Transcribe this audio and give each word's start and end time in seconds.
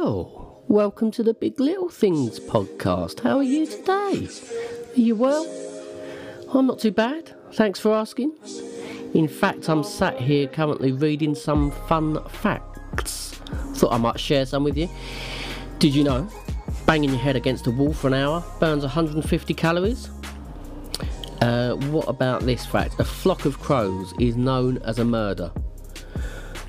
Well, 0.00 0.62
welcome 0.68 1.10
to 1.10 1.24
the 1.24 1.34
Big 1.34 1.58
Little 1.58 1.88
Things 1.88 2.38
podcast. 2.38 3.18
How 3.18 3.38
are 3.38 3.42
you 3.42 3.66
today? 3.66 4.28
Are 4.96 5.00
you 5.00 5.16
well? 5.16 5.44
I'm 6.54 6.68
not 6.68 6.78
too 6.78 6.92
bad. 6.92 7.34
Thanks 7.54 7.80
for 7.80 7.92
asking. 7.92 8.32
In 9.14 9.26
fact, 9.26 9.68
I'm 9.68 9.82
sat 9.82 10.20
here 10.20 10.46
currently 10.46 10.92
reading 10.92 11.34
some 11.34 11.72
fun 11.88 12.22
facts. 12.28 13.40
Thought 13.74 13.92
I 13.92 13.98
might 13.98 14.20
share 14.20 14.46
some 14.46 14.62
with 14.62 14.78
you. 14.78 14.88
Did 15.80 15.96
you 15.96 16.04
know 16.04 16.30
banging 16.86 17.10
your 17.10 17.18
head 17.18 17.34
against 17.34 17.66
a 17.66 17.72
wall 17.72 17.92
for 17.92 18.06
an 18.06 18.14
hour 18.14 18.44
burns 18.60 18.84
150 18.84 19.52
calories? 19.54 20.10
Uh, 21.42 21.74
what 21.90 22.08
about 22.08 22.42
this 22.42 22.64
fact? 22.64 23.00
A 23.00 23.04
flock 23.04 23.46
of 23.46 23.58
crows 23.58 24.14
is 24.20 24.36
known 24.36 24.78
as 24.78 25.00
a 25.00 25.04
murder. 25.04 25.50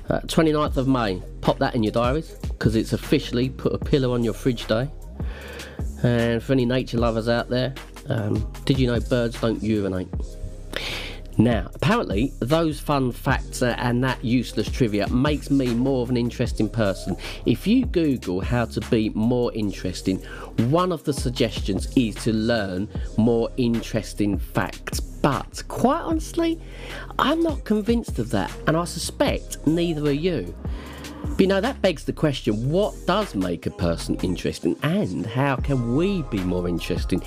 Uh, 0.08 0.18
29th 0.22 0.76
of 0.76 0.88
May, 0.88 1.22
pop 1.42 1.60
that 1.60 1.76
in 1.76 1.84
your 1.84 1.92
diaries 1.92 2.39
because 2.60 2.76
it's 2.76 2.92
officially 2.92 3.48
put 3.48 3.72
a 3.72 3.78
pillow 3.78 4.12
on 4.12 4.22
your 4.22 4.34
fridge 4.34 4.66
day. 4.66 4.86
And 6.02 6.42
for 6.42 6.52
any 6.52 6.66
nature 6.66 6.98
lovers 6.98 7.26
out 7.26 7.48
there, 7.48 7.74
um, 8.10 8.52
did 8.66 8.78
you 8.78 8.86
know 8.86 9.00
birds 9.00 9.40
don't 9.40 9.62
urinate? 9.62 10.08
Now, 11.38 11.70
apparently, 11.74 12.34
those 12.40 12.78
fun 12.78 13.12
facts 13.12 13.62
and 13.62 14.04
that 14.04 14.22
useless 14.22 14.70
trivia 14.70 15.08
makes 15.08 15.50
me 15.50 15.72
more 15.72 16.02
of 16.02 16.10
an 16.10 16.18
interesting 16.18 16.68
person. 16.68 17.16
If 17.46 17.66
you 17.66 17.86
Google 17.86 18.42
how 18.42 18.66
to 18.66 18.80
be 18.90 19.08
more 19.10 19.50
interesting, 19.54 20.18
one 20.68 20.92
of 20.92 21.02
the 21.04 21.14
suggestions 21.14 21.90
is 21.96 22.14
to 22.16 22.34
learn 22.34 22.90
more 23.16 23.48
interesting 23.56 24.38
facts. 24.38 25.00
But 25.00 25.62
quite 25.68 26.02
honestly, 26.02 26.60
I'm 27.18 27.42
not 27.42 27.64
convinced 27.64 28.18
of 28.18 28.30
that, 28.30 28.52
and 28.66 28.76
I 28.76 28.84
suspect 28.84 29.66
neither 29.66 30.02
are 30.02 30.12
you. 30.12 30.54
But 31.22 31.40
you 31.40 31.46
know, 31.46 31.60
that 31.60 31.80
begs 31.82 32.04
the 32.04 32.12
question 32.12 32.70
what 32.70 32.94
does 33.06 33.34
make 33.34 33.66
a 33.66 33.70
person 33.70 34.16
interesting 34.16 34.76
and 34.82 35.24
how 35.26 35.56
can 35.56 35.96
we 35.96 36.22
be 36.24 36.40
more 36.40 36.68
interesting? 36.68 37.22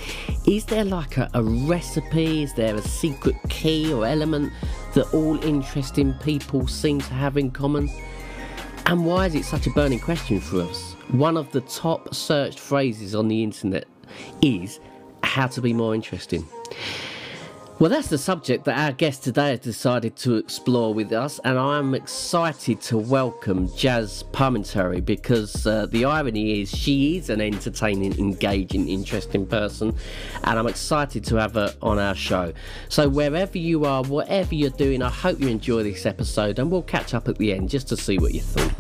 Is 0.45 0.66
there 0.66 0.86
like 0.86 1.17
a, 1.17 1.30
a, 1.34 1.44
recipe? 1.44 2.44
Is 2.44 2.54
there 2.54 2.76
a 2.76 2.82
secret 2.82 3.36
key 3.50 3.92
or 3.92 4.06
element 4.06 4.54
that 4.94 5.12
all 5.14 5.44
interesting 5.44 6.14
people 6.16 6.67
seem 6.67 7.02
to 7.02 7.14
have 7.14 7.38
in 7.38 7.52
common? 7.52 7.90
And 8.86 9.06
why 9.06 9.28
is 9.28 9.36
it 9.36 9.45
such 9.45 9.67
a 9.67 9.72
burning 9.72 10.00
question 10.00 10.39
for 10.39 10.62
us? 10.62 10.94
One 11.10 11.38
of 11.38 11.52
the 11.52 11.62
top 11.62 12.14
searched 12.14 12.60
phrases 12.60 13.16
on 13.16 13.28
the 13.28 13.44
internet 13.44 13.86
is 14.42 14.80
how 15.23 15.48
to 15.48 15.62
be 15.62 15.73
more 15.73 15.95
interesting. 15.95 16.48
Well, 17.80 17.90
that's 17.90 18.08
the 18.08 18.20
subject 18.20 18.66
that 18.66 18.78
our 18.78 18.92
guest 18.92 19.24
today 19.24 19.50
has 19.50 19.60
decided 19.60 20.16
to 20.18 20.36
explore 20.36 20.94
with 20.94 21.12
us, 21.12 21.40
and 21.44 21.58
I 21.58 21.80
am 21.80 21.96
excited 21.96 22.80
to 22.82 23.00
welcome 23.00 23.68
Jazz 23.76 24.24
Palminteri 24.32 25.04
because 25.04 25.66
uh, 25.66 25.88
the 25.88 26.06
irony 26.06 26.62
is 26.62 26.70
she 26.70 27.18
is 27.18 27.32
an 27.32 27.42
entertaining, 27.42 28.18
engaging, 28.20 28.88
interesting 28.88 29.48
person, 29.48 29.96
and 30.44 30.60
I'm 30.60 30.68
excited 30.68 31.26
to 31.26 31.36
have 31.38 31.56
her 31.56 31.74
on 31.82 31.98
our 31.98 32.16
show. 32.16 32.54
So, 32.90 33.10
wherever 33.10 33.58
you 33.58 33.86
are, 33.86 34.04
whatever 34.04 34.54
you're 34.54 34.70
doing, 34.70 35.02
I 35.02 35.10
hope 35.10 35.40
you 35.40 35.48
enjoy 35.48 35.82
this 35.82 36.06
episode, 36.06 36.60
and 36.60 36.72
we'll 36.72 36.84
catch 36.84 37.16
up 37.16 37.28
at 37.28 37.40
the 37.40 37.54
end 37.54 37.72
just 37.72 37.88
to 37.90 37.98
see 37.98 38.20
what 38.20 38.36
you 38.36 38.42
thought. 38.42 38.72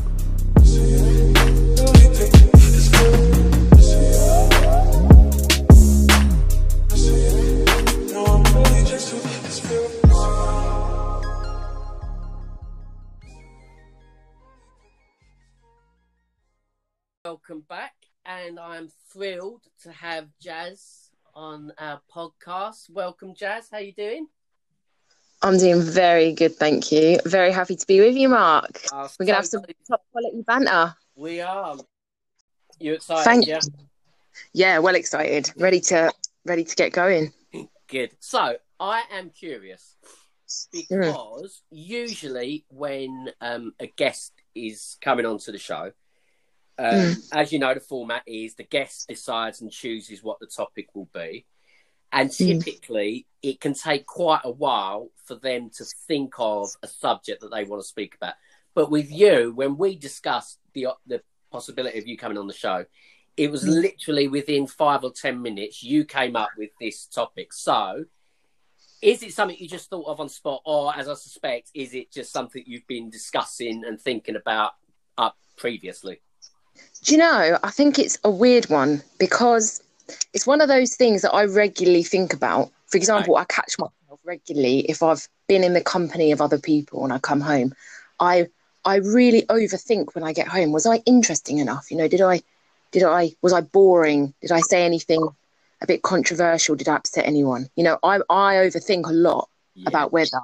Welcome 17.33 17.65
back, 17.67 17.95
and 18.27 18.59
I'm 18.59 18.91
thrilled 19.11 19.63
to 19.81 19.91
have 19.91 20.27
Jazz 20.39 21.09
on 21.33 21.73
our 21.79 21.99
podcast. 22.15 22.91
Welcome, 22.91 23.33
Jazz. 23.33 23.69
How 23.71 23.79
you 23.79 23.91
doing? 23.91 24.27
I'm 25.41 25.57
doing 25.57 25.81
very 25.81 26.33
good, 26.33 26.55
thank 26.57 26.91
you. 26.91 27.17
Very 27.25 27.51
happy 27.51 27.75
to 27.75 27.87
be 27.87 28.01
with 28.01 28.15
you, 28.15 28.29
Mark. 28.29 28.83
Oh, 28.91 29.09
We're 29.19 29.25
gonna 29.25 29.37
have 29.37 29.47
some 29.47 29.63
top 29.89 30.03
quality 30.11 30.43
banter. 30.45 30.95
We 31.15 31.41
are. 31.41 31.75
You 32.77 32.93
excited? 32.93 33.23
Thank 33.23 33.47
yeah? 33.47 33.61
you. 33.63 33.87
Yeah, 34.53 34.77
well 34.77 34.93
excited. 34.93 35.51
Ready 35.57 35.79
to 35.79 36.13
ready 36.45 36.63
to 36.63 36.75
get 36.75 36.93
going. 36.93 37.33
Good. 37.87 38.11
So 38.19 38.57
I 38.79 39.05
am 39.11 39.31
curious 39.31 39.95
because 40.71 40.91
mm. 40.91 41.49
usually 41.71 42.65
when 42.69 43.31
um, 43.41 43.73
a 43.79 43.87
guest 43.87 44.33
is 44.53 44.97
coming 45.01 45.25
onto 45.25 45.51
the 45.51 45.57
show, 45.57 45.93
um, 46.79 46.95
mm. 46.95 47.29
As 47.31 47.53
you 47.53 47.59
know, 47.59 47.73
the 47.73 47.79
format 47.79 48.23
is 48.25 48.55
the 48.55 48.63
guest 48.63 49.07
decides 49.07 49.61
and 49.61 49.71
chooses 49.71 50.23
what 50.23 50.39
the 50.39 50.47
topic 50.47 50.87
will 50.95 51.09
be. 51.13 51.45
And 52.11 52.29
mm. 52.29 52.63
typically, 52.63 53.27
mm. 53.43 53.49
it 53.49 53.61
can 53.61 53.73
take 53.73 54.05
quite 54.05 54.41
a 54.43 54.51
while 54.51 55.09
for 55.25 55.35
them 55.35 55.69
to 55.77 55.85
think 56.07 56.33
of 56.37 56.69
a 56.81 56.87
subject 56.87 57.41
that 57.41 57.51
they 57.51 57.63
want 57.63 57.81
to 57.81 57.87
speak 57.87 58.15
about. 58.15 58.35
But 58.73 58.89
with 58.89 59.11
you, 59.11 59.51
when 59.55 59.77
we 59.77 59.95
discussed 59.95 60.59
the 60.73 60.87
the 61.05 61.21
possibility 61.51 61.99
of 61.99 62.07
you 62.07 62.17
coming 62.17 62.39
on 62.39 62.47
the 62.47 62.53
show, 62.53 62.85
it 63.37 63.51
was 63.51 63.63
mm. 63.63 63.81
literally 63.81 64.27
within 64.27 64.65
five 64.65 65.03
or 65.03 65.11
ten 65.11 65.41
minutes 65.41 65.83
you 65.83 66.05
came 66.05 66.35
up 66.35 66.49
with 66.57 66.71
this 66.79 67.05
topic. 67.05 67.53
So, 67.53 68.05
is 68.99 69.21
it 69.21 69.33
something 69.33 69.57
you 69.59 69.69
just 69.69 69.91
thought 69.91 70.07
of 70.07 70.19
on 70.19 70.29
spot, 70.29 70.61
or 70.65 70.95
as 70.95 71.07
I 71.07 71.13
suspect, 71.13 71.69
is 71.75 71.93
it 71.93 72.11
just 72.11 72.31
something 72.31 72.63
you've 72.65 72.87
been 72.87 73.11
discussing 73.11 73.83
and 73.85 74.01
thinking 74.01 74.35
about 74.35 74.71
up 75.19 75.37
previously? 75.55 76.19
Do 77.03 77.11
you 77.11 77.17
know? 77.17 77.59
I 77.63 77.69
think 77.69 77.99
it's 77.99 78.17
a 78.23 78.31
weird 78.31 78.69
one 78.69 79.03
because 79.19 79.81
it's 80.33 80.47
one 80.47 80.61
of 80.61 80.67
those 80.67 80.95
things 80.95 81.21
that 81.21 81.33
I 81.33 81.45
regularly 81.45 82.03
think 82.03 82.33
about. 82.33 82.71
For 82.87 82.97
example, 82.97 83.35
right. 83.35 83.41
I 83.41 83.53
catch 83.53 83.77
myself 83.77 84.19
regularly 84.23 84.79
if 84.81 85.03
I've 85.03 85.27
been 85.47 85.63
in 85.63 85.73
the 85.73 85.81
company 85.81 86.31
of 86.31 86.41
other 86.41 86.59
people 86.59 87.03
and 87.03 87.11
I 87.11 87.19
come 87.19 87.41
home. 87.41 87.73
I 88.19 88.47
I 88.85 88.97
really 88.97 89.43
overthink 89.43 90.13
when 90.15 90.23
I 90.23 90.33
get 90.33 90.47
home. 90.47 90.71
Was 90.71 90.85
I 90.85 90.97
interesting 91.05 91.59
enough? 91.59 91.91
You 91.91 91.97
know, 91.97 92.07
did 92.07 92.21
I 92.21 92.41
did 92.91 93.03
I 93.03 93.31
was 93.41 93.53
I 93.53 93.61
boring? 93.61 94.33
Did 94.41 94.51
I 94.51 94.59
say 94.61 94.85
anything 94.85 95.27
a 95.81 95.87
bit 95.87 96.03
controversial? 96.03 96.75
Did 96.75 96.87
I 96.87 96.95
upset 96.95 97.25
anyone? 97.25 97.69
You 97.75 97.83
know, 97.83 97.99
I 98.03 98.17
I 98.29 98.55
overthink 98.55 99.07
a 99.07 99.13
lot 99.13 99.49
yeah. 99.75 99.89
about 99.89 100.13
whether 100.13 100.39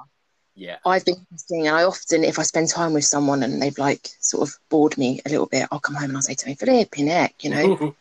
yeah. 0.60 0.76
I've 0.84 1.06
been 1.06 1.26
seeing 1.36 1.66
and 1.66 1.74
i 1.76 1.84
often 1.84 2.22
if 2.22 2.38
i 2.38 2.42
spend 2.42 2.68
time 2.68 2.92
with 2.92 3.06
someone 3.06 3.42
and 3.42 3.62
they've 3.62 3.78
like 3.78 4.10
sort 4.20 4.46
of 4.46 4.54
bored 4.68 4.96
me 4.98 5.20
a 5.24 5.30
little 5.30 5.46
bit 5.46 5.66
i'll 5.72 5.80
come 5.80 5.94
home 5.94 6.10
and 6.10 6.16
i'll 6.16 6.22
say 6.22 6.34
to 6.34 6.46
me 6.46 6.54
flipping 6.54 7.06
heck 7.06 7.42
you 7.42 7.50
know? 7.50 7.94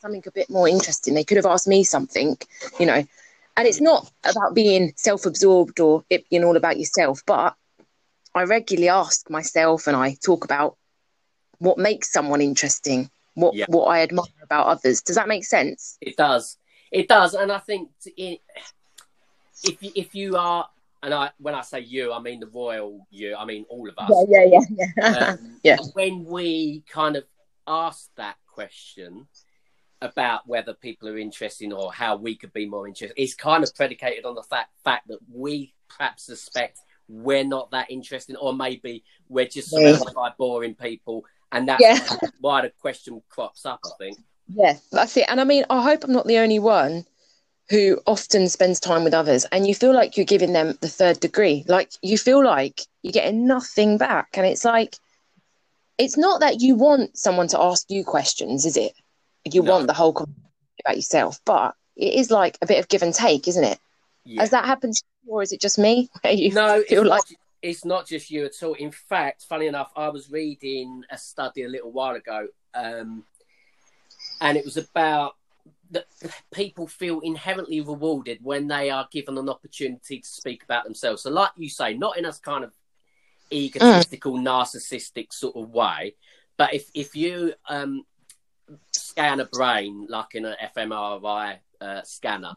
Something 0.00 0.22
a 0.26 0.30
bit 0.30 0.48
more 0.48 0.68
interesting. 0.68 1.14
They 1.14 1.24
could 1.24 1.38
have 1.38 1.46
asked 1.46 1.66
me 1.66 1.82
something 1.82 2.38
you 2.78 2.86
know? 2.86 3.04
And 3.56 3.66
it's 3.66 3.80
not 3.80 4.08
about 4.24 4.54
being 4.54 4.92
self-absorbed 4.94 5.80
or 5.80 6.04
it 6.08 6.28
being 6.30 6.44
all 6.44 6.56
about 6.56 6.78
yourself 6.78 7.22
but 7.26 7.56
i 8.34 8.44
regularly 8.44 8.88
ask 8.88 9.28
myself 9.28 9.88
and 9.88 9.96
i 9.96 10.16
talk 10.24 10.44
about 10.44 10.76
what 11.58 11.78
makes 11.78 12.12
someone 12.12 12.40
interesting 12.40 13.10
what 13.34 13.54
yeah. 13.54 13.66
what 13.68 13.86
i 13.86 14.02
admire 14.02 14.26
about 14.42 14.68
others. 14.68 15.02
Does 15.02 15.16
that 15.16 15.26
make 15.26 15.44
sense? 15.44 15.98
It 16.00 16.16
does. 16.16 16.56
It 16.92 17.08
does 17.08 17.34
and 17.34 17.50
i 17.50 17.58
think 17.58 17.90
it, 18.16 18.40
if 19.64 19.76
if 19.82 20.14
you 20.14 20.36
are 20.36 20.68
and 21.06 21.14
I 21.14 21.30
when 21.38 21.54
I 21.54 21.62
say 21.62 21.80
you, 21.80 22.12
I 22.12 22.18
mean 22.18 22.40
the 22.40 22.48
royal 22.48 23.06
you. 23.10 23.36
I 23.36 23.44
mean 23.44 23.64
all 23.68 23.88
of 23.88 23.94
us. 23.96 24.10
Yeah, 24.28 24.44
yeah, 24.44 24.60
yeah, 24.70 24.86
yeah. 24.96 25.26
um, 25.28 25.58
yeah. 25.62 25.76
When 25.92 26.24
we 26.24 26.82
kind 26.90 27.14
of 27.14 27.24
asked 27.66 28.10
that 28.16 28.36
question 28.48 29.28
about 30.02 30.48
whether 30.48 30.74
people 30.74 31.08
are 31.08 31.16
interested 31.16 31.72
or 31.72 31.92
how 31.92 32.16
we 32.16 32.34
could 32.34 32.52
be 32.52 32.66
more 32.66 32.88
interested, 32.88 33.14
it's 33.16 33.34
kind 33.34 33.62
of 33.62 33.72
predicated 33.76 34.24
on 34.24 34.34
the 34.34 34.42
fact 34.42 34.70
fact 34.82 35.06
that 35.06 35.20
we 35.32 35.72
perhaps 35.88 36.24
suspect 36.24 36.80
we're 37.08 37.44
not 37.44 37.70
that 37.70 37.88
interesting, 37.88 38.34
or 38.34 38.52
maybe 38.52 39.04
we're 39.28 39.46
just 39.46 39.70
surrounded 39.70 40.12
by 40.12 40.32
boring 40.36 40.74
people, 40.74 41.24
and 41.52 41.68
that's 41.68 41.80
yeah. 41.80 42.00
why 42.40 42.62
the 42.62 42.72
question 42.80 43.22
crops 43.28 43.64
up. 43.64 43.78
I 43.86 43.90
think. 43.96 44.18
Yeah, 44.52 44.74
that's 44.90 45.16
it. 45.16 45.26
And 45.28 45.40
I 45.40 45.44
mean, 45.44 45.64
I 45.70 45.82
hope 45.82 46.02
I'm 46.02 46.12
not 46.12 46.26
the 46.26 46.38
only 46.38 46.58
one 46.58 47.04
who 47.68 48.00
often 48.06 48.48
spends 48.48 48.78
time 48.78 49.02
with 49.02 49.14
others 49.14 49.44
and 49.46 49.66
you 49.66 49.74
feel 49.74 49.92
like 49.92 50.16
you're 50.16 50.26
giving 50.26 50.52
them 50.52 50.78
the 50.80 50.88
third 50.88 51.18
degree. 51.20 51.64
Like 51.66 51.90
you 52.00 52.16
feel 52.16 52.44
like 52.44 52.82
you're 53.02 53.12
getting 53.12 53.46
nothing 53.46 53.98
back 53.98 54.28
and 54.34 54.46
it's 54.46 54.64
like 54.64 54.96
it's 55.98 56.16
not 56.16 56.40
that 56.40 56.60
you 56.60 56.74
want 56.74 57.16
someone 57.16 57.48
to 57.48 57.60
ask 57.60 57.90
you 57.90 58.04
questions 58.04 58.64
is 58.64 58.76
it? 58.76 58.92
You 59.44 59.62
no. 59.62 59.72
want 59.72 59.86
the 59.88 59.94
whole 59.94 60.12
conversation 60.12 60.42
about 60.84 60.96
yourself 60.96 61.40
but 61.44 61.74
it 61.96 62.14
is 62.14 62.30
like 62.30 62.56
a 62.62 62.66
bit 62.66 62.78
of 62.78 62.88
give 62.88 63.02
and 63.02 63.14
take 63.14 63.48
isn't 63.48 63.64
it? 63.64 63.78
Yeah. 64.24 64.42
has 64.42 64.50
that 64.50 64.64
happened 64.64 64.94
or 65.26 65.42
is 65.42 65.52
it 65.52 65.60
just 65.60 65.78
me? 65.78 66.08
You 66.24 66.52
no 66.52 66.82
feel 66.82 67.02
it's 67.02 67.08
like 67.08 67.22
not, 67.30 67.38
it's 67.62 67.84
not 67.84 68.06
just 68.06 68.30
you 68.30 68.44
at 68.44 68.62
all. 68.62 68.74
In 68.74 68.92
fact 68.92 69.44
funny 69.48 69.66
enough 69.66 69.90
i 69.96 70.08
was 70.08 70.30
reading 70.30 71.02
a 71.10 71.18
study 71.18 71.64
a 71.64 71.68
little 71.68 71.90
while 71.90 72.14
ago 72.14 72.46
um, 72.74 73.24
and 74.40 74.56
it 74.56 74.64
was 74.64 74.76
about 74.76 75.34
that 75.90 76.06
people 76.52 76.86
feel 76.86 77.20
inherently 77.20 77.80
rewarded 77.80 78.38
when 78.42 78.66
they 78.66 78.90
are 78.90 79.08
given 79.10 79.38
an 79.38 79.48
opportunity 79.48 80.20
to 80.20 80.28
speak 80.28 80.62
about 80.64 80.84
themselves. 80.84 81.22
So, 81.22 81.30
like 81.30 81.50
you 81.56 81.68
say, 81.68 81.94
not 81.94 82.18
in 82.18 82.24
a 82.24 82.32
kind 82.32 82.64
of 82.64 82.72
egotistical, 83.52 84.34
mm. 84.34 84.42
narcissistic 84.42 85.32
sort 85.32 85.56
of 85.56 85.70
way, 85.70 86.14
but 86.56 86.74
if 86.74 86.90
if 86.94 87.14
you 87.14 87.54
um, 87.68 88.04
scan 88.92 89.40
a 89.40 89.44
brain 89.46 90.06
like 90.08 90.34
in 90.34 90.44
an 90.44 90.56
fMRI 90.76 91.58
uh, 91.80 92.02
scanner, 92.02 92.54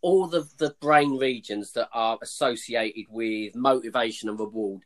all 0.00 0.26
the 0.26 0.48
the 0.58 0.74
brain 0.80 1.16
regions 1.16 1.72
that 1.72 1.88
are 1.92 2.18
associated 2.22 3.06
with 3.10 3.54
motivation 3.54 4.28
and 4.28 4.38
reward 4.38 4.82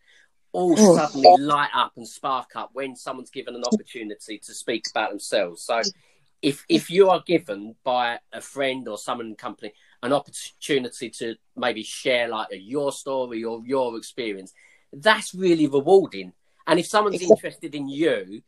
all 0.53 0.77
Mm. 0.77 0.97
suddenly 0.97 1.43
light 1.43 1.71
up 1.75 1.93
and 1.97 2.07
spark 2.07 2.55
up 2.55 2.71
when 2.75 2.95
someone's 2.95 3.31
given 3.31 3.57
an 3.57 3.65
opportunity 3.65 4.39
to 4.39 4.55
speak 4.55 4.85
about 4.91 5.11
themselves. 5.11 5.63
So 5.63 5.81
if 6.43 6.65
if 6.69 6.91
you 6.91 7.09
are 7.09 7.23
given 7.25 7.77
by 7.85 8.19
a 8.33 8.41
friend 8.41 8.89
or 8.89 8.99
someone 8.99 9.29
in 9.29 9.37
company 9.37 9.73
an 10.03 10.13
opportunity 10.13 11.09
to 11.11 11.37
maybe 11.57 11.85
share 11.85 12.29
like 12.29 12.49
your 12.51 12.93
story 12.93 13.45
or 13.45 13.63
your 13.65 13.97
experience, 13.97 14.53
that's 14.93 15.33
really 15.35 15.69
rewarding. 15.69 16.33
And 16.67 16.81
if 16.81 16.87
someone's 16.87 17.23
Exactly. 17.23 17.37
interested 17.37 17.75
in 17.75 17.89
you, 17.89 18.43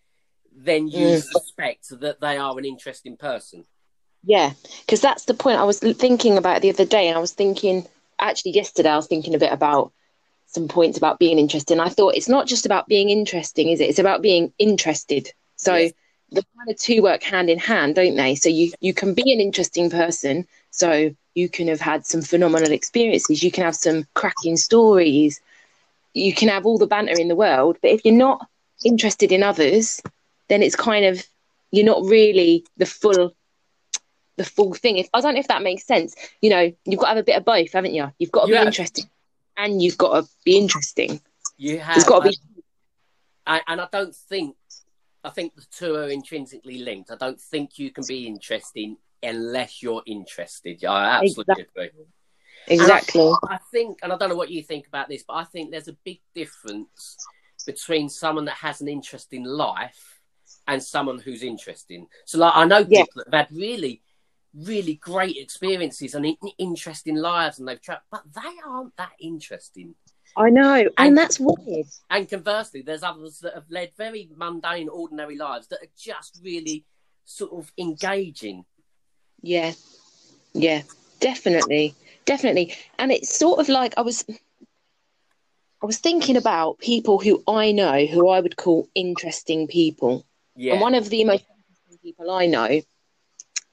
then 0.57 0.89
you 0.89 1.09
Mm. 1.09 1.23
suspect 1.23 1.89
that 2.01 2.21
they 2.21 2.37
are 2.37 2.59
an 2.59 2.65
interesting 2.65 3.17
person. 3.17 3.65
Yeah, 4.25 4.53
because 4.81 5.01
that's 5.01 5.27
the 5.27 5.35
point 5.35 5.59
I 5.59 5.65
was 5.65 5.79
thinking 5.79 6.39
about 6.39 6.63
the 6.63 6.71
other 6.71 6.85
day, 6.87 7.09
and 7.09 7.17
I 7.17 7.21
was 7.21 7.33
thinking 7.33 7.87
actually 8.19 8.53
yesterday 8.53 8.91
I 8.91 8.97
was 8.97 9.07
thinking 9.07 9.35
a 9.35 9.39
bit 9.39 9.53
about 9.53 9.93
some 10.47 10.69
points 10.69 10.97
about 10.99 11.19
being 11.19 11.39
interesting. 11.39 11.81
I 11.81 11.89
thought 11.89 12.15
it's 12.17 12.29
not 12.29 12.47
just 12.47 12.67
about 12.67 12.89
being 12.89 13.11
interesting, 13.11 13.69
is 13.69 13.81
it? 13.81 13.89
It's 13.91 13.99
about 13.99 14.23
being 14.23 14.53
interested. 14.59 15.31
So 15.57 15.75
Yes. 15.77 15.93
The 16.35 16.45
kind 16.57 16.71
of 16.71 16.79
two 16.79 17.03
work 17.03 17.23
hand 17.23 17.51
in 17.51 17.59
hand, 17.59 17.95
don't 17.95 18.17
they? 18.17 18.35
So 18.35 18.49
you 18.49 18.73
you 18.81 18.95
can 18.95 19.15
be 19.15 19.33
an 19.33 19.41
interesting 19.41 19.91
person, 19.91 20.47
so 20.71 21.15
you 21.35 21.49
can 21.49 21.69
have 21.69 21.81
had 21.81 22.07
some 22.07 22.23
phenomenal 22.23 22.73
experiences, 22.73 23.43
you 23.43 23.51
can 23.51 23.65
have 23.65 23.75
some 23.75 24.07
cracking 24.15 24.57
stories, 24.57 25.41
you 26.13 26.33
can 26.33 26.49
have 26.49 26.65
all 26.65 26.79
the 26.79 26.87
banter 26.87 27.19
in 27.19 27.29
the 27.29 27.37
world, 27.37 27.77
but 27.83 27.91
if 27.91 28.05
you're 28.05 28.15
not 28.15 28.47
interested 28.85 29.33
in 29.33 29.43
others, 29.43 30.01
then 30.49 30.63
it's 30.63 30.77
kind 30.77 31.05
of 31.05 31.25
you're 31.73 31.87
not 31.87 32.05
really 32.05 32.65
the 32.77 32.87
full 32.87 33.35
the 34.37 34.45
full 34.45 34.75
thing. 34.75 34.99
If 34.99 35.09
I 35.15 35.21
don't 35.21 35.35
know 35.35 35.41
if 35.41 35.49
that 35.49 35.63
makes 35.63 35.85
sense. 35.85 36.15
You 36.41 36.51
know, 36.51 36.73
you've 36.85 37.01
got 37.01 37.07
to 37.07 37.15
have 37.15 37.19
a 37.19 37.23
bit 37.23 37.37
of 37.37 37.45
both, 37.45 37.73
haven't 37.73 37.95
you? 37.95 38.13
You've 38.19 38.33
got 38.33 38.43
to 38.43 38.49
You 38.49 38.55
be 38.55 38.59
have. 38.59 38.67
interesting 38.67 39.07
and 39.57 39.83
you've 39.83 39.99
got 39.99 40.21
to 40.21 40.29
be 40.45 40.57
interesting. 40.57 41.21
You 41.57 41.79
have, 41.79 41.97
It's 41.97 42.09
got 42.09 42.25
to 42.25 42.31
be 42.31 42.39
I, 43.47 43.61
and 43.67 43.81
I 43.81 43.89
don't 43.93 44.15
think 44.15 44.57
I 45.25 45.31
think 45.31 45.55
the 45.57 45.65
two 45.71 45.95
are 45.97 46.09
intrinsically 46.09 46.79
linked. 46.79 47.11
I 47.11 47.17
don't 47.17 47.41
think 47.41 47.79
you 47.79 47.91
can 47.91 48.05
be 48.07 48.27
interesting 48.27 48.99
unless 49.23 49.83
you're 49.83 50.03
interested. 50.07 50.85
I 50.85 51.19
absolutely 51.23 51.67
agree. 51.75 51.91
exactly. 52.69 53.33
I 53.49 53.59
think, 53.73 54.01
and 54.03 54.13
I 54.13 54.17
don't 54.17 54.29
know 54.29 54.37
what 54.37 54.51
you 54.51 54.63
think 54.63 54.87
about 54.87 55.09
this, 55.09 55.25
but 55.27 55.35
I 55.35 55.45
think 55.45 55.71
there's 55.71 55.89
a 55.89 55.97
big 56.05 56.21
difference 56.35 57.17
between 57.67 58.09
someone 58.11 58.45
that 58.45 58.57
has 58.57 58.83
an 58.83 58.89
interest 58.89 59.33
in 59.33 59.45
life 59.45 60.21
and 60.67 60.83
someone 60.83 61.19
who's 61.19 61.43
interesting. 61.43 62.07
So, 62.27 62.39
like, 62.39 62.53
I 62.55 62.65
know 62.67 62.85
people 62.85 63.07
that 63.17 63.33
have 63.33 63.49
had 63.49 63.57
really, 63.57 64.03
really 64.55 64.95
great 64.95 65.37
experiences 65.37 66.15
and 66.15 66.37
interesting 66.59 67.17
lives, 67.17 67.59
and 67.59 67.67
they've 67.67 67.81
tried, 67.81 67.99
but 68.11 68.23
they 68.35 68.57
aren't 68.67 68.97
that 68.97 69.13
interesting. 69.21 69.95
I 70.37 70.51
know, 70.51 70.75
and, 70.75 70.93
And- 70.97 71.19
that's 71.19 71.39
weird. 71.41 71.87
And 72.11 72.29
conversely, 72.29 72.83
there's 72.83 73.03
others 73.03 73.39
that 73.41 73.55
have 73.55 73.71
led 73.71 73.93
very 73.97 74.29
mundane, 74.37 74.89
ordinary 74.89 75.37
lives 75.37 75.69
that 75.69 75.83
are 75.83 75.93
just 75.97 76.41
really 76.43 76.85
sort 77.25 77.53
of 77.53 77.73
engaging. 77.79 78.65
Yeah, 79.43 79.73
yeah, 80.53 80.83
definitely, 81.21 81.95
definitely. 82.25 82.75
And 82.99 83.13
it's 83.13 83.37
sort 83.37 83.61
of 83.61 83.69
like 83.69 83.95
I 83.97 84.03
was, 84.03 84.25
I 85.83 85.87
was 85.87 85.99
thinking 85.99 86.37
about 86.37 86.79
people 86.79 87.19
who 87.19 87.43
I 87.47 87.73
know 87.73 88.07
who 88.07 88.29
I 88.29 88.41
would 88.41 88.57
call 88.57 88.89
interesting 88.95 89.67
people. 89.69 90.25
Yeah. 90.57 90.73
And 90.73 90.81
one 90.81 90.95
of 90.95 91.11
the 91.11 91.25
most 91.25 91.45
interesting 91.45 91.99
people 92.03 92.31
I 92.31 92.47
know 92.47 92.81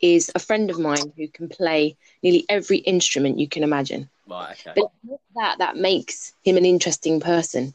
is 0.01 0.31
a 0.35 0.39
friend 0.39 0.69
of 0.69 0.79
mine 0.79 1.13
who 1.15 1.27
can 1.27 1.47
play 1.47 1.95
nearly 2.23 2.45
every 2.49 2.77
instrument 2.79 3.39
you 3.39 3.47
can 3.47 3.63
imagine. 3.63 4.09
Right, 4.31 4.51
okay. 4.67 4.73
But 4.75 4.91
that 5.35 5.59
that 5.59 5.77
makes 5.77 6.33
him 6.43 6.57
an 6.57 6.65
interesting 6.65 7.19
person. 7.19 7.73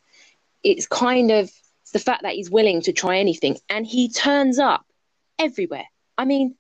It's 0.63 0.87
kind 0.87 1.31
of 1.31 1.51
the 1.93 1.99
fact 1.99 2.23
that 2.23 2.35
he's 2.35 2.51
willing 2.51 2.81
to 2.83 2.93
try 2.93 3.19
anything 3.19 3.59
and 3.71 3.87
he 3.87 4.09
turns 4.09 4.59
up 4.59 4.85
everywhere. 5.39 5.87
I 6.19 6.25
mean, 6.25 6.57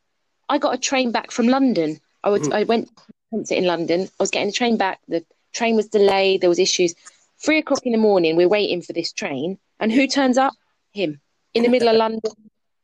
I 0.48 0.58
got 0.58 0.75
a 0.75 0.78
train 0.78 1.10
back 1.12 1.31
from 1.31 1.48
London. 1.48 2.00
I 2.22 2.31
would 2.31 2.43
Mhm. 2.43 2.54
I 2.54 2.64
went 2.64 2.88
to 2.88 2.93
a 2.94 3.37
concert 3.37 3.54
in 3.54 3.64
London. 3.64 4.02
I 4.02 4.22
was 4.22 4.31
getting 4.31 4.48
the 4.48 4.52
train 4.52 4.76
back. 4.76 5.00
The 5.08 5.25
train 5.52 5.76
was 5.76 5.88
delayed. 5.88 6.40
There 6.40 6.50
was 6.50 6.58
issues. 6.58 6.94
Three 7.38 7.58
o'clock 7.58 7.84
in 7.84 7.93
the 7.93 7.98
morning, 7.98 8.37
we're 8.37 8.48
waiting 8.48 8.81
for 8.82 8.93
this 8.93 9.12
train, 9.12 9.58
and 9.81 9.93
who 9.93 10.06
turns 10.06 10.38
up? 10.38 10.54
Him 10.93 11.20
in 11.52 11.62
the 11.62 11.69
middle 11.69 11.88
of 11.88 11.96
London. 11.96 12.32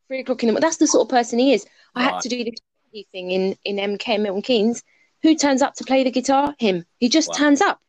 Three 0.08 0.20
o'clock 0.20 0.42
in 0.42 0.48
the 0.48 0.52
morning. 0.52 0.60
That's 0.66 0.76
the 0.76 0.86
sort 0.86 1.06
of 1.06 1.08
person 1.08 1.38
he 1.38 1.54
is. 1.54 1.64
I 1.94 2.02
had 2.02 2.20
to 2.20 2.28
do 2.28 2.44
this 2.44 3.04
thing 3.12 3.30
in 3.30 3.56
in 3.64 3.76
MK 3.78 4.18
Milton 4.18 4.42
Keynes. 4.42 4.82
Who 5.22 5.34
turns 5.36 5.62
up 5.62 5.74
to 5.76 5.84
play 5.84 6.04
the 6.04 6.10
guitar? 6.10 6.54
Him. 6.58 6.84
He 6.98 7.08
just 7.08 7.28
Wow. 7.30 7.34
turns 7.36 7.60
up. 7.60 7.80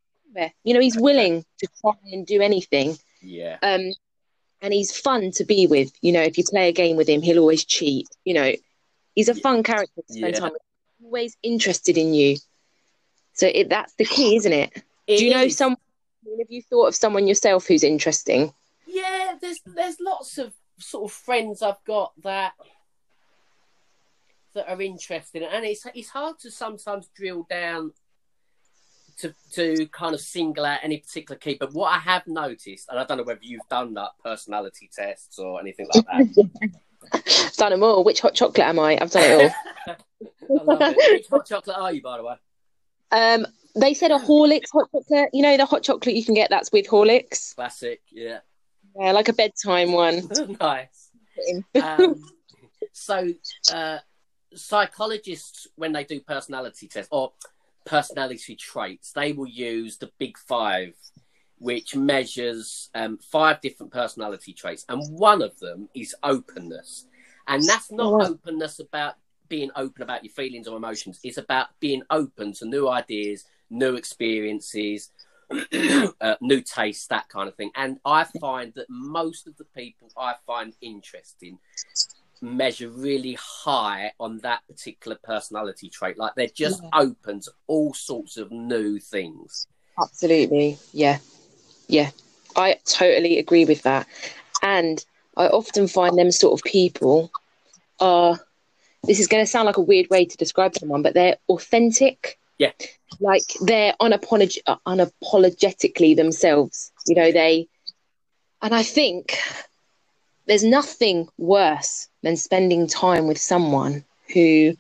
You 0.63 0.74
know, 0.74 0.80
he's 0.80 0.97
willing 0.97 1.45
to 1.59 1.68
try 1.81 1.94
and 2.12 2.25
do 2.25 2.41
anything. 2.41 2.97
Yeah. 3.21 3.57
Um, 3.62 3.94
and 4.62 4.74
he's 4.74 4.95
fun 4.95 5.31
to 5.31 5.44
be 5.44 5.68
with. 5.68 5.91
You 6.01 6.12
know, 6.12 6.21
if 6.24 6.38
you 6.38 6.44
play 6.44 6.69
a 6.69 6.71
game 6.71 6.95
with 6.95 7.07
him, 7.07 7.21
he'll 7.21 7.39
always 7.39 7.63
cheat. 7.65 8.07
You 8.25 8.33
know, 8.33 8.51
he's 9.13 9.30
a 9.30 9.35
fun 9.35 9.62
character 9.62 10.01
to 10.07 10.13
spend 10.13 10.33
Yeah. 10.33 10.39
time 10.39 10.51
with. 10.53 10.62
Always 11.03 11.38
interested 11.44 11.97
in 11.97 12.13
you. 12.15 12.38
So 13.33 13.47
it, 13.47 13.69
that's 13.69 13.94
the 13.95 14.06
key, 14.06 14.35
isn't 14.38 14.53
it? 14.53 14.71
It 15.06 15.18
do 15.19 15.25
you 15.25 15.31
know 15.31 15.44
is. 15.44 15.57
someone? 15.57 15.77
Have 16.39 16.50
you 16.50 16.62
thought 16.63 16.88
of 16.88 16.95
someone 16.95 17.27
yourself 17.27 17.68
who's 17.68 17.83
interesting? 17.83 18.53
Yeah, 18.88 19.35
there's 19.39 19.59
there's 19.65 20.00
lots 20.00 20.38
of 20.38 20.53
sort 20.80 21.03
of 21.06 21.12
friends 21.12 21.62
I've 21.62 21.83
got 21.85 22.13
that 22.24 22.53
that 24.53 24.69
are 24.69 24.81
interesting, 24.81 25.44
and 25.44 25.65
it's 25.65 25.85
it's 25.94 26.09
hard 26.09 26.39
to 26.39 26.51
sometimes 26.51 27.09
drill 27.15 27.45
down 27.50 27.91
to 29.19 29.33
to 29.53 29.85
kind 29.88 30.13
of 30.13 30.21
single 30.21 30.65
out 30.65 30.79
any 30.83 30.97
particular 30.97 31.38
key. 31.38 31.57
But 31.59 31.73
what 31.73 31.89
I 31.89 32.00
have 32.00 32.27
noticed, 32.27 32.89
and 32.89 33.00
I 33.00 33.03
don't 33.03 33.17
know 33.17 33.23
whether 33.23 33.39
you've 33.44 33.67
done 33.69 33.94
that 33.95 34.11
personality 34.23 34.89
tests 34.94 35.39
or 35.39 35.59
anything 35.59 35.88
like 35.94 36.05
that. 36.05 37.53
done 37.57 37.71
them 37.71 37.83
all. 37.83 38.03
Which 38.03 38.21
hot 38.21 38.33
chocolate 38.33 38.67
am 38.67 38.79
I? 38.79 38.97
I've 39.00 39.11
done 39.11 39.23
it 39.23 39.53
all. 39.88 39.95
It. 40.50 40.97
Which 41.11 41.27
hot 41.29 41.45
chocolate 41.45 41.77
are 41.77 41.91
you, 41.91 42.01
by 42.01 42.17
the 42.17 42.23
way? 42.23 42.35
Um, 43.11 43.47
they 43.75 43.94
said 43.94 44.11
a 44.11 44.17
Horlicks 44.17 44.69
hot 44.71 44.89
chocolate. 44.91 45.29
You 45.33 45.41
know 45.41 45.57
the 45.57 45.65
hot 45.65 45.83
chocolate 45.83 46.15
you 46.15 46.23
can 46.23 46.35
get 46.35 46.49
that's 46.49 46.71
with 46.71 46.88
Horlicks. 46.88 47.56
Classic, 47.56 48.01
yeah, 48.11 48.39
Yeah, 48.99 49.11
like 49.11 49.29
a 49.29 49.33
bedtime 49.33 49.91
one. 49.91 50.29
nice. 50.59 51.09
um, 51.81 52.23
so 52.91 53.33
uh, 53.73 53.99
psychologists 54.56 55.68
when 55.76 55.92
they 55.94 56.04
do 56.04 56.19
personality 56.22 56.88
tests 56.88 57.10
or 57.12 57.31
personality 57.86 58.56
traits 58.56 59.12
they 59.12 59.33
will 59.33 59.48
use 59.48 59.98
the 59.98 60.10
big 60.19 60.38
five 60.38 60.95
which 61.60 61.95
measures 61.95 62.90
um, 62.95 63.18
five 63.18 63.60
different 63.62 63.92
personality 63.92 64.54
traits 64.54 64.86
and 64.90 65.02
one 65.18 65.42
of 65.42 65.57
them 65.60 65.90
is 65.94 66.16
openness 66.24 67.07
and 67.48 67.68
that's 67.68 67.92
not 67.92 68.16
Oh, 68.16 68.22
openness 68.22 68.80
about 68.80 69.16
being 69.50 69.69
open 69.76 70.02
about 70.02 70.24
your 70.24 70.33
feelings 70.33 70.68
or 70.68 70.78
emotions 70.78 71.19
it's 71.24 71.38
about 71.38 71.68
being 71.80 72.02
open 72.10 72.54
to 72.54 72.66
new 72.66 72.88
ideas 72.90 73.45
new 73.69 73.95
experiences 73.95 75.12
uh, 76.22 76.36
new 76.42 76.62
tastes, 76.62 77.07
that 77.07 77.30
kind 77.30 77.48
of 77.48 77.56
thing. 77.56 77.72
And 77.76 78.00
I 78.06 78.24
find 78.24 78.74
that 78.76 78.88
most 78.90 79.48
of 79.48 79.56
the 79.57 79.66
people 79.66 80.10
I 80.18 80.36
find 80.48 80.74
interesting 80.81 81.60
measure 82.44 82.90
really 82.90 83.38
high 83.40 84.12
on 84.19 84.40
that 84.40 84.62
particular 84.68 85.18
personality 85.23 85.90
trait. 85.90 86.18
Like 86.18 86.35
they're 86.35 86.47
just 86.47 86.83
Yeah. 86.83 86.90
open 86.94 87.40
to 87.42 87.52
all 87.68 87.94
sorts 87.94 88.38
of 88.38 88.52
new 88.52 89.00
things. 89.00 89.68
Absolutely. 90.00 90.78
Yeah. 90.92 91.19
Yeah. 91.88 92.12
I 92.56 92.80
totally 92.85 93.40
agree 93.40 93.66
with 93.66 93.83
that. 93.83 94.07
And 94.62 95.04
I 95.38 95.47
often 95.47 95.88
find 95.88 96.18
them 96.18 96.31
sort 96.31 96.59
of 96.59 96.64
people 96.64 97.31
are 98.00 98.40
this 99.06 99.19
is 99.19 99.28
going 99.28 99.44
to 99.44 99.47
sound 99.50 99.66
like 99.66 99.78
a 99.78 99.81
weird 99.81 100.09
way 100.09 100.23
to 100.26 100.38
describe 100.38 100.76
someone, 100.76 101.02
but 101.02 101.14
they're 101.14 101.38
authentic. 101.50 102.40
Yeah. 102.57 102.71
Like 103.19 103.44
they're 103.62 103.94
unapolog- 104.02 104.62
uh, 104.66 104.78
unapologetically 104.88 106.16
themselves. 106.16 106.92
You 107.06 107.16
know, 107.16 107.31
they, 107.31 107.68
and 108.62 108.73
I 108.73 108.83
think 108.83 109.38
there's 110.45 110.64
nothing 110.64 111.28
worse 111.38 112.07
than 112.21 112.35
spending 112.38 112.88
time 112.88 113.28
with 113.28 113.38
someone 113.40 114.04
who 114.33 114.76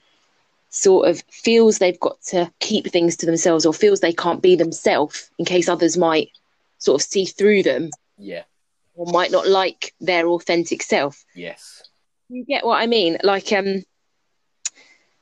sort 0.69 1.07
of 1.07 1.21
feels 1.29 1.77
they've 1.77 1.99
got 1.99 2.19
to 2.23 2.51
keep 2.59 2.87
things 2.87 3.15
to 3.17 3.25
themselves 3.25 3.65
or 3.65 3.73
feels 3.73 3.99
they 3.99 4.13
can't 4.13 4.41
be 4.41 4.55
themselves 4.55 5.29
in 5.37 5.45
case 5.45 5.69
others 5.69 5.97
might 5.97 6.29
sort 6.79 6.99
of 7.01 7.07
see 7.07 7.25
through 7.25 7.63
them 7.63 7.89
Yeah. 8.17 8.43
or 8.95 9.05
might 9.11 9.31
not 9.31 9.47
like 9.47 9.93
their 10.01 10.27
authentic 10.27 10.81
self. 10.81 11.23
Yes. 11.35 11.83
You 12.29 12.43
get 12.43 12.65
what 12.65 12.81
I 12.81 12.87
mean? 12.87 13.17
Like, 13.23 13.51
um, 13.53 13.83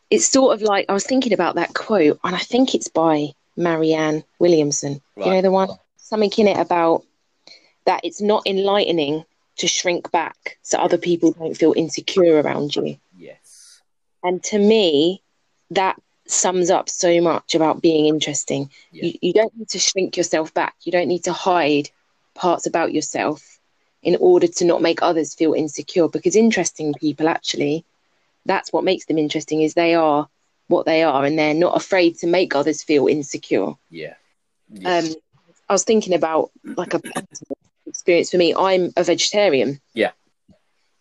it's 0.10 0.28
sort 0.28 0.54
of 0.54 0.62
like 0.62 0.86
I 0.90 0.94
was 0.94 1.06
thinking 1.06 1.34
about 1.34 1.56
that 1.56 1.74
quote, 1.74 2.20
and 2.24 2.36
I 2.36 2.40
think 2.40 2.74
it's 2.76 2.88
by 2.88 3.30
Marianne 3.58 4.24
Williamson. 4.40 5.02
You 5.18 5.26
know 5.26 5.32
Right. 5.32 5.42
the 5.42 5.52
one, 5.52 5.70
something 5.98 6.32
in 6.38 6.48
it 6.48 6.58
about 6.58 7.04
that 7.86 8.02
it's 8.04 8.22
not 8.22 8.44
enlightening 8.46 9.26
to 9.62 9.68
shrink 9.68 10.12
back 10.12 10.58
so 10.62 10.78
other 10.78 10.98
people 10.98 11.32
don't 11.32 11.56
feel 11.58 11.74
insecure 11.76 12.42
around 12.42 12.76
you. 12.76 12.98
Yeah. 13.18 13.38
And 14.24 14.44
to 14.46 14.60
me, 14.60 15.22
that 15.72 16.00
sums 16.28 16.70
up 16.70 16.90
so 16.90 17.22
much 17.22 17.56
about 17.56 17.82
being 17.82 18.06
interesting. 18.08 18.70
Yeah. 18.92 19.06
You, 19.06 19.14
you 19.22 19.34
don't 19.34 19.58
need 19.58 19.70
to 19.70 19.80
shrink 19.80 20.18
yourself 20.18 20.54
back. 20.54 20.76
You 20.84 20.92
don't 20.92 21.08
need 21.08 21.24
to 21.26 21.34
hide 21.34 21.90
parts 22.34 22.66
about 22.66 22.94
yourself 22.94 23.60
in 24.04 24.18
order 24.20 24.48
to 24.48 24.66
not 24.66 24.82
make 24.82 25.02
others 25.02 25.36
feel 25.36 25.54
insecure 25.54 26.08
because 26.08 26.36
interesting 26.36 26.94
people 26.94 27.28
actually 27.28 27.86
that's 28.46 28.74
what 28.74 28.84
makes 28.84 29.06
them 29.06 29.20
interesting 29.20 29.62
is 29.62 29.74
they 29.74 29.94
are 29.94 30.28
what 30.68 30.86
they 30.86 31.04
are 31.04 31.24
and 31.26 31.38
they're 31.38 31.54
not 31.54 31.76
afraid 31.78 32.18
to 32.18 32.26
make 32.26 32.56
others 32.56 32.82
feel 32.82 33.08
insecure 33.08 33.74
Yeah. 33.92 34.16
Yeah. 34.72 34.98
um 34.98 35.06
i 35.70 35.74
was 35.74 35.84
thinking 35.84 36.14
about 36.16 36.50
like 36.64 36.94
a 36.96 37.02
experience 38.02 38.32
for 38.32 38.38
me 38.38 38.52
i'm 38.56 38.92
a 38.98 39.04
vegetarian 39.04 39.80
Yeah. 39.94 40.10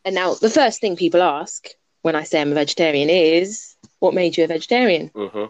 and 0.04 0.14
now 0.14 0.34
the 0.34 0.50
first 0.50 0.82
thing 0.82 0.96
people 0.96 1.22
ask 1.22 1.68
when 2.02 2.14
i 2.14 2.24
say 2.24 2.42
i'm 2.42 2.52
a 2.52 2.54
vegetarian 2.54 3.08
is 3.08 3.74
what 4.00 4.12
made 4.12 4.36
you 4.36 4.44
a 4.44 4.46
vegetarian 4.46 5.10
hmm 5.14 5.46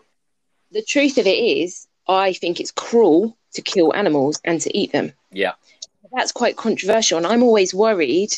the 0.71 0.83
truth 0.83 1.19
of 1.19 1.27
it 1.27 1.31
is 1.39 1.89
i 2.07 2.33
think 2.33 2.61
it's 2.61 2.71
cruel 2.71 3.37
to 3.55 3.63
kill 3.63 3.93
animals 3.97 4.41
and 4.45 4.61
to 4.61 4.71
eat 4.77 4.93
them 4.93 5.13
Yeah. 5.33 5.55
that's 6.13 6.31
quite 6.31 6.57
controversial 6.57 7.19
and 7.19 7.27
i'm 7.27 7.43
always 7.43 7.75
worried 7.75 8.31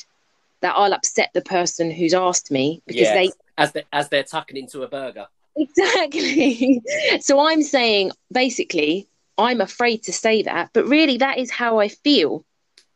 that 0.62 0.75
i'll 0.75 0.95
upset 0.95 1.28
the 1.35 1.42
person 1.42 1.90
who's 1.90 2.14
asked 2.14 2.50
me 2.50 2.81
because 2.87 3.09
Yeah. 3.09 3.14
they 3.14 3.31
As 3.59 3.73
they 3.73 3.85
as 3.92 4.09
they're 4.09 4.25
tucking 4.25 4.57
into 4.57 4.85
a 4.85 4.88
burger. 4.88 5.26
exactly 5.54 6.81
so 7.21 7.40
i'm 7.47 7.62
saying 7.62 8.11
basically 8.33 9.07
i'm 9.37 9.61
afraid 9.61 10.02
to 10.04 10.12
say 10.14 10.40
that 10.42 10.71
but 10.73 10.87
really 10.87 11.19
that 11.19 11.37
is 11.37 11.50
how 11.50 11.78
i 11.78 11.88
feel 11.88 12.42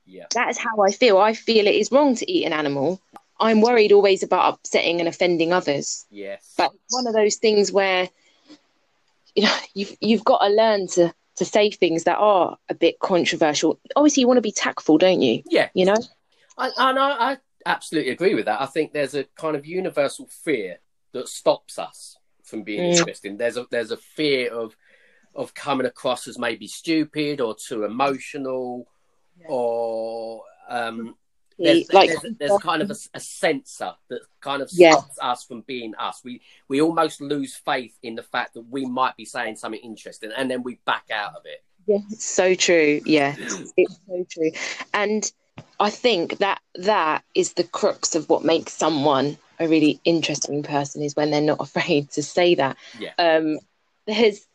Yeah. 0.07 0.27
that 0.35 0.49
is 0.51 0.59
how 0.59 0.81
i 0.83 0.91
feel 0.91 1.19
i 1.19 1.33
feel 1.35 1.67
it 1.67 1.75
is 1.75 1.91
wrong 1.91 2.15
to 2.17 2.31
eat 2.31 2.45
an 2.45 2.53
animal 2.53 3.01
i'm 3.41 3.61
worried 3.61 3.93
always 3.93 4.23
about 4.23 4.55
upsetting 4.55 5.01
and 5.01 5.09
offending 5.09 5.53
others 5.53 6.07
Yes. 6.11 6.55
but 6.57 6.71
it's 6.75 6.95
one 6.95 7.07
of 7.07 7.15
those 7.15 7.37
things 7.37 7.73
where 7.73 8.09
you 9.35 9.43
know 9.45 9.57
you've 9.75 9.97
you've 10.01 10.25
got 10.25 10.39
to 10.47 10.49
learn 10.49 10.87
to 10.89 11.13
to 11.37 11.45
say 11.45 11.71
things 11.71 12.05
that 12.05 12.17
are 12.19 12.57
a 12.69 12.75
bit 12.75 12.99
controversial 13.01 13.79
obviously 13.95 14.23
you 14.23 14.27
want 14.27 14.39
to 14.39 14.43
be 14.43 14.53
tactful 14.53 14.97
don't 14.99 15.21
you 15.21 15.43
yeah. 15.47 15.69
you 15.75 15.85
know 15.85 15.97
I, 16.59 16.71
and 16.79 16.99
I, 16.99 17.33
I 17.33 17.37
absolutely 17.67 18.13
agree 18.13 18.35
with 18.35 18.47
that. 18.47 18.63
I 18.63 18.67
think 18.67 18.95
there's 18.95 19.15
a 19.15 19.25
kind 19.37 19.57
of 19.57 19.67
universal 19.67 20.27
fear 20.27 20.79
that 21.13 21.29
stops 21.29 21.79
us 21.79 22.17
from 22.45 22.63
being 22.63 22.81
Mm. 22.81 22.97
interesting. 22.97 23.37
There's 23.37 23.59
a 23.59 23.67
there's 23.71 23.91
a 23.91 23.99
fear 23.99 24.51
of 24.55 24.75
of 25.35 25.53
coming 25.53 25.85
across 25.87 26.27
as 26.27 26.39
maybe 26.39 26.67
stupid 26.67 27.43
or 27.43 27.55
too 27.55 27.85
emotional. 27.85 28.87
Or 29.49 30.43
um, 30.69 31.17
there's, 31.59 31.91
like 31.93 32.11
there's, 32.11 32.35
there's 32.39 32.59
kind 32.59 32.83
of 32.83 32.91
a, 32.91 32.97
a 33.15 33.21
censor 33.21 33.93
that 34.09 34.21
kind 34.41 34.63
of 34.63 34.71
Yeah. 34.73 34.97
stops 34.97 35.19
us 35.21 35.45
from 35.45 35.63
being 35.63 35.95
us. 35.95 36.21
We 36.25 36.43
we 36.69 36.81
almost 36.83 37.21
lose 37.21 37.55
faith 37.55 37.97
in 38.03 38.15
the 38.15 38.23
fact 38.23 38.55
that 38.55 38.63
we 38.69 38.85
might 38.87 39.17
be 39.17 39.25
saying 39.25 39.57
something 39.57 39.81
interesting, 39.81 40.33
and 40.37 40.51
then 40.51 40.63
we 40.63 40.79
back 40.85 41.05
out 41.11 41.35
of 41.35 41.47
it. 41.47 41.63
Yeah, 41.87 41.99
it's 42.11 42.25
so 42.25 42.55
true. 42.55 43.01
Yeah, 43.05 43.37
it's 43.77 43.99
so 44.07 44.27
true. 44.31 44.51
And 44.93 45.31
I 45.81 45.91
think 45.91 46.39
that 46.39 46.61
that 46.75 47.25
is 47.35 47.55
the 47.55 47.65
crux 47.65 48.15
of 48.15 48.29
what 48.29 48.45
makes 48.45 48.73
someone 48.73 49.39
a 49.59 49.69
really 49.69 50.01
interesting 50.05 50.63
person 50.63 51.03
is 51.03 51.17
when 51.17 51.31
they're 51.31 51.41
not 51.41 51.61
afraid 51.61 52.11
to 52.13 52.23
say 52.23 52.55
that. 52.57 52.77
Yeah. 52.99 53.13
Um, 53.19 53.59
there's 54.07 54.47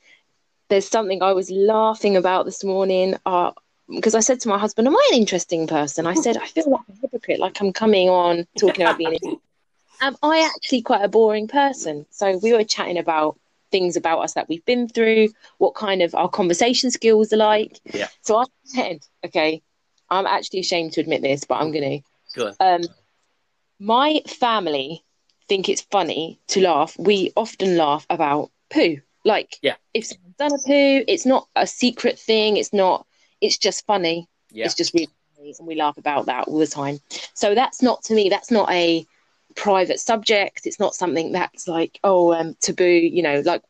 there's 0.69 0.87
something 0.87 1.21
I 1.21 1.33
was 1.33 1.49
laughing 1.51 2.15
about 2.15 2.45
this 2.45 2.63
morning. 2.63 3.15
Uh, 3.25 3.51
because 3.95 4.15
I 4.15 4.19
said 4.21 4.39
to 4.41 4.49
my 4.49 4.57
husband, 4.57 4.87
"Am 4.87 4.95
I 4.95 5.09
an 5.11 5.17
interesting 5.19 5.67
person?" 5.67 6.07
I 6.07 6.13
said, 6.13 6.37
"I 6.37 6.47
feel 6.47 6.69
like 6.69 6.81
a 6.89 7.01
hypocrite, 7.01 7.39
like 7.39 7.59
I'm 7.61 7.73
coming 7.73 8.09
on 8.09 8.47
talking 8.59 8.81
about 8.85 8.97
being." 8.97 9.19
Am 10.03 10.17
I 10.23 10.49
actually 10.55 10.81
quite 10.81 11.03
a 11.03 11.07
boring 11.07 11.47
person? 11.47 12.07
So 12.09 12.37
we 12.37 12.53
were 12.53 12.63
chatting 12.63 12.97
about 12.97 13.39
things 13.71 13.95
about 13.95 14.21
us 14.21 14.33
that 14.33 14.49
we've 14.49 14.65
been 14.65 14.87
through, 14.89 15.29
what 15.59 15.75
kind 15.75 16.01
of 16.01 16.15
our 16.15 16.27
conversation 16.27 16.89
skills 16.89 17.31
are 17.31 17.37
like. 17.37 17.79
Yeah. 17.85 18.07
So 18.21 18.37
I 18.37 18.45
said, 18.63 19.05
okay, 19.23 19.61
I'm 20.09 20.25
actually 20.25 20.61
ashamed 20.61 20.93
to 20.93 21.01
admit 21.01 21.21
this, 21.21 21.43
but 21.43 21.61
I'm 21.61 21.71
going 21.71 22.03
Good. 22.33 22.55
to. 22.57 22.65
Um, 22.65 22.81
my 23.79 24.21
family 24.27 25.03
think 25.47 25.69
it's 25.69 25.81
funny 25.81 26.39
to 26.47 26.61
laugh. 26.61 26.95
We 26.97 27.31
often 27.35 27.77
laugh 27.77 28.05
about 28.09 28.49
poo. 28.71 28.97
Like, 29.23 29.57
Yeah. 29.61 29.75
if 29.93 30.07
someone's 30.07 30.35
done 30.37 30.53
a 30.53 30.57
poo, 30.57 31.05
it's 31.07 31.25
not 31.27 31.47
a 31.55 31.67
secret 31.67 32.17
thing. 32.17 32.57
It's 32.57 32.73
not. 32.73 33.05
It's 33.41 33.57
just 33.57 33.85
funny. 33.85 34.27
Yeah. 34.51 34.65
It's 34.65 34.75
just 34.75 34.93
really 34.93 35.09
funny, 35.35 35.53
and 35.57 35.67
we 35.67 35.75
laugh 35.75 35.97
about 35.97 36.27
that 36.27 36.47
all 36.47 36.59
the 36.59 36.67
time. 36.67 36.99
So 37.33 37.55
that's 37.55 37.81
not 37.81 38.03
to 38.03 38.13
me. 38.13 38.29
That's 38.29 38.51
not 38.51 38.69
a 38.71 39.05
private 39.55 39.99
subject. 39.99 40.65
It's 40.65 40.79
not 40.79 40.95
something 40.95 41.31
that's 41.33 41.67
like 41.67 41.99
oh 42.03 42.33
um, 42.33 42.55
taboo. 42.61 42.85
You 42.85 43.21
know, 43.23 43.41
like 43.45 43.63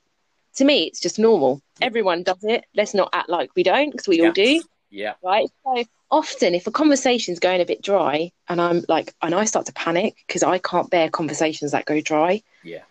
to 0.55 0.65
me, 0.65 0.83
it's 0.83 0.99
just 0.99 1.17
normal. 1.17 1.61
Everyone 1.81 2.23
does 2.23 2.43
it. 2.43 2.65
Let's 2.75 2.93
not 2.93 3.09
act 3.13 3.29
like 3.29 3.51
we 3.55 3.63
don't, 3.63 3.89
because 3.89 4.07
we 4.07 4.19
Yeah. 4.19 4.27
all 4.27 4.33
do, 4.33 4.61
Yeah. 4.89 5.13
right? 5.23 5.49
So 5.63 5.83
often, 6.11 6.53
if 6.53 6.67
a 6.67 6.71
conversation's 6.71 7.39
going 7.39 7.61
a 7.61 7.65
bit 7.65 7.81
dry, 7.81 8.31
and 8.49 8.59
I'm 8.59 8.83
like, 8.89 9.15
and 9.21 9.33
I 9.33 9.45
start 9.45 9.65
to 9.67 9.73
panic 9.73 10.15
because 10.27 10.43
I 10.43 10.57
can't 10.57 10.89
bear 10.89 11.09
conversations 11.09 11.71
that 11.71 11.85
go 11.85 12.01
dry, 12.01 12.43
Yeah. 12.63 12.83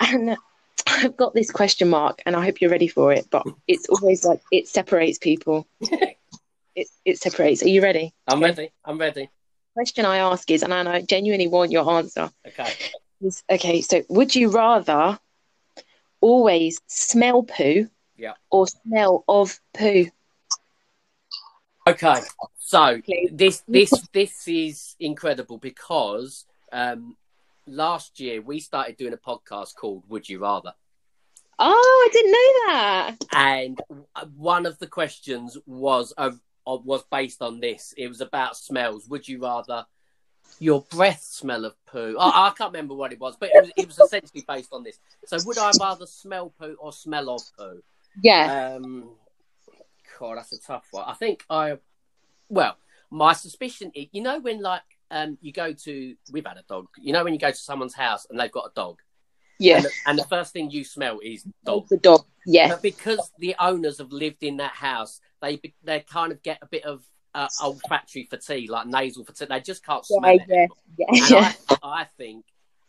and 0.00 0.36
I've 0.96 1.16
got 1.16 1.34
this 1.34 1.50
question 1.50 1.88
mark, 1.88 2.22
and 2.26 2.34
I 2.36 2.44
hope 2.44 2.60
you're 2.60 2.70
ready 2.70 2.88
for 2.88 3.12
it. 3.12 3.28
But 3.30 3.46
it's 3.66 3.88
always 3.88 4.24
like 4.24 4.40
it 4.50 4.68
separates 4.68 5.18
people. 5.18 5.66
It 6.78 6.88
it 7.06 7.18
separates. 7.18 7.62
Are 7.62 7.68
you 7.68 7.82
ready? 7.82 8.12
I'm 8.28 8.42
ready. 8.42 8.70
I'm 8.84 8.98
ready. 8.98 9.30
Question 9.72 10.04
I 10.04 10.18
ask 10.18 10.50
is, 10.50 10.62
and 10.62 10.74
I 10.74 11.00
genuinely 11.00 11.46
want 11.48 11.70
your 11.70 11.90
answer. 11.90 12.30
Okay. 12.46 12.70
is 13.22 13.42
okay, 13.48 13.80
so 13.80 14.02
would 14.10 14.34
you 14.34 14.50
rather 14.50 15.18
always 16.20 16.78
smell 16.86 17.42
poo 17.44 17.88
Yeah. 18.18 18.34
or 18.50 18.66
smell 18.66 19.24
of 19.26 19.58
poo? 19.72 20.10
Okay. 21.86 22.20
So 22.58 23.00
Please. 23.00 23.30
this 23.32 23.62
this 23.66 23.90
this 24.12 24.46
is 24.48 24.96
incredible 25.00 25.56
because 25.56 26.44
um 26.72 27.16
last 27.66 28.20
year 28.20 28.42
we 28.42 28.60
started 28.60 28.98
doing 28.98 29.14
a 29.14 29.16
podcast 29.16 29.76
called 29.76 30.04
Would 30.08 30.28
You 30.28 30.40
Rather. 30.40 30.74
Oh, 31.58 32.08
I 32.08 32.12
didn't 32.12 32.32
know 32.32 32.50
that. 32.66 33.16
and 33.32 33.80
one 34.36 34.66
of 34.66 34.78
the 34.78 34.86
questions 34.86 35.56
was 35.66 36.12
uh, 36.18 36.32
was 36.66 37.04
based 37.10 37.42
on 37.42 37.60
this. 37.60 37.94
It 37.96 38.08
was 38.08 38.20
about 38.20 38.56
smells. 38.56 39.08
Would 39.08 39.26
you 39.26 39.40
rather 39.42 39.86
your 40.58 40.82
breath 40.90 41.22
smell 41.22 41.64
of 41.64 41.74
poo? 41.86 42.16
I, 42.18 42.48
I 42.48 42.52
can't 42.56 42.72
remember 42.72 42.94
what 42.94 43.12
it 43.12 43.20
was, 43.20 43.36
but 43.38 43.50
it 43.52 43.62
was, 43.62 43.72
it 43.76 43.86
was 43.86 43.98
essentially 43.98 44.44
based 44.46 44.72
on 44.72 44.82
this. 44.82 44.98
So, 45.24 45.38
would 45.46 45.58
I 45.58 45.70
rather 45.80 46.06
smell 46.06 46.52
poo 46.58 46.76
or 46.78 46.92
smell 46.92 47.30
of 47.30 47.42
poo? 47.56 47.82
Yeah. 48.22 48.74
Um, 48.76 49.10
God, 50.18 50.38
that's 50.38 50.52
a 50.52 50.60
tough 50.60 50.86
one. 50.90 51.04
I 51.06 51.14
think 51.14 51.44
I, 51.50 51.78
well, 52.48 52.76
my 53.10 53.32
suspicion, 53.32 53.92
is, 53.94 54.06
you 54.12 54.22
know, 54.22 54.40
when 54.40 54.60
like 54.60 54.82
um, 55.10 55.38
you 55.40 55.52
go 55.52 55.72
to, 55.72 56.16
we've 56.32 56.46
had 56.46 56.56
a 56.56 56.64
dog. 56.68 56.88
You 56.98 57.12
know, 57.12 57.24
when 57.24 57.32
you 57.32 57.38
go 57.38 57.50
to 57.50 57.56
someone's 57.56 57.94
house 57.94 58.26
and 58.28 58.38
they've 58.38 58.50
got 58.50 58.66
a 58.66 58.72
dog, 58.74 59.00
yeah. 59.58 59.76
and, 59.76 59.84
the, 59.84 59.90
and 60.06 60.18
the 60.18 60.24
first 60.24 60.52
thing 60.52 60.70
you 60.70 60.84
smell 60.84 61.20
is 61.22 61.44
dog. 61.64 61.88
The 61.88 61.96
dog. 61.96 62.24
Yeah. 62.46 62.68
But 62.68 62.82
because 62.82 63.32
the 63.38 63.54
owners 63.58 63.98
have 63.98 64.12
lived 64.12 64.42
in 64.42 64.58
that 64.58 64.72
house, 64.72 65.20
they 65.42 65.60
they 65.82 66.00
kind 66.00 66.32
of 66.32 66.42
get 66.42 66.58
a 66.62 66.66
bit 66.66 66.84
of 66.84 67.04
uh, 67.34 67.48
olfactory 67.62 68.24
fatigue, 68.24 68.70
like 68.70 68.86
nasal 68.86 69.24
fatigue. 69.24 69.48
They 69.48 69.60
just 69.60 69.84
can't 69.84 70.04
smell 70.04 70.34
Yeah, 70.34 70.42
it. 70.48 70.70
yeah, 70.98 71.06
yeah. 71.12 71.26
Yeah. 71.28 71.52
I, 71.70 71.76
I 71.82 72.04
think 72.16 72.44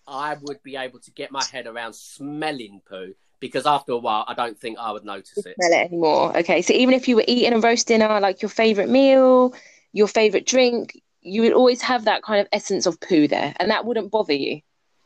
I 0.07 0.36
would 0.41 0.62
be 0.63 0.75
able 0.77 1.00
to 1.00 1.12
get 1.12 1.31
my 1.31 1.43
head 1.51 1.67
around 1.67 1.93
smelling 1.93 2.81
poo 2.88 3.13
because 3.39 3.65
after 3.65 3.91
a 3.91 3.97
while, 3.97 4.25
I 4.27 4.33
don't 4.33 4.57
think 4.59 4.77
I 4.79 4.91
would 4.91 5.05
notice 5.05 5.38
it. 5.38 5.55
smell 5.59 5.71
it 5.71 5.86
anymore. 5.88 6.38
Okay, 6.38 6.62
so 6.62 6.74
even 6.74 6.93
if 6.93 7.07
you 7.07 7.15
were 7.17 7.25
eating 7.27 7.53
a 7.53 7.59
roast 7.59 7.88
dinner, 7.88 8.19
like 8.19 8.41
your 8.41 8.50
favorite 8.50 8.89
meal, 8.89 9.53
your 9.93 10.07
favorite 10.07 10.45
drink, 10.45 11.01
you 11.21 11.41
would 11.41 11.53
always 11.53 11.81
have 11.81 12.05
that 12.05 12.24
kind 12.24 12.39
of 12.39 12.47
essence 12.51 12.86
of 12.86 13.00
poo 13.00 13.27
there, 13.27 13.53
and 13.59 13.69
that 13.69 13.86
wouldn't 13.86 14.12
bother 14.12 14.33
you. 14.33 14.62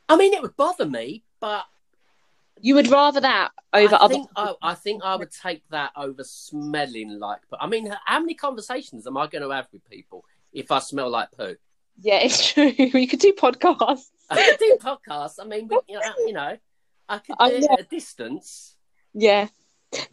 I 0.07 0.17
mean, 0.17 0.33
it 0.33 0.41
would 0.41 0.55
bother 0.55 0.85
me, 0.85 1.23
but 1.41 1.65
You 2.61 2.75
would 2.75 2.87
rather 2.89 3.19
that 3.21 3.51
over 3.73 3.95
I 3.95 3.97
other. 3.97 4.13
think 4.13 4.29
I, 4.35 4.53
I 4.61 4.75
think 4.75 5.03
I 5.03 5.15
would 5.15 5.31
take 5.31 5.63
that 5.71 5.91
over 5.97 6.23
smelling 6.23 7.19
like 7.19 7.41
But 7.49 7.59
I 7.61 7.67
mean, 7.67 7.91
how 8.05 8.19
many 8.19 8.35
conversations 8.35 9.07
am 9.07 9.17
I 9.17 9.27
going 9.27 9.41
to 9.41 9.49
have 9.49 9.67
with 9.73 9.83
people 9.89 10.23
if 10.53 10.71
I 10.71 10.79
smell 10.79 11.09
like 11.09 11.31
poo? 11.31 11.55
Yeah, 11.99 12.19
it's 12.21 12.47
true. 12.53 12.73
We 12.93 13.07
could 13.07 13.19
do 13.19 13.33
podcasts. 13.33 14.09
I 14.29 14.35
could 14.49 14.59
do 14.59 14.77
podcasts. 14.81 15.35
I 15.41 15.45
mean, 15.45 15.67
we, 15.67 15.77
you, 15.89 15.99
know, 15.99 16.13
you 16.27 16.33
know, 16.33 16.57
I 17.09 17.17
could 17.17 17.35
oh, 17.39 17.49
do 17.49 17.55
I 17.55 17.57
it 17.59 17.71
at 17.71 17.79
a 17.81 17.83
distance. 17.83 18.75
Yeah. 19.13 19.47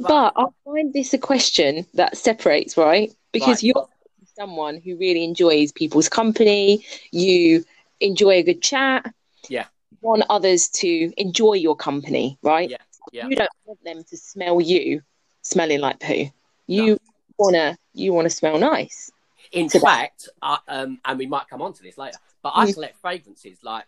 But 0.01 0.33
I 0.37 0.47
find 0.65 0.93
this 0.93 1.15
a 1.15 1.19
question 1.19 1.87
that 1.95 2.17
separates, 2.17 2.77
right? 2.77 3.13
Because 3.33 3.59
Right. 3.59 3.75
you're 3.75 3.89
someone 4.37 4.81
who 4.85 4.97
really 4.97 5.23
enjoys 5.25 5.71
people's 5.73 6.09
company, 6.09 6.85
you 7.13 7.65
enjoy 8.01 8.35
a 8.39 8.43
good 8.43 8.63
chat. 8.63 9.13
Yeah. 9.49 9.67
Want 10.01 10.23
others 10.31 10.69
to 10.69 11.13
enjoy 11.21 11.55
your 11.55 11.77
company, 11.77 12.39
right? 12.43 12.71
Yeah, 12.71 12.77
yeah. 13.13 13.27
You 13.27 13.37
don't 13.37 13.51
want 13.65 13.83
them 13.85 14.05
to 14.05 14.17
smell 14.17 14.61
you 14.61 15.03
smelling 15.43 15.81
like 15.81 15.99
poo. 16.01 16.27
You 16.67 16.99
wanna 17.39 17.77
you 17.95 18.13
wanna 18.13 18.31
smell 18.31 18.59
nice. 18.59 19.11
In 19.53 19.69
So 19.69 19.81
fact, 19.81 20.29
I, 20.43 20.59
um, 20.69 21.01
and 21.05 21.19
we 21.19 21.27
might 21.27 21.49
come 21.49 21.63
on 21.63 21.73
to 21.73 21.83
this 21.83 21.97
later, 21.97 22.19
but 22.43 22.53
I 22.55 22.67
Mm. 22.67 22.75
collect 22.75 22.97
fragrances 23.01 23.59
like 23.63 23.87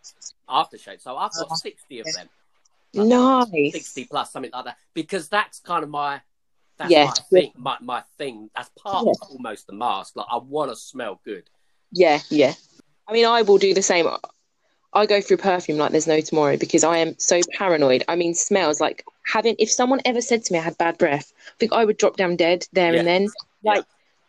aftershave. 0.48 1.00
So 1.00 1.16
I've 1.16 1.32
got 1.32 1.52
Oh. 1.52 1.56
60 1.56 2.00
of 2.00 2.06
them. 2.14 2.28
Nice. 2.94 3.72
60 3.72 4.04
plus, 4.06 4.32
something 4.32 4.50
like 4.52 4.64
that. 4.64 4.78
Because 4.94 5.28
that's 5.28 5.60
kind 5.60 5.84
of 5.84 5.90
my 5.90 6.20
that's 6.76 6.90
Yeah. 6.90 7.04
my 7.04 7.12
thing. 7.30 7.52
My, 7.56 7.76
my 7.82 8.02
thing. 8.16 8.48
That's 8.56 8.70
part 8.70 9.06
of 9.06 9.16
almost 9.30 9.66
the 9.66 9.74
mask. 9.74 10.16
Like 10.16 10.26
I 10.30 10.38
want 10.38 10.70
to 10.70 10.76
smell 10.76 11.20
good. 11.24 11.48
Yeah, 11.92 12.20
yeah. 12.30 12.54
I 13.06 13.12
mean, 13.12 13.26
I 13.26 13.42
will 13.42 13.58
do 13.58 13.74
the 13.74 13.82
same. 13.82 14.08
I 14.92 15.06
go 15.06 15.20
through 15.20 15.36
perfume 15.38 15.78
like 15.78 15.92
there's 15.92 16.06
no 16.06 16.20
tomorrow 16.20 16.56
because 16.56 16.82
I 16.82 16.98
am 16.98 17.16
so 17.18 17.40
paranoid. 17.52 18.02
I 18.08 18.16
mean, 18.16 18.34
smells 18.34 18.80
like 18.80 19.04
having. 19.26 19.54
If 19.58 19.70
someone 19.70 20.00
ever 20.04 20.20
said 20.20 20.44
to 20.44 20.52
me 20.52 20.58
I 20.58 20.62
had 20.62 20.78
bad 20.78 20.98
breath, 20.98 21.32
I 21.48 21.52
think 21.58 21.72
I 21.72 21.84
would 21.84 21.96
drop 21.96 22.16
down 22.16 22.36
dead 22.36 22.66
there 22.72 22.94
and 22.94 23.06
then. 23.06 23.28
Like, 23.62 23.84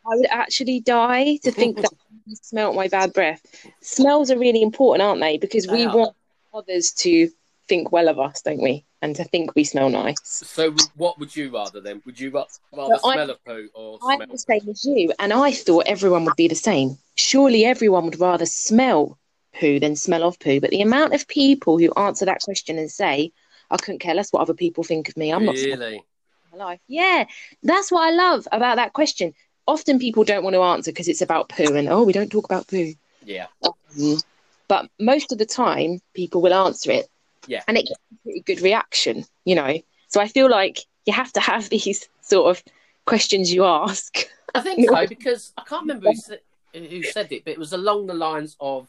I 0.05 0.15
would 0.15 0.25
actually 0.29 0.81
die 0.81 1.37
to 1.43 1.51
think 1.51 1.77
that 1.81 1.91
I 2.29 2.33
smelt 2.41 2.75
my 2.75 2.87
bad 2.87 3.13
breath. 3.13 3.41
Smells 3.81 4.29
are 4.29 4.37
really 4.37 4.61
important, 4.61 5.01
aren't 5.07 5.21
they? 5.21 5.37
Because 5.37 5.67
we 5.67 5.87
want 5.87 6.15
others 6.53 6.91
to 6.97 7.29
think 7.69 7.91
well 7.91 8.09
of 8.09 8.19
us, 8.19 8.41
don't 8.41 8.61
we? 8.61 8.83
And 9.01 9.15
to 9.15 9.23
think 9.23 9.55
we 9.55 9.63
smell 9.63 9.89
nice. 9.89 10.19
So 10.23 10.71
what 10.95 11.17
would 11.19 11.35
you 11.35 11.49
rather 11.51 11.79
then? 11.81 12.01
Would 12.05 12.19
you 12.19 12.29
rather 12.31 12.47
So 12.73 13.09
I- 13.09 13.13
smell 13.13 13.29
of 13.31 13.43
poo 13.45 13.69
or 13.73 13.99
I'm 14.03 14.17
smell? 14.17 14.27
the 14.27 14.37
same 14.37 14.69
as 14.69 14.85
you, 14.85 15.13
and 15.17 15.31
I 15.33 15.51
thought 15.51 15.85
everyone 15.87 16.25
would 16.25 16.35
be 16.35 16.47
the 16.47 16.55
same. 16.55 16.97
Surely 17.15 17.63
everyone 17.65 18.05
would 18.05 18.19
rather 18.19 18.45
smell 18.45 19.17
poo 19.59 19.79
than 19.79 19.95
smell 19.95 20.23
of 20.23 20.39
poo. 20.39 20.59
But 20.59 20.71
the 20.71 20.81
amount 20.81 21.13
of 21.13 21.27
people 21.27 21.77
who 21.77 21.91
answer 21.93 22.25
that 22.25 22.41
question 22.41 22.77
and 22.77 22.91
say, 22.91 23.31
I 23.69 23.77
couldn't 23.77 23.99
care 23.99 24.15
less 24.15 24.31
what 24.31 24.41
other 24.41 24.53
people 24.53 24.83
think 24.83 25.09
of 25.09 25.17
me. 25.17 25.31
I'm 25.31 25.45
not 25.45 25.55
really? 25.55 26.03
my 26.51 26.57
life. 26.57 26.79
Yeah, 26.87 27.25
that's 27.63 27.91
what 27.91 28.07
I 28.07 28.11
love 28.11 28.47
about 28.51 28.75
that 28.75 28.93
question. 28.93 29.33
Often 29.67 29.99
people 29.99 30.23
don't 30.23 30.43
want 30.43 30.55
to 30.55 30.63
answer 30.63 30.91
because 30.91 31.07
it's 31.07 31.21
about 31.21 31.49
poo 31.49 31.75
and 31.75 31.87
oh, 31.87 32.03
we 32.03 32.13
don't 32.13 32.31
talk 32.31 32.45
about 32.45 32.67
poo. 32.67 32.93
Yeah. 33.23 33.47
Um, 33.63 34.19
but 34.67 34.89
most 34.99 35.31
of 35.31 35.37
the 35.37 35.45
time, 35.45 36.01
people 36.13 36.41
will 36.41 36.53
answer 36.53 36.91
it. 36.91 37.09
Yeah. 37.47 37.63
And 37.67 37.77
it 37.77 37.87
gets 37.87 37.99
a 38.11 38.23
pretty 38.23 38.39
good 38.41 38.61
reaction, 38.61 39.25
you 39.45 39.55
know. 39.55 39.79
So 40.07 40.19
I 40.19 40.27
feel 40.27 40.49
like 40.49 40.79
you 41.05 41.13
have 41.13 41.31
to 41.33 41.39
have 41.39 41.69
these 41.69 42.07
sort 42.21 42.55
of 42.55 42.63
questions 43.05 43.53
you 43.53 43.65
ask. 43.65 44.17
I 44.53 44.61
think 44.61 44.89
so 44.89 45.07
because 45.07 45.53
I 45.57 45.63
can't 45.63 45.83
remember 45.83 46.09
who 46.09 46.15
said, 46.15 46.39
who 46.73 47.03
said 47.03 47.31
it, 47.31 47.45
but 47.45 47.51
it 47.51 47.59
was 47.59 47.73
along 47.73 48.07
the 48.07 48.13
lines 48.13 48.55
of 48.59 48.87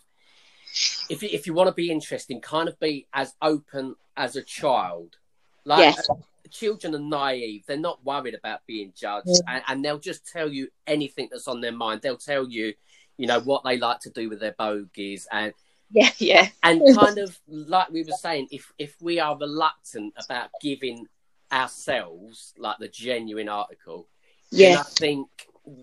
if 1.09 1.23
you, 1.23 1.29
if 1.33 1.47
you 1.47 1.55
want 1.55 1.69
to 1.69 1.75
be 1.75 1.91
interesting, 1.91 2.41
kind 2.41 2.69
of 2.69 2.79
be 2.81 3.07
as 3.13 3.35
open 3.43 3.95
as 4.17 4.37
a 4.37 4.43
child. 4.43 5.17
Like 5.65 5.79
Yes. 5.95 6.11
uh, 6.11 6.15
children 6.51 6.95
are 6.95 6.99
naive; 6.99 7.65
they're 7.67 7.77
not 7.77 8.05
worried 8.05 8.35
about 8.35 8.61
being 8.67 8.93
judged, 8.97 9.29
and, 9.49 9.63
and 9.69 9.85
they'll 9.85 9.99
just 9.99 10.27
tell 10.27 10.49
you 10.49 10.69
anything 10.87 11.29
that's 11.31 11.49
on 11.49 11.61
their 11.61 11.73
mind. 11.73 12.03
They'll 12.03 12.17
tell 12.17 12.49
you, 12.49 12.75
you 13.17 13.27
know, 13.27 13.41
what 13.41 13.63
they 13.65 13.77
like 13.79 14.01
to 14.01 14.11
do 14.11 14.29
with 14.29 14.41
their 14.41 14.53
bogies, 14.59 15.27
and 15.31 15.53
Yeah, 15.91 16.11
yeah. 16.19 16.49
and 16.63 16.81
kind 16.99 17.19
of 17.19 17.39
like 17.47 17.91
we 17.91 18.03
were 18.03 18.13
saying, 18.13 18.49
if 18.51 18.73
if 18.79 18.97
we 19.01 19.21
are 19.21 19.37
reluctant 19.39 20.15
about 20.25 20.51
giving 20.61 21.07
ourselves 21.53 22.55
like 22.59 22.79
the 22.79 22.89
genuine 22.89 23.49
article, 23.49 24.09
then 24.51 24.73
Yeah. 24.73 24.81
I 24.81 24.83
think 24.83 25.29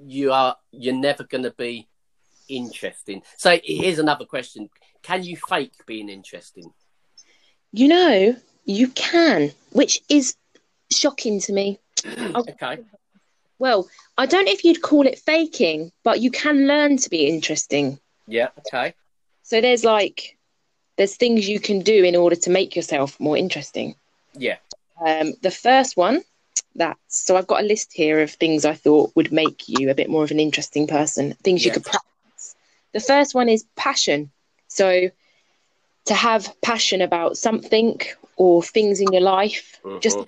you 0.06 0.32
are 0.34 0.58
you're 0.72 0.94
never 0.94 1.24
going 1.24 1.44
to 1.46 1.52
be 1.52 1.88
interesting. 2.50 3.22
So 3.38 3.60
here's 3.64 4.00
another 4.00 4.26
question: 4.26 4.70
Can 5.04 5.24
you 5.24 5.38
fake 5.38 5.74
being 5.86 6.10
interesting? 6.10 6.74
You 7.72 7.88
know, 7.88 8.36
you 8.66 8.88
can, 8.90 9.52
which 9.72 10.02
is 10.10 10.36
shocking 10.92 11.40
to 11.42 11.54
me. 11.54 11.80
okay, 12.06 12.80
Well, 13.60 13.88
I 14.18 14.26
don't 14.26 14.46
know 14.46 14.52
if 14.52 14.64
you'd 14.64 14.82
call 14.82 15.06
it 15.06 15.20
faking, 15.20 15.92
but 16.04 16.20
you 16.20 16.32
can 16.32 16.68
learn 16.68 16.98
to 16.98 17.10
be 17.10 17.28
interesting. 17.28 18.00
yeah, 18.28 18.50
okay, 18.60 18.94
So 19.44 19.62
there's 19.62 19.84
like 19.84 20.38
there's 20.98 21.16
things 21.16 21.48
you 21.48 21.60
can 21.60 21.80
do 21.82 22.04
in 22.04 22.16
order 22.16 22.36
to 22.36 22.50
make 22.50 22.76
yourself 22.76 23.20
more 23.20 23.38
interesting. 23.38 23.96
yeah, 24.34 24.58
Um, 25.06 25.34
the 25.42 25.52
first 25.52 25.96
one, 25.96 26.24
that's 26.76 27.00
so 27.08 27.38
I've 27.38 27.48
got 27.48 27.64
a 27.64 27.68
list 27.68 27.94
here 27.94 28.22
of 28.22 28.32
things 28.32 28.66
I 28.66 28.74
thought 28.74 29.16
would 29.16 29.32
make 29.32 29.70
you 29.70 29.90
a 29.90 29.96
bit 29.96 30.10
more 30.10 30.24
of 30.24 30.32
an 30.32 30.40
interesting 30.40 30.88
person, 30.88 31.34
things 31.44 31.64
you 31.64 31.72
could 31.72 31.86
practice. 31.86 32.09
The 32.94 33.00
first 33.00 33.36
one 33.36 33.50
is 33.50 33.66
passion. 33.76 34.32
So 34.68 35.10
to 36.06 36.14
have 36.14 36.50
passion 36.62 37.02
about 37.02 37.38
something 37.38 38.00
or 38.36 38.64
things 38.64 39.00
in 39.00 39.14
your 39.14 39.22
life, 39.22 39.80
just 40.02 40.18
Mhm. 40.18 40.28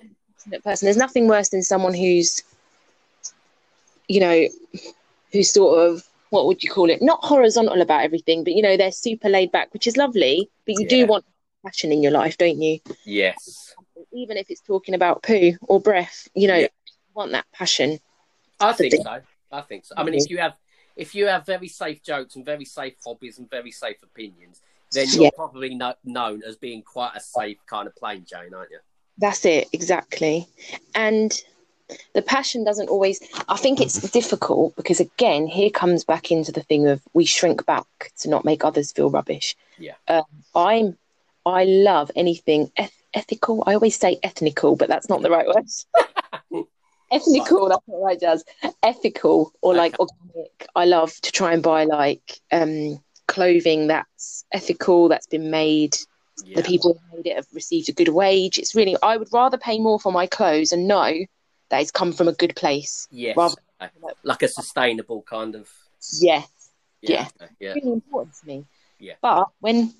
a 0.52 0.60
person. 0.60 0.86
There's 0.86 0.96
nothing 0.96 1.28
worse 1.28 1.48
than 1.48 1.62
someone 1.62 1.94
who's, 1.94 2.42
you 4.08 4.20
know, 4.20 4.48
who's 5.32 5.52
sort 5.52 5.78
of 5.88 6.06
what 6.30 6.46
would 6.46 6.62
you 6.64 6.70
call 6.70 6.88
it? 6.88 7.02
Not 7.02 7.22
horizontal 7.22 7.82
about 7.82 8.04
everything, 8.04 8.42
but 8.42 8.54
you 8.54 8.62
know, 8.62 8.76
they're 8.76 8.90
super 8.92 9.28
laid 9.28 9.52
back, 9.52 9.72
which 9.74 9.86
is 9.86 9.96
lovely. 9.98 10.50
But 10.66 10.76
you 10.78 10.84
Yeah. 10.84 11.04
do 11.04 11.06
want 11.06 11.24
passion 11.64 11.92
in 11.92 12.02
your 12.02 12.12
life, 12.12 12.38
don't 12.38 12.60
you? 12.60 12.80
yes. 13.04 13.74
even 14.14 14.36
if 14.36 14.50
it's 14.50 14.60
talking 14.60 14.94
about 14.94 15.22
poo 15.22 15.56
or 15.62 15.80
breath, 15.80 16.28
you 16.34 16.46
know, 16.46 16.56
Yeah. 16.56 16.68
you 16.86 16.92
want 17.14 17.32
that 17.32 17.46
passion. 17.52 17.98
I 18.60 18.72
think 18.74 18.92
so. 18.94 19.22
I 19.50 19.60
think 19.62 19.84
so. 19.86 19.94
I 19.96 20.02
mean, 20.02 20.14
if 20.14 20.28
you 20.28 20.38
have 20.38 20.54
if 20.96 21.14
you 21.14 21.26
have 21.26 21.46
very 21.46 21.68
safe 21.68 22.02
jokes 22.02 22.36
and 22.36 22.44
very 22.44 22.64
safe 22.64 22.94
hobbies 23.04 23.38
and 23.38 23.48
very 23.50 23.70
safe 23.70 24.02
opinions, 24.02 24.60
then 24.92 25.06
you're 25.12 25.24
Yeah. 25.24 25.30
probably 25.34 25.74
no, 25.74 25.94
known 26.04 26.42
as 26.46 26.56
being 26.56 26.82
quite 26.82 27.12
a 27.14 27.20
safe 27.20 27.58
kind 27.66 27.86
of 27.86 27.96
plain 27.96 28.24
Jane, 28.24 28.54
aren't 28.54 28.70
you? 28.70 28.78
That's 29.18 29.44
it, 29.44 29.68
exactly. 29.72 30.46
And 30.94 31.32
the 32.14 32.22
passion 32.22 32.64
doesn't 32.64 32.88
always, 32.88 33.20
I 33.48 33.56
think 33.56 33.80
it's 33.80 34.00
difficult 34.10 34.76
because, 34.76 35.00
again, 35.00 35.46
here 35.46 35.70
comes 35.70 36.04
back 36.04 36.30
into 36.30 36.52
the 36.52 36.62
thing 36.62 36.86
of 36.88 37.02
we 37.12 37.24
shrink 37.24 37.64
back 37.66 38.12
to 38.20 38.28
not 38.28 38.44
make 38.44 38.64
others 38.64 38.92
feel 38.92 39.10
rubbish. 39.10 39.56
Yeah. 39.78 39.94
Um, 40.08 40.24
I'm, 40.54 40.98
I 41.44 41.64
love 41.64 42.10
anything 42.16 42.70
eth- 42.76 43.02
ethical. 43.14 43.64
I 43.66 43.74
always 43.74 43.96
say 43.96 44.18
ethnical, 44.22 44.76
but 44.76 44.88
that's 44.88 45.08
not 45.08 45.22
the 45.22 45.30
right 45.30 45.46
word. 45.46 45.66
Ethnical, 47.12 47.68
that's 47.68 47.82
what 47.86 48.02
right 48.02 48.18
does. 48.20 48.44
Ethical 48.82 49.52
or 49.60 49.74
like 49.74 49.98
organic. 50.00 50.66
I 50.74 50.84
love 50.86 51.12
to 51.22 51.30
try 51.32 51.52
and 51.52 51.62
buy 51.62 51.84
like 51.84 52.40
um 52.50 53.02
clothing 53.28 53.86
that's 53.88 54.44
ethical, 54.52 55.08
that's 55.08 55.26
been 55.26 55.50
made 55.50 55.96
Yeah. 56.44 56.56
the 56.56 56.62
people 56.62 56.98
who 57.10 57.16
made 57.18 57.26
it 57.26 57.36
have 57.36 57.46
received 57.52 57.88
a 57.88 57.92
good 57.92 58.08
wage. 58.08 58.58
It's 58.58 58.74
really, 58.74 58.96
I 59.02 59.16
would 59.16 59.32
rather 59.32 59.58
pay 59.58 59.78
more 59.78 60.00
for 60.00 60.10
my 60.12 60.26
clothes 60.26 60.72
and 60.72 60.88
know 60.88 61.12
that 61.68 61.80
it's 61.80 61.90
come 61.90 62.12
from 62.12 62.28
a 62.28 62.32
good 62.32 62.56
place. 62.56 63.06
Yes. 63.10 63.36
Rather- 63.36 63.56
like 64.22 64.42
a 64.42 64.48
sustainable 64.48 65.22
kind 65.22 65.54
of. 65.54 65.68
Yeah, 66.20 66.42
Yeah. 67.00 67.28
Yeah. 67.60 67.72
it's 67.74 67.84
really 67.84 67.92
important 67.94 68.34
to 68.40 68.46
me. 68.46 68.64
Yeah. 68.98 69.14
But 69.20 69.48
when 69.60 69.92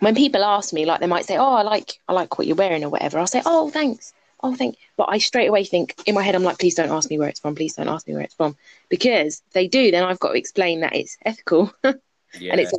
when 0.00 0.14
people 0.14 0.44
ask 0.44 0.72
me, 0.72 0.84
like 0.84 1.00
they 1.00 1.06
might 1.06 1.24
say, 1.24 1.36
"Oh, 1.38 1.54
I 1.54 1.62
like 1.62 2.00
I 2.08 2.12
like 2.12 2.36
what 2.36 2.46
you're 2.46 2.56
wearing" 2.56 2.84
or 2.84 2.90
whatever, 2.90 3.18
I'll 3.18 3.26
say, 3.26 3.42
"Oh, 3.46 3.70
thanks." 3.70 4.12
Oh, 4.44 4.54
thank. 4.54 4.76
But 4.96 5.08
I 5.10 5.18
straight 5.18 5.46
away 5.48 5.64
think 5.64 5.94
in 6.06 6.14
my 6.14 6.22
head, 6.22 6.34
I'm 6.34 6.42
like, 6.44 6.58
"Please 6.58 6.74
don't 6.74 6.90
ask 6.90 7.08
me 7.10 7.18
where 7.18 7.28
it's 7.28 7.40
from. 7.40 7.54
Please 7.54 7.74
don't 7.74 7.88
ask 7.88 8.06
me 8.06 8.12
where 8.14 8.22
it's 8.22 8.34
from," 8.34 8.56
because 8.90 9.42
if 9.46 9.52
they 9.54 9.66
do, 9.66 9.90
then 9.90 10.04
I've 10.04 10.20
got 10.20 10.32
to 10.32 10.38
explain 10.38 10.80
that 10.80 10.94
it's 10.94 11.16
ethical, 11.24 11.72
Yeah. 11.82 12.52
and 12.52 12.60
it's. 12.60 12.72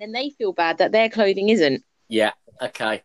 Then 0.00 0.12
they 0.12 0.30
feel 0.30 0.52
bad 0.52 0.78
that 0.78 0.90
their 0.92 1.08
clothing 1.08 1.48
isn't. 1.50 1.84
yeah. 2.08 2.32
Okay. 2.60 3.02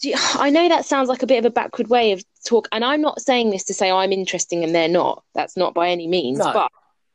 You- 0.00 0.14
I 0.34 0.50
know 0.50 0.68
that 0.68 0.84
sounds 0.84 1.08
like 1.08 1.22
a 1.22 1.26
bit 1.26 1.38
of 1.38 1.44
a 1.44 1.50
backward 1.50 1.88
way 1.88 2.12
of 2.12 2.22
talk, 2.44 2.68
and 2.72 2.84
I'm 2.84 3.00
not 3.00 3.20
saying 3.20 3.50
this 3.50 3.64
to 3.64 3.74
say 3.74 3.90
I'm 3.90 4.12
interesting 4.12 4.62
and 4.62 4.74
they're 4.74 4.88
not. 4.88 5.24
That's 5.34 5.56
not 5.56 5.74
by 5.74 5.88
any 5.90 6.06
means. 6.06 6.38
No. 6.38 6.52
But 6.52 6.70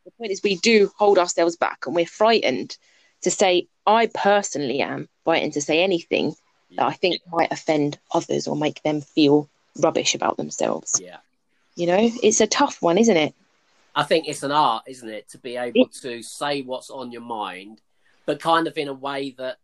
the 0.05 0.11
point 0.11 0.31
is, 0.31 0.41
we 0.43 0.57
do 0.57 0.91
hold 0.97 1.17
ourselves 1.17 1.55
back, 1.55 1.85
and 1.85 1.95
we're 1.95 2.05
frightened 2.05 2.77
to 3.21 3.31
say. 3.31 3.67
I 3.87 4.07
personally 4.13 4.81
am 4.81 5.09
frightened 5.23 5.53
to 5.53 5.61
say 5.61 5.81
anything 5.81 6.35
that 6.75 6.85
I 6.85 6.93
think 6.93 7.19
might 7.31 7.51
offend 7.51 7.97
others 8.13 8.47
or 8.47 8.55
make 8.55 8.81
them 8.83 9.01
feel 9.01 9.49
rubbish 9.79 10.15
about 10.15 10.37
themselves. 10.37 10.99
Yeah. 11.03 11.17
You 11.75 11.87
know, 11.87 12.09
it's 12.21 12.41
a 12.41 12.47
tough 12.47 12.81
one, 12.81 12.97
isn't 12.97 13.15
it? 13.17 13.33
I 13.95 14.03
think 14.03 14.27
it's 14.27 14.43
an 14.43 14.51
art, 14.51 14.83
isn't 14.87 15.07
it, 15.09 15.29
to 15.29 15.37
be 15.37 15.57
able 15.57 15.87
to 16.01 16.21
say 16.23 16.61
what's 16.61 16.89
on 16.89 17.11
your 17.11 17.21
mind, 17.21 17.81
but 18.25 18.39
kind 18.39 18.67
of 18.67 18.77
in 18.77 18.87
a 18.87 18.93
way 18.93 19.31
that 19.37 19.57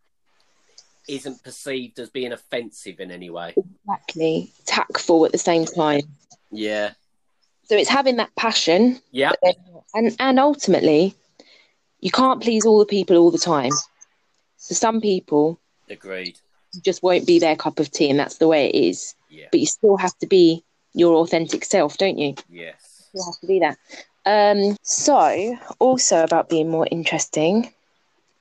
isn't 1.08 1.41
perceived 1.43 2.00
as 2.00 2.10
being 2.10 2.34
offensive 2.34 3.00
in 3.00 3.12
any 3.12 3.30
way. 3.30 3.54
Exactly. 3.86 4.52
Tactful 4.65 5.26
at 5.26 5.32
the 5.32 5.38
same 5.38 5.65
time. 5.65 6.02
Yeah. 6.52 6.91
So 7.63 7.76
it's 7.76 7.89
having 7.89 8.17
that 8.17 8.34
passion, 8.36 9.00
Yeah. 9.12 9.32
and 9.93 10.15
and 10.20 10.39
ultimately, 10.39 11.15
you 12.00 12.12
can't 12.12 12.41
please 12.41 12.65
all 12.65 12.80
the 12.80 12.86
people 12.86 13.17
all 13.17 13.32
the 13.32 13.38
time. 13.38 13.72
So 14.58 14.74
some 14.74 15.02
people 15.02 15.60
Agreed. 15.89 16.39
just 16.82 17.04
won't 17.04 17.28
be 17.28 17.39
their 17.39 17.56
cup 17.58 17.80
of 17.80 17.91
tea, 17.91 18.10
and 18.10 18.20
that's 18.20 18.38
the 18.38 18.48
way 18.48 18.70
it 18.70 18.76
is. 18.76 19.15
Yeah. 19.29 19.47
But 19.51 19.59
you 19.59 19.65
still 19.65 19.97
have 19.97 20.17
to 20.19 20.27
be 20.27 20.63
your 20.93 21.15
authentic 21.15 21.63
self, 21.65 21.97
don't 21.97 22.17
you? 22.17 22.35
Yes. 22.49 23.09
You 23.13 23.23
have 23.25 23.39
to 23.41 23.47
be 23.47 23.59
that. 23.59 23.77
Um, 24.25 24.75
so, 24.81 25.57
also 25.79 26.23
about 26.23 26.49
being 26.49 26.69
more 26.69 26.87
interesting, 26.91 27.71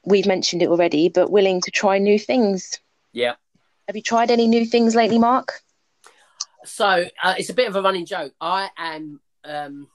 we've 0.04 0.26
mentioned 0.26 0.62
it 0.62 0.68
already, 0.68 1.08
but 1.08 1.30
willing 1.30 1.60
to 1.62 1.70
try 1.70 1.98
new 1.98 2.18
things. 2.18 2.80
Yeah. 3.12 3.34
Have 3.86 3.96
you 3.96 4.02
tried 4.02 4.30
any 4.30 4.48
new 4.48 4.66
things 4.66 4.94
lately, 4.94 5.18
Mark? 5.18 5.60
So 6.64 7.06
uh, 7.22 7.34
it's 7.38 7.50
a 7.50 7.54
bit 7.54 7.68
of 7.68 7.76
a 7.76 7.82
running 7.82 8.06
joke. 8.06 8.32
I 8.40 8.70
am. 8.76 9.20
Um, 9.44 9.86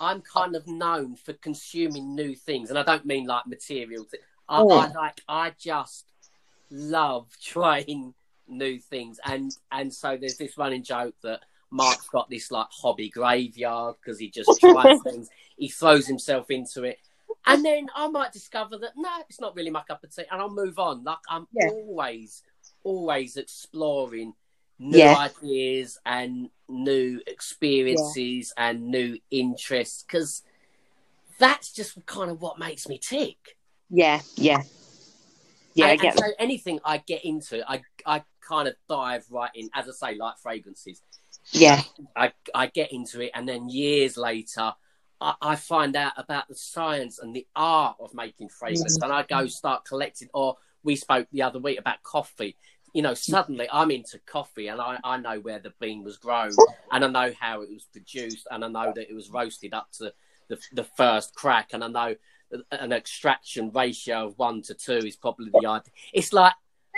I'm 0.00 0.20
kind 0.22 0.54
of 0.54 0.66
known 0.68 1.16
for 1.16 1.32
consuming 1.32 2.14
new 2.14 2.36
things, 2.36 2.70
and 2.70 2.78
I 2.78 2.84
don't 2.84 3.04
mean 3.04 3.26
like 3.26 3.46
material. 3.48 4.04
Th- 4.04 4.22
I, 4.48 4.60
Oh. 4.60 4.70
I 4.70 4.92
like. 4.92 5.20
I 5.28 5.52
just 5.58 6.04
love 6.70 7.26
trying 7.42 8.14
new 8.48 8.78
things, 8.78 9.18
and 9.24 9.52
and 9.72 9.92
so 9.92 10.16
there's 10.16 10.38
this 10.38 10.58
running 10.58 10.82
joke 10.82 11.14
that 11.22 11.40
Mark's 11.70 12.08
got 12.08 12.30
this 12.30 12.50
like 12.50 12.68
hobby 12.70 13.08
graveyard 13.10 13.96
because 14.00 14.18
he 14.18 14.30
just 14.30 14.58
tries 14.60 14.98
things. 15.00 15.28
He 15.56 15.68
throws 15.68 16.06
himself 16.06 16.50
into 16.50 16.84
it, 16.84 16.98
and 17.46 17.64
then 17.64 17.86
I 17.94 18.08
might 18.08 18.32
discover 18.32 18.78
that 18.78 18.92
no, 18.96 19.10
it's 19.28 19.40
not 19.40 19.54
really 19.56 19.70
my 19.70 19.82
cup 19.82 20.04
of 20.04 20.14
tea, 20.14 20.24
and 20.30 20.40
I'll 20.40 20.50
move 20.50 20.78
on. 20.78 21.04
Like 21.04 21.18
I'm 21.28 21.46
Yeah. 21.52 21.68
always, 21.70 22.42
always 22.84 23.36
exploring 23.36 24.34
new 24.78 24.98
Yeah. 24.98 25.14
ideas 25.14 25.98
and 26.06 26.50
new 26.68 27.20
experiences 27.26 28.52
and 28.56 28.88
new 28.88 29.18
interests 29.30 30.04
because 30.04 30.42
that's 31.38 31.72
just 31.72 32.04
kind 32.06 32.30
of 32.30 32.40
what 32.40 32.58
makes 32.58 32.88
me 32.88 32.98
tick. 32.98 33.56
Yeah, 33.90 34.20
yeah, 34.36 34.62
yeah. 35.74 35.86
I 35.86 35.96
get 35.96 36.12
and 36.12 36.18
so 36.18 36.26
anything 36.38 36.80
I 36.84 36.98
get 36.98 37.24
into, 37.24 37.68
I 37.70 37.82
I 38.04 38.22
kind 38.48 38.68
of 38.68 38.74
dive 38.88 39.24
right 39.30 39.50
in. 39.54 39.68
As 39.74 39.88
I 39.88 40.12
say, 40.12 40.16
like 40.16 40.38
fragrances, 40.42 41.02
yeah, 41.50 41.82
I 42.16 42.32
I 42.54 42.66
get 42.66 42.92
into 42.92 43.20
it, 43.20 43.30
and 43.34 43.48
then 43.48 43.68
years 43.68 44.16
later, 44.16 44.72
I, 45.20 45.34
I 45.40 45.56
find 45.56 45.96
out 45.96 46.12
about 46.16 46.48
the 46.48 46.54
science 46.54 47.18
and 47.18 47.34
the 47.34 47.46
art 47.54 47.96
of 48.00 48.14
making 48.14 48.48
fragrance, 48.48 48.98
mm. 48.98 49.04
and 49.04 49.12
I 49.12 49.22
go 49.22 49.46
start 49.46 49.84
collecting. 49.84 50.28
Or 50.34 50.56
we 50.82 50.96
spoke 50.96 51.28
the 51.32 51.42
other 51.42 51.58
week 51.58 51.78
about 51.78 52.02
coffee. 52.02 52.56
You 52.94 53.02
know, 53.02 53.14
suddenly 53.14 53.68
I'm 53.70 53.90
into 53.90 54.18
coffee, 54.20 54.68
and 54.68 54.80
I, 54.80 54.98
I 55.04 55.18
know 55.18 55.40
where 55.40 55.58
the 55.58 55.72
bean 55.80 56.04
was 56.04 56.16
grown, 56.16 56.52
and 56.90 57.04
I 57.04 57.08
know 57.08 57.34
how 57.38 57.62
it 57.62 57.70
was 57.70 57.84
produced, 57.84 58.46
and 58.50 58.64
I 58.64 58.68
know 58.68 58.92
that 58.94 59.10
it 59.10 59.14
was 59.14 59.30
roasted 59.30 59.74
up 59.74 59.92
to 59.98 60.12
the 60.48 60.58
the 60.72 60.84
first 60.84 61.34
crack, 61.34 61.70
and 61.72 61.84
I 61.84 61.88
know 61.88 62.14
an 62.70 62.92
extraction 62.92 63.70
ratio 63.74 64.26
of 64.26 64.38
one 64.38 64.62
to 64.62 64.74
two 64.74 64.98
is 64.98 65.16
probably 65.16 65.50
the 65.50 65.66
ideal. 65.66 65.92
It's 66.12 66.32
like 66.32 66.54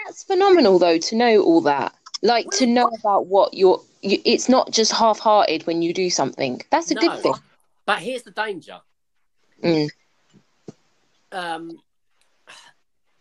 That's 0.06 0.22
phenomenal, 0.24 0.78
though, 0.78 0.98
to 0.98 1.16
know 1.16 1.42
all 1.42 1.60
that. 1.62 1.94
Like 2.22 2.50
to 2.52 2.66
know 2.66 2.88
about 2.98 3.26
what 3.26 3.54
you're. 3.54 3.80
You, 4.02 4.18
it's 4.24 4.48
not 4.48 4.70
just 4.70 4.92
half-hearted 4.92 5.66
when 5.66 5.82
you 5.82 5.92
do 5.94 6.10
something. 6.10 6.62
That's 6.70 6.90
a 6.90 6.94
No. 6.94 7.00
good 7.00 7.20
thing. 7.20 7.34
But 7.86 7.98
here's 7.98 8.22
the 8.22 8.30
danger. 8.30 8.80
Mm. 9.62 9.90
Um, 11.32 11.78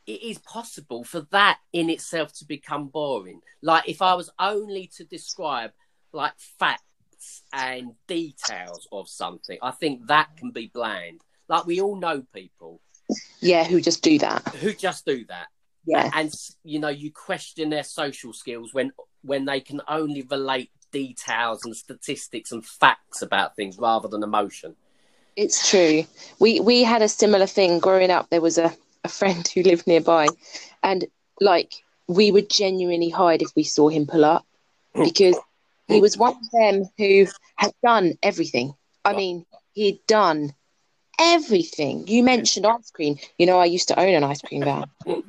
it 0.05 0.23
is 0.23 0.37
possible 0.39 1.03
for 1.03 1.21
that 1.31 1.59
in 1.73 1.89
itself 1.89 2.33
to 2.39 2.45
become 2.45 2.87
boring. 2.87 3.41
Like 3.61 3.87
if 3.87 4.01
I 4.01 4.15
was 4.15 4.29
only 4.39 4.89
to 4.97 5.03
describe 5.03 5.71
like 6.13 6.33
facts 6.59 7.43
and 7.53 7.93
details 8.07 8.87
of 8.91 9.07
something, 9.07 9.59
I 9.61 9.71
think 9.71 10.07
that 10.07 10.35
can 10.37 10.51
be 10.51 10.71
bland. 10.73 11.21
Like 11.47 11.65
we 11.65 11.81
all 11.81 11.95
know 11.95 12.23
people 12.33 12.81
Yeah, 13.39 13.63
who 13.63 13.81
just 13.81 14.01
do 14.01 14.17
that? 14.19 14.47
who 14.55 14.73
just 14.73 15.05
do 15.05 15.25
that. 15.25 15.47
Yeah, 15.89 16.11
and 16.13 16.31
you 16.63 16.79
know 16.79 16.89
you 16.89 17.11
question 17.11 17.69
their 17.69 17.83
social 17.83 18.33
skills 18.33 18.73
when 18.73 18.91
when 19.23 19.45
they 19.45 19.59
can 19.59 19.81
only 19.87 20.21
relate 20.21 20.71
details 20.91 21.65
and 21.65 21.75
statistics 21.75 22.51
and 22.51 22.65
facts 22.65 23.21
about 23.21 23.55
things 23.55 23.77
rather 23.77 24.07
than 24.07 24.23
emotion 24.23 24.75
it's 25.35 25.69
true. 25.69 26.03
We 26.39 26.59
we 26.59 26.83
had 26.83 27.01
a 27.01 27.07
similar 27.07 27.45
thing 27.45 27.79
growing 27.79 28.11
up. 28.11 28.29
There 28.29 28.41
was 28.41 28.57
a 28.57 28.75
a 29.03 29.07
friend 29.09 29.47
who 29.47 29.63
lived 29.63 29.87
nearby, 29.87 30.27
and 30.83 31.05
like 31.39 31.73
we 32.07 32.31
would 32.31 32.49
genuinely 32.49 33.09
hide 33.09 33.41
if 33.41 33.55
we 33.55 33.63
saw 33.63 33.87
him 33.87 34.05
pull 34.05 34.25
up 34.25 34.45
because 34.93 35.37
he 35.87 36.01
was 36.01 36.17
one 36.17 36.33
of 36.33 36.51
them 36.51 36.83
who 36.97 37.25
had 37.55 37.71
done 37.83 38.17
everything. 38.21 38.73
I 39.05 39.13
mean, 39.13 39.45
he'd 39.73 40.05
done 40.07 40.53
everything. 41.19 42.07
You 42.07 42.23
mentioned 42.23 42.65
ice 42.65 42.91
cream. 42.91 43.17
You 43.37 43.45
know, 43.45 43.59
I 43.59 43.65
used 43.65 43.87
to 43.89 43.99
own 43.99 44.13
an 44.13 44.23
ice 44.23 44.41
cream 44.41 44.63
van. 44.63 44.85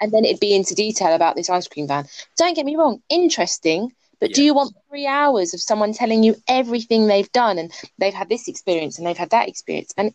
And 0.00 0.12
then 0.12 0.24
it'd 0.24 0.40
be 0.40 0.54
into 0.54 0.74
detail 0.74 1.14
about 1.14 1.36
this 1.36 1.48
ice 1.48 1.68
cream 1.68 1.86
van. 1.86 2.06
Don't 2.36 2.54
get 2.54 2.66
me 2.66 2.76
wrong, 2.76 3.02
interesting. 3.08 3.92
But 4.20 4.32
do 4.32 4.42
you 4.42 4.54
want 4.54 4.74
three 4.88 5.06
hours 5.06 5.54
of 5.54 5.60
someone 5.60 5.92
telling 5.92 6.22
you 6.22 6.36
everything 6.48 7.06
they've 7.06 7.30
done 7.32 7.58
and 7.58 7.70
they've 7.98 8.14
had 8.14 8.28
this 8.28 8.48
experience 8.48 8.96
and 8.96 9.06
they've 9.06 9.16
had 9.16 9.30
that 9.30 9.48
experience? 9.48 9.92
And 9.96 10.14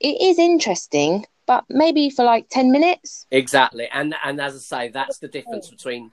it 0.00 0.20
is 0.22 0.38
interesting, 0.38 1.26
but 1.46 1.64
maybe 1.68 2.08
for 2.08 2.24
like 2.24 2.48
10 2.48 2.70
minutes. 2.70 3.26
exactly 3.30 3.88
and 3.92 4.14
and 4.24 4.40
as 4.40 4.54
i 4.54 4.58
say 4.58 4.88
that's 4.88 5.18
the 5.18 5.28
difference 5.28 5.68
between 5.68 6.10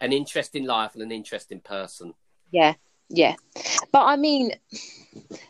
an 0.00 0.12
interesting 0.12 0.64
life 0.64 0.94
and 0.94 1.02
an 1.02 1.12
interesting 1.12 1.60
person 1.60 2.14
Yeah, 2.50 2.74
yeah. 3.12 3.34
But 3.92 4.04
I 4.04 4.16
mean, 4.16 4.52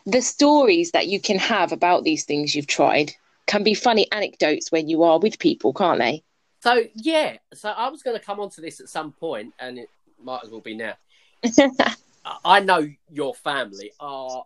the 0.05 0.21
stories 0.21 0.91
that 0.91 1.07
you 1.07 1.19
can 1.19 1.37
have 1.39 1.71
about 1.71 2.03
these 2.03 2.25
things 2.25 2.53
you've 2.55 2.67
tried 2.67 3.13
can 3.45 3.63
be 3.63 3.73
funny 3.73 4.07
anecdotes 4.11 4.71
when 4.71 4.87
you 4.89 5.03
are 5.03 5.19
with 5.19 5.39
people, 5.39 5.73
can't 5.73 5.99
they? 5.99 6.23
so 6.63 6.81
yeah 6.95 7.35
so 7.53 7.69
i 7.71 7.89
was 7.89 8.01
going 8.03 8.17
to 8.17 8.25
come 8.25 8.39
on 8.39 8.49
to 8.49 8.61
this 8.61 8.79
at 8.79 8.87
some 8.87 9.11
point 9.11 9.53
and 9.59 9.77
it 9.77 9.89
might 10.23 10.39
as 10.45 10.49
well 10.49 10.61
be 10.61 10.73
now 10.73 10.93
I- 12.45 12.61
know 12.61 12.87
your 13.11 13.33
family 13.35 13.91
are 13.99 14.45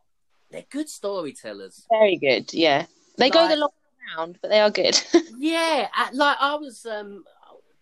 they're 0.50 0.66
good 0.72 0.90
storytellers 0.90 1.86
Very 1.92 2.18
good, 2.18 2.52
yeah. 2.54 2.86
They 3.18 3.30
go 3.30 3.48
the 3.48 3.56
long 3.58 3.70
round, 4.18 4.40
but 4.42 4.50
they 4.50 4.60
are 4.62 4.72
good. 4.72 5.00
Yeah, 5.38 5.88
like 6.14 6.38
I 6.40 6.56
was 6.56 6.86
um 6.86 7.24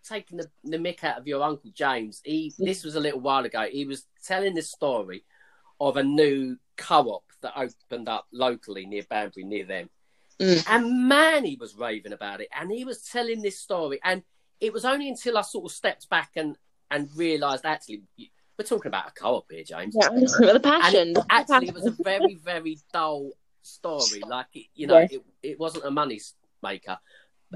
taking 0.08 0.38
the, 0.38 0.48
the 0.64 0.78
mick 0.78 1.04
out 1.04 1.18
of 1.18 1.26
your 1.26 1.42
uncle 1.42 1.70
James. 1.74 2.20
He 2.24 2.52
this 2.58 2.84
was 2.84 2.94
a 2.96 3.00
little 3.00 3.20
while 3.20 3.44
ago. 3.44 3.66
He 3.70 3.84
was 3.84 4.04
telling 4.24 4.54
this 4.54 4.70
story 4.70 5.24
of 5.80 5.96
a 5.96 6.02
new 6.02 6.56
co-op 6.76 7.24
that 7.42 7.52
opened 7.56 8.08
up 8.08 8.26
locally 8.32 8.86
near 8.86 9.02
Banbury, 9.08 9.44
near 9.44 9.66
them. 9.66 9.90
Mm. 10.40 10.64
And 10.68 11.08
man, 11.08 11.44
he 11.44 11.56
was 11.60 11.74
raving 11.74 12.12
about 12.12 12.40
it. 12.40 12.48
And 12.58 12.70
he 12.70 12.84
was 12.84 13.02
telling 13.02 13.42
this 13.42 13.58
story, 13.58 14.00
and 14.04 14.22
it 14.60 14.72
was 14.72 14.84
only 14.84 15.08
until 15.08 15.38
I 15.38 15.42
sort 15.42 15.66
of 15.66 15.72
stepped 15.72 16.08
back 16.08 16.30
and 16.36 16.56
and 16.90 17.08
realised 17.16 17.64
actually 17.64 18.02
we're 18.58 18.64
talking 18.64 18.88
about 18.88 19.08
a 19.08 19.12
co-op 19.12 19.50
here, 19.50 19.64
James. 19.64 19.94
yeah, 20.00 20.08
the 20.52 20.60
passion. 20.60 21.10
It, 21.10 21.18
actually, 21.28 21.68
it 21.68 21.74
was 21.74 21.86
a 21.86 21.94
very, 22.02 22.36
very 22.36 22.78
dull 22.92 23.30
story. 23.62 24.22
Like, 24.26 24.46
it, 24.54 24.66
you 24.74 24.86
know, 24.86 25.00
Yes. 25.00 25.12
it, 25.12 25.22
it 25.42 25.60
wasn't 25.60 25.84
a 25.84 25.90
money 25.90 26.20
maker. 26.62 26.98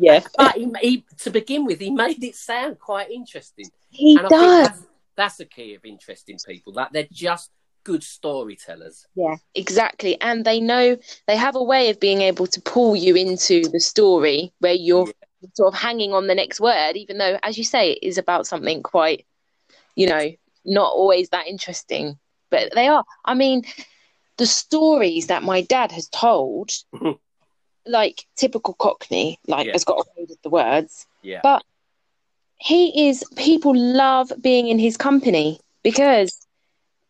Yeah. 0.01 0.21
But 0.37 0.57
he, 0.57 0.73
he, 0.81 1.05
to 1.19 1.31
begin 1.31 1.65
with, 1.65 1.81
he 1.81 1.91
made 1.91 2.23
it 2.25 2.35
sound 2.35 2.79
quite 2.79 3.11
interesting. 3.11 3.67
He 3.91 4.17
and 4.17 4.27
I 4.27 4.29
does. 4.29 4.41
think 4.41 4.75
that's, 4.75 4.87
that's 5.17 5.37
the 5.37 5.45
key 5.45 5.75
of 5.75 5.85
interesting 5.85 6.39
people. 6.45 6.73
That 6.75 6.93
they're 6.93 7.09
just 7.11 7.51
good 7.85 8.03
storytellers. 8.03 9.07
Yeah, 9.15 9.37
exactly. 9.55 10.21
And 10.21 10.45
they 10.45 10.61
know 10.61 10.97
they 11.27 11.37
have 11.37 11.57
a 11.57 11.63
way 11.63 11.91
of 11.91 12.01
being 12.01 12.23
able 12.23 12.47
to 12.49 12.61
pull 12.61 12.97
you 12.97 13.15
into 13.15 13.69
the 13.69 13.81
story 13.81 14.53
where 14.59 14.75
you're 14.75 15.11
sort 15.55 15.75
of 15.75 15.81
hanging 15.81 16.13
on 16.13 16.27
the 16.27 16.35
next 16.35 16.61
word, 16.61 16.93
even 16.97 17.19
though, 17.19 17.39
as 17.43 17.59
you 17.59 17.65
say, 17.65 17.93
it 17.93 18.03
is 18.03 18.19
about 18.19 18.47
something 18.47 18.83
quite, 18.83 19.27
you 19.95 20.07
know, 20.07 20.31
not 20.65 20.93
always 20.93 21.31
that 21.31 21.47
interesting. 21.47 22.19
But 22.51 22.75
they 22.75 22.89
are. 22.89 23.05
I 23.25 23.35
mean, 23.35 23.63
the 24.37 24.47
stories 24.47 25.29
that 25.29 25.43
my 25.43 25.63
dad 25.63 25.93
has 25.93 26.09
told. 26.09 26.71
like 27.91 28.27
typical 28.37 28.75
Cockney, 28.75 29.39
like 29.47 29.67
Yeah. 29.67 29.73
has 29.73 29.85
got 29.85 30.07
away 30.17 30.29
the 30.43 30.49
words. 30.51 31.07
Yeah. 31.23 31.41
But 31.43 31.65
he 32.59 33.09
is, 33.09 33.25
people 33.37 33.75
love 33.75 34.33
being 34.41 34.69
in 34.69 34.79
his 34.79 34.97
company 34.97 35.61
because 35.83 36.47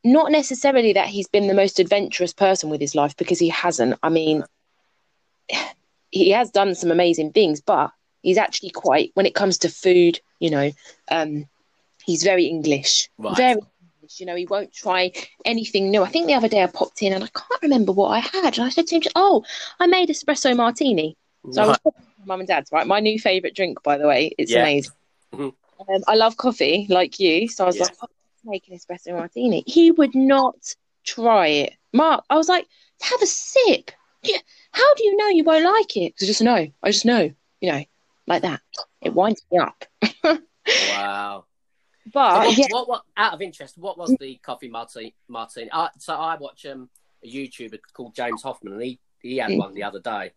not 0.05 0.31
necessarily 0.33 0.93
that 0.95 1.09
he's 1.09 1.29
been 1.29 1.49
the 1.49 1.55
most 1.55 1.79
adventurous 1.79 2.33
person 2.33 2.71
with 2.71 2.81
his 2.81 2.95
life 2.95 3.17
because 3.17 3.39
he 3.39 3.49
hasn't. 3.49 3.99
I 4.03 4.09
mean, 4.09 4.45
he 6.11 6.31
has 6.31 6.51
done 6.51 6.75
some 6.75 6.91
amazing 6.91 7.33
things, 7.33 7.61
but 7.61 7.93
he's 8.23 8.39
actually 8.39 8.71
quite, 8.71 9.11
when 9.15 9.27
it 9.27 9.35
comes 9.35 9.59
to 9.59 9.69
food, 9.69 10.21
you 10.39 10.51
know, 10.51 10.71
um, 11.11 11.47
he's 12.05 12.23
very 12.23 12.47
English. 12.47 13.09
Right. 13.19 13.37
Very 13.37 13.61
You 14.19 14.27
know, 14.27 14.35
he 14.35 14.47
won't 14.47 14.73
try 14.73 15.13
anything 15.45 15.91
new. 15.91 16.03
I 16.03 16.09
think 16.09 16.27
the 16.27 16.35
other 16.35 16.49
day 16.49 16.63
I 16.63 16.67
popped 16.67 17.03
in 17.03 17.13
and 17.13 17.23
I 17.23 17.29
can't 17.29 17.63
remember 17.63 17.93
what 17.93 18.09
I 18.09 18.19
had. 18.21 18.59
And 18.59 18.67
I 18.67 18.71
said 18.71 18.87
to 18.89 18.97
him, 18.97 19.03
Oh, 19.15 19.45
I 19.79 19.87
made 19.87 20.09
espresso 20.09 20.57
martini. 20.57 21.17
So 21.53 21.63
I 21.63 21.67
was 21.69 21.79
talking 21.79 22.03
to 22.05 22.11
my 22.21 22.25
mum 22.35 22.41
and 22.41 22.49
dad's, 22.49 22.71
right? 22.73 22.87
My 22.87 23.01
new 23.01 23.19
favourite 23.19 23.55
drink, 23.55 23.83
by 23.83 23.97
the 23.99 24.07
way. 24.07 24.33
It's 24.39 24.51
Yeah. 24.51 24.61
amazing. 24.61 24.93
Mhm. 25.33 25.55
Um, 25.89 26.03
I 26.07 26.15
love 26.17 26.37
coffee, 26.37 26.87
like 26.91 27.19
you. 27.21 27.49
So 27.49 27.65
I 27.65 27.67
was 27.69 27.77
Yeah. 27.77 27.85
like, 27.85 27.97
oh, 28.03 28.09
let's 28.11 28.45
make 28.45 28.69
an 28.69 28.75
espresso 28.77 29.17
martini. 29.17 29.63
He 29.67 29.91
would 29.91 30.15
not 30.15 30.75
try 31.05 31.47
it. 31.47 31.75
Mark, 31.93 32.25
I 32.31 32.37
was 32.37 32.49
like, 32.49 32.67
have 33.01 33.23
a 33.23 33.27
sip. 33.27 33.91
Yeah. 34.23 34.39
How 34.73 34.95
do 34.95 35.05
you 35.05 35.17
know 35.17 35.29
you 35.29 35.45
won't 35.45 35.65
like 35.65 35.97
it? 35.97 36.17
'Cause 36.17 36.25
I 36.25 36.27
just 36.27 36.43
know. 36.43 36.67
I 36.83 36.91
just 36.91 37.07
know. 37.07 37.33
You 37.61 37.73
know, 37.73 37.85
like 38.27 38.43
that. 38.43 38.61
It 39.01 39.15
winds 39.15 39.43
me 39.51 39.59
up. 39.59 39.85
Wow. 40.89 41.47
So 42.05 42.11
But 42.13 42.39
what, 42.39 42.47
Uh, 42.49 42.51
yeah, 42.57 42.67
what, 42.71 42.89
what, 42.89 43.03
out 43.17 43.35
of 43.35 43.43
interest, 43.43 43.79
what 43.79 43.99
was 43.99 44.15
the 44.19 44.37
coffee 44.43 44.69
martini? 44.69 45.15
martini? 45.29 45.71
I, 45.73 45.91
so 45.99 46.15
I 46.15 46.37
watch 46.37 46.65
um, 46.67 46.89
a 47.25 47.29
YouTuber 47.29 47.79
called 47.93 48.15
James 48.15 48.43
Hoffmann, 48.43 48.75
and 48.75 48.83
he, 48.83 48.99
he 49.23 49.37
had 49.37 49.51
Mm. 49.51 49.59
one 49.59 49.75
the 49.75 49.83
other 49.83 50.01
day. 50.01 50.33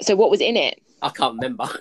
so 0.00 0.16
what 0.16 0.30
was 0.30 0.40
in 0.40 0.56
it? 0.56 0.80
I 1.00 1.10
can't 1.10 1.34
remember. 1.34 1.68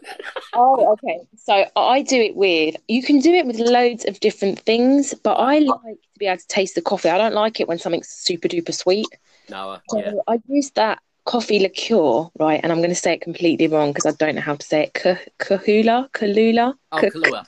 Oh, 0.54 0.92
okay. 0.94 1.22
So 1.38 1.66
I 1.78 2.02
do 2.02 2.18
it 2.18 2.36
with, 2.36 2.76
you 2.90 3.02
can 3.02 3.20
do 3.20 3.34
it 3.34 3.46
with 3.46 3.58
loads 3.58 4.04
of 4.04 4.20
different 4.20 4.60
things, 4.60 5.14
but 5.24 5.36
I 5.36 5.60
like 5.60 5.80
to 5.80 6.20
be 6.20 6.26
able 6.26 6.40
to 6.40 6.48
taste 6.50 6.76
the 6.76 6.82
coffee. 6.82 7.08
I 7.08 7.18
don't 7.18 7.34
like 7.34 7.62
it 7.62 7.70
when 7.70 7.80
something's 7.80 8.10
super 8.10 8.50
duper 8.50 8.74
sweet. 8.74 9.08
no, 9.50 9.72
uh, 9.72 9.80
So 9.90 10.00
yeah. 10.00 10.12
I 10.28 10.40
use 10.50 10.70
that 10.72 11.00
coffee 11.24 11.60
liqueur, 11.60 12.28
right? 12.38 12.60
And 12.62 12.70
I'm 12.70 12.80
going 12.80 12.90
to 12.90 12.96
say 12.96 13.14
it 13.14 13.22
completely 13.22 13.68
wrong 13.70 13.92
because 13.94 14.06
I 14.06 14.12
don't 14.12 14.36
know 14.36 14.42
how 14.42 14.56
to 14.58 14.66
say 14.66 14.84
it. 14.84 14.94
Ka- 14.94 15.20
Kahula? 15.40 16.12
Kalula? 16.12 16.74
Oh, 16.92 16.98
Ka- 17.00 17.46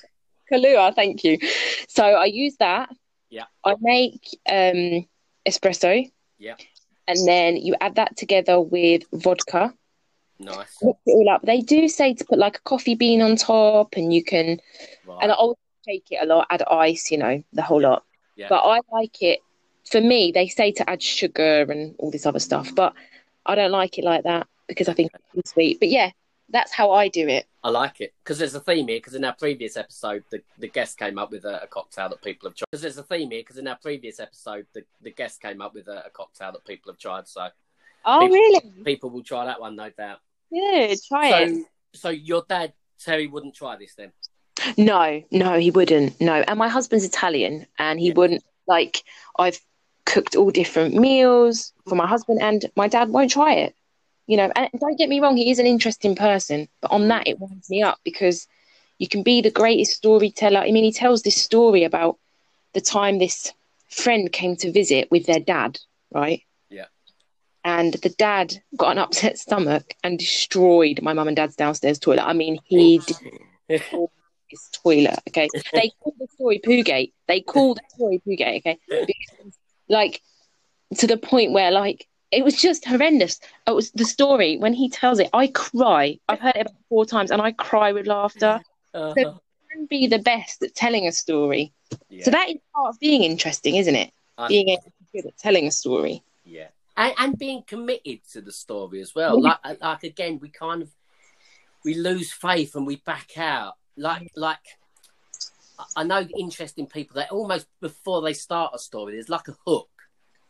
Kahlua. 0.52 0.92
Kahlua, 0.92 0.96
thank 0.96 1.24
you. 1.24 1.40
So 1.88 2.04
I 2.04 2.26
use 2.26 2.56
that. 2.58 2.90
Yeah. 3.30 3.46
I 3.66 3.76
make 3.80 4.40
um, 4.50 5.08
espresso. 5.46 6.12
Yeah. 6.38 6.56
And 7.08 7.28
then 7.28 7.58
you 7.58 7.76
add 7.82 7.96
that 7.96 8.16
together 8.16 8.60
with 8.62 9.04
vodka. 9.12 9.74
Nice. 10.40 10.78
Mix 10.82 11.00
it 11.06 11.12
all 11.12 11.30
up. 11.30 11.42
They 11.44 11.62
do 11.62 11.88
say 11.88 12.14
to 12.14 12.26
put 12.26 12.40
like 12.40 12.58
a 12.58 12.62
coffee 12.62 12.96
bean 12.96 13.22
on 13.22 13.36
top, 13.36 13.96
and 13.96 14.14
you 14.14 14.24
can. 14.24 14.60
Right. 15.06 15.20
And 15.22 15.32
I'll 15.32 15.58
shake 15.86 16.08
it 16.12 16.20
a 16.22 16.26
lot, 16.26 16.48
add 16.50 16.64
ice, 16.64 17.12
you 17.12 17.18
know, 17.18 17.44
the 17.54 17.62
whole 17.62 17.82
lot. 17.82 18.04
Yeah. 18.36 18.48
But 18.50 18.60
I 18.60 18.80
like 18.92 19.22
it. 19.22 19.40
For 19.90 20.00
me, 20.00 20.32
they 20.32 20.48
say 20.48 20.72
to 20.74 20.90
add 20.90 21.04
sugar 21.04 21.66
and 21.70 21.96
all 22.00 22.10
this 22.10 22.26
other 22.26 22.40
stuff, 22.40 22.74
but 22.74 22.94
I 23.46 23.56
don't 23.56 23.72
like 23.72 23.98
it 23.98 24.06
like 24.06 24.24
that 24.24 24.48
because 24.68 24.88
I 24.88 24.94
think 24.94 25.12
it's 25.14 25.34
too 25.34 25.42
sweet. 25.54 25.80
But 25.80 25.90
yeah, 25.90 26.12
that's 26.54 26.72
how 26.72 26.92
I 26.92 27.10
do 27.10 27.28
it. 27.28 27.46
I 27.64 27.70
like 27.70 28.00
it 28.00 28.14
because 28.24 28.38
there's 28.40 28.56
a 28.56 28.60
theme 28.62 28.88
here. 28.88 28.98
Because 29.00 29.16
in 29.16 29.26
our 29.26 29.34
previous 29.36 29.76
episode, 29.76 30.24
the, 30.32 30.42
the 30.60 30.70
guest 30.70 30.98
came 30.98 31.18
up 31.18 31.32
with 31.32 31.44
a, 31.44 31.64
a 31.64 31.68
cocktail 31.68 32.08
that 32.10 32.22
people 32.22 32.48
have 32.50 32.56
tried. 32.56 32.68
Because 32.72 32.82
there's 32.84 32.98
a 32.98 33.04
theme 33.04 33.32
here. 33.32 33.42
Because 33.42 33.58
in 33.58 33.68
our 33.68 33.78
previous 33.82 34.20
episode, 34.22 34.66
the, 34.74 34.84
the 35.02 35.12
guest 35.12 35.42
came 35.42 35.62
up 35.62 35.74
with 35.74 35.88
a, 35.90 36.06
a 36.06 36.10
cocktail 36.10 36.52
that 36.54 36.64
people 36.66 36.92
have 36.92 37.00
tried. 37.00 37.28
So 37.28 37.48
Oh, 38.06 38.20
People- 38.22 38.36
really? 38.36 38.62
people 38.86 39.10
will 39.10 39.24
try 39.24 39.46
that 39.46 39.60
one, 39.62 39.76
no 39.76 39.90
doubt. 39.90 40.20
Good. 40.52 41.00
Try 41.08 41.42
it. 41.44 41.56
So, 41.56 41.64
so 41.94 42.10
your 42.10 42.44
dad 42.48 42.74
Terry 43.00 43.28
wouldn't 43.28 43.56
try 43.56 43.76
this 43.78 43.96
then? 43.96 44.12
No, 44.78 45.24
no, 45.32 45.58
he 45.60 45.72
wouldn't. 45.72 46.20
No. 46.22 46.34
And 46.48 46.60
my 46.60 46.68
husband's 46.70 47.06
Italian 47.06 47.66
and 47.80 48.00
he 48.00 48.08
Yeah. 48.10 48.14
wouldn't 48.16 48.44
like 48.68 49.04
I've 49.40 49.60
cooked 50.06 50.36
all 50.36 50.52
different 50.52 50.96
meals 50.96 51.74
for 51.88 51.96
my 51.96 52.06
husband 52.08 52.42
and 52.42 52.66
my 52.76 52.88
dad 52.88 53.10
won't 53.10 53.32
try 53.32 53.54
it. 53.54 53.76
You 54.28 54.38
know, 54.38 54.52
and 54.56 54.70
don't 54.80 54.98
get 54.98 55.10
me 55.10 55.20
wrong, 55.20 55.36
he 55.36 55.52
is 55.52 55.60
an 55.60 55.66
interesting 55.66 56.16
person, 56.16 56.68
but 56.82 56.92
on 56.92 57.08
that 57.10 57.28
it 57.28 57.40
winds 57.40 57.70
me 57.70 57.84
up 57.84 58.00
because 58.04 58.48
you 58.98 59.08
can 59.08 59.22
be 59.22 59.42
the 59.42 59.52
greatest 59.52 59.98
storyteller. 59.98 60.60
I 60.60 60.72
mean, 60.72 60.84
he 60.84 60.94
tells 60.94 61.24
this 61.24 61.42
story 61.42 61.84
about 61.84 62.18
the 62.74 62.82
time 62.82 63.20
this 63.20 63.52
friend 63.90 64.32
came 64.32 64.56
to 64.58 64.72
visit 64.72 65.12
with 65.12 65.26
their 65.26 65.40
dad, 65.40 65.80
right? 66.12 66.42
Yeah. 66.70 66.86
And 67.66 67.94
the 67.96 68.10
dad 68.10 68.62
got 68.78 68.94
an 68.94 68.98
upset 68.98 69.38
stomach 69.38 69.94
and 70.04 70.18
destroyed 70.18 71.02
my 71.02 71.14
mum 71.14 71.28
and 71.28 71.36
dad's 71.36 71.56
downstairs 71.56 72.00
toilet. 72.00 72.26
I 72.26 72.34
mean, 72.34 72.60
he 72.66 73.02
his 74.54 74.70
toilet. 74.84 75.20
Okay, 75.30 75.50
they 75.74 75.92
call 76.02 76.16
the 76.20 76.28
story 76.34 76.62
Poogate. 76.64 77.12
They 77.28 77.42
call 77.42 77.76
the 77.76 77.82
story 77.90 78.22
Poogate. 78.26 78.60
Okay, 78.60 78.80
because, 78.88 79.58
like 79.90 80.22
to 80.96 81.08
the 81.08 81.18
point 81.18 81.52
where 81.52 81.72
like 81.72 82.08
it 82.34 82.44
was 82.44 82.60
just 82.60 82.86
horrendous. 82.86 83.40
It 83.68 83.72
was 83.72 83.92
the 83.92 84.06
story 84.06 84.58
when 84.58 84.74
he 84.74 84.90
tells 84.90 85.20
it. 85.20 85.30
I 85.34 85.48
cry. 85.48 86.20
I've 86.28 86.40
heard 86.40 86.56
it 86.56 86.62
about 86.68 86.76
four 86.90 87.06
times, 87.06 87.32
and 87.32 87.42
I 87.42 87.52
cry 87.52 87.92
with 87.92 88.08
laughter. 88.08 88.62
Uh, 88.96 89.12
Can 89.16 89.88
be 89.90 90.06
the 90.06 90.20
best 90.20 90.62
at 90.62 90.76
telling 90.76 91.08
a 91.08 91.12
story. 91.12 91.74
yeah, 92.10 92.26
So 92.26 92.30
that 92.30 92.48
is 92.48 92.58
part 92.76 92.90
of 92.90 93.00
being 93.00 93.24
interesting, 93.24 93.78
isn't 93.78 93.96
it? 93.96 94.12
Being 94.48 94.70
able 94.70 94.94
good 95.12 95.26
at 95.26 95.38
telling 95.38 95.66
a 95.66 95.72
story. 95.72 96.24
yeah, 96.46 96.68
and, 96.96 97.14
and 97.18 97.40
being 97.40 97.64
committed 97.66 98.20
to 98.34 98.42
the 98.42 98.52
story 98.52 99.02
as 99.02 99.16
well. 99.16 99.42
Like, 99.42 99.58
like 99.82 100.04
again, 100.04 100.38
we 100.40 100.50
kind 100.50 100.84
of 100.84 100.92
we 101.84 101.96
lose 101.96 102.32
faith 102.32 102.76
and 102.76 102.86
we 102.86 102.98
back 102.98 103.32
out. 103.38 103.74
Like, 103.98 104.32
like 104.36 104.60
I 105.96 106.04
know 106.04 106.22
interesting 106.38 106.86
people 106.88 107.16
that 107.16 107.32
almost 107.32 107.68
before 107.82 108.22
they 108.22 108.34
start 108.34 108.74
a 108.76 108.80
story, 108.80 109.14
there's 109.14 109.30
like 109.30 109.48
a 109.48 109.56
hook. 109.66 109.90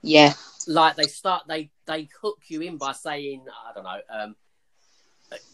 Yeah, 0.04 0.34
like 0.68 0.98
they 0.98 1.08
start 1.08 1.44
they 1.48 1.72
they 1.88 2.10
hook 2.22 2.40
you 2.48 2.62
in 2.62 2.78
by 2.78 2.92
saying 2.92 3.46
I 3.50 3.74
don't 3.74 3.84
know 3.84 4.00
um 4.10 4.36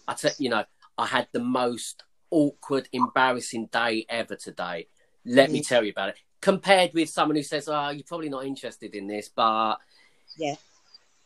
I 0.08 0.14
tell 0.16 0.32
you 0.40 0.50
know 0.50 0.66
I 0.98 1.06
had 1.06 1.28
the 1.32 1.40
most 1.40 2.04
awkward 2.32 2.90
embarrassing 2.92 3.68
day 3.68 4.06
ever 4.10 4.36
today. 4.36 4.88
Let 5.26 5.52
me 5.52 5.62
tell 5.62 5.84
you 5.84 5.92
about 5.92 6.10
it. 6.10 6.16
Compared 6.42 6.94
with 6.94 7.10
someone 7.10 7.36
who 7.36 7.44
says 7.44 7.70
oh 7.70 7.90
you're 7.90 8.04
probably 8.04 8.30
not 8.30 8.46
interested 8.46 8.96
in 8.96 9.08
this 9.08 9.30
but 9.30 9.78
Yeah. 10.36 10.56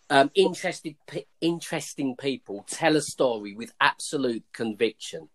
um 0.10 0.30
interested 0.36 0.96
pe- 1.08 1.26
interesting 1.40 2.16
people 2.18 2.66
tell 2.70 2.98
a 2.98 3.02
story 3.02 3.54
with 3.56 3.72
absolute 3.80 4.44
conviction. 4.52 5.30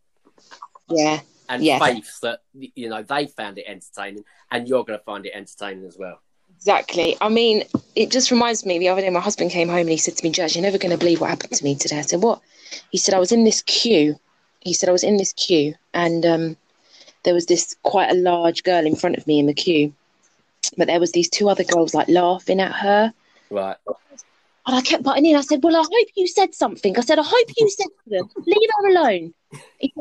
Yeah, 0.90 1.20
and 1.48 1.62
Yeah. 1.64 1.78
faith 1.78 2.20
that 2.20 2.40
you 2.52 2.90
know 2.90 3.02
they 3.02 3.26
found 3.28 3.56
it 3.58 3.64
entertaining 3.66 4.24
and 4.50 4.68
you're 4.68 4.84
going 4.84 4.98
to 4.98 5.04
find 5.04 5.24
it 5.24 5.32
entertaining 5.34 5.86
as 5.86 5.96
well 5.98 6.20
exactly. 6.58 7.16
I 7.20 7.28
mean, 7.28 7.64
it 7.94 8.10
just 8.10 8.30
reminds 8.30 8.66
me. 8.66 8.78
The 8.78 8.88
other 8.88 9.00
day, 9.00 9.10
my 9.10 9.20
husband 9.20 9.50
came 9.50 9.68
home 9.68 9.78
and 9.78 9.88
he 9.90 9.96
said 9.96 10.16
to 10.16 10.24
me, 10.24 10.30
"Judge, 10.30 10.56
you're 10.56 10.62
never 10.62 10.78
going 10.78 10.90
to 10.92 10.98
believe 10.98 11.20
what 11.20 11.30
happened 11.30 11.52
to 11.52 11.64
me 11.64 11.74
today." 11.76 11.98
I 11.98 12.02
said, 12.02 12.22
"What?" 12.22 12.40
He 12.90 12.98
said, 12.98 13.14
"I 13.14 13.18
was 13.18 13.32
in 13.32 13.44
this 13.44 13.62
queue." 13.62 14.18
He 14.60 14.72
said, 14.74 14.88
"I 14.88 14.92
was 14.92 15.04
in 15.04 15.16
this 15.16 15.32
queue, 15.32 15.74
and 15.94 16.26
um, 16.26 16.56
there 17.22 17.34
was 17.34 17.46
this 17.46 17.76
quite 17.82 18.10
a 18.10 18.14
large 18.14 18.64
girl 18.64 18.84
in 18.86 18.96
front 18.96 19.16
of 19.16 19.26
me 19.26 19.38
in 19.38 19.46
the 19.46 19.54
queue, 19.54 19.92
but 20.76 20.86
there 20.88 21.00
was 21.00 21.12
these 21.12 21.28
two 21.30 21.48
other 21.48 21.64
girls 21.64 21.94
like 21.94 22.08
laughing 22.08 22.60
at 22.60 22.72
her." 22.72 23.12
right 23.50 23.76
And 24.66 24.76
I 24.76 24.82
kept 24.82 25.02
butting 25.02 25.24
in. 25.24 25.36
I 25.36 25.40
said, 25.40 25.62
Well, 25.62 25.76
I 25.76 25.80
hope 25.82 26.08
you 26.14 26.26
said 26.26 26.54
something. 26.54 26.98
I 26.98 27.00
said, 27.00 27.18
I 27.18 27.22
hope 27.24 27.48
you 27.56 27.70
said 27.70 27.86
to 28.04 28.10
them, 28.10 28.30
leave 28.46 28.68
her 28.80 28.88
alone. 28.88 29.34
He- 29.78 29.94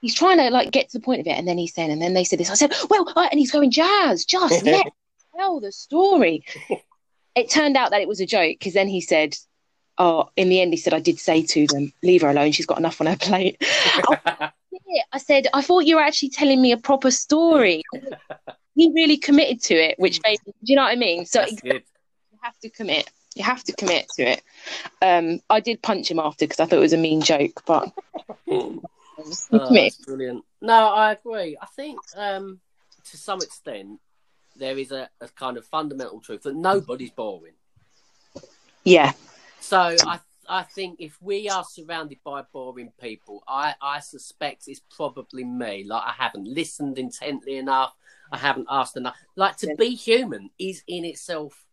He's 0.00 0.14
trying 0.14 0.38
to 0.38 0.50
like 0.50 0.70
get 0.72 0.88
to 0.90 0.98
the 0.98 1.04
point 1.04 1.20
of 1.20 1.26
it. 1.26 1.38
And 1.38 1.46
then 1.48 1.58
he's 1.58 1.72
saying, 1.74 1.90
and 1.92 2.00
then 2.02 2.12
they 2.14 2.22
said 2.24 2.38
this. 2.40 2.50
I 2.50 2.54
said, 2.54 2.72
Well, 2.90 3.12
I, 3.16 3.26
and 3.26 3.38
he's 3.40 3.50
going, 3.50 3.70
Jazz, 3.72 4.24
just 4.24 4.64
let 4.74 4.86
tell 5.36 5.60
the 5.60 5.72
story. 5.72 6.44
It 7.34 7.50
turned 7.50 7.76
out 7.76 7.90
that 7.90 8.00
it 8.00 8.08
was 8.08 8.20
a 8.20 8.24
joke 8.24 8.56
because 8.58 8.72
then 8.72 8.88
he 8.88 9.02
said, 9.02 9.36
Oh, 9.98 10.30
in 10.36 10.48
the 10.48 10.58
end, 10.62 10.72
he 10.72 10.78
said, 10.78 10.94
I 10.94 11.00
did 11.00 11.18
say 11.18 11.42
to 11.42 11.66
them, 11.66 11.92
leave 12.02 12.22
her 12.22 12.30
alone. 12.30 12.52
She's 12.52 12.64
got 12.64 12.78
enough 12.78 12.98
on 12.98 13.06
her 13.08 13.16
plate. 13.16 13.62
Yeah, 14.88 15.02
I 15.12 15.18
said, 15.18 15.46
I 15.52 15.62
thought 15.62 15.84
you 15.84 15.96
were 15.96 16.02
actually 16.02 16.30
telling 16.30 16.62
me 16.62 16.72
a 16.72 16.76
proper 16.76 17.10
story. 17.10 17.82
he 18.74 18.92
really 18.94 19.16
committed 19.16 19.60
to 19.64 19.74
it, 19.74 19.98
which 19.98 20.20
made, 20.24 20.38
do 20.46 20.52
you 20.62 20.76
know 20.76 20.82
what 20.82 20.92
I 20.92 20.96
mean? 20.96 21.26
So 21.26 21.44
good. 21.44 21.82
you 22.32 22.38
have 22.40 22.58
to 22.60 22.70
commit. 22.70 23.10
You 23.34 23.42
have 23.42 23.64
to 23.64 23.72
commit 23.72 24.06
to 24.16 24.22
it. 24.22 24.42
Um, 25.02 25.40
I 25.50 25.60
did 25.60 25.82
punch 25.82 26.10
him 26.10 26.18
after 26.18 26.46
because 26.46 26.60
I 26.60 26.66
thought 26.66 26.76
it 26.76 26.80
was 26.80 26.92
a 26.92 26.98
mean 26.98 27.20
joke, 27.20 27.62
but 27.66 27.92
Oh, 28.48 28.80
that's 29.74 29.96
brilliant. 29.96 30.44
No, 30.60 30.88
I 30.88 31.12
agree. 31.12 31.56
I 31.60 31.66
think 31.66 31.98
um, 32.16 32.60
to 33.10 33.16
some 33.16 33.40
extent 33.40 34.00
there 34.58 34.78
is 34.78 34.92
a, 34.92 35.08
a 35.20 35.28
kind 35.28 35.56
of 35.56 35.64
fundamental 35.66 36.20
truth 36.20 36.42
that 36.42 36.56
nobody's 36.56 37.10
boring. 37.10 37.54
Yeah, 38.84 39.12
So 39.60 39.78
I 39.78 40.20
I 40.48 40.62
think 40.62 41.00
if 41.00 41.20
we 41.20 41.48
are 41.48 41.64
surrounded 41.64 42.18
by 42.24 42.42
boring 42.52 42.92
people, 43.00 43.42
I, 43.48 43.74
I 43.82 43.98
suspect 43.98 44.68
it's 44.68 44.80
probably 44.94 45.42
me. 45.44 45.84
Like 45.84 46.04
I 46.06 46.12
haven't 46.12 46.46
listened 46.46 46.98
intently 46.98 47.56
enough. 47.56 47.94
I 48.30 48.38
haven't 48.38 48.68
asked 48.70 48.96
enough. 48.96 49.16
Like 49.34 49.56
to 49.58 49.68
Yeah. 49.68 49.74
be 49.76 49.94
human 49.94 50.50
is 50.58 50.84
in 50.86 51.04
itself 51.04 51.64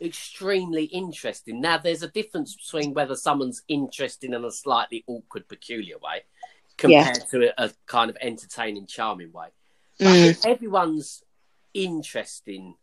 extremely 0.00 0.84
interesting. 0.84 1.60
Now 1.60 1.78
there's 1.78 2.02
a 2.02 2.08
difference 2.08 2.56
between 2.56 2.92
whether 2.94 3.16
someone's 3.16 3.62
interesting 3.68 4.32
in 4.32 4.44
a 4.44 4.50
slightly 4.50 5.04
awkward, 5.06 5.48
peculiar 5.48 5.98
way 5.98 6.22
compared 6.76 7.26
to 7.30 7.48
a, 7.48 7.66
a 7.66 7.70
kind 7.86 8.10
of 8.10 8.16
entertaining, 8.20 8.86
charming 8.86 9.32
way. 9.32 9.48
Mm. 10.00 10.38
everyone's 10.44 11.24
interesting, 11.84 12.74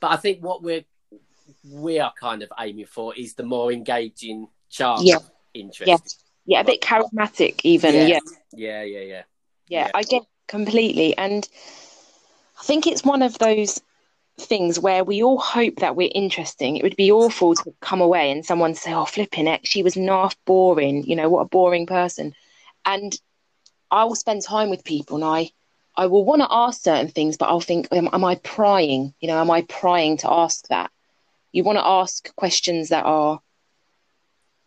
but 0.00 0.10
I 0.10 0.16
think 0.16 0.42
what 0.42 0.62
we're 0.62 0.84
we 1.70 2.00
are 2.00 2.12
kind 2.18 2.42
of 2.42 2.50
aiming 2.58 2.86
for 2.86 3.14
is 3.14 3.34
the 3.34 3.44
more 3.44 3.72
engaging, 3.72 4.48
charming, 4.68 5.06
Yeah. 5.06 5.18
interesting. 5.54 5.98
yeah, 6.44 6.60
a 6.60 6.64
bit 6.64 6.80
charismatic, 6.80 7.60
even. 7.64 7.94
Yeah. 7.94 8.06
Yeah, 8.06 8.18
Yeah, 8.52 8.82
yeah, 8.82 8.82
yeah. 8.82 9.04
yeah, 9.06 9.22
Yeah. 9.68 9.90
I 9.94 10.02
get 10.02 10.22
completely, 10.48 11.16
and 11.16 11.48
I 12.60 12.64
think 12.64 12.86
it's 12.86 13.04
one 13.04 13.22
of 13.22 13.38
those 13.38 13.80
things 14.38 14.78
where 14.78 15.02
we 15.02 15.22
all 15.22 15.38
hope 15.38 15.76
that 15.76 15.96
we're 15.96 16.10
interesting. 16.14 16.76
It 16.76 16.82
would 16.82 16.96
be 16.96 17.10
awful 17.10 17.54
to 17.54 17.74
come 17.80 18.00
away 18.00 18.30
and 18.30 18.44
someone 18.44 18.74
say, 18.74 18.92
"Oh, 18.92 19.04
flipping 19.04 19.46
it, 19.46 19.66
she 19.66 19.82
was 19.82 19.94
naff 19.94 20.34
boring." 20.44 21.04
You 21.04 21.16
know, 21.16 21.28
what 21.28 21.40
a 21.42 21.48
boring 21.48 21.86
person. 21.86 22.34
And 22.84 23.18
I 23.90 24.04
will 24.04 24.14
spend 24.16 24.42
time 24.42 24.68
with 24.70 24.84
people, 24.84 25.16
and 25.16 25.24
I, 25.24 25.50
I 25.96 26.06
will 26.06 26.24
want 26.24 26.42
to 26.42 26.48
ask 26.50 26.82
certain 26.82 27.08
things, 27.08 27.36
but 27.36 27.48
I'll 27.48 27.60
think, 27.60 27.88
am, 27.90 28.08
am 28.12 28.24
I 28.24 28.36
prying? 28.36 29.14
You 29.20 29.28
know, 29.28 29.40
am 29.40 29.50
I 29.50 29.62
prying 29.62 30.18
to 30.18 30.30
ask 30.30 30.66
that? 30.68 30.90
You 31.52 31.64
want 31.64 31.78
to 31.78 31.86
ask 31.86 32.34
questions 32.36 32.90
that 32.90 33.04
are 33.06 33.40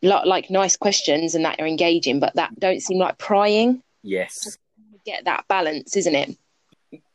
lo- 0.01 0.23
like 0.25 0.49
nice 0.49 0.75
questions 0.75 1.35
and 1.35 1.45
that 1.45 1.59
are 1.59 1.67
engaging, 1.67 2.19
but 2.19 2.35
that 2.35 2.59
don't 2.59 2.81
seem 2.81 2.97
like 2.97 3.17
prying. 3.17 3.83
Yes. 4.01 4.57
Get 5.05 5.25
that 5.25 5.47
balance, 5.47 5.95
isn't 5.95 6.15
it? 6.15 6.37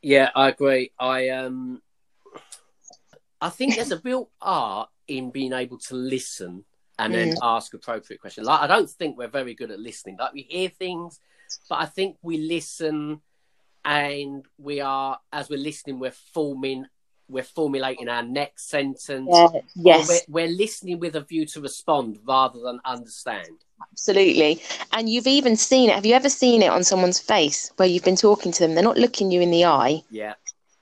Yeah, 0.01 0.31
I 0.35 0.49
agree. 0.49 0.93
I 0.99 1.31
um 1.31 1.83
I 3.41 3.49
think 3.49 3.75
there's 3.75 3.91
a 3.91 4.01
real 4.05 4.31
art 4.41 4.91
in 5.09 5.31
being 5.31 5.53
able 5.53 5.79
to 5.79 5.95
listen 5.95 6.65
and 6.99 7.13
then 7.13 7.35
ask 7.43 7.75
appropriate 7.75 8.21
questions. 8.21 8.47
Like 8.47 8.61
I 8.61 8.67
don't 8.67 8.89
think 8.89 9.19
we're 9.19 9.29
very 9.29 9.55
good 9.55 9.71
at 9.71 9.81
listening. 9.81 10.17
Like 10.19 10.33
we 10.33 10.43
hear 10.43 10.69
things, 10.69 11.19
but 11.69 11.81
I 11.81 11.87
think 11.87 12.17
we 12.23 12.39
listen 12.39 13.21
and 13.85 14.45
we 14.59 14.81
are 14.81 15.19
as 15.33 15.49
we're 15.49 15.59
listening, 15.59 15.99
we're 15.99 16.11
forming 16.11 16.87
we're 17.29 17.43
formulating 17.43 18.09
our 18.09 18.23
next 18.23 18.69
sentence. 18.69 19.29
Or 19.31 19.63
yes. 19.75 20.09
We're, 20.29 20.43
we're 20.43 20.53
listening 20.53 21.01
with 21.01 21.17
a 21.17 21.23
view 21.23 21.47
to 21.47 21.61
respond 21.61 22.19
rather 22.27 22.61
than 22.61 22.81
understand. 22.85 23.49
Absolutely. 23.93 24.61
And 24.93 25.09
you've 25.09 25.27
even 25.27 25.57
seen 25.57 25.89
it. 25.89 25.95
Have 25.95 26.07
you 26.07 26.15
ever 26.15 26.29
seen 26.29 26.63
it 26.63 26.71
on 26.71 26.85
someone's 26.85 27.19
face 27.19 27.73
where 27.77 27.89
you've 27.89 28.05
been 28.05 28.17
talking 28.17 28.53
to 28.53 28.61
them? 28.61 28.75
They're 28.75 28.85
not 28.85 28.99
looking 28.99 29.31
you 29.31 29.41
in 29.41 29.51
the 29.51 29.65
eye, 29.65 30.03
Yeah. 30.11 30.35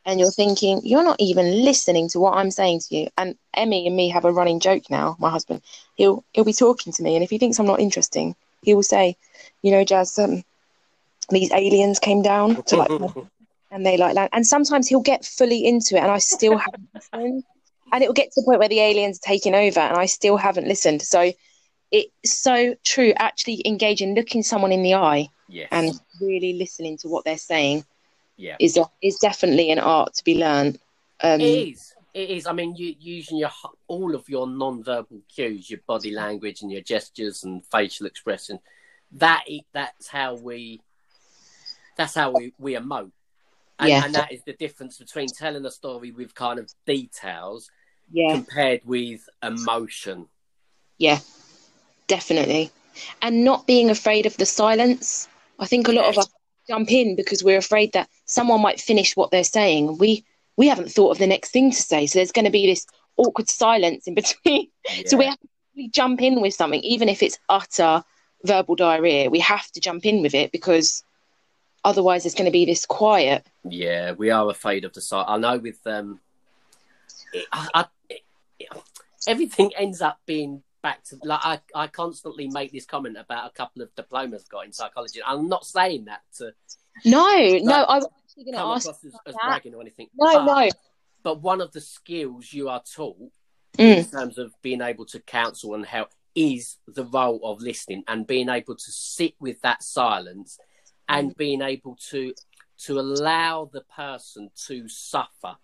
and 0.05 0.19
you're 0.19 0.31
thinking, 0.33 0.81
you're 0.83 1.05
not 1.05 1.21
even 1.21 1.65
listening 1.65 2.09
to 2.11 2.21
what 2.21 2.35
I'm 2.35 2.51
saying 2.51 2.81
to 2.89 2.97
you. 2.97 3.09
And 3.17 3.37
Emmy 3.55 3.87
and 3.87 3.95
me 3.95 4.09
have 4.09 4.25
a 4.25 4.33
running 4.33 4.61
joke 4.61 4.91
now, 4.91 5.17
my 5.21 5.31
husband. 5.31 5.63
He'll 5.95 6.25
he'll 6.33 6.45
be 6.45 6.53
talking 6.53 6.93
to 6.93 7.03
me, 7.03 7.15
and 7.15 7.23
if 7.23 7.31
he 7.31 7.39
thinks 7.39 7.59
I'm 7.59 7.67
not 7.67 7.81
interesting, 7.81 8.35
he 8.63 8.75
will 8.75 8.83
say, 8.83 9.17
you 9.63 9.71
know, 9.71 9.85
Jazz, 9.85 10.19
um, 10.19 10.45
these 11.35 11.53
aliens 11.53 11.99
came 11.99 12.23
down 12.23 12.63
to 12.67 12.77
like 12.77 12.91
and 13.71 13.87
they 13.87 13.97
like 13.97 14.15
land. 14.15 14.31
And 14.33 14.47
sometimes 14.47 14.89
he'll 14.89 15.01
get 15.01 15.25
fully 15.25 15.67
into 15.67 15.97
it, 15.97 16.01
and 16.01 16.11
I 16.11 16.19
still 16.19 16.59
haven't 16.59 16.89
listened. 16.95 17.45
And 17.93 18.03
it 18.03 18.07
will 18.07 18.15
get 18.15 18.33
to 18.33 18.41
the 18.41 18.45
point 18.45 18.59
where 18.59 18.69
the 18.69 18.81
aliens 18.81 19.19
are 19.19 19.29
taking 19.29 19.55
over, 19.55 19.81
and 19.81 19.97
I 19.97 20.07
still 20.07 20.37
haven't 20.37 20.67
listened. 20.67 21.03
So 21.03 21.33
it's 21.91 22.11
so 22.25 22.75
true. 22.85 23.13
Actually, 23.17 23.63
engaging, 23.67 24.15
looking 24.15 24.43
someone 24.43 24.73
in 24.73 24.83
the 24.83 24.95
eye, 24.95 25.29
yes. 25.49 25.69
and 25.73 25.93
really 26.21 26.55
listening 26.55 26.97
to 26.99 27.09
what 27.09 27.25
they're 27.25 27.39
saying 27.39 27.85
yeah. 28.37 28.57
is 28.59 28.79
is 29.03 29.17
definitely 29.17 29.71
an 29.71 29.79
art 29.79 30.15
to 30.15 30.25
be 30.25 30.39
learned. 30.39 30.79
Um, 31.23 31.41
It 31.41 31.69
is. 31.69 31.95
It 32.15 32.31
is. 32.31 32.47
I 32.47 32.53
mean, 32.53 32.75
you 32.77 32.95
using 32.99 33.39
your 33.39 33.51
all 33.87 34.15
of 34.15 34.29
your 34.29 34.47
non-verbal 34.47 35.23
cues, 35.35 35.71
your 35.71 35.81
body 35.87 36.11
language 36.11 36.63
and 36.63 36.71
your 36.71 36.83
gestures 36.83 37.45
and 37.45 37.65
facial 37.67 38.07
expression. 38.07 38.59
That 39.13 39.45
that's 39.73 40.09
how 40.09 40.35
we. 40.35 40.81
That's 42.03 42.15
how 42.15 42.31
we 42.33 42.53
we 42.59 42.75
emote, 42.75 43.13
and, 43.79 43.89
Yeah. 43.89 44.05
and 44.05 44.15
that 44.15 44.33
is 44.33 44.43
the 44.45 44.55
difference 44.55 44.99
between 44.99 45.29
telling 45.29 45.65
a 45.65 45.71
story 45.71 46.11
with 46.11 46.35
kind 46.35 46.59
of 46.59 46.71
details 46.87 47.71
yeah, 48.11 48.35
compared 48.35 48.81
with 48.85 49.21
emotion. 49.43 50.27
yeah, 50.99 51.21
definitely, 52.09 52.71
and 53.21 53.45
not 53.45 53.67
being 53.67 53.91
afraid 53.91 54.27
of 54.27 54.37
the 54.37 54.47
silence. 54.47 55.29
I 55.59 55.67
think 55.67 55.89
a 55.89 55.93
lot 55.93 56.07
of 56.07 56.19
us 56.19 56.29
jump 56.69 56.91
in 56.91 57.17
because 57.17 57.43
we're 57.45 57.59
afraid 57.59 57.93
that 57.93 58.09
someone 58.25 58.61
might 58.63 58.81
finish 58.81 59.17
what 59.17 59.31
they're 59.31 59.45
saying. 59.45 59.99
We 59.99 60.25
we 60.57 60.69
haven't 60.69 60.91
thought 60.91 61.11
of 61.13 61.19
the 61.19 61.27
next 61.27 61.51
thing 61.51 61.71
to 61.71 61.83
say, 61.83 62.07
so 62.07 62.19
there's 62.19 62.33
going 62.33 62.45
to 62.45 62.51
be 62.51 62.67
this 62.67 62.87
awkward 63.17 63.49
silence 63.49 64.07
in 64.07 64.15
between. 64.15 64.69
So 65.07 65.17
we 65.17 65.27
have 65.27 65.39
to 65.39 65.49
really 65.77 65.89
jump 65.89 66.21
in 66.21 66.41
with 66.41 66.55
something, 66.55 66.81
even 66.81 67.09
if 67.09 67.23
it's 67.23 67.39
utter 67.49 68.03
verbal 68.45 68.75
diarrhea. 68.75 69.31
We 69.31 69.39
have 69.39 69.71
to 69.73 69.81
jump 69.81 70.05
in 70.05 70.21
with 70.23 70.35
it 70.35 70.51
because 70.53 71.05
otherwise 71.85 72.27
it's 72.27 72.35
going 72.35 72.47
to 72.47 72.53
be 72.53 72.65
this 72.65 72.87
quiet. 72.87 73.47
Yeah, 73.65 74.13
we 74.13 74.31
are 74.31 74.49
afraid 74.51 74.85
of 74.85 74.93
the 74.93 75.01
sight. 75.01 75.27
I 75.29 75.39
know 75.39 75.59
with 75.59 75.79
um, 75.87 76.21
it, 77.33 77.47
I, 77.53 77.69
I, 77.75 77.85
it, 78.09 78.21
everything 79.27 79.73
ends 79.77 80.01
up 80.01 80.21
being 80.27 80.63
back 80.83 81.05
to 81.05 81.19
like 81.23 81.41
I, 81.43 81.61
I 81.75 81.87
constantly 81.87 82.49
make 82.49 82.73
this 82.73 82.87
comment 82.87 83.17
about 83.17 83.47
a 83.49 83.55
couple 83.55 83.83
of 83.83 83.95
diplomas 83.95 84.43
I've 84.45 84.49
got 84.49 84.67
in 84.67 84.73
psychology. 84.73 85.21
I'm 85.25 85.49
not 85.49 85.65
saying 85.65 86.07
that 86.07 86.23
to 86.39 86.53
No, 87.05 87.59
no, 87.63 87.85
I 87.85 87.97
was 87.97 88.09
actually 88.25 88.45
going 88.45 88.55
to 88.55 88.61
come 88.61 88.71
ask. 88.71 88.89
across 88.89 89.05
as, 89.05 89.15
as 89.27 89.35
bragging 89.45 89.75
or 89.75 89.81
anything. 89.81 90.09
No, 90.19 90.45
but, 90.45 90.45
no. 90.45 90.71
But 91.23 91.41
one 91.41 91.61
of 91.61 91.73
the 91.73 91.81
skills 91.81 92.53
you 92.53 92.69
are 92.69 92.83
taught 92.83 93.17
Mm, 93.79 93.97
in 93.97 94.05
terms 94.05 94.37
of 94.37 94.53
being 94.61 94.83
able 94.83 95.07
to 95.07 95.21
counsel 95.21 95.75
and 95.75 95.87
help 95.87 96.11
is 96.35 96.77
the 96.87 97.05
role 97.05 97.41
of 97.43 97.63
listening 97.63 98.05
and 98.07 98.27
being 98.27 98.51
able 98.51 98.75
to 98.75 98.93
sit 98.93 99.35
with 99.41 99.61
that 99.63 99.83
silence 99.83 100.59
and 101.13 101.31
mm. 101.31 101.37
being 101.37 101.63
able 101.63 101.97
to 102.11 102.35
to 102.79 102.99
allow 102.99 103.71
the 103.73 103.83
person 103.83 104.51
to 104.67 104.89
suffer. 104.89 105.57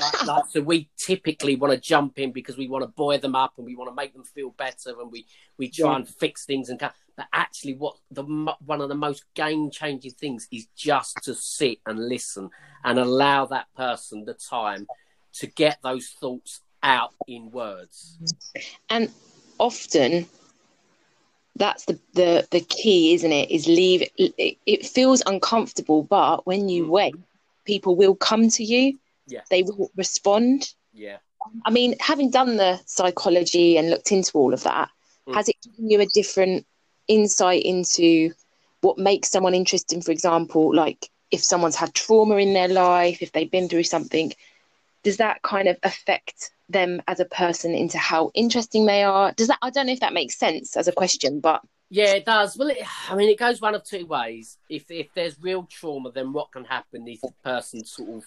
Like, 0.00 0.26
like, 0.26 0.44
so 0.50 0.60
we 0.60 0.88
typically 0.96 1.56
want 1.56 1.72
to 1.72 1.80
jump 1.80 2.18
in 2.20 2.30
because 2.30 2.56
we 2.56 2.68
want 2.68 2.84
to 2.84 2.88
buoy 2.88 3.16
them 3.16 3.34
up 3.34 3.54
and 3.56 3.66
we 3.66 3.74
want 3.74 3.90
to 3.90 3.94
make 3.94 4.12
them 4.12 4.22
feel 4.22 4.50
better 4.50 4.90
and 5.00 5.10
we 5.10 5.26
we 5.58 5.68
try 5.68 5.90
Yeah. 5.90 5.96
and 5.96 6.08
fix 6.08 6.44
things 6.44 6.68
and 6.68 6.78
but 6.78 7.26
actually 7.32 7.74
what 7.74 7.96
the 8.10 8.22
one 8.64 8.80
of 8.80 8.88
the 8.88 8.94
most 8.94 9.24
game 9.34 9.70
changing 9.70 10.12
things 10.12 10.46
is 10.52 10.66
just 10.76 11.16
to 11.24 11.34
sit 11.34 11.78
and 11.84 12.08
listen 12.08 12.50
and 12.84 12.98
allow 12.98 13.46
that 13.46 13.66
person 13.76 14.24
the 14.24 14.34
time 14.34 14.86
to 15.34 15.46
get 15.46 15.78
those 15.82 16.10
thoughts 16.20 16.60
out 16.82 17.14
in 17.26 17.50
words. 17.50 18.18
and 18.88 19.10
often 19.58 20.26
that's 21.56 21.84
the, 21.84 21.98
the 22.14 22.46
the 22.50 22.60
key 22.60 23.14
isn't 23.14 23.32
it 23.32 23.50
is 23.50 23.66
leave 23.66 24.02
it, 24.16 24.56
it 24.66 24.86
feels 24.86 25.22
uncomfortable 25.26 26.02
but 26.02 26.46
when 26.46 26.68
you 26.68 26.86
Mm. 26.86 26.88
wait 26.88 27.14
people 27.64 27.94
will 27.96 28.14
come 28.14 28.48
to 28.50 28.64
you 28.64 28.98
Yeah. 29.26 29.42
they 29.50 29.62
will 29.62 29.90
respond 29.96 30.72
Yeah. 30.92 31.18
i 31.64 31.70
mean 31.70 31.94
having 32.00 32.30
done 32.30 32.56
the 32.56 32.80
psychology 32.86 33.76
and 33.76 33.90
looked 33.90 34.12
into 34.12 34.38
all 34.38 34.52
of 34.54 34.62
that 34.64 34.88
Mm. 35.28 35.34
has 35.34 35.48
it 35.48 35.56
given 35.62 35.90
you 35.90 36.00
a 36.00 36.06
different 36.06 36.66
insight 37.08 37.62
into 37.62 38.32
what 38.80 38.98
makes 38.98 39.30
someone 39.30 39.54
interesting 39.54 40.00
for 40.00 40.10
example 40.12 40.74
like 40.74 41.08
if 41.30 41.42
someone's 41.44 41.76
had 41.76 41.94
trauma 41.94 42.36
in 42.36 42.52
their 42.54 42.68
life 42.68 43.22
if 43.22 43.32
they've 43.32 43.50
been 43.50 43.68
through 43.68 43.84
something 43.84 44.32
does 45.02 45.16
that 45.16 45.42
kind 45.42 45.68
of 45.68 45.78
affect 45.82 46.50
them 46.68 47.02
as 47.06 47.20
a 47.20 47.24
person 47.26 47.74
into 47.74 47.98
how 47.98 48.30
interesting 48.34 48.86
they 48.86 49.02
are 49.02 49.32
does 49.32 49.48
that 49.48 49.58
i 49.62 49.70
don't 49.70 49.86
know 49.86 49.92
if 49.92 50.00
that 50.00 50.14
makes 50.14 50.38
sense 50.38 50.76
as 50.76 50.88
a 50.88 50.92
question 50.92 51.40
but 51.40 51.60
Yeah, 51.94 52.14
it 52.14 52.24
does. 52.24 52.56
Well, 52.56 52.70
it, 52.70 52.78
I 53.10 53.14
mean, 53.14 53.28
it 53.28 53.38
goes 53.38 53.60
one 53.60 53.74
of 53.74 53.84
two 53.84 54.06
ways. 54.06 54.56
If 54.70 54.90
if 54.90 55.08
there's 55.12 55.36
real 55.38 55.64
trauma, 55.64 56.10
then 56.10 56.32
what 56.32 56.50
can 56.50 56.64
happen 56.64 57.06
is 57.06 57.20
the 57.20 57.34
person 57.44 57.84
sort 57.84 58.08
of 58.08 58.24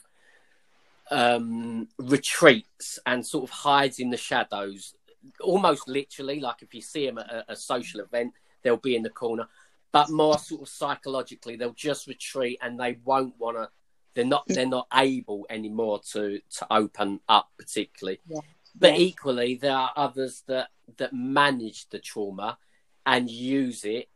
um, 1.09 1.87
retreats 1.97 2.99
and 3.07 3.25
sort 3.25 3.45
of 3.45 3.49
hides 3.49 3.97
in 3.97 4.11
the 4.11 4.17
shadows, 4.17 4.93
almost 5.41 5.87
literally. 5.87 6.39
Like 6.39 6.61
if 6.61 6.75
you 6.75 6.81
see 6.81 7.07
them 7.07 7.17
at 7.17 7.31
a, 7.31 7.53
a 7.53 7.55
social 7.55 8.01
event, 8.01 8.33
they'll 8.61 8.77
be 8.77 8.95
in 8.95 9.01
the 9.01 9.09
corner. 9.09 9.47
But 9.91 10.11
more 10.11 10.37
sort 10.37 10.61
of 10.61 10.69
psychologically, 10.69 11.55
they'll 11.55 11.73
just 11.73 12.05
retreat 12.05 12.59
and 12.61 12.79
they 12.79 12.99
won't 13.03 13.33
want 13.39 13.57
to. 13.57 13.69
They're 14.15 14.25
not. 14.25 14.43
They're 14.47 14.65
not 14.65 14.87
able 14.93 15.45
anymore 15.49 15.99
to 16.13 16.39
to 16.57 16.73
open 16.73 17.19
up, 17.29 17.49
particularly. 17.57 18.19
Yeah. 18.27 18.39
But 18.77 18.93
Yeah. 18.93 18.97
equally, 19.05 19.55
there 19.55 19.75
are 19.75 19.91
others 19.95 20.43
that 20.47 20.69
that 20.97 21.13
manage 21.13 21.87
the 21.89 21.99
trauma 21.99 22.57
and 23.05 23.29
use 23.29 23.83
it 23.83 24.07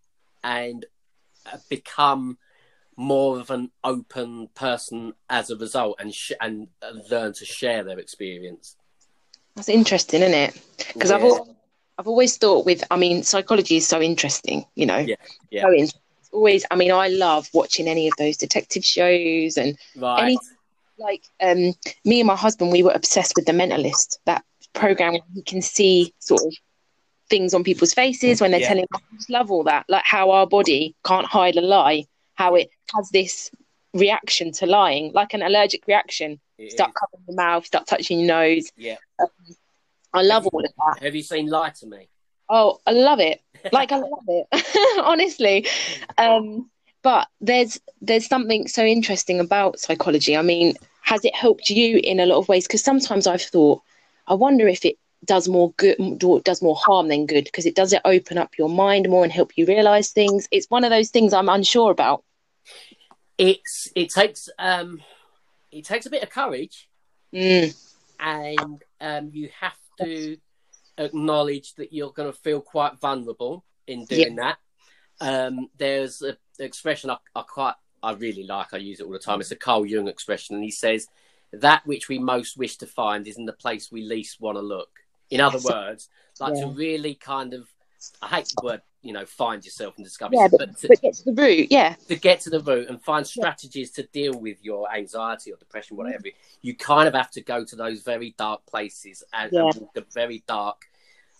and 0.44 0.86
uh, 1.46 1.58
become 1.70 2.38
more 2.96 3.40
of 3.40 3.50
an 3.50 3.72
open 3.84 4.48
person 4.56 5.14
as 5.30 5.50
a 5.50 5.56
result 5.58 5.96
and 6.00 6.14
sh- 6.14 6.32
and 6.42 6.68
learn 7.10 7.34
to 7.34 7.46
share 7.46 7.84
their 7.84 8.00
experience. 8.00 8.76
that's 9.56 9.70
interesting 9.70 10.22
isn't 10.22 10.34
it 10.34 10.62
because 10.94 11.12
i've 11.12 11.22
Yeah. 11.22 11.28
al- 11.28 11.56
i've 11.98 12.08
always 12.08 12.38
thought 12.38 12.66
with 12.66 12.84
i 12.92 12.98
mean 12.98 13.24
psychology 13.24 13.78
is 13.78 13.88
so 13.88 14.00
interesting 14.02 14.66
you 14.76 14.86
know 14.86 14.98
Yeah, 15.00 15.16
yeah. 15.50 15.64
So 15.64 15.72
in- 15.72 15.84
it's 15.86 15.94
always 16.32 16.66
i 16.72 16.76
mean 16.76 16.92
i 16.92 17.08
love 17.08 17.50
watching 17.54 17.88
any 17.88 18.08
of 18.08 18.14
those 18.18 18.38
detective 18.38 18.84
shows 18.86 19.58
and 19.58 19.78
right. 19.96 20.24
any 20.24 20.38
like 20.98 21.24
um 21.42 21.74
me 22.06 22.20
and 22.20 22.28
my 22.28 22.36
husband 22.36 22.72
we 22.72 22.84
were 22.84 22.92
obsessed 22.92 23.34
with 23.36 23.46
the 23.46 23.52
mentalist 23.52 24.18
that 24.26 24.44
program 24.74 25.14
where 25.14 25.22
you 25.34 25.44
can 25.44 25.62
see 25.62 26.14
sort 26.20 26.42
of 26.46 26.54
things 27.30 27.54
on 27.54 27.64
people's 27.64 27.94
faces 27.94 28.42
when 28.42 28.52
they're 28.52 28.60
Yeah. 28.60 28.68
telling 28.70 28.86
just 29.16 29.30
love 29.30 29.50
all 29.52 29.64
that 29.64 29.86
like 29.90 30.04
how 30.06 30.32
our 30.32 30.46
body 30.48 30.96
can't 31.06 31.26
hide 31.26 31.56
a 31.58 31.62
lie 31.62 32.06
how 32.36 32.56
it 32.56 32.70
has 32.96 33.10
this 33.12 33.50
reaction 33.94 34.52
to 34.52 34.66
lying 34.66 35.12
like 35.14 35.34
an 35.34 35.42
allergic 35.42 35.86
reaction 35.88 36.40
It 36.58 36.72
start 36.72 36.90
is. 36.92 36.96
covering 37.00 37.24
your 37.28 37.36
mouth 37.36 37.66
start 37.66 37.88
touching 37.88 38.20
your 38.20 38.28
nose 38.28 38.72
Yeah. 38.78 38.98
i 40.14 40.22
love 40.22 40.48
all 40.48 40.64
of 40.64 40.72
that 40.78 41.04
Have 41.04 41.16
you 41.16 41.24
seen 41.24 41.48
Lie 41.48 41.72
to 41.80 41.88
Me? 41.88 42.08
Oh 42.50 42.80
i 42.86 42.92
love 42.92 43.20
it. 43.20 43.42
Like 43.74 43.92
i 43.92 43.98
love 43.98 44.24
it. 44.28 44.48
Honestly. 45.04 45.68
Um 46.18 46.70
but 47.02 47.28
there's 47.42 47.80
there's 48.02 48.28
something 48.28 48.68
so 48.68 48.84
interesting 48.84 49.40
about 49.40 49.80
psychology. 49.80 50.38
I 50.38 50.42
mean 50.42 50.76
has 51.02 51.26
it 51.26 51.36
helped 51.36 51.70
you 51.70 52.00
in 52.04 52.20
a 52.20 52.26
lot 52.26 52.38
of 52.38 52.48
ways? 52.48 52.68
Because 52.68 52.84
sometimes 52.84 53.28
i've 53.28 53.42
thought 53.42 53.82
i 54.28 54.34
wonder 54.34 54.68
if 54.68 54.86
it 54.86 54.98
does 55.26 55.50
more 55.50 55.74
good 55.74 55.98
do- 56.18 56.42
does 56.46 56.62
more 56.62 56.76
harm 56.76 57.08
than 57.10 57.26
good 57.26 57.44
because 57.44 57.66
it 57.66 57.76
does 57.76 57.92
it 57.94 58.02
open 58.06 58.38
up 58.38 58.58
your 58.58 58.70
mind 58.70 59.10
more 59.10 59.24
and 59.24 59.34
help 59.34 59.58
you 59.58 59.66
realize 59.66 60.12
things. 60.12 60.48
It's 60.52 60.70
one 60.70 60.84
of 60.84 60.92
those 60.92 61.10
things 61.10 61.34
i'm 61.34 61.50
unsure 61.50 61.92
about. 61.92 62.24
It's 63.38 63.92
it 63.96 64.10
takes 64.10 64.50
um 64.58 65.02
it 65.72 65.86
takes 65.86 66.06
a 66.06 66.10
bit 66.10 66.24
of 66.24 66.30
courage. 66.30 66.88
Mm, 67.34 67.76
and 68.20 68.84
um 69.02 69.30
you 69.34 69.50
have 69.60 69.78
to 70.00 70.38
acknowledge 71.00 71.74
that 71.76 71.92
you're 71.94 72.12
going 72.12 72.32
to 72.32 72.38
feel 72.38 72.62
quite 72.62 73.00
vulnerable 73.00 73.66
in 73.88 74.06
doing 74.06 74.36
that. 74.36 74.58
Um, 75.22 75.70
there's 75.78 76.22
an 76.22 76.38
expression 76.60 77.10
I, 77.10 77.18
I 77.36 77.42
quite, 77.42 77.74
I 78.04 78.14
really 78.14 78.44
like. 78.44 78.74
I 78.74 78.78
use 78.78 79.00
it 79.00 79.04
all 79.06 79.12
the 79.12 79.20
time. 79.20 79.42
It's 79.42 79.52
a 79.52 79.56
Carl 79.56 79.86
Jung 79.86 80.08
expression, 80.08 80.56
and 80.56 80.64
he 80.64 80.72
says, 80.72 81.08
"That 81.52 81.86
which 81.86 82.08
we 82.08 82.20
most 82.20 82.58
wish 82.58 82.78
to 82.78 82.86
find 82.88 83.28
is 83.28 83.38
in 83.38 83.46
the 83.46 83.54
place 83.54 83.92
we 83.92 84.04
least 84.04 84.40
want 84.40 84.58
to 84.58 84.62
look." 84.62 84.90
In 85.30 85.42
other 85.42 85.60
words, 85.60 86.10
like 86.40 86.54
Yeah. 86.56 86.62
to 86.62 86.68
really 86.68 87.16
kind 87.16 87.54
of 87.54 87.68
I 88.22 88.28
hate 88.28 88.54
the 88.56 88.66
word, 88.66 88.82
you 89.02 89.12
know, 89.12 89.26
find 89.26 89.64
yourself 89.64 89.96
and 89.98 90.06
discover 90.06 90.34
Yeah, 90.34 90.48
but, 90.50 90.60
but, 90.60 90.78
to, 90.78 90.88
but 90.88 91.02
get 91.02 91.14
to 91.16 91.26
the 91.26 91.34
root. 91.34 91.68
Yeah, 91.70 91.96
to 92.08 92.16
get 92.16 92.40
to 92.42 92.50
the 92.50 92.62
root 92.62 92.88
and 92.88 93.02
find 93.04 93.28
strategies 93.28 93.92
to 93.92 94.04
deal 94.04 94.40
with 94.40 94.64
your 94.64 94.90
anxiety 94.94 95.52
or 95.52 95.58
depression, 95.58 95.98
whatever, 95.98 96.28
you 96.62 96.76
kind 96.76 97.08
of 97.10 97.14
have 97.14 97.30
to 97.32 97.42
go 97.42 97.66
to 97.66 97.76
those 97.76 98.02
very 98.02 98.36
dark 98.38 98.66
places 98.66 99.22
and, 99.34 99.52
Yeah. 99.52 99.70
and 99.76 99.90
a 99.96 100.02
very 100.14 100.44
dark. 100.48 100.86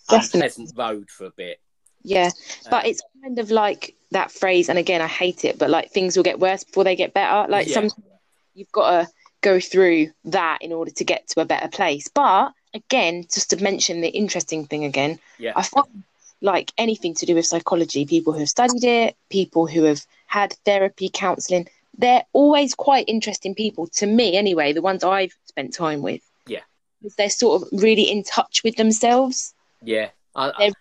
Unpleasant 0.10 0.72
road 0.76 1.10
for 1.10 1.26
a 1.26 1.32
bit. 1.32 1.60
yeah. 2.04 2.30
But 2.70 2.86
it's 2.86 3.02
kind 3.22 3.40
of 3.40 3.52
like 3.52 3.96
that 4.12 4.32
phrase, 4.32 4.70
and 4.70 4.80
again, 4.80 5.02
I 5.02 5.08
hate 5.08 5.46
it, 5.46 5.60
but 5.60 5.70
like 5.70 5.92
things 5.92 6.16
will 6.16 6.24
get 6.24 6.40
worse 6.40 6.64
before 6.64 6.84
they 6.84 6.96
get 6.96 7.14
better. 7.14 7.50
Like 7.50 7.68
Yeah. 7.68 7.74
sometimes 7.76 8.04
you've 8.56 8.72
got 8.72 8.90
to 8.92 9.12
go 9.42 9.60
through 9.60 10.12
that 10.26 10.60
in 10.62 10.74
order 10.74 10.92
to 10.92 11.04
get 11.04 11.28
to 11.30 11.42
a 11.42 11.46
better 11.46 11.68
place. 11.68 12.08
But 12.08 12.52
again, 12.74 13.26
just 13.32 13.50
to 13.52 13.64
mention 13.64 14.02
the 14.02 14.10
interesting 14.10 14.66
thing 14.66 14.84
again, 14.86 15.20
yeah, 15.38 15.54
I 15.56 15.64
find 15.64 16.04
like 16.42 16.72
anything 16.78 17.14
to 17.16 17.26
do 17.26 17.36
with 17.36 17.46
psychology, 17.46 18.06
people 18.06 18.34
who 18.34 18.40
have 18.40 18.50
studied 18.50 18.84
it, 18.84 19.16
people 19.30 19.68
who 19.68 19.84
have 19.84 20.06
had 20.28 20.54
therapy, 20.66 21.10
counseling, 21.14 21.68
they're 21.98 22.24
always 22.34 22.74
quite 22.76 23.10
interesting 23.10 23.54
people 23.54 23.88
to 23.88 24.06
me 24.08 24.38
anyway, 24.38 24.72
the 24.72 24.82
ones 24.82 25.04
I've 25.04 25.34
spent 25.46 25.74
time 25.74 26.02
with. 26.02 26.22
Yeah. 26.48 26.62
They're 27.18 27.30
sort 27.30 27.62
of 27.62 27.68
really 27.74 28.04
in 28.04 28.24
touch 28.24 28.62
with 28.64 28.78
themselves. 28.78 29.54
Yeah. 29.84 30.10
I, 30.36 30.52
I, 30.58 30.72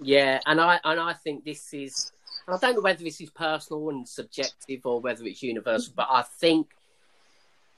Yeah, 0.00 0.40
and 0.46 0.60
I 0.60 0.80
and 0.84 1.00
I 1.00 1.12
think 1.12 1.44
this 1.44 1.72
is. 1.72 2.12
I 2.46 2.56
don't 2.58 2.74
know 2.74 2.82
whether 2.82 3.02
this 3.02 3.20
is 3.22 3.30
personal 3.30 3.88
and 3.88 4.06
subjective 4.06 4.80
or 4.84 5.00
whether 5.00 5.24
it's 5.24 5.42
universal, 5.42 5.94
but 5.96 6.08
I 6.10 6.22
think 6.22 6.68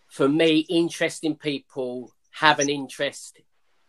for 0.09 0.29
me, 0.29 0.67
interesting 0.69 1.37
people 1.37 2.11
have 2.33 2.59
an 2.59 2.69
interest 2.69 3.39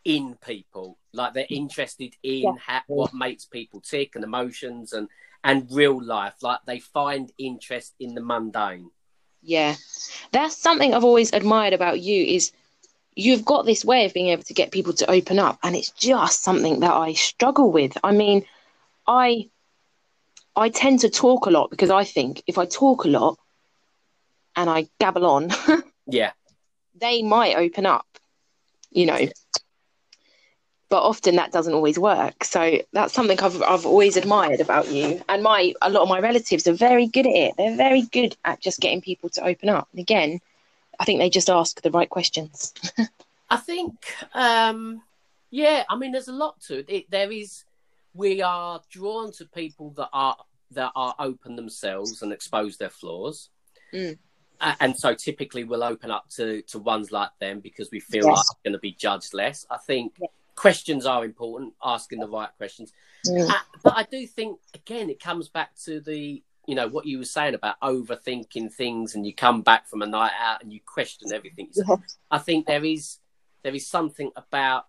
in 0.05 0.35
people. 0.35 0.97
Like 1.13 1.33
they're 1.33 1.47
interested 1.49 2.15
in 2.23 2.43
Yeah. 2.43 2.51
ha- 2.63 2.83
what 2.87 3.13
makes 3.13 3.45
people 3.45 3.81
tick 3.81 4.15
and 4.15 4.23
emotions 4.23 4.93
and 4.93 5.09
and 5.43 5.67
real 5.71 6.01
life. 6.01 6.35
Like 6.41 6.59
they 6.65 6.79
find 6.79 7.31
interest 7.37 7.95
in 7.99 8.13
the 8.13 8.21
mundane. 8.21 8.89
Yeah. 9.41 9.75
That's 10.31 10.57
something 10.57 10.93
I've 10.93 11.03
always 11.03 11.33
admired 11.33 11.73
about 11.73 12.01
you 12.01 12.23
is 12.23 12.51
you've 13.17 13.43
got 13.43 13.65
this 13.65 13.83
way 13.83 14.05
of 14.05 14.13
being 14.13 14.27
able 14.27 14.43
to 14.43 14.53
get 14.53 14.71
people 14.71 14.93
to 14.93 15.09
open 15.09 15.39
up 15.39 15.57
and 15.63 15.75
it's 15.75 15.89
just 15.91 16.43
something 16.43 16.81
that 16.81 16.93
I 16.93 17.13
struggle 17.13 17.71
with. 17.71 17.97
I 18.03 18.11
mean, 18.11 18.45
I 19.07 19.49
I 20.55 20.69
tend 20.69 20.99
to 21.01 21.09
talk 21.09 21.47
a 21.47 21.49
lot 21.49 21.71
because 21.71 21.89
I 21.89 22.03
think 22.03 22.43
if 22.47 22.57
I 22.57 22.65
talk 22.65 23.05
a 23.05 23.09
lot 23.09 23.39
and 24.55 24.69
I 24.69 24.87
gabble 24.99 25.25
on, 25.25 25.49
Yeah, 26.07 26.31
they 26.95 27.23
might 27.23 27.57
open 27.57 27.85
up, 27.85 28.07
you 28.91 29.07
know. 29.07 29.27
But 30.89 31.03
often 31.03 31.35
that 31.35 31.51
doesn't 31.51 31.73
always 31.73 31.99
work. 31.99 32.45
So 32.45 32.79
that's 32.93 33.13
something 33.13 33.39
I've 33.41 33.61
I've 33.63 33.85
always 33.85 34.15
admired 34.15 34.61
about 34.61 34.89
you. 34.89 35.21
And 35.27 35.43
my 35.43 35.73
a 35.81 35.89
lot 35.89 36.03
of 36.03 36.09
my 36.09 36.19
relatives 36.19 36.67
are 36.67 36.73
very 36.73 37.07
good 37.07 37.25
at 37.25 37.35
it. 37.35 37.53
They're 37.57 37.75
very 37.75 38.03
good 38.03 38.37
at 38.45 38.61
just 38.61 38.79
getting 38.79 39.01
people 39.01 39.29
to 39.31 39.43
open 39.45 39.69
up. 39.69 39.87
And 39.91 39.99
again, 39.99 40.39
I 40.99 41.05
think 41.05 41.19
they 41.19 41.29
just 41.29 41.49
ask 41.49 41.81
the 41.81 41.91
right 41.91 42.09
questions. 42.09 42.73
I 43.49 43.57
think, 43.57 43.93
um, 44.33 45.01
yeah, 45.51 45.83
I 45.89 45.95
mean, 45.95 46.11
there's 46.11 46.27
a 46.27 46.33
lot 46.33 46.59
to 46.67 46.79
it. 46.79 46.85
it. 46.89 47.11
There 47.11 47.31
is, 47.31 47.63
we 48.13 48.41
are 48.41 48.81
drawn 48.89 49.31
to 49.33 49.45
people 49.45 49.91
that 49.91 50.09
are 50.13 50.37
that 50.71 50.91
are 50.95 51.15
open 51.19 51.55
themselves 51.55 52.21
and 52.21 52.33
expose 52.33 52.77
their 52.77 52.89
flaws, 52.89 53.49
Mm. 53.93 54.17
A- 54.59 54.75
and 54.81 54.97
so 54.97 55.13
typically 55.13 55.63
we'll 55.63 55.83
open 55.83 56.11
up 56.11 56.27
to 56.31 56.61
to 56.63 56.77
ones 56.79 57.09
like 57.11 57.29
them 57.39 57.61
because 57.61 57.89
we 57.89 58.01
feel 58.01 58.25
Yes. 58.25 58.35
like 58.37 58.45
we're 58.49 58.69
going 58.71 58.73
to 58.77 58.79
be 58.79 58.91
judged 58.91 59.33
less. 59.33 59.65
I 59.69 59.77
think 59.77 60.15
Yeah. 60.19 60.27
questions 60.55 61.05
are 61.05 61.23
important, 61.23 61.73
asking 61.81 62.19
the 62.19 62.27
right 62.27 62.49
questions, 62.57 62.91
Mm. 63.25 63.49
Uh, 63.49 63.53
but 63.83 63.93
I 63.95 64.03
do 64.03 64.27
think 64.27 64.59
again 64.73 65.09
it 65.09 65.21
comes 65.21 65.47
back 65.47 65.73
to 65.85 66.01
the 66.01 66.43
you 66.67 66.75
know 66.75 66.87
what 66.87 67.05
you 67.05 67.17
were 67.17 67.25
saying 67.25 67.55
about 67.55 67.79
overthinking 67.81 68.73
things, 68.73 69.15
and 69.15 69.25
you 69.25 69.33
come 69.33 69.61
back 69.61 69.87
from 69.87 70.01
a 70.01 70.05
night 70.05 70.33
out 70.39 70.61
and 70.61 70.71
you 70.71 70.79
question 70.85 71.31
everything. 71.33 71.69
Yeah. 71.73 71.95
I 72.29 72.37
think 72.37 72.67
there 72.67 72.85
is 72.85 73.17
there 73.63 73.73
is 73.73 73.87
something 73.87 74.31
about 74.35 74.85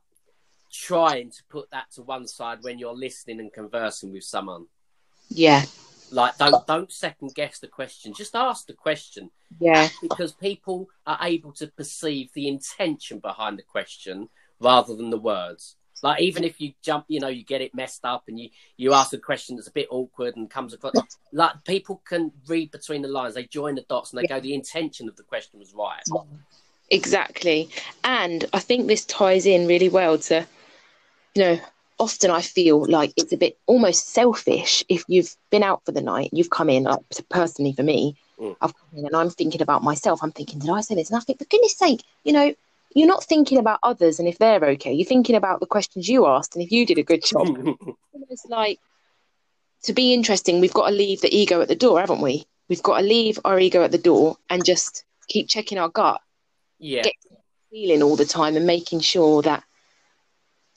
trying 0.70 1.30
to 1.30 1.42
put 1.48 1.70
that 1.70 1.90
to 1.92 2.02
one 2.02 2.26
side 2.26 2.58
when 2.62 2.78
you're 2.78 2.94
listening 2.94 3.40
and 3.40 3.52
conversing 3.52 4.12
with 4.12 4.24
someone. 4.24 4.66
Yeah. 5.28 5.64
Like 6.10 6.36
don't 6.36 6.66
don't 6.66 6.92
second 6.92 7.34
guess 7.34 7.58
the 7.58 7.68
question. 7.68 8.12
Just 8.12 8.34
ask 8.34 8.66
the 8.66 8.72
question 8.74 9.30
Yeah. 9.60 9.88
because 10.02 10.32
people 10.32 10.88
are 11.06 11.18
able 11.22 11.52
to 11.54 11.68
perceive 11.68 12.32
the 12.34 12.48
intention 12.48 13.20
behind 13.20 13.58
the 13.58 13.62
question 13.62 14.28
rather 14.60 14.94
than 14.96 15.10
the 15.10 15.18
words. 15.18 15.76
Like 16.02 16.20
even 16.20 16.44
if 16.44 16.60
you 16.60 16.72
jump, 16.82 17.04
you 17.08 17.20
know, 17.20 17.28
you 17.28 17.44
get 17.44 17.60
it 17.60 17.74
messed 17.74 18.04
up 18.04 18.24
and 18.28 18.38
you 18.38 18.50
you 18.76 18.92
ask 18.92 19.12
a 19.12 19.18
question 19.18 19.56
that's 19.56 19.68
a 19.68 19.72
bit 19.72 19.88
awkward 19.90 20.36
and 20.36 20.50
comes 20.50 20.72
across 20.72 20.94
like 21.32 21.52
people 21.64 22.02
can 22.06 22.32
read 22.46 22.70
between 22.70 23.02
the 23.02 23.08
lines. 23.08 23.34
They 23.34 23.44
join 23.44 23.74
the 23.74 23.84
dots 23.88 24.12
and 24.12 24.22
they 24.22 24.26
go, 24.26 24.40
the 24.40 24.54
intention 24.54 25.08
of 25.08 25.16
the 25.16 25.22
question 25.22 25.58
was 25.58 25.74
right. 25.74 26.02
Exactly. 26.90 27.68
And 28.04 28.44
I 28.52 28.60
think 28.60 28.86
this 28.86 29.04
ties 29.04 29.44
in 29.44 29.66
really 29.66 29.88
well 29.88 30.18
to, 30.18 30.46
you 31.34 31.42
know, 31.42 31.60
often 31.98 32.30
I 32.30 32.40
feel 32.40 32.86
like 32.88 33.12
it's 33.16 33.32
a 33.32 33.36
bit 33.36 33.58
almost 33.66 34.08
selfish 34.08 34.84
if 34.88 35.04
you've 35.08 35.36
been 35.50 35.62
out 35.62 35.84
for 35.84 35.92
the 35.92 36.00
night, 36.00 36.30
you've 36.32 36.50
come 36.50 36.70
in, 36.70 36.84
like 36.84 37.00
personally 37.28 37.72
for 37.72 37.82
me, 37.82 38.16
Mm. 38.40 38.56
I've 38.60 38.74
come 38.74 38.98
in 38.98 39.06
and 39.06 39.16
I'm 39.16 39.30
thinking 39.30 39.62
about 39.62 39.82
myself. 39.82 40.20
I'm 40.22 40.32
thinking, 40.32 40.60
did 40.60 40.70
I 40.70 40.80
say 40.80 40.94
this? 40.94 41.10
And 41.10 41.16
I 41.16 41.20
think, 41.20 41.38
for 41.38 41.44
goodness 41.46 41.76
sake, 41.76 42.02
you 42.24 42.32
know, 42.32 42.54
you're 42.94 43.06
not 43.08 43.24
thinking 43.24 43.58
about 43.58 43.78
others 43.82 44.18
and 44.18 44.28
if 44.28 44.38
they're 44.38 44.64
okay. 44.64 44.92
You're 44.92 45.06
thinking 45.06 45.36
about 45.36 45.60
the 45.60 45.66
questions 45.66 46.08
you 46.08 46.26
asked 46.26 46.54
and 46.54 46.64
if 46.64 46.72
you 46.72 46.86
did 46.86 46.98
a 46.98 47.02
good 47.02 47.24
job. 47.24 47.46
It's 48.30 48.44
like 48.46 48.78
to 49.84 49.92
be 49.92 50.12
interesting, 50.12 50.60
we've 50.60 50.72
got 50.74 50.88
to 50.88 50.94
leave 50.94 51.20
the 51.20 51.34
ego 51.34 51.60
at 51.62 51.68
the 51.68 51.76
door, 51.76 52.00
haven't 52.00 52.20
we? 52.20 52.44
We've 52.68 52.82
got 52.82 52.98
to 52.98 53.04
leave 53.04 53.38
our 53.44 53.58
ego 53.58 53.82
at 53.84 53.90
the 53.92 53.96
door 53.98 54.36
and 54.50 54.64
just 54.64 55.04
keep 55.28 55.48
checking 55.48 55.78
our 55.78 55.88
gut 55.88 56.20
yeah. 56.78 57.02
Get- 57.02 57.14
feeling 57.70 58.02
all 58.02 58.16
the 58.16 58.24
time 58.24 58.56
and 58.56 58.66
making 58.66 59.00
sure 59.00 59.42
that 59.42 59.62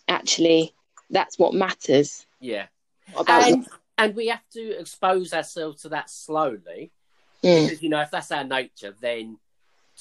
actually 0.08 0.74
that's 1.10 1.38
what 1.40 1.54
matters 1.54 2.26
Yeah. 2.40 2.68
about 3.16 3.44
and 3.44 3.68
and 3.98 4.16
we 4.16 4.28
have 4.28 4.44
to 4.54 4.80
expose 4.80 5.34
ourselves 5.34 5.82
to 5.84 5.90
that 5.90 6.10
slowly 6.10 6.92
Mm, 7.44 7.64
because 7.66 7.82
you 7.82 7.90
know 7.90 8.02
if 8.02 8.12
that's 8.12 8.32
our 8.32 8.44
nature 8.44 8.94
then 9.02 9.40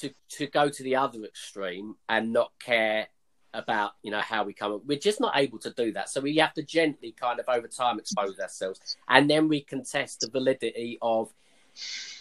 to 0.00 0.10
to 0.30 0.46
go 0.46 0.68
to 0.68 0.82
the 0.82 0.96
other 0.96 1.24
extreme 1.24 1.94
and 2.08 2.32
not 2.32 2.52
care 2.58 3.08
about 3.52 3.92
you 4.04 4.12
know 4.12 4.20
how 4.20 4.44
we 4.44 4.52
come 4.52 4.80
we're 4.86 4.96
just 4.98 5.20
not 5.20 5.36
able 5.36 5.58
to 5.58 5.70
do 5.72 5.92
that. 5.92 6.08
So 6.08 6.20
we 6.20 6.36
have 6.36 6.54
to 6.54 6.62
gently 6.62 7.12
kind 7.12 7.40
of 7.40 7.46
over 7.48 7.66
time 7.66 7.98
expose 7.98 8.38
ourselves. 8.38 8.80
And 9.08 9.28
then 9.28 9.48
we 9.48 9.60
can 9.62 9.84
test 9.84 10.20
the 10.20 10.30
validity 10.30 10.98
of 11.02 11.32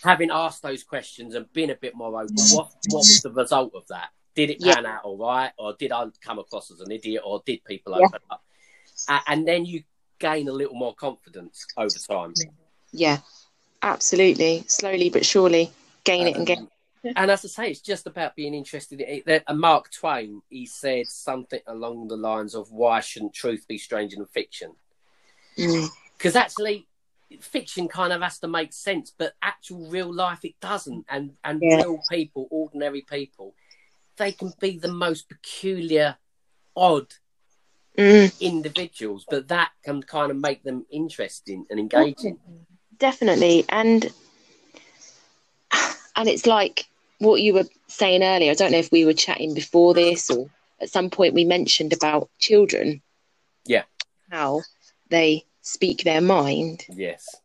having 0.04 0.32
asked 0.32 0.62
those 0.64 0.84
questions 0.84 1.36
and 1.36 1.52
been 1.54 1.70
a 1.70 1.76
bit 1.76 1.96
more 1.96 2.20
open. 2.22 2.36
What 2.36 2.68
what 2.90 3.00
was 3.06 3.22
the 3.22 3.32
result 3.32 3.74
of 3.76 3.86
that? 3.88 4.10
Did 4.36 4.50
it 4.50 4.58
Yeah. 4.60 4.76
pan 4.76 4.86
out 4.86 5.04
all 5.04 5.18
right? 5.18 5.52
Or 5.58 5.74
did 5.74 5.92
i 5.92 6.06
come 6.22 6.40
across 6.40 6.72
as 6.72 6.80
an 6.82 6.92
idiot? 6.92 7.22
Or 7.26 7.42
did 7.46 7.64
people 7.64 7.94
Yeah. 8.00 8.06
open 8.08 8.20
up? 8.32 8.44
And 9.28 9.48
then 9.48 9.66
you 9.66 9.84
gain 10.20 10.48
a 10.48 10.52
little 10.52 10.76
more 10.76 10.96
confidence 10.96 11.66
over 11.78 11.90
time. 11.90 12.34
Yeah. 12.92 13.20
Absolutely. 13.82 14.64
Slowly 14.68 15.10
but 15.10 15.26
surely 15.26 15.72
gain 16.04 16.28
it 16.28 16.36
and 16.36 16.46
gain 16.46 16.60
Um, 16.60 16.70
and 17.16 17.32
as 17.32 17.46
I 17.46 17.48
say, 17.48 17.72
it's 17.72 17.82
just 17.82 18.08
about 18.08 18.36
being 18.36 18.54
interested 18.54 19.02
in 19.02 19.08
it. 19.08 19.26
There- 19.26 19.44
And 19.48 19.60
Mark 19.60 19.92
Twain, 19.92 20.42
he 20.50 20.66
said 20.66 21.08
something 21.08 21.62
along 21.68 22.08
the 22.08 22.18
lines 22.18 22.56
of, 22.56 22.72
"Why 22.72 23.00
shouldn't 23.00 23.34
truth 23.34 23.68
be 23.68 23.78
stranger 23.78 24.18
than 24.18 24.26
fiction?" 24.28 24.76
Mm, 25.58 25.90
Because 26.18 26.36
actually, 26.36 26.88
fiction 27.42 27.88
kind 27.88 28.12
of 28.12 28.22
has 28.22 28.40
to 28.40 28.48
make 28.48 28.74
sense, 28.74 29.12
but 29.18 29.36
actual 29.42 29.90
real 29.90 30.12
life 30.14 30.44
it 30.44 30.60
doesn't. 30.60 31.06
And 31.10 31.38
and 31.44 31.62
Yeah. 31.62 31.78
real 31.78 32.04
people, 32.10 32.48
ordinary 32.52 33.02
people, 33.02 33.56
they 34.18 34.32
can 34.32 34.54
be 34.60 34.78
the 34.78 34.92
most 34.92 35.30
peculiar, 35.30 36.18
odd 36.76 37.14
mm, 37.98 38.40
individuals, 38.42 39.26
but 39.30 39.48
that 39.48 39.72
can 39.84 40.02
kind 40.04 40.32
of 40.32 40.38
make 40.38 40.64
them 40.64 40.86
interesting 40.90 41.66
and 41.70 41.80
engaging. 41.80 42.40
definitely 42.98 43.64
and 43.70 44.12
and 46.16 46.28
it's 46.28 46.46
like 46.46 46.89
what 47.20 47.42
you 47.42 47.54
were 47.54 47.66
saying 47.88 48.24
earlier 48.24 48.52
i 48.52 48.56
don't 48.56 48.72
know 48.72 48.78
if 48.80 48.92
we 48.92 49.06
were 49.06 49.14
chatting 49.14 49.54
before 49.54 49.94
this 49.94 50.30
or 50.30 50.50
at 50.82 50.90
some 50.90 51.10
point 51.10 51.34
we 51.34 51.44
mentioned 51.46 51.94
about 51.94 52.30
children 52.40 53.02
Yeah. 53.66 53.84
how 54.32 54.62
they 55.10 55.46
speak 55.62 56.04
their 56.04 56.22
mind 56.22 56.86
Yes. 56.90 57.36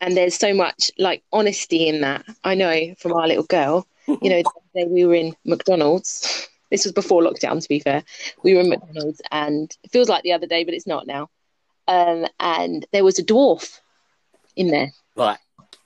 and 0.00 0.16
there's 0.16 0.34
so 0.34 0.52
much 0.54 0.90
like 0.98 1.22
honesty 1.32 1.86
in 1.88 2.00
that. 2.00 2.24
I 2.42 2.54
know 2.54 2.94
from 2.98 3.12
our 3.12 3.28
little 3.28 3.44
girl, 3.44 3.86
you 4.06 4.30
know, 4.30 4.42
the 4.74 4.80
day 4.80 4.86
we 4.88 5.04
were 5.04 5.14
in 5.14 5.36
McDonald's. 5.44 6.48
This 6.70 6.84
was 6.84 6.92
before 6.92 7.22
lockdown, 7.22 7.60
to 7.62 7.68
be 7.68 7.80
fair. 7.80 8.02
We 8.42 8.54
were 8.54 8.60
in 8.60 8.68
McDonald's, 8.70 9.20
and 9.30 9.70
it 9.84 9.90
feels 9.90 10.08
like 10.08 10.22
the 10.22 10.32
other 10.32 10.46
day, 10.46 10.64
but 10.64 10.74
it's 10.74 10.86
not 10.86 11.06
now. 11.06 11.28
Um, 11.86 12.26
and 12.38 12.86
there 12.92 13.04
was 13.04 13.18
a 13.18 13.24
dwarf 13.24 13.78
in 14.56 14.68
there, 14.68 14.92
Right. 15.16 15.38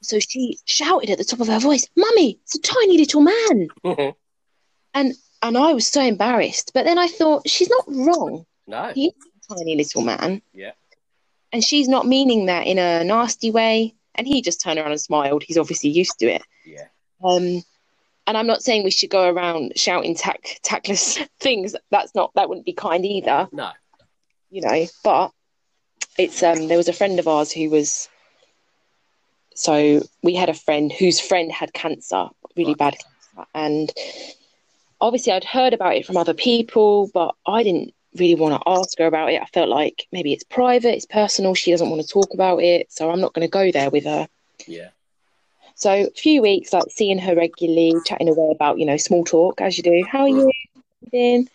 So 0.05 0.18
she 0.20 0.59
shouted 0.66 1.11
at 1.11 1.18
the 1.18 1.24
top 1.24 1.40
of 1.40 1.48
her 1.48 1.59
voice, 1.59 1.86
"Mummy, 1.96 2.38
it's 2.42 2.55
a 2.57 2.61
tiny 2.61 2.98
little 2.98 3.20
man!" 3.22 3.68
And 4.94 5.14
and 5.42 5.59
I 5.59 5.72
was 5.74 5.86
so 5.86 6.00
embarrassed. 6.00 6.70
But 6.74 6.84
then 6.84 6.98
I 6.98 7.09
thought 7.09 7.48
she's 7.48 7.68
not 7.68 7.84
wrong. 7.88 8.46
no. 8.66 8.92
He 8.94 9.09
is 9.09 9.14
a 9.50 9.55
tiny 9.55 9.76
little 9.76 10.02
man. 10.02 10.40
Yeah. 10.52 10.72
and 11.52 11.62
she's 11.62 11.86
not 11.88 12.07
meaning 12.07 12.46
that 12.46 12.66
in 12.66 12.78
a 12.78 13.05
nasty 13.05 13.50
way. 13.50 13.94
And 14.14 14.26
he 14.26 14.42
just 14.42 14.61
turned 14.61 14.78
around 14.78 14.92
and 14.92 15.00
smiled. 15.00 15.42
He's 15.42 15.59
obviously 15.59 15.90
used 15.90 16.18
to 16.20 16.26
it. 16.26 16.42
Yeah. 16.64 16.86
Um, 17.22 17.62
and 18.26 18.36
I'm 18.38 18.46
not 18.46 18.62
saying 18.62 18.84
we 18.84 18.90
should 18.90 19.11
go 19.11 19.28
around 19.28 19.72
shouting 19.76 20.14
tack 20.14 20.61
tactless 20.62 21.18
things. 21.40 21.74
That's 21.90 22.14
not 22.14 22.30
that 22.34 22.48
wouldn't 22.48 22.64
be 22.66 22.72
kind 22.72 23.05
either. 23.05 23.48
No. 23.52 23.70
You 24.50 24.62
know, 24.62 24.86
but 25.02 25.32
it's 26.16 26.42
um 26.42 26.68
there 26.68 26.76
was 26.76 26.88
a 26.88 26.92
friend 26.92 27.18
of 27.18 27.26
ours 27.28 27.50
who 27.52 27.68
was 27.70 28.09
so 29.55 30.02
we 30.22 30.34
had 30.34 30.48
a 30.50 30.55
friend 30.55 30.92
whose 30.92 31.20
friend 31.20 31.50
had 31.52 31.72
cancer, 31.72 32.28
really 32.57 32.74
Right. 32.74 32.78
bad 32.78 32.96
cancer, 32.98 33.48
and 33.55 33.92
obviously 35.00 35.32
I'd 35.32 35.44
heard 35.44 35.74
about 35.74 35.96
it 35.96 36.07
from 36.07 36.16
other 36.16 36.34
people, 36.34 37.11
but 37.12 37.34
I 37.46 37.62
didn't 37.62 37.92
really 38.16 38.34
want 38.34 38.55
to 38.61 38.68
ask 38.70 38.98
her 38.98 39.07
about 39.07 39.32
it. 39.32 39.40
I 39.42 39.46
felt 39.46 39.68
like 39.68 40.07
maybe 40.12 40.32
it's 40.32 40.44
private, 40.44 40.94
it's 40.94 41.07
personal. 41.07 41.55
She 41.55 41.70
doesn't 41.70 41.90
want 41.90 42.02
to 42.02 42.09
talk 42.09 42.32
about 42.34 42.62
it, 42.62 42.90
so 42.92 43.11
I'm 43.11 43.20
not 43.20 43.34
going 43.34 43.46
to 43.46 43.50
go 43.50 43.70
there 43.70 43.90
with 43.90 44.05
her. 44.05 44.28
Yeah. 44.66 44.90
So 45.76 45.90
a 45.92 46.11
few 46.11 46.42
weeks, 46.42 46.72
like 46.72 46.84
seeing 46.90 47.18
her 47.18 47.34
regularly, 47.34 48.00
chatting 48.05 48.28
away 48.28 48.50
about 48.55 48.78
you 48.78 48.86
know 48.86 48.96
small 48.96 49.24
talk 49.24 49.61
as 49.61 49.76
you 49.76 49.82
do. 49.82 50.05
How 50.11 50.20
are 50.22 50.28
you 50.28 50.50
doing? 51.12 51.48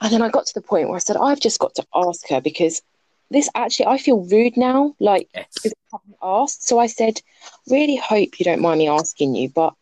And 0.00 0.12
then 0.12 0.22
I 0.22 0.28
got 0.28 0.46
to 0.46 0.54
the 0.54 0.60
point 0.60 0.88
where 0.88 0.96
I 0.96 1.00
said, 1.00 1.16
I've 1.16 1.40
just 1.40 1.58
got 1.58 1.74
to 1.76 1.86
ask 1.94 2.28
her 2.28 2.40
because 2.40 2.82
this 3.30 3.48
actually 3.54 3.86
I 3.86 3.98
feel 3.98 4.20
rude 4.24 4.56
now. 4.56 4.94
Like 5.00 5.28
Yes. 5.34 5.46
I 5.66 5.70
haven't 5.92 6.16
asked. 6.22 6.66
So 6.66 6.78
I 6.78 6.86
said, 6.86 7.20
really 7.68 7.96
hope 7.96 8.38
you 8.38 8.44
don't 8.44 8.60
mind 8.60 8.78
me 8.78 8.88
asking 8.88 9.34
you, 9.34 9.48
but 9.48 9.74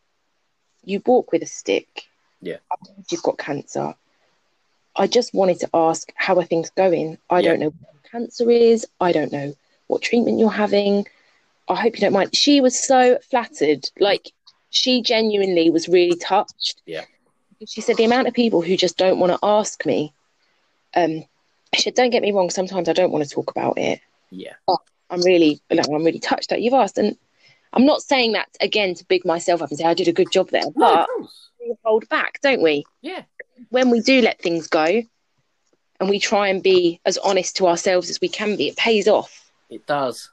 you 0.84 1.02
walk 1.06 1.32
with 1.32 1.42
a 1.42 1.46
stick. 1.46 2.04
Yeah. 2.40 2.56
You've 3.10 3.22
got 3.22 3.38
cancer. 3.38 3.94
I 4.96 5.06
just 5.06 5.32
wanted 5.32 5.60
to 5.60 5.70
ask 5.72 6.12
how 6.16 6.36
are 6.38 6.44
things 6.44 6.70
going? 6.70 7.18
I 7.30 7.40
Yeah. 7.40 7.50
don't 7.50 7.60
know 7.60 7.66
what 7.80 8.10
cancer 8.10 8.50
is. 8.50 8.86
I 9.00 9.12
don't 9.12 9.32
know 9.32 9.54
what 9.86 10.02
treatment 10.02 10.38
you're 10.38 10.50
having. 10.50 11.06
I 11.68 11.76
hope 11.76 11.94
you 11.94 12.00
don't 12.00 12.12
mind. 12.12 12.34
She 12.34 12.60
was 12.60 12.78
so 12.78 13.18
flattered. 13.30 13.88
Like 13.98 14.32
she 14.70 15.02
genuinely 15.02 15.70
was 15.70 15.88
really 15.88 16.16
touched. 16.16 16.82
Yeah. 16.86 17.04
She 17.66 17.80
said 17.80 17.96
the 17.96 18.04
amount 18.04 18.26
of 18.28 18.34
people 18.34 18.60
who 18.60 18.76
just 18.76 18.96
don't 18.96 19.20
want 19.20 19.32
to 19.32 19.38
ask 19.42 19.86
me. 19.86 20.12
Um, 20.94 21.24
don't 21.94 22.10
get 22.10 22.22
me 22.22 22.32
wrong. 22.32 22.50
Sometimes 22.50 22.88
I 22.88 22.92
don't 22.92 23.12
want 23.12 23.24
to 23.24 23.30
talk 23.30 23.50
about 23.50 23.78
it. 23.78 24.00
Yeah. 24.30 24.54
I'm 25.10 25.20
really, 25.22 25.60
like, 25.70 25.86
I'm 25.88 26.04
really 26.04 26.18
touched 26.18 26.50
that 26.50 26.62
you've 26.62 26.74
asked. 26.74 26.98
And 26.98 27.16
I'm 27.72 27.86
not 27.86 28.02
saying 28.02 28.32
that 28.32 28.48
again 28.60 28.94
to 28.94 29.04
big 29.04 29.24
myself 29.24 29.62
up 29.62 29.70
and 29.70 29.78
say 29.78 29.84
I 29.84 29.94
did 29.94 30.08
a 30.08 30.12
good 30.12 30.30
job 30.30 30.50
there, 30.50 30.70
but 30.74 31.06
course. 31.06 31.50
we 31.60 31.74
hold 31.84 32.08
back, 32.08 32.40
don't 32.42 32.62
we? 32.62 32.84
Yeah. 33.00 33.22
When 33.70 33.90
we 33.90 34.00
do 34.00 34.20
let 34.20 34.40
things 34.40 34.66
go, 34.66 35.02
and 36.02 36.10
we 36.10 36.18
try 36.18 36.48
and 36.48 36.64
be 36.64 37.00
as 37.06 37.16
honest 37.18 37.56
to 37.56 37.68
ourselves 37.68 38.10
as 38.10 38.20
we 38.20 38.28
can 38.28 38.56
be, 38.56 38.66
it 38.66 38.76
pays 38.76 39.06
off. 39.06 39.52
It 39.70 39.86
does. 39.86 40.30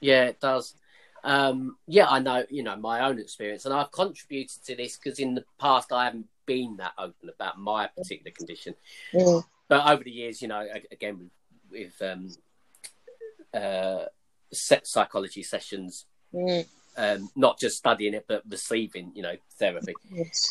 Yeah, 0.00 0.24
it 0.24 0.40
does. 0.40 0.74
Um, 1.22 1.76
yeah, 1.86 2.08
I 2.08 2.18
know, 2.18 2.44
you 2.50 2.64
know, 2.64 2.74
my 2.74 3.06
own 3.06 3.20
experience, 3.20 3.64
and 3.64 3.72
I've 3.72 3.92
contributed 3.92 4.64
to 4.64 4.74
this 4.74 4.96
because 4.96 5.20
in 5.20 5.36
the 5.36 5.44
past 5.60 5.92
I 5.92 6.06
haven't 6.06 6.26
been 6.44 6.76
that 6.78 6.94
open 6.98 7.28
about 7.28 7.56
my 7.60 7.86
particular 7.96 8.32
condition. 8.32 8.74
Mm. 9.14 9.44
But 9.72 9.90
over 9.90 10.04
the 10.04 10.10
years, 10.10 10.42
you 10.42 10.48
know, 10.48 10.66
again, 10.90 11.30
with, 11.70 11.92
with 12.00 12.02
um, 12.10 12.28
uh, 13.54 14.04
set 14.52 14.86
psychology 14.86 15.42
sessions, 15.42 16.04
Mm. 16.34 16.66
um, 16.98 17.30
not 17.36 17.58
just 17.58 17.78
studying 17.78 18.12
it, 18.12 18.26
but 18.28 18.42
receiving, 18.46 19.12
you 19.14 19.22
know, 19.22 19.34
therapy, 19.58 19.94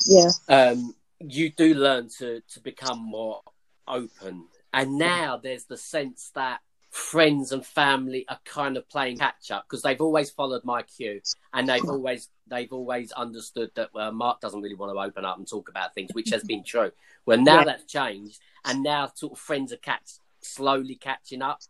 Yeah. 0.08 0.30
um, 0.48 0.96
you 1.20 1.52
do 1.52 1.76
learn 1.76 2.10
to, 2.18 2.42
to 2.54 2.60
become 2.62 2.98
more 3.00 3.42
open. 3.88 4.48
And 4.74 4.98
now 4.98 5.38
there's 5.38 5.66
the 5.66 5.78
sense 5.78 6.32
that 6.34 6.62
friends 6.92 7.54
and 7.54 7.66
family 7.66 8.26
are 8.30 8.40
kind 8.44 8.76
of 8.76 8.88
playing 8.90 9.18
catch 9.18 9.50
up 9.50 9.64
because 9.68 9.82
they've 9.82 10.02
always 10.02 10.30
followed 10.30 10.64
my 10.66 10.82
cue 10.84 11.22
and 11.54 11.68
they've 11.68 11.86
always 11.86 12.28
they've 12.48 12.72
always 12.74 13.14
understood 13.14 13.72
that 13.76 13.90
Mark 14.14 14.42
doesn't 14.42 14.62
really 14.62 14.76
want 14.76 14.94
to 14.94 15.00
open 15.00 15.24
up 15.24 15.38
and 15.38 15.48
talk 15.48 15.70
about 15.70 15.94
things, 15.96 16.10
which 16.14 16.30
has 16.32 16.44
been 16.44 16.64
true. 16.66 16.92
Well, 17.26 17.38
now 17.40 17.60
Yeah. 17.60 17.64
that's 17.64 17.86
changed, 17.86 18.40
and 18.66 18.84
now 18.84 19.10
sort 19.16 19.32
of 19.34 19.40
friends 19.40 19.72
are 19.72 19.78
catch, 19.78 20.04
slowly 20.42 20.96
catching 20.96 21.42
up. 21.42 21.62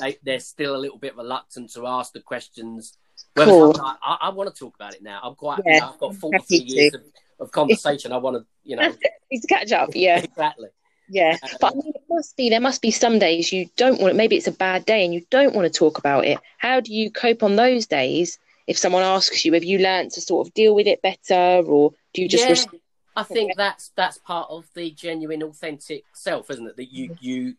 They, 0.00 0.16
they're 0.22 0.40
still 0.40 0.74
a 0.74 0.78
little 0.78 0.96
bit 0.98 1.16
reluctant 1.16 1.70
to 1.74 1.86
ask 1.86 2.12
the 2.14 2.20
questions. 2.20 2.96
Cool. 3.36 3.72
Like, 3.72 3.96
I, 4.02 4.16
I 4.22 4.28
want 4.30 4.52
to 4.54 4.58
talk 4.58 4.74
about 4.74 4.94
it 4.94 5.02
now. 5.02 5.20
I'm 5.22 5.34
quite. 5.34 5.60
Yeah, 5.66 5.74
you 5.74 5.80
know, 5.80 5.90
I've 5.92 5.98
got 5.98 6.10
I'm 6.12 6.16
43 6.16 6.38
happy 6.58 6.66
to. 6.70 6.74
years 6.76 6.94
of, 6.94 7.02
of 7.40 7.52
conversation. 7.52 8.12
I 8.12 8.16
want 8.16 8.36
to, 8.38 8.46
you 8.64 8.76
know, 8.76 8.90
to 8.92 9.46
catch 9.48 9.70
up. 9.72 9.90
Yeah. 9.94 10.18
exactly. 10.24 10.68
Yeah. 11.10 11.36
Uh, 11.42 11.48
But 11.60 11.72
I 11.72 11.74
mean, 11.76 11.92
it 11.94 12.02
must 12.08 12.36
be, 12.36 12.48
there 12.48 12.60
must 12.60 12.80
be 12.80 12.90
some 12.90 13.18
days 13.18 13.52
you 13.52 13.68
don't 13.76 14.00
want 14.00 14.12
it. 14.12 14.16
Maybe 14.16 14.36
it's 14.36 14.46
a 14.46 14.52
bad 14.52 14.86
day 14.86 15.04
and 15.04 15.12
you 15.12 15.26
don't 15.30 15.54
want 15.54 15.70
to 15.70 15.78
talk 15.78 15.98
about 15.98 16.24
it. 16.24 16.38
How 16.58 16.80
do 16.80 16.94
you 16.94 17.10
cope 17.10 17.42
on 17.42 17.56
those 17.56 17.86
days? 17.86 18.38
If 18.66 18.78
someone 18.78 19.02
asks 19.02 19.44
you, 19.44 19.52
have 19.54 19.64
you 19.64 19.80
learned 19.80 20.12
to 20.12 20.20
sort 20.20 20.46
of 20.46 20.54
deal 20.54 20.74
with 20.74 20.86
it 20.86 21.02
better 21.02 21.62
or 21.66 21.92
do 22.14 22.22
you 22.22 22.28
just 22.28 22.68
Yeah. 22.72 22.78
I 23.16 23.24
think 23.24 23.56
that's 23.56 23.90
that's 23.96 24.18
part 24.18 24.48
of 24.50 24.66
the 24.74 24.92
genuine, 24.92 25.42
authentic 25.42 26.04
self, 26.12 26.48
isn't 26.50 26.66
it? 26.66 26.76
That 26.76 26.92
you 26.92 27.16
you 27.20 27.54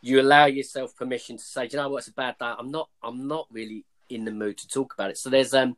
you 0.00 0.20
allow 0.20 0.46
yourself 0.46 0.96
permission 0.96 1.36
to 1.36 1.44
say, 1.44 1.68
Do 1.68 1.76
you 1.76 1.82
know 1.82 1.90
what, 1.90 1.98
it's 1.98 2.08
a 2.08 2.12
bad 2.12 2.36
day. 2.38 2.52
I'm 2.58 2.70
not 2.70 2.88
I'm 3.02 3.28
not 3.28 3.46
really 3.52 3.84
in 4.08 4.24
the 4.24 4.30
mood 4.30 4.58
to 4.58 4.68
talk 4.68 4.94
about 4.94 5.10
it. 5.10 5.18
So 5.18 5.28
there's 5.28 5.52
um 5.52 5.76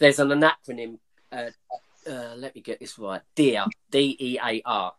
there's 0.00 0.18
an 0.18 0.28
acronym. 0.28 0.98
Uh, 1.30 1.50
uh, 2.08 2.34
let 2.36 2.54
me 2.54 2.60
get 2.60 2.80
this 2.80 2.98
right. 2.98 3.22
DEAR, 3.34 3.64
D 3.90 4.16
E 4.18 4.38
A 4.42 4.62
R. 4.64 4.92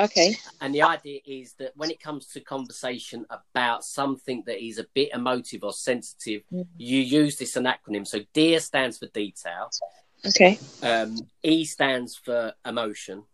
Okay. 0.00 0.34
And 0.62 0.74
the 0.74 0.82
idea 0.82 1.20
is 1.26 1.52
that 1.58 1.76
when 1.76 1.90
it 1.90 2.00
comes 2.00 2.26
to 2.28 2.40
conversation 2.40 3.26
about 3.28 3.84
something 3.84 4.42
that 4.46 4.64
is 4.64 4.78
a 4.78 4.86
bit 4.94 5.10
emotive 5.12 5.62
or 5.62 5.74
sensitive, 5.74 6.42
Mhm. 6.50 6.66
you 6.78 7.00
use 7.00 7.36
this 7.36 7.54
an 7.56 7.64
acronym. 7.64 8.06
So 8.06 8.20
DEAR 8.32 8.60
stands 8.60 8.98
for 8.98 9.06
detail, 9.08 9.70
Okay. 10.26 10.58
um, 10.82 11.30
E 11.42 11.64
stands 11.64 12.16
for 12.16 12.54
emotion, 12.64 13.24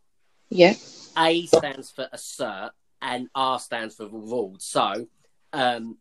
Yeah. 0.49 0.75
A 1.17 1.47
stands 1.47 1.91
for 1.91 2.09
assert, 2.13 2.73
and 3.01 3.29
R 3.35 3.59
stands 3.59 3.95
for 3.97 4.07
reward. 4.07 4.61
So, 4.63 5.09
um, 5.53 5.99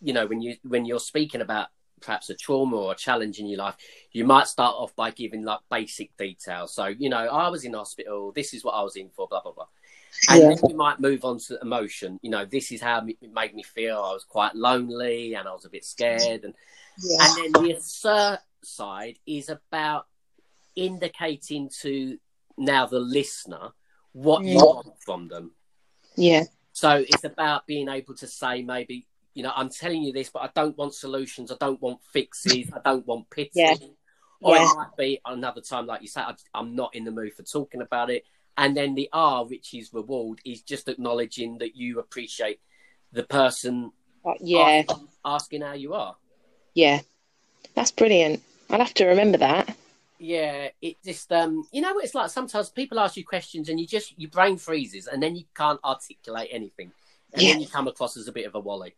you 0.00 0.12
know, 0.12 0.26
when 0.26 0.40
you 0.40 0.56
when 0.62 0.84
you're 0.84 1.00
speaking 1.00 1.40
about 1.40 1.68
perhaps 2.00 2.30
a 2.30 2.34
trauma 2.34 2.76
or 2.76 2.92
a 2.92 2.96
challenge 2.96 3.38
in 3.38 3.46
your 3.46 3.58
life, 3.58 3.76
you 4.12 4.24
might 4.24 4.46
start 4.46 4.74
off 4.76 4.94
by 4.96 5.10
giving 5.10 5.44
like 5.44 5.60
basic 5.70 6.16
details. 6.16 6.72
So, 6.74 6.86
you 6.86 7.08
know, 7.08 7.26
I 7.26 7.48
was 7.48 7.64
in 7.64 7.74
hospital. 7.74 8.32
This 8.32 8.54
is 8.54 8.64
what 8.64 8.72
I 8.72 8.82
was 8.82 8.96
in 8.96 9.10
for. 9.10 9.28
Blah 9.28 9.42
blah 9.42 9.52
blah. 9.52 9.66
And 10.28 10.42
Yeah. 10.42 10.48
then 10.48 10.58
you 10.68 10.76
might 10.76 11.00
move 11.00 11.24
on 11.24 11.38
to 11.40 11.58
emotion. 11.60 12.18
You 12.22 12.30
know, 12.30 12.44
this 12.44 12.72
is 12.72 12.80
how 12.80 13.04
it 13.06 13.32
made 13.32 13.54
me 13.54 13.62
feel. 13.62 13.96
I 13.96 14.12
was 14.12 14.24
quite 14.24 14.54
lonely 14.54 15.34
and 15.34 15.48
I 15.48 15.52
was 15.52 15.64
a 15.64 15.70
bit 15.70 15.84
scared. 15.84 16.44
And 16.44 16.54
Yeah. 17.02 17.26
and 17.26 17.36
then 17.36 17.52
the 17.62 17.72
assert 17.72 18.40
side 18.62 19.18
is 19.26 19.48
about 19.48 20.06
indicating 20.74 21.70
to 21.80 22.18
now 22.56 22.86
the 22.86 23.00
listener 23.00 23.72
what 24.12 24.44
you 24.44 24.58
Mm. 24.58 24.74
want 24.74 25.02
from 25.02 25.28
them. 25.28 25.54
Yeah. 26.16 26.44
So 26.72 27.04
it's 27.08 27.24
about 27.24 27.66
being 27.66 27.88
able 27.88 28.14
to 28.14 28.26
say, 28.26 28.62
maybe, 28.62 29.06
you 29.38 29.44
know, 29.44 29.52
I'm 29.54 29.68
telling 29.70 30.02
you 30.02 30.12
this, 30.12 30.30
but 30.30 30.40
I 30.42 30.50
don't 30.52 30.76
want 30.76 30.94
solutions. 30.94 31.52
I 31.52 31.56
don't 31.60 31.80
want 31.80 32.00
fixes. 32.12 32.72
I 32.74 32.80
don't 32.84 33.06
want 33.06 33.30
pity. 33.30 33.50
Yeah. 33.54 33.76
Or 34.40 34.56
Yeah. 34.56 34.64
it 34.68 34.76
might 34.76 34.96
be 34.98 35.20
another 35.24 35.60
time, 35.60 35.86
like 35.86 36.02
you 36.02 36.08
say, 36.08 36.22
I, 36.22 36.34
I'm 36.52 36.74
not 36.74 36.96
in 36.96 37.04
the 37.04 37.12
mood 37.12 37.34
for 37.34 37.44
talking 37.44 37.80
about 37.80 38.10
it. 38.10 38.24
And 38.56 38.76
then 38.76 38.96
the 38.96 39.08
R, 39.12 39.44
which 39.44 39.74
is 39.74 39.92
reward, 39.94 40.40
is 40.44 40.62
just 40.62 40.88
acknowledging 40.88 41.58
that 41.58 41.76
you 41.76 42.00
appreciate 42.00 42.58
the 43.12 43.22
person 43.22 43.92
But 44.24 44.38
yeah. 44.40 44.82
ask- 44.88 45.00
asking 45.24 45.60
how 45.62 45.74
you 45.74 45.94
are. 45.94 46.16
Yeah. 46.74 47.02
That's 47.76 47.92
brilliant. 47.92 48.42
I'll 48.70 48.80
have 48.80 48.94
to 48.94 49.06
remember 49.06 49.38
that. 49.38 49.76
Yeah, 50.18 50.70
it 50.82 50.96
just 51.04 51.30
um, 51.32 51.62
you 51.70 51.80
know 51.80 51.94
what 51.94 52.04
it's 52.04 52.14
like. 52.16 52.30
Sometimes 52.30 52.70
people 52.70 52.98
ask 52.98 53.16
you 53.16 53.24
questions 53.24 53.68
and 53.68 53.78
you 53.78 53.86
just 53.86 54.18
your 54.18 54.30
brain 54.30 54.56
freezes 54.56 55.06
and 55.06 55.22
then 55.22 55.36
you 55.36 55.44
can't 55.54 55.78
articulate 55.84 56.48
anything, 56.50 56.90
and 57.32 57.40
then 57.46 57.60
you 57.60 57.68
come 57.68 57.86
across 57.86 58.16
as 58.16 58.26
a 58.26 58.32
bit 58.32 58.44
of 58.46 58.56
a 58.56 58.58
wally. 58.58 58.96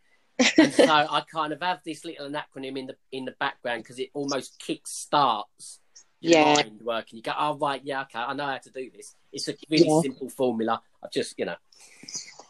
And 0.59 0.73
so 0.75 0.85
I 0.89 1.23
kind 1.33 1.53
of 1.53 1.61
have 1.63 1.81
this 1.85 2.05
little 2.05 2.31
acronym 2.31 2.79
in 2.79 2.87
the 2.87 2.97
in 3.13 3.25
the 3.25 3.35
background 3.39 3.83
because 3.83 3.99
it 3.99 4.11
almost 4.15 4.59
kick 4.59 4.87
starts 4.87 5.81
your 6.21 6.33
Yeah. 6.33 6.45
mind 6.45 6.81
working. 6.83 7.17
You 7.19 7.23
go, 7.23 7.33
oh 7.39 7.57
right, 7.57 7.81
yeah, 7.85 8.03
okay, 8.03 8.19
I 8.19 8.33
know 8.35 8.47
how 8.47 8.59
to 8.59 8.71
do 8.71 8.91
this. 8.95 9.15
It's 9.33 9.49
a 9.49 9.55
really 9.71 9.87
Yeah. 9.89 10.01
simple 10.01 10.29
formula. 10.29 10.81
I 11.03 11.09
just 11.13 11.39
you 11.39 11.47
know, 11.47 11.57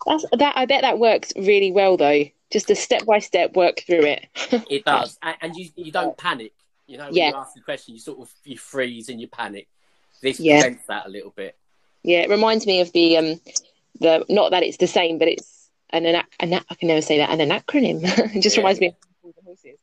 That's 0.07 0.25
that. 0.39 0.57
I 0.57 0.67
bet 0.67 0.83
that 0.83 0.99
works 0.99 1.33
really 1.37 1.73
well 1.73 1.97
though. 1.97 2.25
Just 2.51 2.71
a 2.71 2.75
step 2.75 3.05
by 3.07 3.21
step 3.21 3.55
work 3.55 3.83
through 3.87 4.05
it. 4.07 4.27
it 4.71 4.85
does, 4.85 5.19
and, 5.23 5.37
and 5.41 5.57
you 5.57 5.71
you 5.77 5.93
don't 5.93 6.17
panic. 6.17 6.53
You 6.87 6.99
know, 6.99 7.05
when 7.05 7.15
Yeah. 7.15 7.29
you 7.31 7.37
ask 7.37 7.55
the 7.55 7.61
question, 7.61 7.95
you 7.95 8.01
sort 8.01 8.19
of 8.19 8.33
you 8.45 8.59
freeze 8.59 9.09
and 9.09 9.21
you 9.21 9.29
panic. 9.29 9.69
This 10.23 10.41
Yeah. 10.41 10.61
prevents 10.61 10.87
that 10.87 11.07
a 11.07 11.09
little 11.09 11.31
bit. 11.31 11.57
Yeah, 12.03 12.21
it 12.21 12.31
reminds 12.31 12.67
me 12.67 12.81
of 12.81 12.91
the 12.93 13.17
um 13.19 13.41
the 14.01 14.25
not 14.29 14.51
that 14.51 14.63
it's 14.63 14.79
the 14.79 14.87
same, 14.87 15.19
but 15.19 15.29
it's 15.29 15.50
an, 15.93 16.07
an, 16.07 16.23
an 16.41 16.55
I 16.55 16.75
can 16.75 16.89
never 16.89 17.03
say 17.03 17.19
that 17.19 17.31
an, 17.31 17.41
an 17.41 17.51
acronym. 17.51 18.01
it 18.37 18.41
just 18.41 18.57
Yeah. 18.57 18.63
reminds 18.63 18.81
me 18.81 18.89
of 18.89 19.35
horses. 19.45 19.79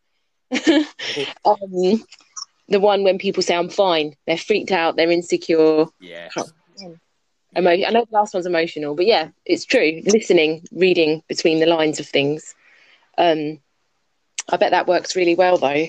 um, 1.46 2.04
the 2.70 2.80
one 2.80 3.04
when 3.04 3.18
people 3.18 3.44
say 3.44 3.56
I'm 3.56 3.70
fine, 3.70 4.16
they're 4.26 4.38
freaked 4.38 4.72
out, 4.72 4.96
they're 4.96 5.12
insecure. 5.12 5.86
Yeah. 6.00 6.30
Emo- 7.58 7.72
I 7.72 7.90
know 7.92 8.06
the 8.06 8.16
last 8.16 8.34
one's 8.34 8.46
emotional, 8.46 8.94
but 8.94 9.06
yeah, 9.06 9.30
it's 9.46 9.66
true. 9.66 10.02
Listening, 10.06 10.68
reading 10.72 11.24
between 11.28 11.60
the 11.60 11.66
lines 11.66 12.00
of 12.00 12.08
things. 12.08 12.54
Um, 13.18 13.60
I 14.50 14.58
bet 14.58 14.72
that 14.72 14.88
works 14.88 15.16
really 15.16 15.36
well 15.36 15.58
though. 15.58 15.88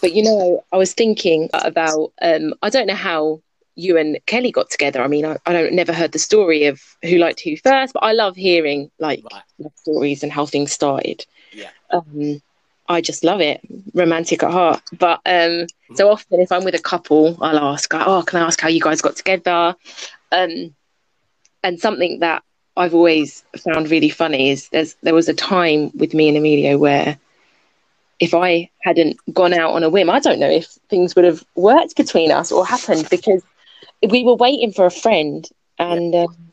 But 0.00 0.12
you 0.12 0.22
know, 0.22 0.64
I 0.72 0.76
was 0.76 0.92
thinking 0.94 1.50
about 1.52 2.12
um, 2.22 2.54
I 2.62 2.70
don't 2.70 2.86
know 2.86 2.94
how 2.94 3.42
you 3.80 3.96
and 3.96 4.18
Kelly 4.26 4.50
got 4.52 4.70
together. 4.70 5.02
I 5.02 5.08
mean, 5.08 5.24
I, 5.24 5.36
I 5.46 5.52
don't 5.52 5.72
never 5.74 5.92
heard 5.92 6.12
the 6.12 6.18
story 6.18 6.66
of 6.66 6.80
who 7.02 7.18
liked 7.18 7.40
who 7.40 7.56
first, 7.56 7.94
but 7.94 8.04
I 8.04 8.12
love 8.12 8.36
hearing 8.36 8.90
like 8.98 9.22
Right. 9.32 9.70
stories 9.76 10.22
and 10.22 10.32
how 10.32 10.46
things 10.46 10.72
started. 10.72 11.24
Yeah. 11.52 11.70
Um, 11.90 12.40
I 12.88 13.00
just 13.00 13.24
love 13.24 13.40
it, 13.40 13.60
romantic 13.94 14.42
at 14.42 14.50
heart. 14.50 14.82
But 14.98 15.20
um, 15.26 15.66
so 15.94 16.10
often, 16.10 16.40
if 16.40 16.52
I'm 16.52 16.64
with 16.64 16.74
a 16.74 16.82
couple, 16.82 17.38
I'll 17.40 17.58
ask, 17.72 17.92
"Oh, 17.94 18.22
can 18.26 18.42
I 18.42 18.46
ask 18.46 18.60
how 18.60 18.68
you 18.68 18.80
guys 18.80 19.00
got 19.00 19.16
together?" 19.16 19.74
Um, 20.32 20.74
and 21.62 21.80
something 21.80 22.20
that 22.20 22.42
I've 22.76 22.94
always 22.94 23.44
found 23.64 23.90
really 23.90 24.08
funny 24.10 24.50
is 24.50 24.68
there's 24.70 24.96
there 25.02 25.14
was 25.14 25.28
a 25.28 25.34
time 25.34 25.90
with 25.94 26.14
me 26.14 26.28
and 26.28 26.36
Emilio 26.38 26.78
where 26.78 27.18
if 28.18 28.34
I 28.34 28.70
hadn't 28.82 29.16
gone 29.32 29.54
out 29.54 29.72
on 29.72 29.82
a 29.82 29.88
whim, 29.90 30.10
I 30.10 30.20
don't 30.20 30.38
know 30.40 30.50
if 30.50 30.66
things 30.88 31.16
would 31.16 31.24
have 31.24 31.42
worked 31.54 31.96
between 31.96 32.30
us 32.30 32.52
or 32.52 32.66
happened 32.66 33.08
because 33.10 33.42
we 34.08 34.24
were 34.24 34.34
waiting 34.34 34.72
for 34.72 34.86
a 34.86 34.90
friend 34.90 35.48
and 35.78 36.14
um, 36.14 36.52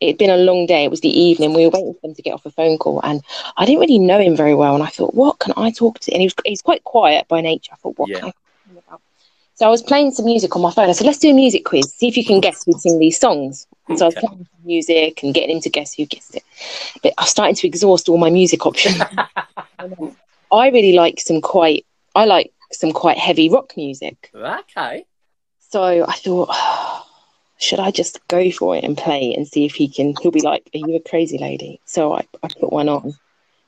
it'd 0.00 0.18
been 0.18 0.30
a 0.30 0.36
long 0.36 0.66
day. 0.66 0.84
It 0.84 0.90
was 0.90 1.00
the 1.00 1.08
evening. 1.20 1.54
We 1.54 1.64
were 1.64 1.70
waiting 1.70 1.94
for 2.00 2.06
him 2.08 2.14
to 2.14 2.22
get 2.22 2.34
off 2.34 2.46
a 2.46 2.50
phone 2.50 2.78
call 2.78 3.00
and 3.02 3.22
I 3.56 3.64
didn't 3.64 3.80
really 3.80 3.98
know 3.98 4.18
him 4.18 4.36
very 4.36 4.54
well. 4.54 4.74
And 4.74 4.82
I 4.82 4.88
thought, 4.88 5.14
what 5.14 5.38
can 5.38 5.52
I 5.56 5.70
talk 5.70 5.98
to? 6.00 6.12
And 6.12 6.20
he 6.20 6.26
was, 6.26 6.34
he's 6.44 6.62
quite 6.62 6.84
quiet 6.84 7.28
by 7.28 7.40
nature. 7.40 7.72
I 7.72 7.76
thought, 7.76 7.98
what 7.98 8.10
Yeah. 8.10 8.20
can 8.20 8.28
I 8.28 8.30
talk 8.32 8.34
to 8.64 8.70
him 8.70 8.78
about? 8.86 9.00
So 9.54 9.66
I 9.66 9.70
was 9.70 9.82
playing 9.82 10.12
some 10.12 10.24
music 10.26 10.54
on 10.56 10.62
my 10.62 10.70
phone. 10.70 10.88
I 10.88 10.92
said, 10.92 11.06
let's 11.06 11.18
do 11.18 11.30
a 11.30 11.34
music 11.34 11.64
quiz. 11.64 11.92
See 11.94 12.08
if 12.08 12.16
you 12.16 12.24
can 12.24 12.40
guess 12.40 12.64
who 12.64 12.72
sing 12.72 12.98
these 12.98 13.18
songs. 13.18 13.66
And 13.88 13.98
so 13.98 14.06
I 14.06 14.08
was 14.08 14.14
Okay. 14.14 14.26
playing 14.26 14.46
some 14.50 14.64
music 14.64 15.22
and 15.22 15.34
getting 15.34 15.56
him 15.56 15.60
to 15.62 15.70
guess 15.70 15.94
who 15.94 16.06
guessed 16.06 16.34
it. 16.36 16.42
But 17.02 17.14
I 17.18 17.22
was 17.22 17.30
starting 17.30 17.54
to 17.56 17.66
exhaust 17.66 18.08
all 18.08 18.18
my 18.18 18.30
music 18.30 18.66
options. 18.66 19.04
I 20.52 20.68
really 20.68 20.92
like 20.92 21.20
some 21.20 21.40
quite, 21.40 21.84
I 22.14 22.24
like 22.24 22.52
some 22.72 22.92
quite 22.92 23.18
heavy 23.18 23.48
rock 23.50 23.72
music. 23.76 24.32
Okay. 24.34 25.06
So 25.72 26.04
I 26.06 26.12
thought, 26.12 26.50
should 27.58 27.80
I 27.80 27.90
just 27.90 28.20
go 28.28 28.50
for 28.50 28.76
it 28.76 28.84
and 28.84 28.96
play 28.96 29.34
and 29.34 29.48
see 29.48 29.64
if 29.64 29.74
he 29.74 29.88
can? 29.88 30.14
He'll 30.20 30.30
be 30.30 30.42
like, 30.42 30.68
"Are 30.74 30.78
you 30.86 30.96
a 30.96 31.08
crazy 31.08 31.38
lady?" 31.38 31.80
So 31.86 32.12
I, 32.12 32.26
I 32.42 32.48
put 32.48 32.70
one 32.70 32.90
on, 32.90 33.14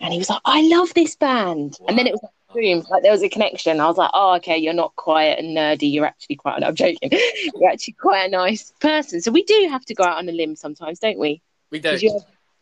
and 0.01 0.13
he 0.13 0.19
was 0.19 0.29
like, 0.29 0.43
"I 0.45 0.61
love 0.69 0.93
this 0.93 1.17
band." 1.17 1.79
And 1.89 1.99
then 1.99 2.07
it 2.07 2.13
was 2.13 2.21
like, 2.23 2.33
boom, 2.53 2.85
like 2.91 3.03
there 3.03 3.11
was 3.11 3.23
a 3.23 3.31
connection. 3.31 3.81
I 3.81 3.87
was 3.87 3.97
like, 3.97 4.11
"Oh, 4.13 4.35
okay, 4.37 4.59
you're 4.59 4.75
not 4.75 4.95
quiet 4.97 5.39
and 5.39 5.57
nerdy. 5.57 5.91
You're 5.91 6.05
actually 6.05 6.37
quite." 6.37 6.63
I'm 6.63 6.75
joking. 6.75 7.09
You're 7.55 7.71
actually 7.71 7.95
quite 7.95 8.27
a 8.27 8.31
nice 8.31 8.71
person. 8.81 9.23
So 9.23 9.31
we 9.33 9.43
do 9.43 9.69
have 9.71 9.87
to 9.87 9.95
go 9.95 10.05
out 10.05 10.19
on 10.19 10.29
a 10.29 10.33
limb 10.33 10.57
sometimes, 10.57 10.99
don't 10.99 11.19
we? 11.19 11.41
We 11.71 11.79
do. 11.79 11.97
Did 11.97 12.13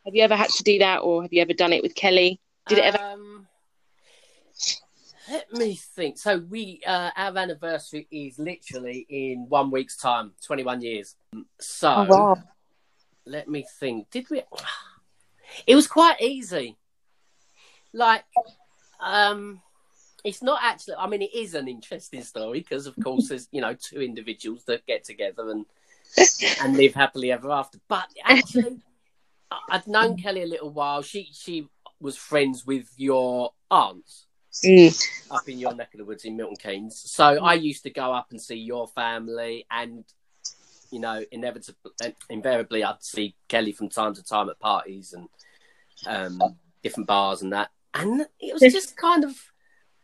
have 0.04 0.14
you 0.14 0.22
ever 0.22 0.36
had 0.36 0.50
to 0.50 0.62
do 0.62 0.78
that, 0.78 0.98
or 0.98 1.22
have 1.22 1.32
you 1.32 1.42
ever 1.42 1.52
done 1.52 1.72
it 1.72 1.82
with 1.82 1.96
Kelly? 1.96 2.38
Did 2.68 2.78
it 2.78 2.84
ever? 2.84 2.98
Um, 2.98 3.31
let 5.32 5.50
me 5.50 5.74
think. 5.74 6.18
So 6.18 6.38
we 6.38 6.80
uh, 6.86 7.10
our 7.16 7.36
anniversary 7.38 8.06
is 8.10 8.38
literally 8.38 9.06
in 9.08 9.46
one 9.48 9.70
week's 9.70 9.96
time, 9.96 10.32
twenty 10.44 10.62
one 10.62 10.82
years. 10.82 11.16
So 11.58 11.88
Oh, 11.90 12.04
wow. 12.04 12.42
let 13.24 13.48
me 13.48 13.64
think. 13.80 14.10
Did 14.10 14.28
we? 14.30 14.42
It 15.66 15.74
was 15.74 15.86
quite 15.86 16.18
easy. 16.22 16.78
Like, 17.92 18.24
um, 19.00 19.60
it's 20.24 20.42
not 20.42 20.60
actually. 20.62 20.94
I 20.94 21.06
mean, 21.06 21.20
it 21.20 21.34
is 21.34 21.54
an 21.54 21.68
interesting 21.68 22.22
story 22.22 22.60
because, 22.60 22.86
of 22.86 22.96
course, 23.04 23.28
there's 23.28 23.48
you 23.52 23.60
know 23.60 23.74
two 23.74 24.00
individuals 24.00 24.64
that 24.64 24.86
get 24.86 25.04
together 25.04 25.50
and 25.50 25.66
and 26.62 26.74
live 26.74 26.94
happily 26.94 27.32
ever 27.32 27.50
after. 27.50 27.78
But 27.86 28.06
actually, 28.24 28.80
I'd 29.68 29.86
known 29.86 30.16
Kelly 30.16 30.42
a 30.42 30.46
little 30.46 30.70
while. 30.70 31.02
She 31.02 31.28
she 31.34 31.68
was 32.00 32.16
friends 32.16 32.64
with 32.66 32.88
your 32.96 33.52
aunts 33.70 34.24
Mm. 34.64 35.08
up 35.30 35.48
in 35.48 35.58
your 35.58 35.74
neck 35.74 35.94
of 35.94 35.98
the 35.98 36.04
woods 36.04 36.24
in 36.24 36.36
Milton 36.36 36.56
Keynes. 36.56 37.02
So 37.10 37.24
I 37.24 37.54
used 37.54 37.84
to 37.84 37.90
go 37.90 38.12
up 38.12 38.28
and 38.30 38.40
see 38.40 38.56
your 38.56 38.86
family, 38.88 39.66
and 39.70 40.04
you 40.90 41.00
know, 41.00 41.24
inevitably, 41.32 41.92
invariably, 42.28 42.84
I'd 42.84 43.02
see 43.02 43.34
Kelly 43.48 43.72
from 43.72 43.88
time 43.88 44.14
to 44.14 44.22
time 44.22 44.50
at 44.50 44.60
parties 44.60 45.14
and 45.14 45.28
um, 46.06 46.56
different 46.82 47.06
bars 47.06 47.40
and 47.40 47.52
that. 47.54 47.70
And 47.94 48.26
it 48.40 48.52
was 48.52 48.60
just 48.60 48.96
kind 48.96 49.24
of 49.24 49.34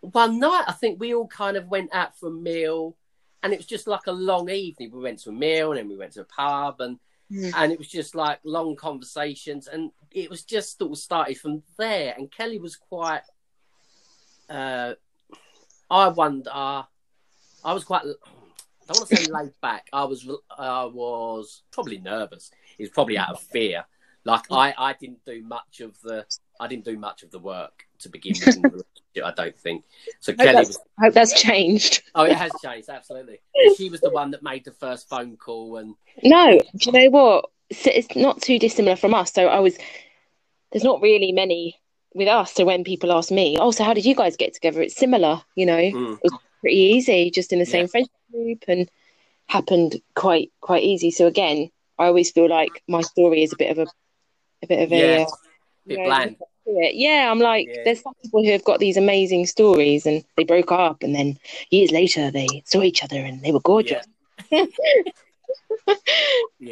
one 0.01 0.39
night. 0.41 0.65
I 0.67 0.73
think 0.73 0.99
we 0.99 1.15
all 1.15 1.27
kind 1.27 1.59
of 1.59 1.69
went 1.69 1.95
out 1.95 2.19
for 2.19 2.29
a 2.29 2.33
meal, 2.33 2.97
and 3.43 3.53
it 3.53 3.59
was 3.59 3.67
just 3.67 3.87
like 3.87 4.07
a 4.07 4.13
long 4.13 4.49
evening. 4.49 4.91
We 4.93 5.03
went 5.03 5.19
to 5.21 5.31
a 5.31 5.33
meal, 5.33 5.73
and 5.73 5.79
then 5.79 5.89
we 5.89 5.97
went 5.97 6.13
to 6.13 6.23
a 6.23 6.25
pub, 6.25 6.81
and 6.81 6.99
Mm. 7.31 7.53
and 7.55 7.73
it 7.73 7.79
was 7.79 7.89
just 7.89 8.15
like 8.15 8.39
long 8.43 8.75
conversations, 8.75 9.67
and 9.69 9.91
it 10.11 10.31
was 10.31 10.45
just 10.45 10.79
sort 10.79 10.93
of 10.93 10.97
started 10.97 11.37
from 11.37 11.63
there. 11.77 12.15
And 12.17 12.33
Kelly 12.33 12.59
was 12.59 12.75
quite 12.75 13.21
uh, 14.49 14.95
I 15.91 16.09
wonder. 16.09 16.51
I 16.51 16.85
was 17.65 17.85
quite. 17.85 18.03
I 18.03 18.93
don't 18.93 19.01
want 19.01 19.09
to 19.11 19.17
say 19.17 19.31
laid 19.31 19.53
back. 19.61 19.89
I 19.93 20.05
was. 20.05 20.29
I 20.57 20.85
was 20.85 21.63
probably 21.71 21.99
nervous. 21.99 22.51
It 22.79 22.85
was 22.85 22.91
probably 22.91 23.19
out 23.19 23.31
of 23.31 23.41
fear. 23.41 23.85
Like 24.25 24.51
I, 24.51 24.75
I 24.77 24.93
didn't 24.93 25.25
do 25.25 25.43
much 25.43 25.81
of 25.81 25.99
the. 26.03 26.27
I 26.61 26.67
didn't 26.67 26.85
do 26.85 26.99
much 26.99 27.23
of 27.23 27.31
the 27.31 27.39
work 27.39 27.85
to 28.01 28.09
begin 28.09 28.35
with. 28.45 28.57
in 28.57 28.63
the 28.63 28.69
relationship, 29.15 29.25
I 29.25 29.33
don't 29.33 29.57
think. 29.57 29.85
So 30.21 30.33
hope 30.33 30.41
Kelly 30.41 30.67
was. 30.67 30.79
I 30.99 31.05
hope 31.07 31.15
that's 31.15 31.41
changed. 31.41 32.03
Oh, 32.15 32.25
it 32.25 32.37
has 32.37 32.53
changed 32.63 32.89
absolutely. 32.89 33.41
She 33.77 33.91
was 33.91 34.01
the 34.01 34.11
one 34.11 34.31
that 34.33 34.43
made 34.43 34.65
the 34.65 34.73
first 34.73 35.09
phone 35.09 35.37
call, 35.37 35.77
and 35.79 35.95
No, 36.23 36.59
do 36.77 36.91
you 36.91 36.93
know 36.93 37.11
what? 37.11 37.47
It's, 37.71 37.87
it's 37.87 38.17
not 38.17 38.43
too 38.43 38.59
dissimilar 38.59 38.97
from 38.97 39.15
us. 39.15 39.33
So 39.33 39.47
I 39.47 39.61
was, 39.61 39.77
there's 40.73 40.85
not 40.85 41.03
really 41.03 41.33
many 41.33 41.79
with 42.15 42.29
us. 42.29 42.53
So 42.55 42.65
when 42.65 42.85
people 42.85 43.13
ask 43.13 43.31
me, 43.31 43.57
oh, 43.61 43.71
so 43.71 43.85
how 43.85 43.95
did 43.95 44.05
you 44.05 44.15
guys 44.15 44.37
get 44.37 44.55
together? 44.55 44.83
It's 44.83 44.97
similar, 44.97 45.43
you 45.55 45.67
know, 45.67 45.77
mm, 45.77 46.15
It 46.23 46.33
was 46.33 46.41
pretty 46.61 46.77
easy, 46.77 47.31
just 47.31 47.53
in 47.53 47.59
the 47.59 47.67
same 47.67 47.85
Yeah. 47.87 47.91
friendship 47.91 48.13
group 48.33 48.65
and 48.69 48.91
happened 49.49 50.01
quite, 50.15 50.53
quite 50.61 50.83
easy. 50.83 51.11
So 51.11 51.27
again, 51.27 51.71
I 51.99 52.07
always 52.07 52.31
feel 52.31 52.49
like 52.49 52.83
my 52.89 53.01
story 53.03 53.43
is 53.43 53.53
a 53.53 53.57
bit 53.57 53.71
of 53.71 53.79
a, 53.79 53.87
a 54.63 54.67
bit 54.67 54.83
of 54.83 54.93
a, 54.93 54.97
Yeah, 54.97 55.23
uh, 55.23 55.31
bit 55.87 55.99
know, 55.99 56.05
bland. 56.05 56.37
Yeah, 56.67 57.31
I'm 57.31 57.39
like, 57.39 57.69
Yeah. 57.69 57.83
there's 57.85 58.03
some 58.03 58.13
people 58.23 58.45
who 58.45 58.51
have 58.53 58.65
got 58.65 58.79
these 58.79 58.99
amazing 58.99 59.47
stories 59.47 60.05
and 60.05 60.23
they 60.37 60.45
broke 60.45 60.71
up 60.71 61.03
and 61.03 61.15
then 61.15 61.39
years 61.71 61.91
later 61.91 62.31
they 62.31 62.63
saw 62.67 62.83
each 62.83 63.03
other 63.03 63.17
and 63.19 63.43
they 63.43 63.53
were 63.53 63.61
gorgeous. 63.61 64.07
Yeah. 64.51 64.67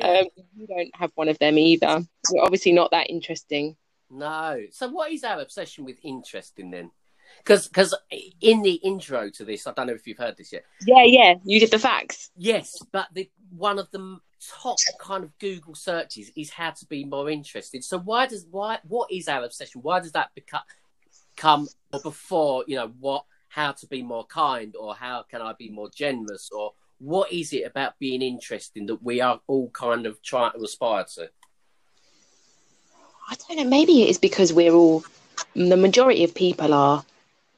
Um, 0.02 0.26
we 0.58 0.66
don't 0.66 0.94
have 0.94 1.10
one 1.14 1.28
of 1.28 1.38
them 1.38 1.56
either. 1.58 2.04
We're 2.30 2.42
obviously 2.42 2.72
not 2.72 2.90
that 2.90 3.08
interesting. 3.08 3.76
No. 4.10 4.62
So 4.70 4.88
what 4.88 5.12
is 5.12 5.24
our 5.24 5.40
obsession 5.40 5.84
with 5.84 5.98
interesting 6.02 6.70
then? 6.70 6.90
Because 7.38 7.68
because 7.68 7.94
in 8.40 8.62
the 8.62 8.74
intro 8.74 9.30
to 9.30 9.44
this, 9.44 9.66
I 9.66 9.72
don't 9.72 9.88
know 9.88 9.94
if 9.94 10.06
you've 10.06 10.18
heard 10.18 10.36
this 10.36 10.52
yet. 10.52 10.64
Yeah, 10.86 11.02
yeah. 11.02 11.34
You 11.44 11.60
did 11.60 11.70
the 11.70 11.78
facts. 11.78 12.30
Yes, 12.36 12.78
but 12.92 13.08
the 13.12 13.28
one 13.50 13.78
of 13.78 13.90
the 13.90 14.18
top 14.40 14.76
kind 15.00 15.24
of 15.24 15.36
Google 15.38 15.74
searches 15.74 16.30
is 16.36 16.50
how 16.50 16.70
to 16.70 16.86
be 16.86 17.04
more 17.04 17.28
interested. 17.30 17.84
So 17.84 17.98
why 17.98 18.26
does 18.26 18.46
why 18.50 18.78
what 18.86 19.10
is 19.10 19.28
our 19.28 19.44
obsession? 19.44 19.82
Why 19.82 20.00
does 20.00 20.12
that 20.12 20.30
become 20.34 20.62
come 21.36 21.68
before 22.02 22.64
you 22.66 22.76
know 22.76 22.92
what 22.98 23.24
how 23.48 23.72
to 23.72 23.86
be 23.86 24.02
more 24.02 24.24
kind 24.26 24.74
or 24.78 24.94
how 24.94 25.22
can 25.22 25.40
I 25.42 25.52
be 25.58 25.70
more 25.70 25.90
generous 25.94 26.50
or 26.50 26.72
what 26.98 27.30
is 27.30 27.52
it 27.52 27.66
about 27.66 27.98
being 27.98 28.22
interesting 28.22 28.86
that 28.86 29.02
we 29.02 29.20
are 29.20 29.40
all 29.46 29.70
kind 29.70 30.06
of 30.06 30.22
trying 30.22 30.52
to 30.52 30.62
aspire 30.62 31.04
to? 31.14 31.30
I 33.28 33.34
don't 33.34 33.58
know. 33.58 33.64
Maybe 33.64 34.02
it 34.02 34.08
is 34.08 34.18
because 34.18 34.52
we're 34.52 34.72
all, 34.72 35.04
the 35.54 35.76
majority 35.76 36.24
of 36.24 36.34
people 36.34 36.72
are 36.72 37.04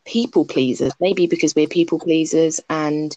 people 0.05 0.45
pleasers. 0.45 0.93
Maybe 1.01 1.27
because 1.27 1.55
we're 1.55 1.67
people 1.67 1.99
pleasers 1.99 2.61
and 2.71 3.17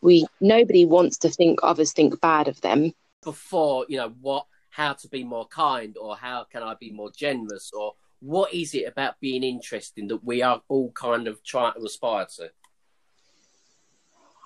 we, 0.00 0.26
nobody 0.40 0.84
wants 0.84 1.18
to 1.18 1.28
think 1.28 1.60
others 1.62 1.92
think 1.92 2.20
bad 2.20 2.48
of 2.48 2.60
them. 2.60 2.92
before 3.22 3.86
you 3.88 3.96
know 3.96 4.12
what 4.20 4.46
how 4.70 4.92
to 4.92 5.08
be 5.08 5.22
more 5.22 5.46
kind 5.46 5.96
or 5.96 6.16
how 6.16 6.44
can 6.52 6.62
i 6.62 6.74
be 6.74 6.90
more 6.90 7.10
generous 7.12 7.70
or 7.72 7.94
what 8.18 8.52
is 8.52 8.74
it 8.74 8.88
about 8.88 9.14
being 9.20 9.44
interesting 9.44 10.08
that 10.08 10.24
we 10.24 10.42
are 10.42 10.60
all 10.68 10.90
kind 10.92 11.28
of 11.28 11.42
trying 11.44 11.74
to 11.74 11.84
aspire 11.84 12.26
to 12.26 12.50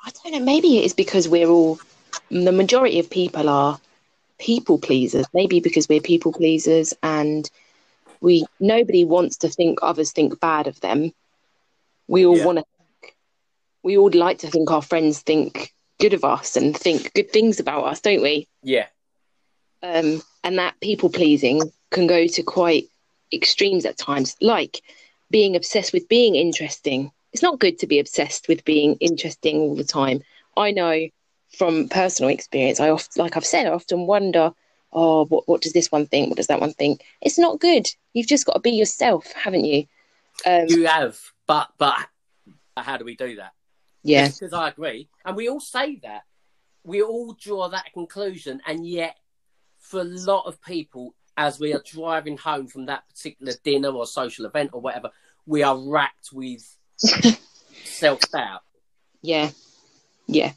I 0.06 0.10
don't 0.22 0.32
know. 0.34 0.40
Maybe 0.40 0.78
it 0.78 0.84
is 0.84 0.94
because 0.94 1.28
we're 1.28 1.48
all, 1.48 1.80
the 2.30 2.52
majority 2.52 3.00
of 3.00 3.10
people 3.10 3.48
are 3.48 3.80
people 4.38 4.78
pleasers. 4.78 5.26
Maybe 5.32 5.60
because 5.60 5.88
we're 5.88 6.00
people 6.00 6.32
pleasers 6.32 6.94
and 7.02 7.48
we, 8.20 8.46
nobody 8.60 9.04
wants 9.04 9.38
to 9.38 9.48
think 9.48 9.78
others 9.82 10.12
think 10.12 10.40
bad 10.40 10.66
of 10.66 10.80
them. 10.80 11.12
We 12.08 12.26
all 12.26 12.36
Yeah. 12.36 12.44
want 12.44 12.58
to 12.58 12.64
think, 12.78 13.16
we 13.82 13.96
all 13.96 14.10
like 14.10 14.38
to 14.38 14.50
think 14.50 14.70
our 14.70 14.82
friends 14.82 15.20
think 15.22 15.72
good 15.98 16.14
of 16.14 16.24
us 16.24 16.56
and 16.56 16.76
think 16.76 17.12
good 17.14 17.30
things 17.30 17.60
about 17.60 17.84
us, 17.84 18.00
don't 18.00 18.22
we? 18.22 18.48
yeah 18.62 18.86
Um, 19.82 20.22
and 20.44 20.58
that 20.58 20.80
people 20.80 21.10
pleasing 21.10 21.62
can 21.90 22.06
go 22.06 22.26
to 22.26 22.42
quite 22.42 22.88
extremes 23.32 23.84
at 23.84 23.96
times, 23.98 24.36
like 24.40 24.80
being 25.30 25.56
obsessed 25.56 25.92
with 25.92 26.08
being 26.08 26.36
interesting. 26.36 27.10
It's 27.32 27.42
not 27.42 27.58
good 27.58 27.78
to 27.80 27.86
be 27.86 27.98
obsessed 27.98 28.48
with 28.48 28.64
being 28.64 28.96
interesting 29.00 29.58
all 29.58 29.74
the 29.74 29.84
time. 29.84 30.22
I 30.56 30.70
know 30.70 31.08
from 31.56 31.88
personal 31.88 32.30
experience, 32.30 32.80
I 32.80 32.90
often, 32.90 33.22
like 33.22 33.36
I've 33.36 33.46
said, 33.46 33.66
I 33.66 33.70
often 33.70 34.06
wonder, 34.06 34.52
oh, 34.92 35.24
what, 35.26 35.46
what 35.48 35.62
does 35.62 35.72
this 35.72 35.90
one 35.92 36.06
think? 36.06 36.28
What 36.28 36.36
does 36.36 36.46
that 36.48 36.60
one 36.60 36.72
think? 36.72 37.04
It's 37.20 37.38
not 37.38 37.60
good. 37.60 37.86
You've 38.12 38.26
just 38.26 38.46
got 38.46 38.54
to 38.54 38.60
be 38.60 38.70
yourself, 38.72 39.32
haven't 39.32 39.64
you? 39.64 39.86
Um, 40.44 40.66
You 40.68 40.86
have, 40.86 41.18
but 41.46 41.68
but 41.78 41.94
how 42.76 42.96
do 42.96 43.04
we 43.04 43.16
do 43.16 43.36
that? 43.36 43.52
yeah, 44.02 44.28
because 44.28 44.52
I 44.52 44.68
agree, 44.68 45.08
and 45.24 45.36
we 45.36 45.48
all 45.48 45.60
say 45.60 45.96
that. 46.02 46.22
We 46.84 47.02
all 47.02 47.32
draw 47.32 47.68
that 47.70 47.92
conclusion, 47.92 48.60
and 48.66 48.86
yet, 48.86 49.16
for 49.80 50.00
a 50.00 50.04
lot 50.04 50.46
of 50.46 50.62
people, 50.62 51.14
as 51.36 51.58
we 51.58 51.72
are 51.74 51.82
driving 51.84 52.36
home 52.36 52.68
from 52.68 52.86
that 52.86 53.08
particular 53.08 53.54
dinner 53.64 53.88
or 53.90 54.06
social 54.06 54.46
event 54.46 54.70
or 54.72 54.80
whatever, 54.80 55.10
we 55.46 55.62
are 55.62 55.76
racked 55.76 56.28
with 56.32 56.76
self 57.84 58.20
doubt. 58.30 58.62
yeah, 59.22 59.50
yeah. 60.28 60.52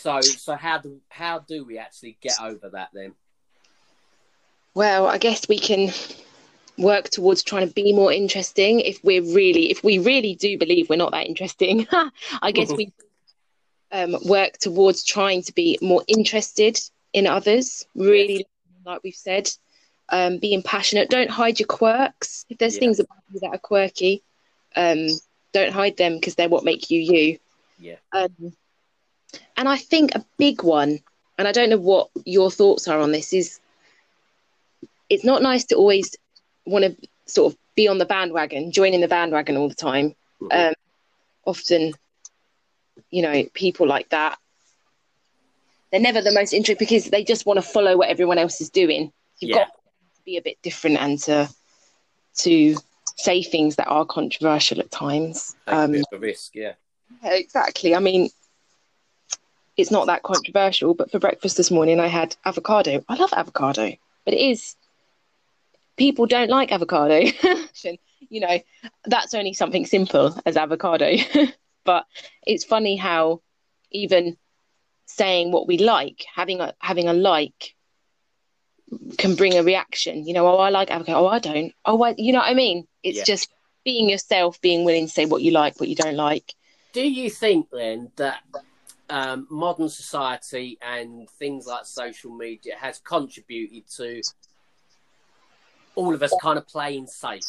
So, 0.00 0.20
so 0.22 0.56
how 0.56 0.78
do 0.78 1.00
how 1.08 1.40
do 1.40 1.64
we 1.64 1.78
actually 1.78 2.16
get 2.20 2.40
over 2.40 2.70
that 2.70 2.90
then? 2.94 3.12
Well, 4.74 5.06
I 5.06 5.18
guess 5.18 5.48
we 5.48 5.58
can 5.58 5.90
work 6.78 7.10
towards 7.10 7.42
trying 7.42 7.68
to 7.68 7.74
be 7.74 7.92
more 7.92 8.12
interesting 8.12 8.80
if 8.80 9.02
we're 9.04 9.22
really 9.22 9.70
if 9.70 9.84
we 9.84 9.98
really 9.98 10.34
do 10.34 10.56
believe 10.56 10.88
we're 10.88 10.96
not 10.96 11.12
that 11.12 11.26
interesting. 11.26 11.86
I 12.42 12.52
guess 12.52 12.70
we 12.76 12.92
um, 13.92 14.16
work 14.24 14.56
towards 14.58 15.04
trying 15.04 15.42
to 15.42 15.52
be 15.52 15.78
more 15.82 16.02
interested 16.08 16.78
in 17.12 17.26
others 17.26 17.84
really 17.94 18.46
like 18.86 19.02
we've 19.02 19.14
said 19.14 19.50
um, 20.08 20.38
being 20.38 20.62
passionate. 20.62 21.10
Don't 21.10 21.30
hide 21.30 21.60
your 21.60 21.66
quirks. 21.66 22.46
If 22.48 22.58
there's 22.58 22.74
Yeah. 22.74 22.80
things 22.80 23.00
about 23.00 23.18
you 23.32 23.40
that 23.40 23.54
are 23.54 23.58
quirky 23.58 24.22
um, 24.76 25.08
don't 25.52 25.72
hide 25.72 25.96
them 25.96 26.14
because 26.14 26.34
they're 26.34 26.48
what 26.48 26.64
make 26.64 26.90
you 26.90 27.00
you. 27.00 27.38
Yeah, 27.78 27.96
um, 28.12 28.52
and 29.56 29.68
I 29.68 29.76
think 29.76 30.14
a 30.14 30.24
big 30.38 30.62
one, 30.62 31.00
and 31.38 31.48
I 31.48 31.52
don't 31.52 31.70
know 31.70 31.78
what 31.78 32.10
your 32.24 32.50
thoughts 32.50 32.88
are 32.88 32.98
on 32.98 33.12
this, 33.12 33.32
is 33.32 33.60
it's 35.08 35.24
not 35.24 35.42
nice 35.42 35.64
to 35.66 35.74
always 35.76 36.16
want 36.66 36.84
to 36.84 37.08
sort 37.26 37.52
of 37.52 37.58
be 37.74 37.88
on 37.88 37.98
the 37.98 38.06
bandwagon, 38.06 38.72
joining 38.72 39.00
the 39.00 39.08
bandwagon 39.08 39.56
all 39.56 39.68
the 39.68 39.74
time. 39.74 40.14
Mhm. 40.40 40.68
Um, 40.68 40.74
often, 41.44 41.92
you 43.10 43.22
know, 43.22 43.44
people 43.54 43.86
like 43.86 44.08
that, 44.10 44.38
they're 45.90 46.00
never 46.00 46.20
the 46.22 46.32
most 46.32 46.52
interesting 46.52 46.76
because 46.78 47.10
they 47.10 47.24
just 47.24 47.46
want 47.46 47.58
to 47.58 47.62
follow 47.62 47.96
what 47.96 48.08
everyone 48.08 48.38
else 48.38 48.60
is 48.60 48.70
doing. 48.70 49.12
You've 49.38 49.50
Yeah. 49.50 49.56
got 49.64 49.66
to 49.74 50.22
be 50.24 50.36
a 50.36 50.42
bit 50.42 50.58
different 50.62 50.98
and 50.98 51.18
to 51.20 51.48
to 52.36 52.76
say 53.16 53.42
things 53.42 53.76
that 53.76 53.88
are 53.88 54.04
controversial 54.06 54.78
at 54.80 54.90
times. 54.90 55.56
take 55.66 55.74
a 55.74 55.78
Um, 55.78 56.04
a 56.12 56.18
risk. 56.18 56.54
Yeah, 56.54 56.74
yeah, 57.22 57.32
exactly. 57.32 57.94
I 57.94 57.98
mean, 57.98 58.30
it's 59.80 59.90
not 59.90 60.06
that 60.06 60.22
controversial, 60.22 60.94
but 60.94 61.10
for 61.10 61.18
breakfast 61.18 61.56
this 61.56 61.70
morning, 61.70 62.00
I 62.00 62.06
had 62.06 62.36
avocado. 62.44 63.04
I 63.08 63.14
love 63.16 63.32
avocado, 63.32 63.92
but 64.24 64.34
it 64.34 64.40
is. 64.40 64.76
People 65.96 66.26
don't 66.26 66.50
like 66.50 66.72
avocado. 66.72 67.20
you 68.30 68.40
know, 68.40 68.58
that's 69.04 69.34
only 69.34 69.52
something 69.52 69.86
simple 69.86 70.38
as 70.46 70.56
avocado. 70.56 71.16
but 71.84 72.06
it's 72.46 72.64
funny 72.64 72.96
how 72.96 73.42
even 73.90 74.36
saying 75.06 75.52
what 75.52 75.66
we 75.66 75.78
like, 75.78 76.24
having 76.34 76.60
a 76.60 76.74
having 76.78 77.08
a 77.08 77.12
like, 77.12 77.74
can 79.18 79.34
bring 79.34 79.56
a 79.56 79.62
reaction. 79.62 80.26
You 80.26 80.34
know, 80.34 80.46
oh, 80.46 80.58
I 80.58 80.70
like 80.70 80.90
avocado. 80.90 81.18
Oh, 81.20 81.26
I 81.26 81.38
don't. 81.38 81.72
Oh, 81.84 82.02
I, 82.02 82.14
you 82.16 82.32
know 82.32 82.38
what 82.38 82.48
I 82.50 82.54
mean? 82.54 82.86
It's 83.02 83.18
Yeah. 83.18 83.24
just 83.24 83.50
being 83.84 84.08
yourself, 84.08 84.60
being 84.60 84.84
willing 84.84 85.06
to 85.06 85.12
say 85.12 85.26
what 85.26 85.42
you 85.42 85.50
like, 85.50 85.80
what 85.80 85.88
you 85.88 85.96
don't 85.96 86.16
like. 86.16 86.54
Do 86.92 87.02
you 87.02 87.30
think 87.30 87.70
then 87.70 88.10
that 88.16 88.42
um, 89.10 89.46
modern 89.50 89.88
society 89.88 90.78
and 90.80 91.28
things 91.38 91.66
like 91.66 91.84
social 91.84 92.34
media 92.34 92.74
has 92.78 92.98
contributed 92.98 93.88
to 93.96 94.22
all 95.94 96.14
of 96.14 96.22
us 96.22 96.32
kind 96.40 96.58
of 96.58 96.66
playing 96.66 97.06
safe? 97.06 97.42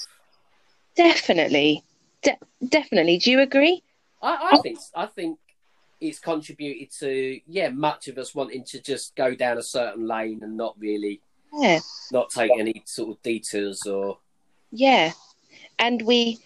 Definitely, 0.95 1.83
De- 2.21 2.37
definitely. 2.67 3.17
Do 3.17 3.31
you 3.31 3.39
agree? 3.39 3.83
I, 4.21 4.49
I 4.53 4.57
think 4.59 4.79
I 4.95 5.05
think 5.05 5.39
it's 5.99 6.19
contributed 6.19 6.91
to 6.99 7.39
yeah 7.47 7.69
much 7.69 8.07
of 8.07 8.17
us 8.17 8.35
wanting 8.35 8.63
to 8.65 8.81
just 8.81 9.15
go 9.15 9.35
down 9.35 9.57
a 9.57 9.63
certain 9.63 10.07
lane 10.07 10.39
and 10.43 10.57
not 10.57 10.75
really 10.79 11.21
Yeah, 11.53 11.79
not 12.11 12.29
take 12.29 12.51
any 12.57 12.83
sort 12.85 13.11
of 13.11 13.21
detours 13.21 13.85
or 13.85 14.17
yeah. 14.71 15.11
And 15.79 16.01
we, 16.03 16.39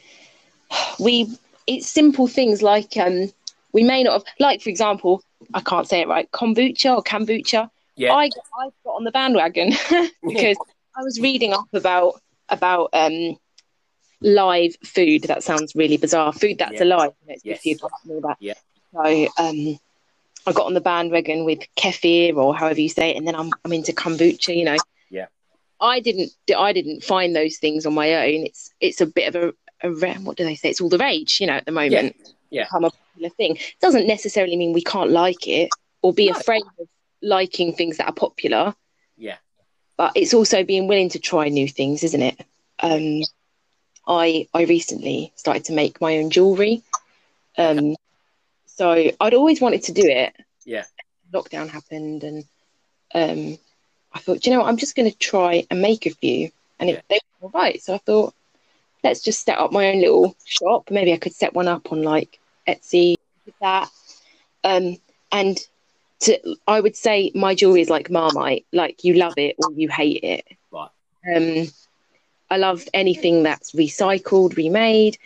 we, 0.99 1.37
it's 1.67 1.87
simple 1.87 2.27
things 2.27 2.61
like 2.61 2.97
um, 2.97 3.31
we 3.75 3.83
may 3.83 4.01
not 4.03 4.13
have, 4.13 4.23
like 4.39 4.61
for 4.61 4.69
example, 4.69 5.21
I 5.53 5.61
can't 5.69 5.87
say 5.87 5.99
it 6.01 6.07
right, 6.07 6.27
kombucha 6.31 6.89
or 6.97 7.03
kombucha. 7.03 7.69
yeah 7.97 8.13
I 8.13 8.25
I 8.61 8.63
got 8.85 8.95
on 8.99 9.03
the 9.03 9.11
bandwagon 9.19 9.69
because 10.33 10.57
I 10.97 11.01
was 11.07 11.19
reading 11.27 11.51
up 11.53 11.67
about 11.73 12.13
about 12.57 12.89
um 12.93 13.37
live 14.21 14.73
food. 14.83 15.23
That 15.23 15.43
sounds 15.43 15.75
really 15.75 15.97
bizarre. 15.97 16.31
Food 16.33 16.57
that's 16.57 16.79
Yeah. 16.79 16.85
alive. 16.85 17.11
It's 17.27 17.43
good 17.43 17.59
Yes. 17.65 17.79
for 17.79 17.89
and 18.03 18.11
all 18.13 18.21
that. 18.29 18.37
Yeah. 18.39 18.53
So 18.93 19.27
um, 19.43 19.79
I 20.47 20.51
got 20.53 20.67
on 20.67 20.73
the 20.73 20.81
bandwagon 20.81 21.43
with 21.43 21.61
kefir 21.75 22.35
or 22.37 22.55
however 22.55 22.79
you 22.79 22.89
say 22.89 23.11
it, 23.11 23.17
and 23.17 23.27
then 23.27 23.35
I'm 23.35 23.51
I'm 23.63 23.73
into 23.73 23.91
kombucha. 23.93 24.55
You 24.55 24.65
know. 24.65 24.77
Yeah. 25.09 25.27
I 25.81 25.99
didn't 25.99 26.31
I 26.57 26.71
didn't 26.71 27.03
find 27.03 27.35
those 27.35 27.57
things 27.57 27.85
on 27.85 27.93
my 27.93 28.13
own. 28.13 28.45
It's 28.49 28.71
it's 28.79 29.01
a 29.01 29.05
bit 29.05 29.35
of 29.35 29.35
a, 29.83 29.87
a 29.87 29.89
what 30.25 30.37
do 30.37 30.45
they 30.45 30.55
say? 30.55 30.69
It's 30.69 30.81
all 30.81 30.89
the 30.89 30.97
rage, 30.97 31.41
you 31.41 31.47
know, 31.47 31.53
at 31.61 31.65
the 31.65 31.71
moment. 31.73 32.15
Yeah. 32.49 32.63
Become 32.65 32.85
a 32.85 32.91
popular 33.15 33.29
thing. 33.29 33.57
Doesn't 33.81 34.07
necessarily 34.07 34.57
mean 34.57 34.73
we 34.73 34.83
can't 34.83 35.11
like 35.11 35.47
it 35.47 35.69
or 36.01 36.13
be 36.13 36.29
No. 36.29 36.33
afraid 36.39 36.63
of 36.79 36.87
liking 37.21 37.73
things 37.73 37.97
that 37.97 38.07
are 38.07 38.13
popular 38.13 38.75
yeah 39.17 39.37
but 39.97 40.11
it's 40.15 40.33
also 40.33 40.63
being 40.63 40.87
willing 40.87 41.09
to 41.09 41.19
try 41.19 41.47
new 41.49 41.67
things, 41.67 42.03
isn't 42.03 42.21
it? 42.21 42.45
Um, 42.79 43.21
I 44.07 44.47
I 44.53 44.63
recently 44.63 45.31
started 45.35 45.65
to 45.65 45.73
make 45.73 46.01
my 46.01 46.17
own 46.17 46.29
jewelry, 46.29 46.83
um, 47.57 47.95
so 48.65 49.11
I'd 49.19 49.33
always 49.33 49.61
wanted 49.61 49.83
to 49.83 49.93
do 49.93 50.03
it. 50.05 50.35
Yeah. 50.65 50.85
Lockdown 51.33 51.69
happened, 51.69 52.23
and 52.23 52.45
um, 53.13 53.57
I 54.13 54.19
thought, 54.19 54.45
you 54.45 54.51
know, 54.51 54.59
what? 54.59 54.67
I'm 54.67 54.77
just 54.77 54.95
going 54.95 55.09
to 55.09 55.17
try 55.17 55.65
and 55.71 55.81
make 55.81 56.05
a 56.05 56.09
few, 56.11 56.51
and 56.79 56.89
Yeah. 56.89 56.97
it, 56.97 57.05
they 57.09 57.19
were 57.39 57.47
all 57.47 57.61
right. 57.61 57.81
So 57.81 57.93
I 57.95 57.99
thought, 57.99 58.33
let's 59.03 59.21
just 59.21 59.45
set 59.45 59.57
up 59.57 59.71
my 59.71 59.89
own 59.91 60.01
little 60.01 60.35
shop. 60.45 60.91
Maybe 60.91 61.13
I 61.13 61.17
could 61.17 61.33
set 61.33 61.53
one 61.53 61.67
up 61.69 61.91
on 61.93 62.03
like 62.03 62.39
Etsy 62.67 63.15
with 63.45 63.55
that, 63.61 63.89
um, 64.63 64.97
and 65.31 65.57
to 66.21 66.39
I 66.67 66.79
would 66.79 66.95
say 66.95 67.31
my 67.35 67.55
jewelry 67.55 67.81
is 67.81 67.89
like 67.89 68.09
Marmite, 68.09 68.65
like 68.71 69.03
you 69.03 69.13
love 69.15 69.33
it 69.37 69.55
or 69.59 69.71
you 69.73 69.89
hate 69.89 70.23
it. 70.23 70.45
Right. 70.71 70.89
Um, 71.35 71.67
I 72.49 72.57
love 72.57 72.83
anything 72.93 73.43
that's 73.43 73.71
recycled, 73.73 74.55
remade, 74.55 75.17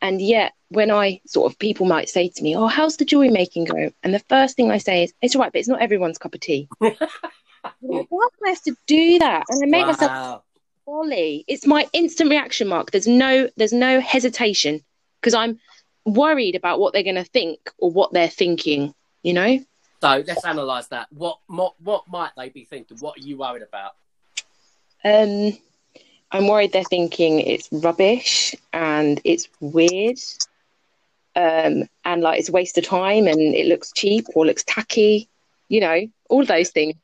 and 0.00 0.20
yet 0.20 0.52
when 0.68 0.90
I 0.90 1.20
sort 1.26 1.52
of 1.52 1.58
people 1.58 1.86
might 1.86 2.08
say 2.08 2.28
to 2.28 2.42
me, 2.42 2.56
"Oh, 2.56 2.66
how's 2.66 2.96
the 2.96 3.04
jewelry 3.04 3.30
making 3.30 3.64
go?" 3.64 3.92
and 4.02 4.14
the 4.14 4.18
first 4.28 4.56
thing 4.56 4.70
I 4.70 4.78
say 4.78 5.04
is, 5.04 5.12
"It's 5.22 5.34
all 5.34 5.42
right, 5.42 5.52
but 5.52 5.60
it's 5.60 5.68
not 5.68 5.82
everyone's 5.82 6.18
cup 6.18 6.34
of 6.34 6.40
tea." 6.40 6.68
Why 6.78 8.02
do 8.10 8.46
I 8.46 8.48
have 8.50 8.62
to 8.62 8.76
do 8.86 9.18
that? 9.20 9.44
And 9.48 9.62
I 9.62 9.66
make 9.66 9.86
myself 9.86 10.10
wow. 10.10 10.42
folly. 10.84 11.44
It's 11.46 11.66
my 11.66 11.88
instant 11.92 12.30
reaction 12.30 12.68
mark. 12.68 12.90
There's 12.90 13.06
no 13.06 13.48
there's 13.56 13.72
no 13.72 14.00
hesitation 14.00 14.82
because 15.20 15.34
I'm 15.34 15.60
worried 16.04 16.54
about 16.54 16.80
what 16.80 16.92
they're 16.92 17.02
going 17.02 17.16
to 17.16 17.24
think 17.24 17.58
or 17.78 17.90
what 17.90 18.12
they're 18.12 18.28
thinking. 18.28 18.94
You 19.22 19.34
know. 19.34 19.58
So 20.00 20.24
let's 20.26 20.44
analyse 20.44 20.88
that. 20.88 21.06
What, 21.12 21.38
what 21.46 21.74
what 21.80 22.08
might 22.08 22.32
they 22.36 22.48
be 22.48 22.64
thinking? 22.64 22.96
What 22.98 23.18
are 23.18 23.22
you 23.22 23.36
worried 23.36 23.62
about? 23.62 23.92
Um, 25.04 25.56
I'm 26.32 26.48
worried 26.48 26.72
they're 26.72 26.82
thinking 26.84 27.40
it's 27.40 27.68
rubbish 27.70 28.54
and 28.72 29.20
it's 29.24 29.48
weird, 29.60 30.18
um, 31.36 31.84
and 32.04 32.22
like 32.22 32.40
it's 32.40 32.48
a 32.48 32.52
waste 32.52 32.78
of 32.78 32.84
time 32.84 33.26
and 33.26 33.38
it 33.38 33.66
looks 33.66 33.92
cheap 33.92 34.26
or 34.34 34.46
looks 34.46 34.64
tacky. 34.64 35.28
You 35.68 35.80
know, 35.80 36.00
all 36.28 36.44
those 36.44 36.70
things 36.70 36.96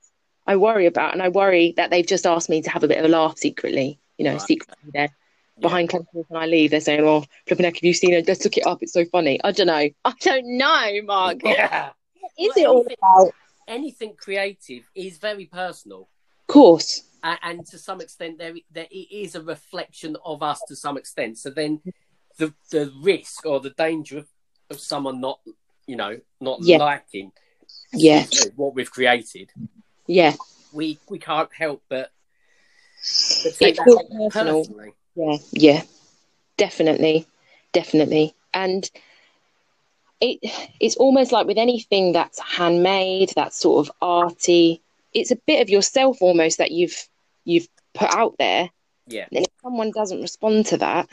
I 0.47 0.57
worry 0.57 0.87
about, 0.87 1.13
and 1.13 1.23
I 1.23 1.29
worry 1.29 1.75
that 1.77 1.91
they've 1.91 2.07
just 2.07 2.27
asked 2.27 2.49
me 2.51 2.63
to 2.63 2.71
have 2.71 2.83
a 2.83 2.89
bit 2.89 2.99
of 2.99 3.05
a 3.05 3.09
laugh 3.09 3.39
secretly. 3.39 3.99
You 4.17 4.25
know, 4.25 4.33
Right. 4.33 4.41
secretly 4.41 4.91
there 4.93 5.11
behind 5.61 5.89
closed 5.91 6.07
doors 6.13 6.27
when 6.29 6.43
I 6.43 6.47
leave, 6.47 6.71
they're 6.71 6.81
saying, 6.81 7.01
"Oh, 7.05 7.25
flipping 7.47 7.65
heck, 7.65 7.77
have 7.77 7.83
you 7.85 7.95
seen 7.95 8.13
it? 8.15 8.27
Let's 8.29 8.45
look 8.45 8.57
it 8.57 8.67
up. 8.67 8.83
It's 8.83 8.93
so 8.93 9.05
funny." 9.07 9.41
I 9.45 9.53
don't 9.53 9.67
know. 9.67 9.89
I 10.05 10.13
don't 10.21 10.47
know, 10.59 11.03
Mark. 11.05 11.39
Yeah. 11.45 11.91
is 12.39 12.53
Well, 12.57 12.65
it 12.65 12.67
all 12.67 12.77
anything- 12.81 12.97
about? 13.03 13.33
Anything 13.69 14.15
creative 14.17 14.89
is 14.95 15.19
very 15.19 15.45
personal. 15.47 16.09
Of 16.49 16.53
course. 16.55 17.03
and, 17.23 17.39
and 17.43 17.67
to 17.67 17.79
some 17.79 18.01
extent 18.01 18.39
there 18.39 18.55
there 18.73 18.87
it 18.91 19.09
is 19.13 19.35
a 19.35 19.43
reflection 19.43 20.17
of 20.25 20.43
us 20.43 20.61
to 20.69 20.75
some 20.77 20.97
extent 20.97 21.37
so 21.37 21.51
then 21.51 21.83
the 22.39 22.55
the 22.71 22.91
risk 23.03 23.45
or 23.45 23.59
the 23.61 23.71
danger 23.71 24.19
of, 24.19 24.29
of 24.71 24.79
someone 24.81 25.21
not 25.21 25.41
you 25.87 25.97
know 25.97 26.19
not 26.41 26.61
Yeah. 26.63 26.79
liking 26.79 27.33
Yeah. 27.93 28.25
what 28.57 28.75
we've 28.75 28.91
created 28.91 29.51
Yeah. 30.07 30.35
we 30.73 30.99
we 31.11 31.19
can't 31.19 31.53
help 31.53 31.83
but, 31.91 32.13
but 33.45 33.55
take 33.59 33.75
It 33.75 33.77
that 33.77 33.85
feels 33.85 34.33
personal. 34.33 34.63
personally 34.65 34.93
Yeah, 35.19 35.37
yeah, 35.53 35.83
definitely, 36.57 37.27
definitely. 37.73 38.35
And 38.55 38.89
it 40.21 40.39
it's 40.81 40.97
almost 40.97 41.33
like 41.33 41.47
with 41.47 41.59
anything 41.59 42.13
that's 42.13 42.39
handmade, 42.41 43.33
that's 43.35 43.59
sort 43.59 43.87
of 43.87 43.93
arty, 44.01 44.81
it's 45.13 45.31
a 45.31 45.37
bit 45.47 45.61
of 45.63 45.69
yourself 45.71 46.23
almost 46.23 46.59
that 46.59 46.71
you've 46.71 47.09
you've 47.45 47.69
put 47.95 48.13
out 48.15 48.37
there. 48.39 48.71
yeah 49.07 49.27
And 49.33 49.45
if 49.45 49.53
someone 49.63 49.91
doesn't 49.91 50.21
respond 50.23 50.67
to 50.67 50.77
that, 50.79 51.09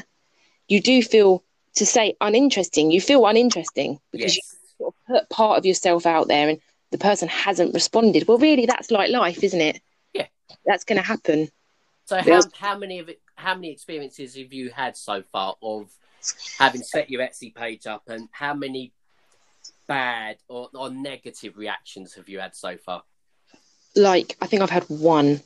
you 0.67 0.81
do 0.81 1.01
feel 1.01 1.43
to 1.75 1.85
say 1.85 2.15
uninteresting. 2.21 2.91
You 2.91 3.01
feel 3.01 3.25
uninteresting 3.25 3.99
because 4.11 4.35
Yes. 4.35 4.37
you 4.37 4.41
sort 4.77 4.93
of 4.95 5.07
put 5.07 5.29
part 5.29 5.57
of 5.57 5.65
yourself 5.65 6.05
out 6.05 6.27
there 6.27 6.49
and 6.49 6.59
the 6.91 6.97
person 6.97 7.27
hasn't 7.27 7.73
responded. 7.73 8.27
Well, 8.27 8.37
really, 8.37 8.65
that's 8.65 8.91
like 8.91 9.09
life, 9.09 9.43
isn't 9.43 9.61
it? 9.61 9.81
Yeah. 10.13 10.27
That's 10.65 10.83
going 10.83 10.97
to 11.01 11.07
happen. 11.07 11.49
So 12.05 12.21
how 12.21 12.41
how 12.59 12.77
many 12.77 12.99
of 12.99 13.09
it? 13.09 13.19
How 13.35 13.55
many 13.55 13.71
experiences 13.71 14.35
have 14.35 14.53
you 14.53 14.69
had 14.69 14.95
so 14.97 15.21
far 15.21 15.55
of 15.61 15.91
having 16.57 16.81
set 16.81 17.09
your 17.09 17.21
Etsy 17.21 17.53
page 17.53 17.85
up, 17.87 18.03
and 18.07 18.29
how 18.31 18.53
many 18.53 18.91
bad 19.87 20.37
or, 20.47 20.69
or 20.73 20.89
negative 20.89 21.57
reactions 21.57 22.13
have 22.15 22.27
you 22.29 22.39
had 22.39 22.55
so 22.55 22.77
far? 22.77 23.03
Like, 23.95 24.35
I 24.41 24.47
think 24.47 24.61
I've 24.61 24.69
had 24.69 24.83
one 24.83 25.41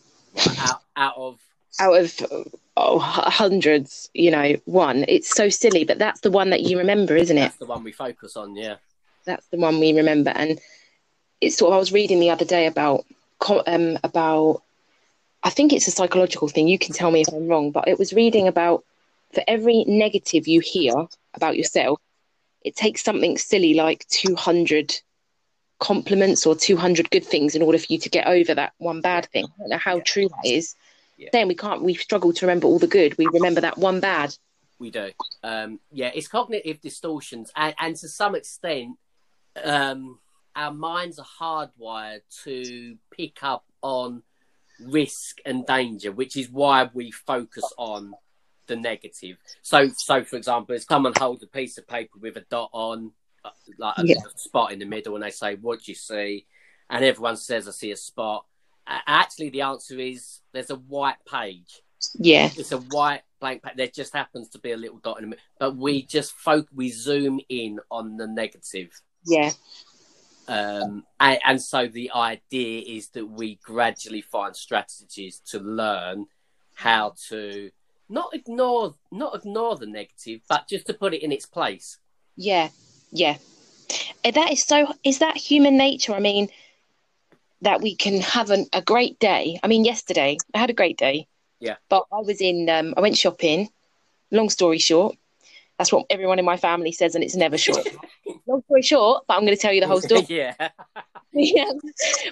Out 0.59 0.81
out 0.95 1.17
of 1.17 1.39
out 1.79 1.97
of 1.97 2.47
oh, 2.77 2.99
hundreds, 2.99 4.09
you 4.13 4.31
know, 4.31 4.55
one. 4.65 5.05
It's 5.07 5.29
so 5.29 5.49
silly, 5.49 5.83
but 5.83 5.99
that's 5.99 6.21
the 6.21 6.31
one 6.31 6.49
that 6.49 6.61
you 6.61 6.77
remember, 6.77 7.15
isn't 7.15 7.37
it? 7.37 7.41
that's 7.41 7.57
the 7.57 7.65
one 7.65 7.83
we 7.83 7.91
focus 7.91 8.35
on. 8.35 8.55
Yeah. 8.55 8.75
That's 9.25 9.45
the 9.47 9.57
one 9.57 9.79
we 9.79 9.93
remember. 9.93 10.31
And 10.31 10.59
it's 11.41 11.57
sort 11.57 11.71
of, 11.71 11.75
I 11.75 11.79
was 11.79 11.91
reading 11.91 12.19
the 12.19 12.31
other 12.31 12.45
day 12.45 12.67
about, 12.67 13.05
um, 13.67 13.97
about, 14.03 14.63
I 15.43 15.49
think 15.49 15.71
it's 15.71 15.87
a 15.87 15.91
psychological 15.91 16.47
thing. 16.47 16.67
You 16.67 16.79
can 16.79 16.93
tell 16.93 17.11
me 17.11 17.21
if 17.21 17.29
I'm 17.29 17.47
wrong, 17.47 17.71
but 17.71 17.87
it 17.87 17.97
was 17.97 18.13
reading 18.13 18.47
about 18.47 18.83
for 19.33 19.43
every 19.47 19.83
negative 19.85 20.47
you 20.47 20.59
hear 20.59 20.93
about 21.33 21.57
yourself, 21.57 21.99
it 22.61 22.75
takes 22.75 23.03
something 23.03 23.37
silly 23.37 23.73
like 23.73 24.05
200 24.09 24.95
compliments 25.79 26.45
or 26.45 26.55
200 26.55 27.09
good 27.09 27.23
things 27.23 27.55
in 27.55 27.61
order 27.61 27.77
for 27.77 27.85
you 27.89 27.97
to 27.99 28.09
get 28.09 28.27
over 28.27 28.53
that 28.53 28.73
one 28.79 28.99
bad 29.01 29.27
thing. 29.27 29.45
I 29.45 29.59
don't 29.59 29.69
know 29.69 29.77
how 29.77 29.97
Yeah. 29.97 30.03
true 30.03 30.27
that 30.29 30.49
is. 30.49 30.75
Yeah. 31.17 31.29
Then 31.31 31.47
we 31.47 31.55
can't, 31.55 31.83
we 31.83 31.93
struggle 31.93 32.33
to 32.33 32.45
remember 32.45 32.67
all 32.67 32.79
the 32.79 32.87
good. 32.87 33.17
We 33.17 33.27
remember 33.27 33.61
that 33.61 33.77
one 33.77 33.99
bad. 33.99 34.35
We 34.77 34.91
do. 34.91 35.11
Um, 35.43 35.79
yeah, 35.91 36.11
it's 36.13 36.27
cognitive 36.27 36.81
distortions, 36.81 37.51
and, 37.55 37.75
and 37.79 37.95
to 37.97 38.07
some 38.07 38.35
extent, 38.35 38.97
um, 39.61 40.19
our 40.55 40.71
minds 40.71 41.19
are 41.19 41.67
hardwired 41.69 42.21
to 42.43 42.97
pick 43.11 43.43
up 43.43 43.65
on 43.81 44.23
risk 44.85 45.37
and 45.45 45.65
danger, 45.65 46.11
which 46.11 46.35
is 46.37 46.49
why 46.49 46.89
we 46.93 47.11
focus 47.11 47.65
on 47.77 48.13
the 48.67 48.75
negative. 48.75 49.37
So, 49.61 49.89
so 49.97 50.23
for 50.23 50.35
example, 50.35 50.75
if 50.75 50.83
someone 50.83 51.13
holds 51.17 51.43
a 51.43 51.47
piece 51.47 51.77
of 51.77 51.87
paper 51.87 52.17
with 52.19 52.37
a 52.37 52.45
dot 52.49 52.69
on, 52.71 53.11
uh, 53.43 53.49
like 53.77 53.97
a 53.97 54.05
Yeah. 54.05 54.15
spot 54.35 54.71
in 54.71 54.79
the 54.79 54.85
middle, 54.85 55.15
and 55.15 55.23
they 55.23 55.31
say, 55.31 55.55
"What 55.55 55.81
do 55.83 55.91
you 55.91 55.95
see?" 55.95 56.45
and 56.89 57.03
everyone 57.03 57.37
says, 57.37 57.67
"I 57.67 57.71
see 57.71 57.91
a 57.91 57.97
spot." 57.97 58.45
Actually, 58.87 59.49
the 59.49 59.61
answer 59.61 59.99
is 59.99 60.41
there's 60.51 60.71
a 60.71 60.75
white 60.75 61.23
page 61.29 61.81
Yeah. 62.15 62.49
it's 62.57 62.71
a 62.71 62.77
white 62.79 63.21
blank 63.39 63.61
page. 63.61 63.75
There 63.75 63.87
just 63.87 64.13
happens 64.13 64.49
to 64.49 64.59
be 64.59 64.71
a 64.71 64.77
little 64.77 64.97
dot 64.99 65.17
in 65.17 65.23
the 65.23 65.27
middle, 65.29 65.43
but 65.59 65.75
we 65.75 66.01
just 66.03 66.33
folk 66.33 66.67
we 66.73 66.89
zoom 66.89 67.39
in 67.49 67.79
on 67.91 68.17
the 68.17 68.25
negative. 68.27 68.89
Yeah. 69.25 69.51
Um, 70.49 71.03
and, 71.19 71.39
and 71.45 71.61
so 71.61 71.87
the 71.87 72.11
idea 72.15 72.81
is 72.81 73.09
that 73.09 73.25
we 73.25 73.59
gradually 73.63 74.21
find 74.21 74.55
strategies 74.55 75.41
to 75.47 75.59
learn 75.59 76.25
how 76.73 77.13
to 77.27 77.69
not 78.09 78.33
ignore 78.33 78.95
not 79.11 79.35
ignore 79.35 79.75
the 79.75 79.85
negative, 79.85 80.41
but 80.49 80.67
just 80.67 80.87
to 80.87 80.93
put 80.93 81.13
it 81.13 81.21
in 81.21 81.31
its 81.31 81.45
place. 81.45 81.97
Yeah, 82.35 82.69
yeah. 83.11 83.37
That 84.23 84.51
is 84.51 84.63
so. 84.63 84.93
Is 85.03 85.19
that 85.19 85.37
human 85.37 85.77
nature? 85.77 86.13
I 86.13 86.19
mean, 86.19 86.49
that 87.61 87.81
we 87.81 87.95
can 87.95 88.21
have 88.21 88.49
an, 88.49 88.67
a 88.73 88.81
great 88.81 89.19
day. 89.19 89.59
I 89.61 89.67
mean, 89.67 89.85
yesterday 89.85 90.37
I 90.53 90.57
had 90.57 90.69
a 90.69 90.73
great 90.73 90.97
day. 90.97 91.27
Yeah. 91.59 91.75
But 91.89 92.05
I 92.11 92.19
was 92.19 92.41
in. 92.41 92.69
Um, 92.69 92.93
I 92.97 93.01
went 93.01 93.17
shopping. 93.17 93.69
Long 94.31 94.49
story 94.49 94.77
short, 94.77 95.15
that's 95.79 95.91
what 95.91 96.05
everyone 96.11 96.37
in 96.37 96.45
my 96.45 96.57
family 96.57 96.91
says, 96.91 97.15
and 97.15 97.23
it's 97.23 97.35
never 97.35 97.57
short. 97.65 97.87
Long 98.45 98.61
story 98.65 98.81
short, 98.83 99.23
but 99.27 99.35
I'm 99.35 99.41
going 99.45 99.55
to 99.55 99.61
tell 99.61 99.73
you 99.73 99.81
the 99.81 99.87
whole 99.87 100.01
story. 100.01 100.25
yeah, 100.29 100.53
Yeah. 101.33 101.71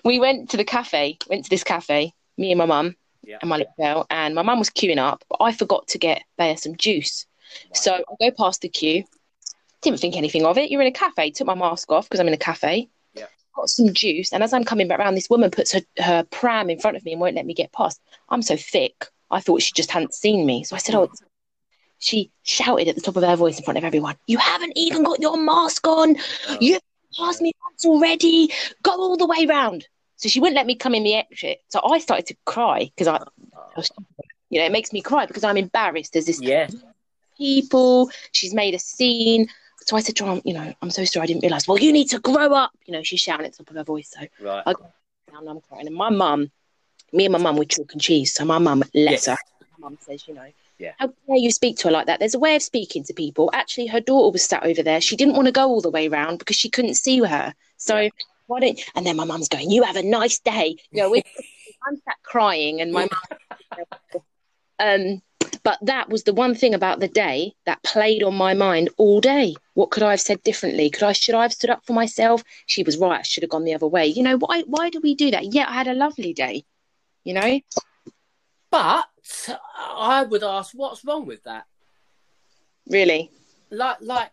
we 0.04 0.20
went 0.20 0.52
to 0.52 0.58
the 0.58 0.64
cafe. 0.66 1.18
Went 1.30 1.46
to 1.46 1.50
this 1.50 1.64
cafe. 1.64 2.14
Me 2.38 2.52
and 2.52 2.60
my 2.60 2.66
mum 2.66 2.96
yeah. 3.24 3.38
and 3.42 3.50
my 3.50 3.58
little 3.58 3.74
girl, 3.80 4.06
and 4.10 4.36
my 4.36 4.42
mum 4.44 4.60
was 4.60 4.70
queuing 4.70 4.98
up, 5.00 5.24
but 5.30 5.38
I 5.42 5.52
forgot 5.54 5.88
to 5.88 5.98
get 5.98 6.24
Bea 6.38 6.56
some 6.56 6.76
juice. 6.76 7.26
So 7.74 7.94
I 7.96 8.30
go 8.30 8.36
past 8.38 8.62
the 8.62 8.70
queue, 8.70 9.06
didn't 9.82 10.00
think 10.00 10.16
anything 10.18 10.46
of 10.46 10.58
it. 10.58 10.70
You're 10.70 10.82
in 10.82 10.88
a 10.88 10.92
cafe. 10.92 11.32
Took 11.32 11.48
my 11.48 11.56
mask 11.56 11.92
off 11.92 12.06
because 12.08 12.20
I'm 12.20 12.28
in 12.28 12.34
a 12.34 12.38
cafe. 12.38 12.90
Yeah. 13.14 13.26
Got 13.56 13.70
some 13.70 13.94
juice, 13.94 14.34
and 14.34 14.44
as 14.44 14.54
I'm 14.54 14.66
coming 14.66 14.88
back 14.88 15.00
around, 15.00 15.16
this 15.16 15.30
woman 15.30 15.52
puts 15.52 15.72
her, 15.74 15.82
her 16.00 16.24
pram 16.26 16.70
in 16.70 16.80
front 16.80 16.98
of 16.98 17.06
me 17.06 17.14
and 17.14 17.22
won't 17.22 17.36
let 17.36 17.46
me 17.46 17.54
get 17.54 17.72
past. 17.72 18.02
I'm 18.30 18.42
so 18.42 18.58
thick. 18.58 19.06
I 19.32 19.40
thought 19.42 19.62
she 19.62 19.72
just 19.74 19.92
hadn't 19.92 20.14
seen 20.14 20.46
me, 20.46 20.64
so 20.64 20.76
I 20.76 20.80
said, 20.80 20.96
"Oh." 20.96 21.10
She 22.00 22.32
shouted 22.44 22.88
at 22.88 22.96
the 22.96 23.02
top 23.02 23.16
of 23.16 23.24
her 23.24 23.36
voice 23.36 23.58
in 23.58 23.64
front 23.64 23.78
of 23.78 23.84
everyone, 23.84 24.16
"You 24.28 24.38
haven't 24.38 24.74
even 24.76 25.04
got 25.04 25.20
your 25.20 25.38
mask 25.38 25.88
on. 25.88 26.16
You've 26.60 26.82
passed 27.18 27.42
me 27.42 27.52
once 27.64 27.86
already. 27.86 28.52
Go 28.84 28.92
all 28.92 29.18
the 29.18 29.26
way 29.26 29.46
round." 29.46 29.88
So 30.18 30.30
she 30.30 30.40
wouldn't 30.40 30.56
let 30.56 30.66
me 30.66 30.76
come 30.76 30.96
in 30.96 31.04
the 31.04 31.16
exit. 31.16 31.60
So 31.70 31.80
I 31.84 32.00
started 32.00 32.26
to 32.28 32.36
cry 32.46 32.86
because 32.86 33.08
I, 33.08 33.24
you 34.50 34.60
know, 34.60 34.66
it 34.66 34.72
makes 34.72 34.92
me 34.92 35.02
cry 35.02 35.26
because 35.26 35.44
I'm 35.44 35.58
embarrassed. 35.58 36.14
There's 36.14 36.26
this 36.26 36.42
yeah, 36.42 36.68
people. 37.38 38.10
She's 38.32 38.54
made 38.54 38.74
a 38.74 38.80
scene. 38.80 39.48
So 39.82 39.96
I 39.96 40.02
said 40.02 40.16
to 40.18 40.26
her, 40.26 40.42
you 40.44 40.54
know, 40.54 40.74
I'm 40.82 40.90
so 40.90 41.06
sorry 41.06 41.24
I 41.24 41.28
didn't 41.28 41.44
realise. 41.44 41.68
Well, 41.68 41.80
you 41.80 41.94
need 41.94 42.10
to 42.10 42.20
grow 42.20 42.54
up. 42.54 42.72
You 42.86 42.94
know, 42.94 43.04
she's 43.04 43.20
shouting 43.20 43.46
at 43.46 43.54
the 43.54 43.60
top 43.60 43.70
of 43.70 43.76
her 43.76 43.84
voice. 43.84 44.10
So 44.10 44.26
right. 44.42 44.64
I 44.66 44.74
down, 45.32 45.48
I'm 45.48 45.62
crying. 45.62 45.88
And 45.88 45.96
my 45.96 46.10
mum, 46.10 46.52
me 47.14 47.26
and 47.26 47.32
my 47.32 47.40
mum 47.40 47.58
were 47.58 47.66
chalk 47.66 47.94
and 47.94 48.02
cheese. 48.02 48.34
So 48.34 48.46
my 48.46 48.58
mum 48.58 48.84
lets 48.94 49.28
Yes. 49.28 49.28
her. 49.28 49.38
My 49.80 49.90
mum 49.90 49.98
says, 50.02 50.28
you 50.28 50.34
know, 50.34 50.48
Yeah. 50.80 50.94
how 51.00 51.08
dare 51.08 51.38
you 51.38 51.50
speak 51.52 51.78
to 51.80 51.88
her 51.88 51.92
like 51.92 52.06
that? 52.06 52.20
There's 52.20 52.36
a 52.36 52.40
way 52.40 52.56
of 52.56 52.62
speaking 52.62 53.04
to 53.06 53.14
people. 53.14 53.50
Actually, 53.54 53.88
her 53.88 54.00
daughter 54.00 54.32
was 54.34 54.46
sat 54.46 54.64
over 54.64 54.84
there. 54.84 55.02
She 55.02 55.16
didn't 55.16 55.36
want 55.36 55.48
to 55.48 55.52
go 55.52 55.68
all 55.68 55.82
the 55.82 55.90
way 55.90 56.08
round 56.08 56.40
because 56.40 56.56
she 56.56 56.70
couldn't 56.70 56.96
see 56.96 57.20
her. 57.20 57.54
So 57.78 57.98
Yeah. 58.00 58.10
why 58.46 58.60
don't? 58.60 58.80
And 58.96 59.06
then 59.06 59.16
my 59.16 59.24
mum's 59.26 59.50
going, 59.50 59.72
"You 59.72 59.84
have 59.84 59.96
a 59.96 60.04
nice 60.04 60.40
day." 60.40 60.76
You 60.92 61.02
know, 61.04 61.10
we- 61.10 61.24
I'm 61.88 61.96
sat 62.06 62.18
crying, 62.24 62.82
and 62.82 62.92
my 62.92 63.08
mum. 63.10 63.86
Um, 64.80 65.24
but 65.64 65.80
that 65.82 66.08
was 66.10 66.24
the 66.24 66.34
one 66.34 66.54
thing 66.54 66.76
about 66.76 67.00
the 67.00 67.08
day 67.08 67.54
that 67.66 67.82
played 67.82 68.22
on 68.22 68.36
my 68.36 68.54
mind 68.54 68.90
all 68.98 69.20
day. 69.20 69.56
What 69.74 69.90
could 69.90 70.04
I 70.04 70.12
have 70.12 70.22
said 70.22 70.44
differently? 70.44 70.92
Could 70.92 71.02
I 71.04 71.14
should 71.14 71.34
I 71.34 71.42
have 71.42 71.54
stood 71.54 71.72
up 71.72 71.84
for 71.84 71.94
myself? 71.94 72.44
She 72.68 72.84
was 72.84 72.96
right. 72.98 73.20
I 73.20 73.24
should 73.24 73.42
have 73.42 73.50
gone 73.50 73.64
the 73.64 73.74
other 73.74 73.88
way. 73.88 74.06
You 74.06 74.22
know 74.22 74.38
why? 74.38 74.62
Why 74.68 74.92
do 74.92 75.00
we 75.02 75.16
do 75.16 75.32
that? 75.32 75.52
Yeah, 75.54 75.66
I 75.68 75.74
had 75.74 75.88
a 75.88 75.96
lovely 75.96 76.34
day. 76.34 76.64
You 77.24 77.34
know. 77.34 77.60
But 78.70 79.06
I 79.78 80.24
would 80.24 80.44
ask, 80.44 80.72
what's 80.74 81.04
wrong 81.06 81.26
with 81.26 81.44
that? 81.44 81.66
Really? 82.90 83.32
like 83.70 83.98
like 84.02 84.32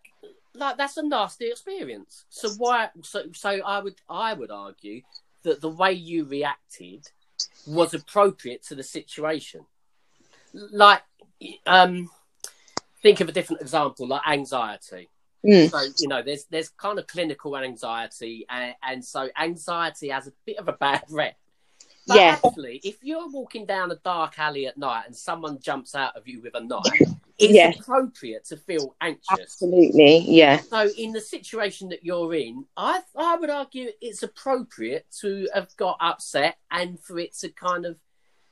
like 0.54 0.76
that's 0.76 0.96
a 0.96 1.02
nasty 1.02 1.50
experience 1.50 2.24
so 2.28 2.48
why 2.50 2.88
so 3.02 3.24
so 3.32 3.50
i 3.66 3.80
would 3.80 3.96
i 4.08 4.32
would 4.32 4.50
argue 4.50 5.02
that 5.42 5.60
the 5.60 5.68
way 5.68 5.92
you 5.92 6.24
reacted 6.24 7.08
was 7.66 7.94
appropriate 7.94 8.62
to 8.62 8.74
the 8.74 8.82
situation 8.82 9.64
like 10.70 11.02
um 11.66 12.08
think 13.02 13.20
of 13.20 13.28
a 13.28 13.32
different 13.32 13.62
example 13.62 14.06
like 14.06 14.22
anxiety 14.26 15.08
Mm. 15.44 15.70
so 15.70 15.78
you 15.98 16.08
know 16.08 16.22
there's 16.22 16.46
there's 16.46 16.70
kind 16.70 16.98
of 16.98 17.06
clinical 17.06 17.54
anxiety 17.54 18.46
and, 18.48 18.74
and 18.82 19.04
so 19.04 19.28
anxiety 19.38 20.08
has 20.08 20.26
a 20.26 20.32
bit 20.46 20.56
of 20.56 20.68
a 20.68 20.72
bad 20.72 21.02
rep 21.10 21.36
but 22.06 22.16
Yeah. 22.16 22.38
actually 22.44 22.80
if 22.84 23.02
you're 23.02 23.28
walking 23.28 23.64
down 23.66 23.90
a 23.90 23.96
dark 23.96 24.38
alley 24.38 24.66
at 24.66 24.76
night 24.76 25.04
and 25.06 25.16
someone 25.16 25.58
jumps 25.60 25.94
out 25.94 26.16
of 26.16 26.26
you 26.28 26.40
with 26.42 26.54
a 26.54 26.60
knife 26.60 27.08
it's 27.38 27.52
Yeah. 27.52 27.70
appropriate 27.70 28.44
to 28.46 28.56
feel 28.56 28.94
anxious 29.00 29.26
Absolutely. 29.40 30.18
Yeah. 30.18 30.60
so 30.60 30.88
in 30.98 31.12
the 31.12 31.20
situation 31.20 31.88
that 31.90 32.04
you're 32.04 32.34
in 32.34 32.64
i 32.76 33.00
i 33.16 33.36
would 33.36 33.50
argue 33.50 33.90
it's 34.00 34.22
appropriate 34.22 35.06
to 35.20 35.48
have 35.54 35.74
got 35.76 35.96
upset 36.00 36.56
and 36.70 36.98
for 37.00 37.18
it 37.18 37.34
to 37.38 37.48
kind 37.50 37.86
of 37.86 37.98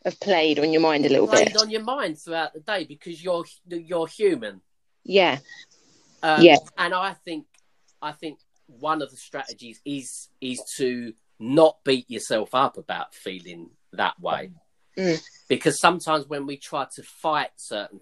I've 0.04 0.18
played 0.18 0.58
on 0.58 0.72
your 0.72 0.82
mind 0.82 1.06
a 1.06 1.08
little 1.08 1.28
played 1.28 1.52
bit. 1.52 1.62
on 1.62 1.70
your 1.70 1.84
mind 1.84 2.18
throughout 2.18 2.52
the 2.54 2.60
day 2.60 2.84
because 2.84 3.22
you're 3.22 3.44
you're 3.68 4.08
human 4.08 4.60
Yeah. 5.04 5.38
Um, 6.24 6.42
Yeah. 6.42 6.56
and 6.78 6.92
I 6.94 7.14
think 7.14 7.46
I 8.00 8.10
think 8.12 8.38
one 8.66 9.00
of 9.02 9.10
the 9.10 9.16
strategies 9.16 9.80
is 9.84 10.28
is 10.40 10.60
to 10.78 11.12
not 11.42 11.82
beat 11.84 12.08
yourself 12.10 12.54
up 12.54 12.78
about 12.78 13.14
feeling 13.14 13.70
that 13.92 14.18
way, 14.20 14.52
Mm. 14.96 15.20
because 15.48 15.80
sometimes 15.80 16.26
when 16.28 16.46
we 16.46 16.56
try 16.56 16.86
to 16.94 17.02
fight 17.02 17.50
certain 17.56 18.00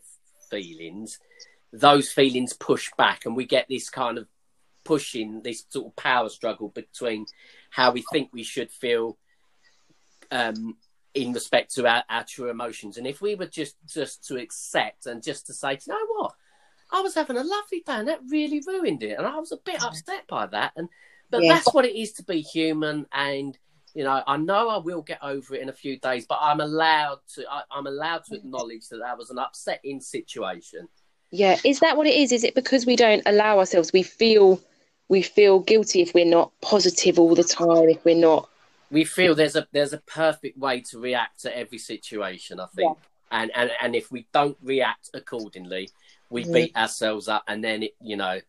feelings, 0.51 1.19
those 1.73 2.11
feelings 2.13 2.53
push 2.53 2.91
back, 2.99 3.25
and 3.25 3.35
we 3.35 3.47
get 3.47 3.67
this 3.69 3.89
kind 3.89 4.19
of 4.19 4.29
pushing 4.85 5.43
this 5.43 5.65
sort 5.69 5.87
of 5.87 5.97
power 5.97 6.29
struggle 6.29 6.69
between 6.69 7.27
how 7.71 7.93
we 7.93 8.05
think 8.13 8.31
we 8.33 8.43
should 8.43 8.71
feel. 8.71 9.19
Um, 10.31 10.77
in 11.13 11.33
respect 11.33 11.75
to 11.75 11.89
our, 11.89 12.05
our 12.09 12.23
true 12.23 12.51
emotions, 12.51 12.97
and 12.97 13.05
if 13.05 13.21
we 13.21 13.35
were 13.35 13.47
just 13.47 13.75
just 13.85 14.25
to 14.29 14.37
accept 14.37 15.07
and 15.07 15.25
just 15.25 15.47
to 15.47 15.53
say, 15.53 15.73
you 15.73 15.79
know 15.93 16.07
what, 16.19 16.33
I 16.93 17.01
was 17.01 17.15
having 17.15 17.37
a 17.37 17.43
lovely 17.43 17.81
day 17.81 17.95
and 17.95 18.09
that 18.09 18.21
really 18.29 18.63
ruined 18.67 19.03
it. 19.03 19.19
And 19.19 19.27
I 19.27 19.37
was 19.39 19.51
a 19.51 19.57
bit 19.57 19.83
upset 19.83 20.27
by 20.29 20.47
that. 20.47 20.73
And 20.77 20.89
but 21.31 21.43
Yeah. 21.43 21.55
that's 21.55 21.73
what 21.73 21.85
it 21.85 21.97
is 21.97 22.13
to 22.15 22.23
be 22.23 22.41
human. 22.41 23.07
And 23.13 23.57
you 23.95 24.05
know, 24.05 24.23
I 24.27 24.37
know 24.37 24.69
I 24.69 24.79
will 24.79 25.03
get 25.03 25.19
over 25.23 25.55
it 25.55 25.63
in 25.63 25.69
a 25.69 25.73
few 25.73 25.99
days, 25.99 26.25
but 26.27 26.39
I'm 26.41 26.61
allowed 26.61 27.19
to. 27.35 27.45
I, 27.51 27.63
I'm 27.71 27.87
allowed 27.87 28.25
to 28.27 28.37
acknowledge 28.37 28.89
that 28.89 28.99
that 28.99 29.19
was 29.19 29.31
an 29.31 29.39
upsetting 29.39 30.01
situation. 30.01 30.89
Yeah, 31.33 31.59
is 31.65 31.81
that 31.81 31.97
what 31.97 32.07
it 32.07 32.15
is? 32.15 32.33
Is 32.33 32.45
it 32.45 32.55
because 32.55 32.87
we 32.87 32.97
don't 32.97 33.23
allow 33.27 33.59
ourselves? 33.59 33.93
We 33.93 34.03
feel 34.03 34.61
we 35.09 35.23
feel 35.23 35.61
guilty 35.61 36.03
if 36.03 36.15
we're 36.15 36.25
not 36.25 36.53
positive 36.61 37.19
all 37.19 37.35
the 37.35 37.45
time. 37.45 37.89
If 37.89 38.05
we're 38.05 38.15
not, 38.15 38.49
we 38.91 39.05
feel 39.05 39.35
there's 39.35 39.57
a 39.57 39.67
there's 39.73 39.93
a 39.93 39.99
perfect 39.99 40.59
way 40.59 40.81
to 40.83 40.99
react 40.99 41.41
to 41.43 41.57
every 41.57 41.79
situation. 41.79 42.61
I 42.61 42.67
think, 42.75 42.97
yeah. 42.97 43.41
and 43.41 43.51
and 43.55 43.71
and 43.83 43.97
if 43.97 44.11
we 44.13 44.27
don't 44.33 44.57
react 44.63 45.11
accordingly, 45.15 45.91
we 46.31 46.45
mm. 46.45 46.53
beat 46.53 46.77
ourselves 46.77 47.29
up, 47.29 47.45
and 47.49 47.63
then 47.63 47.85
it, 47.85 47.95
you 48.01 48.17
know, 48.17 48.41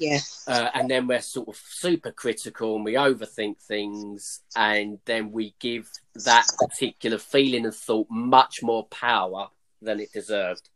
yeah, 0.00 0.18
uh, 0.48 0.70
and 0.74 0.90
then 0.90 1.06
we're 1.06 1.20
sort 1.20 1.48
of 1.48 1.56
super 1.56 2.10
critical 2.10 2.76
and 2.76 2.84
we 2.84 2.94
overthink 2.94 3.58
things, 3.58 4.40
and 4.56 4.98
then 5.04 5.30
we 5.30 5.54
give 5.60 5.90
that 6.24 6.46
particular 6.58 7.18
feeling 7.18 7.66
and 7.66 7.74
thought 7.74 8.06
much 8.10 8.62
more 8.62 8.86
power 8.86 9.48
than 9.82 10.00
it 10.00 10.12
deserved. 10.12 10.68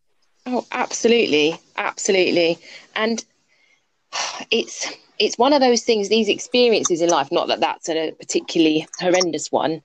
Oh, 0.47 0.67
absolutely, 0.71 1.59
absolutely, 1.77 2.59
and 2.95 3.25
it's 4.51 4.93
it's 5.19 5.39
one 5.39 5.55
of 5.55 5.61
those 5.61 5.83
things. 5.83 6.09
These 6.09 6.29
experiences 6.29 7.01
in 7.01 7.09
life, 7.09 7.33
not 7.33 7.49
that 7.49 7.61
that's 7.61 7.89
a 7.89 8.13
particularly 8.13 8.87
horrendous 9.01 9.51
one, 9.51 9.83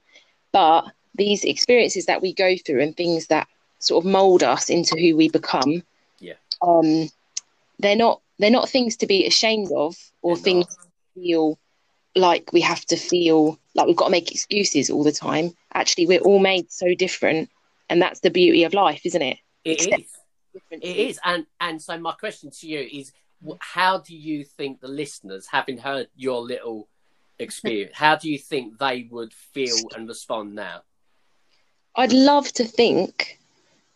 but 0.52 0.84
these 1.14 1.44
experiences 1.44 2.06
that 2.06 2.20
we 2.20 2.34
go 2.34 2.56
through 2.56 2.82
and 2.82 2.96
things 2.96 3.28
that 3.28 3.48
sort 3.78 4.04
of 4.04 4.10
mold 4.10 4.42
us 4.42 4.68
into 4.68 4.98
who 4.98 5.16
we 5.16 5.30
become. 5.30 5.82
Yeah. 6.18 6.34
Um, 6.60 7.08
they're 7.78 7.96
not 7.96 8.20
they're 8.40 8.50
not 8.50 8.68
things 8.68 8.96
to 8.96 9.06
be 9.06 9.26
ashamed 9.26 9.70
of 9.72 9.96
or 10.22 10.34
they're 10.34 10.44
things 10.44 10.66
to 10.66 10.88
feel 11.14 11.58
like 12.16 12.52
we 12.52 12.60
have 12.60 12.84
to 12.86 12.96
feel 12.96 13.58
like 13.74 13.86
we've 13.86 13.96
got 13.96 14.06
to 14.06 14.10
make 14.10 14.32
excuses 14.32 14.90
all 14.90 15.04
the 15.04 15.12
time. 15.12 15.52
Actually, 15.74 16.06
we're 16.06 16.20
all 16.20 16.40
made 16.40 16.72
so 16.72 16.94
different, 16.94 17.50
and 17.88 18.02
that's 18.02 18.20
the 18.20 18.30
beauty 18.30 18.64
of 18.64 18.74
life, 18.74 19.02
isn't 19.04 19.22
it? 19.22 19.38
It 19.64 19.72
Except 19.72 20.00
is. 20.00 20.16
It 20.70 20.84
is, 20.84 21.20
and 21.24 21.46
and 21.60 21.80
so 21.80 21.96
my 21.98 22.12
question 22.12 22.50
to 22.50 22.66
you 22.66 22.80
is: 22.80 23.12
How 23.60 23.98
do 23.98 24.16
you 24.16 24.44
think 24.44 24.80
the 24.80 24.88
listeners, 24.88 25.46
having 25.46 25.78
heard 25.78 26.08
your 26.16 26.40
little 26.40 26.88
experience, 27.38 27.92
how 27.94 28.16
do 28.16 28.28
you 28.30 28.38
think 28.38 28.78
they 28.78 29.08
would 29.10 29.32
feel 29.32 29.76
and 29.94 30.08
respond 30.08 30.54
now? 30.54 30.82
I'd 31.94 32.12
love 32.12 32.52
to 32.54 32.64
think 32.64 33.38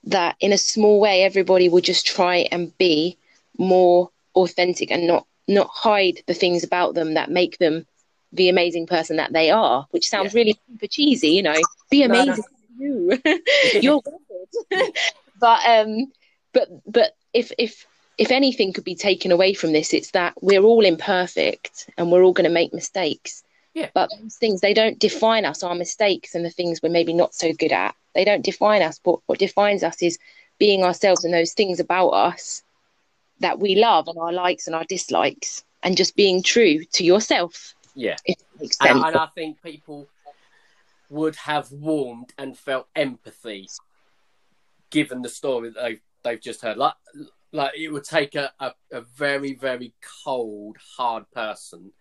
that 0.05 0.37
in 0.41 0.53
a 0.53 0.59
small 0.59 1.01
way, 1.01 1.23
everybody 1.23 1.69
will 1.69 1.81
just 1.81 2.07
try 2.07 2.49
and 2.53 2.77
be 2.79 3.17
more 3.59 4.11
authentic 4.35 4.91
and 4.91 5.07
not 5.07 5.27
not 5.47 5.69
hide 5.69 6.23
the 6.27 6.35
things 6.35 6.65
about 6.65 6.95
them 6.95 7.15
that 7.15 7.31
make 7.31 7.59
them 7.59 7.87
the 8.33 8.49
amazing 8.49 8.87
person 8.87 9.17
that 9.17 9.33
they 9.33 9.51
are. 9.51 9.87
Which 9.91 10.09
sounds 10.09 10.35
yeah. 10.35 10.41
really 10.41 10.61
super 10.69 10.87
cheesy, 10.87 11.29
you 11.29 11.43
know. 11.43 11.57
Be 11.91 12.03
amazing, 12.03 12.45
no, 12.79 12.87
no. 12.87 13.21
you. 13.25 13.41
You're 13.81 14.03
good. 14.71 14.93
but 15.41 15.61
um 15.67 16.13
but 16.53 16.69
but 16.87 17.17
if 17.33 17.53
if 17.59 17.87
if 18.17 18.31
anything 18.31 18.73
could 18.73 18.85
be 18.85 18.95
taken 18.95 19.33
away 19.33 19.55
from 19.55 19.73
this, 19.73 19.93
it's 19.93 20.13
that 20.13 20.35
we're 20.41 20.63
all 20.63 20.85
imperfect 20.85 21.91
and 21.99 22.11
we're 22.11 22.23
all 22.23 22.33
going 22.33 22.49
to 22.49 22.51
make 22.51 22.73
mistakes. 22.73 23.43
Yeah. 23.75 23.89
But 23.93 24.11
those 24.21 24.37
things 24.37 24.61
they 24.61 24.75
don't 24.75 24.99
define 24.99 25.45
us. 25.45 25.63
Our 25.63 25.75
mistakes 25.75 26.35
and 26.35 26.45
the 26.45 26.51
things 26.51 26.81
we're 26.81 26.91
maybe 26.91 27.13
not 27.13 27.35
so 27.35 27.53
good 27.53 27.73
at, 27.73 27.95
they 28.15 28.25
don't 28.25 28.45
define 28.45 28.83
us. 28.83 29.01
But 29.03 29.19
what 29.27 29.41
defines 29.41 29.83
us 29.83 30.01
is 30.01 30.19
being 30.59 30.85
ourselves 30.85 31.25
and 31.25 31.35
those 31.35 31.53
things 31.53 31.81
about 31.81 32.11
us 32.11 32.63
that 33.41 33.59
we 33.59 33.75
love 33.75 34.09
and 34.09 34.19
our 34.19 34.33
likes 34.33 34.67
and 34.67 34.75
our 34.75 34.85
dislikes, 34.85 35.65
and 35.83 35.97
just 35.97 36.17
being 36.17 36.43
true 36.43 36.85
to 36.93 37.05
yourself. 37.05 37.75
Yeah. 37.95 38.17
And, 38.27 39.05
and 39.05 39.17
I 39.17 39.27
think 39.35 39.63
people 39.63 40.09
would 41.11 41.37
have 41.37 41.71
warmed 41.71 42.33
and 42.39 42.57
felt 42.57 42.89
empathy 42.97 43.69
given 44.91 45.23
the 45.23 45.29
story 45.29 45.71
that 45.71 45.83
they've 45.83 46.01
they've 46.23 46.41
just 46.41 46.63
heard. 46.63 46.77
Like 46.77 46.95
like 47.55 47.73
it 47.77 47.89
would 47.89 48.05
take 48.05 48.35
a, 48.35 48.53
a, 48.59 48.73
a 48.93 49.01
very, 49.01 49.55
very 49.55 49.95
cold, 50.25 50.77
hard 50.97 51.25
person. 51.31 51.93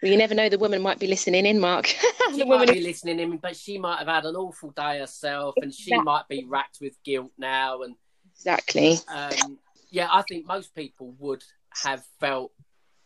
Well, 0.00 0.10
you 0.10 0.16
never 0.16 0.34
know. 0.34 0.48
The 0.48 0.58
woman 0.58 0.82
might 0.82 0.98
be 0.98 1.06
listening 1.06 1.46
in, 1.46 1.60
Mark. 1.60 1.84
the 2.30 2.32
she 2.34 2.44
woman 2.44 2.66
might 2.66 2.74
be 2.74 2.80
listening 2.80 3.20
in, 3.20 3.36
but 3.36 3.56
she 3.56 3.78
might 3.78 3.98
have 3.98 4.08
had 4.08 4.24
an 4.24 4.36
awful 4.36 4.70
day 4.70 5.00
herself, 5.00 5.54
and 5.60 5.74
she 5.74 5.96
might 6.00 6.26
be 6.28 6.44
racked 6.44 6.78
with 6.80 6.96
guilt 7.04 7.32
now. 7.36 7.82
And 7.82 7.94
exactly. 8.34 8.98
Um, 9.08 9.58
yeah, 9.92 10.08
I 10.10 10.22
think 10.22 10.46
most 10.46 10.74
people 10.74 11.14
would 11.18 11.44
have 11.84 12.02
felt 12.18 12.52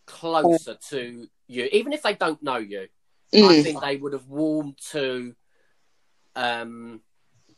closer 0.06 0.76
to 0.88 1.26
you, 1.48 1.68
even 1.72 1.92
if 1.92 2.02
they 2.02 2.14
don't 2.14 2.42
know 2.42 2.56
you. 2.56 2.86
Mm. 3.34 3.48
I 3.48 3.62
think 3.62 3.80
they 3.80 3.96
would 3.96 4.12
have 4.12 4.28
warmed 4.28 4.78
to 4.92 5.34
um, 6.36 7.00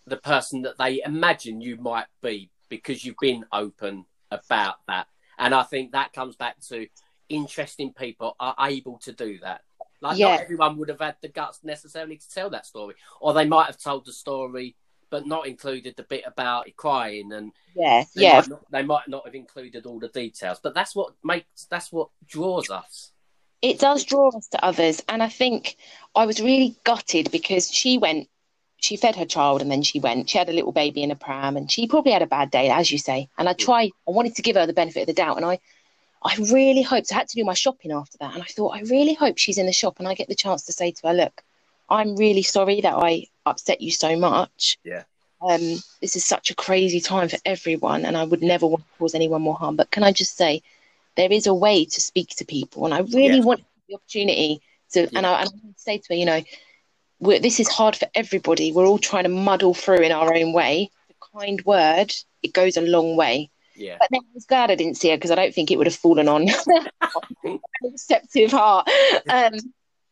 the 0.06 0.16
person 0.16 0.62
that 0.62 0.78
they 0.78 1.02
imagine 1.04 1.60
you 1.60 1.76
might 1.76 2.06
be 2.22 2.50
because 2.70 3.04
you've 3.04 3.16
been 3.20 3.44
open 3.52 4.06
about 4.30 4.76
that. 4.88 5.06
And 5.38 5.54
I 5.54 5.62
think 5.62 5.92
that 5.92 6.14
comes 6.14 6.34
back 6.34 6.60
to 6.68 6.86
interesting 7.28 7.92
people 7.92 8.34
are 8.40 8.56
able 8.60 8.98
to 9.00 9.12
do 9.12 9.38
that. 9.40 9.60
Like 10.00 10.16
yeah. 10.16 10.30
not 10.30 10.40
everyone 10.40 10.78
would 10.78 10.88
have 10.88 11.00
had 11.00 11.16
the 11.20 11.28
guts 11.28 11.60
necessarily 11.62 12.16
to 12.16 12.30
tell 12.30 12.48
that 12.50 12.64
story, 12.64 12.94
or 13.20 13.34
they 13.34 13.46
might 13.46 13.66
have 13.66 13.78
told 13.78 14.06
the 14.06 14.12
story 14.12 14.74
but 15.10 15.26
not 15.26 15.46
included 15.46 15.94
the 15.96 16.02
bit 16.02 16.24
about 16.26 16.66
crying 16.76 17.32
and 17.32 17.52
yeah, 17.74 18.04
they 18.14 18.22
yeah. 18.22 18.40
Might 18.40 18.48
not, 18.48 18.70
they 18.70 18.82
might 18.82 19.08
not 19.08 19.24
have 19.24 19.34
included 19.34 19.86
all 19.86 19.98
the 19.98 20.08
details, 20.08 20.58
but 20.62 20.74
that's 20.74 20.94
what 20.94 21.14
makes 21.22 21.66
that's 21.70 21.92
what 21.92 22.08
draws 22.26 22.70
us. 22.70 23.12
It 23.60 23.78
does 23.78 24.04
draw 24.04 24.28
us 24.28 24.48
to 24.48 24.64
others, 24.64 25.02
and 25.08 25.22
I 25.22 25.28
think 25.28 25.76
I 26.14 26.26
was 26.26 26.40
really 26.40 26.76
gutted 26.84 27.30
because 27.30 27.70
she 27.70 27.98
went 27.98 28.28
she 28.80 28.96
fed 28.96 29.16
her 29.16 29.24
child 29.24 29.60
and 29.60 29.70
then 29.70 29.82
she 29.82 30.00
went. 30.00 30.30
She 30.30 30.38
had 30.38 30.48
a 30.48 30.52
little 30.52 30.72
baby 30.72 31.02
in 31.02 31.10
a 31.10 31.16
pram 31.16 31.56
and 31.56 31.70
she 31.70 31.86
probably 31.86 32.12
had 32.12 32.22
a 32.22 32.26
bad 32.26 32.50
day, 32.50 32.70
as 32.70 32.90
you 32.90 32.98
say. 32.98 33.28
And 33.36 33.48
I 33.48 33.54
mm. 33.54 33.58
tried, 33.58 33.90
I 34.06 34.12
wanted 34.12 34.36
to 34.36 34.42
give 34.42 34.56
her 34.56 34.66
the 34.66 34.72
benefit 34.72 35.00
of 35.00 35.06
the 35.08 35.12
doubt. 35.12 35.36
And 35.36 35.44
I, 35.44 35.58
I 36.22 36.36
really 36.36 36.82
hoped, 36.82 37.12
I 37.12 37.16
had 37.16 37.28
to 37.28 37.36
do 37.36 37.44
my 37.44 37.54
shopping 37.54 37.92
after 37.92 38.16
that. 38.18 38.34
And 38.34 38.42
I 38.42 38.46
thought, 38.46 38.76
I 38.76 38.82
really 38.82 39.14
hope 39.14 39.36
she's 39.36 39.58
in 39.58 39.66
the 39.66 39.72
shop 39.72 39.98
and 39.98 40.06
I 40.06 40.14
get 40.14 40.28
the 40.28 40.34
chance 40.34 40.62
to 40.66 40.72
say 40.72 40.92
to 40.92 41.08
her, 41.08 41.14
look, 41.14 41.42
I'm 41.90 42.16
really 42.16 42.42
sorry 42.42 42.80
that 42.82 42.94
I 42.94 43.26
upset 43.50 43.80
you 43.80 43.90
so 43.90 44.16
much. 44.16 44.78
Yeah. 44.84 45.04
Um, 45.40 45.78
this 46.00 46.16
is 46.16 46.24
such 46.24 46.50
a 46.50 46.54
crazy 46.54 47.00
time 47.00 47.28
for 47.28 47.38
everyone 47.44 48.04
and 48.04 48.16
I 48.16 48.24
would 48.24 48.42
never 48.42 48.66
want 48.66 48.82
to 48.82 48.98
cause 48.98 49.14
anyone 49.14 49.42
more 49.42 49.54
harm. 49.54 49.76
But 49.76 49.90
can 49.90 50.02
I 50.02 50.12
just 50.12 50.36
say, 50.36 50.62
there 51.18 51.32
is 51.32 51.48
a 51.48 51.54
way 51.54 51.84
to 51.84 52.00
speak 52.00 52.28
to 52.36 52.44
people. 52.44 52.84
And 52.84 52.94
I 52.94 53.00
really 53.00 53.38
yeah. 53.38 53.44
want 53.44 53.64
the 53.88 53.96
opportunity 53.96 54.62
to, 54.92 55.02
yeah. 55.02 55.08
and, 55.14 55.26
I, 55.26 55.42
and 55.42 55.50
I 55.52 55.74
say 55.76 55.98
to 55.98 56.04
her, 56.10 56.14
you 56.14 56.24
know, 56.24 56.42
this 57.40 57.58
is 57.58 57.68
hard 57.68 57.96
for 57.96 58.06
everybody. 58.14 58.70
We're 58.70 58.86
all 58.86 58.98
trying 58.98 59.24
to 59.24 59.28
muddle 59.28 59.74
through 59.74 60.02
in 60.02 60.12
our 60.12 60.32
own 60.32 60.52
way. 60.52 60.90
The 61.08 61.14
kind 61.38 61.60
word, 61.64 62.14
it 62.44 62.52
goes 62.52 62.76
a 62.76 62.82
long 62.82 63.16
way. 63.16 63.50
Yeah. 63.74 63.96
But 63.98 64.08
then 64.12 64.20
I 64.20 64.34
was 64.34 64.46
glad 64.46 64.70
I 64.70 64.76
didn't 64.76 64.96
see 64.96 65.10
her 65.10 65.16
because 65.16 65.32
I 65.32 65.34
don't 65.34 65.52
think 65.52 65.72
it 65.72 65.76
would 65.76 65.88
have 65.88 65.96
fallen 65.96 66.28
on 66.28 66.48
a 67.44 67.58
receptive 67.82 68.52
heart. 68.52 68.88
Um, 69.28 69.54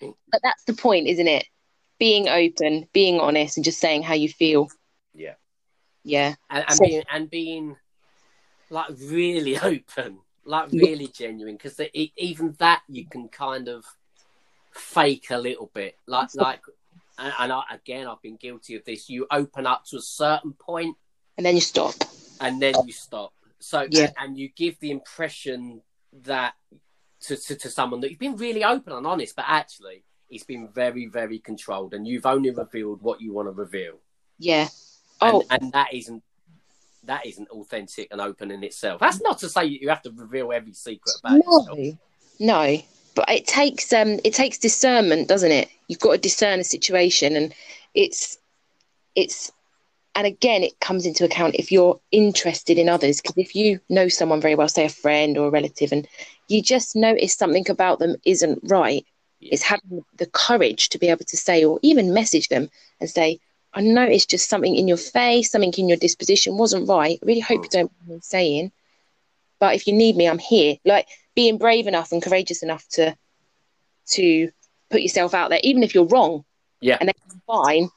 but 0.00 0.40
that's 0.42 0.64
the 0.64 0.74
point, 0.74 1.06
isn't 1.06 1.28
it? 1.28 1.46
Being 1.98 2.28
open, 2.28 2.88
being 2.92 3.20
honest, 3.20 3.56
and 3.56 3.64
just 3.64 3.80
saying 3.80 4.02
how 4.02 4.14
you 4.14 4.28
feel. 4.28 4.68
Yeah. 5.14 5.34
Yeah. 6.04 6.34
And, 6.50 6.64
and 6.68 6.76
so, 6.76 6.84
being 6.84 7.02
and 7.10 7.30
being 7.30 7.76
like 8.70 8.90
really 8.98 9.58
open, 9.62 10.18
like 10.44 10.70
really 10.72 11.06
yeah. 11.06 11.28
genuine, 11.28 11.56
because 11.56 11.80
even 11.94 12.54
that 12.58 12.82
you 12.88 13.06
can 13.06 13.28
kind 13.28 13.68
of 13.68 13.84
fake 14.72 15.30
a 15.30 15.38
little 15.38 15.70
bit, 15.74 15.96
like 16.06 16.34
like 16.34 16.60
and, 17.18 17.32
and 17.38 17.52
I, 17.52 17.62
again, 17.72 18.06
I've 18.06 18.22
been 18.22 18.36
guilty 18.36 18.76
of 18.76 18.84
this. 18.84 19.08
You 19.08 19.26
open 19.30 19.66
up 19.66 19.84
to 19.86 19.96
a 19.96 20.02
certain 20.02 20.52
point, 20.52 20.96
and 21.36 21.46
then 21.46 21.54
you 21.54 21.60
stop, 21.60 21.94
and 22.40 22.60
then 22.60 22.74
you 22.86 22.92
stop. 22.92 23.32
So 23.58 23.86
yeah, 23.90 24.04
and, 24.04 24.14
and 24.18 24.38
you 24.38 24.50
give 24.54 24.78
the 24.80 24.90
impression 24.90 25.80
that 26.24 26.54
to, 27.22 27.36
to, 27.36 27.56
to 27.56 27.70
someone 27.70 28.00
that 28.00 28.10
you've 28.10 28.18
been 28.18 28.36
really 28.36 28.64
open 28.64 28.92
and 28.92 29.06
honest, 29.06 29.34
but 29.34 29.46
actually 29.48 30.04
it's 30.30 30.44
been 30.44 30.68
very 30.68 31.06
very 31.06 31.38
controlled, 31.38 31.94
and 31.94 32.06
you've 32.06 32.26
only 32.26 32.50
revealed 32.50 33.02
what 33.02 33.20
you 33.20 33.32
want 33.32 33.48
to 33.48 33.52
reveal. 33.52 33.98
Yeah. 34.38 34.68
Oh, 35.20 35.42
and, 35.50 35.62
and 35.62 35.72
that 35.72 35.94
isn't 35.94 36.22
that 37.04 37.24
isn't 37.24 37.48
authentic 37.48 38.08
and 38.10 38.20
open 38.20 38.50
in 38.50 38.64
itself. 38.64 39.00
That's 39.00 39.22
not 39.22 39.38
to 39.38 39.48
say 39.48 39.64
you 39.64 39.88
have 39.88 40.02
to 40.02 40.10
reveal 40.10 40.52
every 40.52 40.72
secret 40.72 41.14
about 41.20 41.40
no, 41.44 41.58
yourself. 41.58 41.98
No, 42.38 42.78
but 43.16 43.28
it 43.28 43.46
takes 43.46 43.92
um 43.92 44.20
it 44.22 44.34
takes 44.34 44.58
discernment 44.58 45.26
doesn't 45.26 45.50
it 45.50 45.68
you've 45.88 45.98
got 45.98 46.12
to 46.12 46.18
discern 46.18 46.60
a 46.60 46.64
situation 46.64 47.34
and 47.34 47.52
it's 47.94 48.38
it's 49.16 49.50
and 50.14 50.26
again 50.26 50.62
it 50.62 50.78
comes 50.78 51.06
into 51.06 51.24
account 51.24 51.56
if 51.56 51.72
you're 51.72 51.98
interested 52.12 52.78
in 52.78 52.88
others 52.88 53.20
because 53.20 53.36
if 53.36 53.56
you 53.56 53.80
know 53.88 54.06
someone 54.06 54.40
very 54.40 54.54
well 54.54 54.68
say 54.68 54.84
a 54.84 54.90
friend 54.90 55.36
or 55.36 55.48
a 55.48 55.50
relative 55.50 55.90
and 55.90 56.06
you 56.48 56.62
just 56.62 56.94
notice 56.94 57.34
something 57.34 57.68
about 57.68 57.98
them 57.98 58.14
isn't 58.24 58.60
right 58.64 59.04
yeah. 59.46 59.54
it's 59.54 59.62
having 59.62 60.04
the 60.16 60.26
courage 60.26 60.88
to 60.88 60.98
be 60.98 61.08
able 61.08 61.24
to 61.24 61.36
say 61.36 61.64
or 61.64 61.78
even 61.82 62.14
message 62.14 62.48
them 62.48 62.68
and 63.00 63.08
say 63.10 63.38
i 63.74 63.80
noticed 63.80 64.30
just 64.30 64.48
something 64.48 64.76
in 64.76 64.88
your 64.88 64.96
face 64.96 65.50
something 65.50 65.72
in 65.76 65.88
your 65.88 65.98
disposition 65.98 66.56
wasn't 66.56 66.88
right 66.88 67.18
i 67.22 67.26
really 67.26 67.40
hope 67.40 67.62
you 67.62 67.70
don't 67.70 67.92
mind 68.06 68.22
saying 68.24 68.72
but 69.58 69.74
if 69.74 69.86
you 69.86 69.92
need 69.92 70.16
me 70.16 70.28
i'm 70.28 70.38
here 70.38 70.76
like 70.84 71.06
being 71.34 71.58
brave 71.58 71.86
enough 71.86 72.12
and 72.12 72.22
courageous 72.22 72.62
enough 72.62 72.86
to 72.88 73.16
to 74.08 74.50
put 74.90 75.02
yourself 75.02 75.34
out 75.34 75.50
there, 75.50 75.60
even 75.62 75.82
if 75.82 75.94
you're 75.94 76.06
wrong. 76.06 76.44
Yeah. 76.80 76.96
And 77.00 77.08
then 77.08 77.14
fine. 77.46 77.90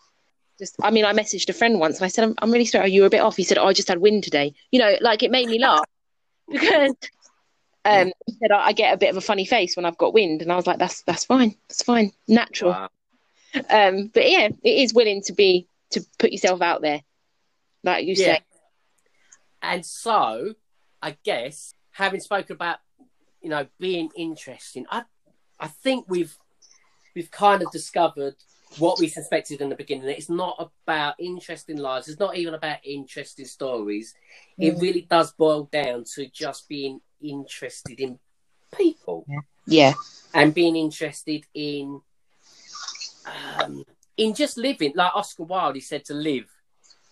Just, 0.57 0.75
I 0.81 0.91
mean, 0.91 1.05
I 1.05 1.13
messaged 1.13 1.49
a 1.49 1.53
friend 1.53 1.79
once 1.79 1.97
and 1.97 2.05
I 2.05 2.09
said, 2.09 2.25
I'm, 2.25 2.35
I'm 2.39 2.51
really 2.51 2.65
sorry, 2.65 2.91
you 2.91 3.01
were 3.01 3.07
a 3.07 3.11
bit 3.11 3.21
off. 3.21 3.37
He 3.37 3.43
said, 3.43 3.57
oh, 3.57 3.67
I 3.67 3.73
just 3.73 3.87
had 3.87 3.99
wind 3.99 4.23
today. 4.23 4.53
You 4.71 4.79
know, 4.79 4.95
like 5.01 5.23
it 5.23 5.31
made 5.31 5.47
me 5.47 5.59
laugh. 5.59 5.85
because 6.51 6.93
um, 7.89 8.11
he 8.25 8.33
said 8.39 8.51
I, 8.51 8.67
I 8.67 8.71
get 8.73 8.93
a 8.93 8.97
bit 8.97 9.09
of 9.09 9.17
a 9.17 9.21
funny 9.21 9.45
face 9.45 9.75
when 9.75 9.85
I've 9.85 9.97
got 9.97 10.13
wind, 10.13 10.41
and 10.41 10.51
I 10.51 10.55
was 10.55 10.67
like, 10.67 10.79
that's 10.79 11.01
that's 11.03 11.25
fine, 11.25 11.55
that's 11.67 11.83
fine, 11.83 12.11
natural. 12.27 12.71
Wow. 12.71 12.89
Um, 13.69 14.07
but 14.13 14.29
yeah, 14.29 14.49
it 14.63 14.69
is 14.69 14.93
willing 14.93 15.21
to 15.23 15.33
be 15.33 15.67
to 15.91 16.01
put 16.17 16.31
yourself 16.31 16.61
out 16.61 16.81
there, 16.81 17.01
like 17.83 18.05
you 18.05 18.15
Yeah. 18.15 18.35
say. 18.35 18.41
And 19.61 19.85
so, 19.85 20.53
I 21.01 21.17
guess 21.23 21.73
having 21.91 22.19
spoken 22.19 22.55
about 22.55 22.77
you 23.41 23.49
know 23.49 23.67
being 23.79 24.09
interesting, 24.15 24.85
I 24.89 25.03
I 25.59 25.67
think 25.67 26.05
we've 26.07 26.37
we've 27.15 27.31
kind 27.31 27.61
of 27.61 27.71
discovered 27.71 28.35
what 28.77 28.99
we 28.99 29.07
suspected 29.07 29.61
in 29.61 29.69
the 29.69 29.75
beginning. 29.75 30.07
It's 30.09 30.29
not 30.29 30.71
about 30.85 31.15
interesting 31.19 31.77
lives. 31.77 32.07
It's 32.07 32.19
not 32.19 32.37
even 32.37 32.53
about 32.53 32.77
interesting 32.83 33.45
stories. 33.45 34.13
It 34.59 34.75
Mm. 34.75 34.81
really 34.81 35.01
does 35.01 35.31
boil 35.31 35.63
down 35.71 36.03
to 36.15 36.27
just 36.29 36.69
being 36.69 37.01
interested 37.21 37.99
in 37.99 38.19
people 38.75 39.25
Yeah, 39.65 39.93
and 40.33 40.53
being 40.53 40.75
interested 40.75 41.45
in 41.53 42.01
um, 43.25 43.83
in 44.17 44.33
just 44.33 44.57
living. 44.57 44.93
Like 44.95 45.15
Oscar 45.15 45.43
Wilde, 45.43 45.75
he 45.75 45.81
said, 45.81 46.05
to 46.05 46.13
live 46.13 46.47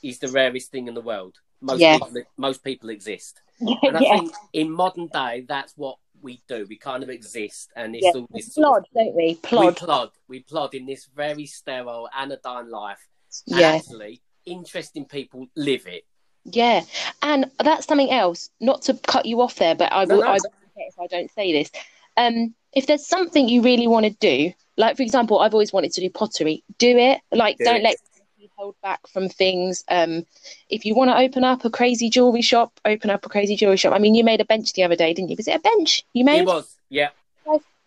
is 0.03 0.19
the 0.19 0.27
rarest 0.29 0.71
thing 0.71 0.87
in 0.87 0.93
the 0.93 1.01
world. 1.01 1.35
Most 1.61 1.79
Yeah. 1.79 1.93
people, 1.97 2.21
most 2.37 2.63
people 2.63 2.89
exist, 2.89 3.41
and 3.59 3.97
I 3.97 3.99
yeah. 4.01 4.17
think 4.19 4.31
in 4.53 4.71
modern 4.71 5.07
day, 5.07 5.45
that's 5.47 5.73
what 5.75 5.97
we 6.21 6.41
do. 6.47 6.65
We 6.69 6.77
kind 6.77 7.03
of 7.03 7.09
exist, 7.09 7.69
and 7.75 7.95
it's 7.95 8.05
Yeah. 8.05 8.11
all 8.21 8.27
this 8.31 8.53
sort 8.53 8.79
of- 8.83 8.93
don't 8.93 9.15
we? 9.15 9.27
we 9.29 9.35
Plod. 9.35 9.77
plod. 9.77 10.11
We 10.27 10.41
plod 10.41 10.73
in 10.73 10.85
this 10.85 11.05
very 11.05 11.45
sterile, 11.45 12.09
anodyne 12.15 12.69
life. 12.69 13.07
And 13.47 13.59
Yeah, 13.59 13.71
actually, 13.73 14.21
interesting 14.45 15.05
people 15.05 15.47
live 15.55 15.87
it. 15.87 16.05
Yeah. 16.47 16.81
And 17.21 17.51
that's 17.63 17.85
something 17.87 18.11
else. 18.11 18.49
Not 18.59 18.81
to 18.83 18.93
cut 19.07 19.25
you 19.25 19.41
off 19.41 19.55
there, 19.55 19.75
but 19.75 19.91
I 19.93 20.05
No, 20.05 20.15
will. 20.15 20.21
no. 20.23 20.27
I 20.27 20.31
won't 20.31 20.43
if 20.77 20.99
I 20.99 21.07
don't 21.07 21.31
say 21.31 21.51
this. 21.51 21.71
Um, 22.17 22.53
if 22.73 22.85
there's 22.87 23.05
something 23.07 23.47
you 23.49 23.61
really 23.61 23.87
want 23.87 24.05
to 24.05 24.11
do, 24.11 24.53
like 24.77 24.95
for 24.97 25.03
example, 25.03 25.39
I've 25.39 25.53
always 25.53 25.73
wanted 25.73 25.91
to 25.93 26.01
do 26.01 26.09
pottery. 26.09 26.63
Do 26.77 26.97
it. 26.97 27.19
Like, 27.31 27.57
Do 27.57 27.65
don't 27.65 27.77
it. 27.77 27.83
let 27.83 27.95
you 28.37 28.47
hold 28.55 28.75
back 28.83 29.07
from 29.07 29.27
things. 29.29 29.83
Um, 29.89 30.25
if 30.69 30.85
you 30.85 30.93
want 30.95 31.09
to 31.11 31.17
open 31.17 31.43
up 31.43 31.65
a 31.65 31.69
crazy 31.71 32.09
jewelry 32.09 32.41
shop, 32.43 32.79
open 32.85 33.09
up 33.09 33.25
a 33.25 33.29
crazy 33.29 33.55
jewelry 33.55 33.77
shop. 33.77 33.93
I 33.93 33.99
mean, 33.99 34.13
you 34.15 34.23
made 34.23 34.39
a 34.41 34.45
bench 34.45 34.73
the 34.73 34.83
other 34.83 34.95
day, 34.95 35.13
didn't 35.13 35.29
you? 35.29 35.35
Was 35.35 35.47
it 35.47 35.55
a 35.55 35.59
bench 35.59 36.03
you 36.13 36.23
made? 36.23 36.41
It 36.41 36.45
was, 36.47 36.75
yeah. 36.89 37.09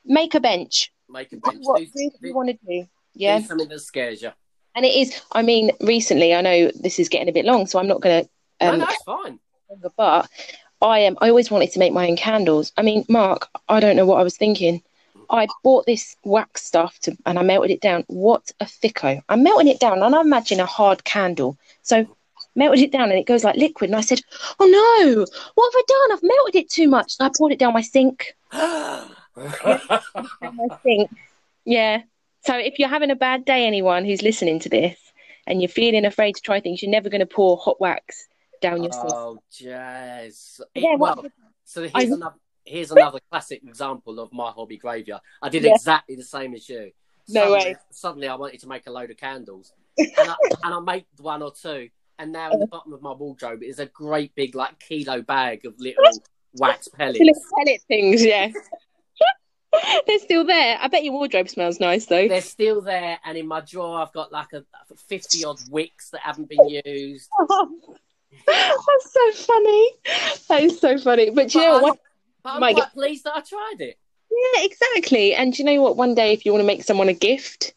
Make 0.05 0.35
a 0.35 0.41
bench. 0.41 0.93
Make 1.09 1.33
a 1.33 1.37
bench. 1.37 1.59
what, 1.63 1.79
Do- 1.79 1.85
do 1.87 1.91
what 2.11 2.21
do- 2.21 2.29
you 2.29 2.35
want 2.35 2.49
to 2.49 2.55
do. 2.55 2.83
do 2.83 2.89
Yeah. 3.15 3.41
something 3.41 3.69
that 3.69 3.81
scares 3.81 4.23
you. 4.23 4.31
And 4.75 4.85
it 4.85 4.95
is, 4.95 5.21
I 5.33 5.43
mean, 5.43 5.71
recently, 5.81 6.35
I 6.35 6.41
know 6.41 6.71
this 6.75 6.99
is 6.99 7.09
getting 7.09 7.29
a 7.29 7.33
bit 7.33 7.45
long, 7.45 7.67
so 7.67 7.79
I'm 7.79 7.87
not 7.89 8.01
going 8.01 8.25
to, 8.25 8.31
No, 8.31 8.31
um, 8.61 8.79
no, 8.79 8.87
it's 8.89 9.03
fine. 9.03 9.39
but 9.97 10.29
I 10.83 11.01
am, 11.01 11.17
I 11.21 11.29
always 11.29 11.51
wanted 11.51 11.73
to 11.73 11.79
make 11.79 11.93
my 11.93 12.09
own 12.09 12.17
candles. 12.17 12.73
I 12.77 12.83
mean, 12.83 13.05
Mark, 13.09 13.49
I 13.69 13.81
don't 13.81 13.97
know 13.97 14.07
what 14.07 14.21
I 14.21 14.23
was 14.23 14.37
thinking. 14.37 14.83
I 15.29 15.47
bought 15.63 15.87
this 15.87 16.17
wax 16.25 16.65
stuff 16.65 16.99
to, 17.01 17.17
and 17.27 17.39
I 17.39 17.43
melted 17.43 17.71
it 17.71 17.81
down. 17.81 18.05
What 18.09 18.51
a 18.61 18.65
thicko. 18.65 19.23
I'm 19.29 19.43
melting 19.43 19.69
it 19.69 19.79
down, 19.79 20.03
and 20.03 20.15
I 20.15 20.21
imagine 20.21 20.59
a 20.59 20.67
hard 20.67 21.05
candle. 21.05 21.57
So, 21.83 22.07
melted 22.57 22.81
it 22.81 22.93
down, 22.93 23.11
and 23.11 23.19
it 23.19 23.27
goes 23.27 23.45
like 23.45 23.57
liquid. 23.57 23.91
And 23.91 23.97
I 23.97 24.01
said, 24.01 24.23
Oh 24.59 24.67
no, 24.67 25.27
what 25.55 25.73
have 25.73 25.79
I 25.79 25.85
done? 25.87 26.13
I've 26.13 26.23
melted 26.23 26.57
it 26.57 26.71
too 26.71 26.89
much. 26.89 27.15
And 27.19 27.27
I 27.29 27.33
poured 27.37 27.53
it 27.53 27.59
down 27.59 27.75
my 27.75 27.83
sink. 27.83 28.35
Down 28.53 29.11
my 30.57 30.67
sink. 30.83 31.11
Yeah. 31.65 32.03
So, 32.45 32.59
if 32.59 32.79
you're 32.79 32.89
having 32.89 33.11
a 33.11 33.17
bad 33.17 33.45
day, 33.45 33.67
anyone 33.67 34.05
who's 34.05 34.23
listening 34.23 34.59
to 34.61 34.69
this, 34.69 34.99
and 35.47 35.63
you're 35.63 35.69
feeling 35.69 36.05
afraid 36.05 36.35
to 36.35 36.43
try 36.43 36.61
things, 36.61 36.83
you're 36.83 36.91
never 36.91 37.09
going 37.09 37.21
to 37.21 37.27
pour 37.27 37.57
hot 37.57 37.81
wax 37.81 38.27
down 38.61 38.83
your 38.83 38.93
sink. 38.93 39.07
oh, 39.09 39.43
jazz. 39.53 40.61
Yeah, 40.75 40.97
well, 40.97 41.25
so 41.65 41.83
here's 41.83 41.93
I- 41.95 42.15
another 42.15 42.37
here's 42.65 42.91
another 42.91 43.19
classic 43.31 43.63
example 43.67 44.21
of 44.21 44.33
my 44.33 44.51
hobby 44.51 44.77
graveyard. 44.77 45.23
I 45.43 45.49
did 45.49 45.65
Yeah. 45.65 45.75
exactly 45.75 46.15
the 46.15 46.23
same 46.23 46.55
as 46.55 46.69
you. 46.69 46.93
No 47.29 47.43
suddenly, 47.43 47.59
way. 47.59 47.77
Suddenly, 47.91 48.29
I 48.29 48.35
wanted 48.37 48.61
to 48.61 48.69
make 48.69 48.87
a 48.87 48.91
load 48.91 49.11
of 49.11 49.17
candles, 49.17 49.73
and 49.99 50.11
I, 50.17 50.35
and 50.65 50.75
I 50.75 50.81
made 50.81 51.07
one 51.19 51.43
or 51.43 51.53
two. 51.53 51.89
And 52.19 52.33
now 52.33 52.51
in 52.51 52.59
the 52.59 52.67
uh-huh. 52.67 52.79
bottom 52.79 52.93
of 52.93 53.01
my 53.01 53.13
wardrobe 53.13 53.63
is 53.63 53.79
a 53.79 53.87
great 53.87 54.35
big 54.35 54.55
like 54.55 54.79
kilo 54.79 55.23
bag 55.23 55.65
of 55.65 55.75
little 55.79 56.05
wax 56.55 56.89
pellets. 56.97 57.19
Little 57.19 57.43
pellet 57.57 57.81
things, 57.89 58.23
yeah. 58.23 58.51
They're 60.07 60.19
still 60.19 60.45
there. 60.45 60.79
I 60.81 60.89
bet 60.89 61.05
your 61.05 61.13
wardrobe 61.15 61.49
smells 61.49 61.81
nice 61.81 62.07
though. 62.07 62.29
They're 62.29 62.41
still 62.41 62.83
there, 62.83 63.19
and 63.25 63.39
in 63.39 63.47
my 63.47 63.61
drawer, 63.61 64.01
I've 64.01 64.13
got 64.13 64.33
like 64.33 64.53
a 64.53 64.65
fifty 65.09 65.45
odd 65.45 65.61
wicks 65.71 66.11
that 66.11 66.21
haven't 66.21 66.49
been 66.49 66.69
used. 66.85 67.31
That's 68.47 69.13
so 69.13 69.33
funny. 69.33 69.91
That 70.49 70.63
is 70.63 70.81
so 70.81 70.99
funny. 70.99 71.31
But 71.31 71.55
you 71.55 71.61
know 71.61 71.75
But 71.75 71.83
what? 71.83 71.99
I'm, 72.45 72.61
but 72.61 72.67
I'm 72.67 72.75
quite 72.75 72.93
pleased 72.93 73.25
that 73.25 73.37
I 73.37 73.41
tried 73.41 73.81
it. 73.81 73.99
Yeah, 74.31 74.65
exactly. 74.65 75.35
And 75.35 75.53
do 75.53 75.63
you 75.63 75.65
know 75.65 75.83
what? 75.83 75.97
One 75.97 76.15
day, 76.15 76.33
if 76.33 76.47
you 76.47 76.53
want 76.53 76.63
to 76.63 76.67
make 76.67 76.85
someone 76.85 77.09
a 77.09 77.15
gift, 77.15 77.75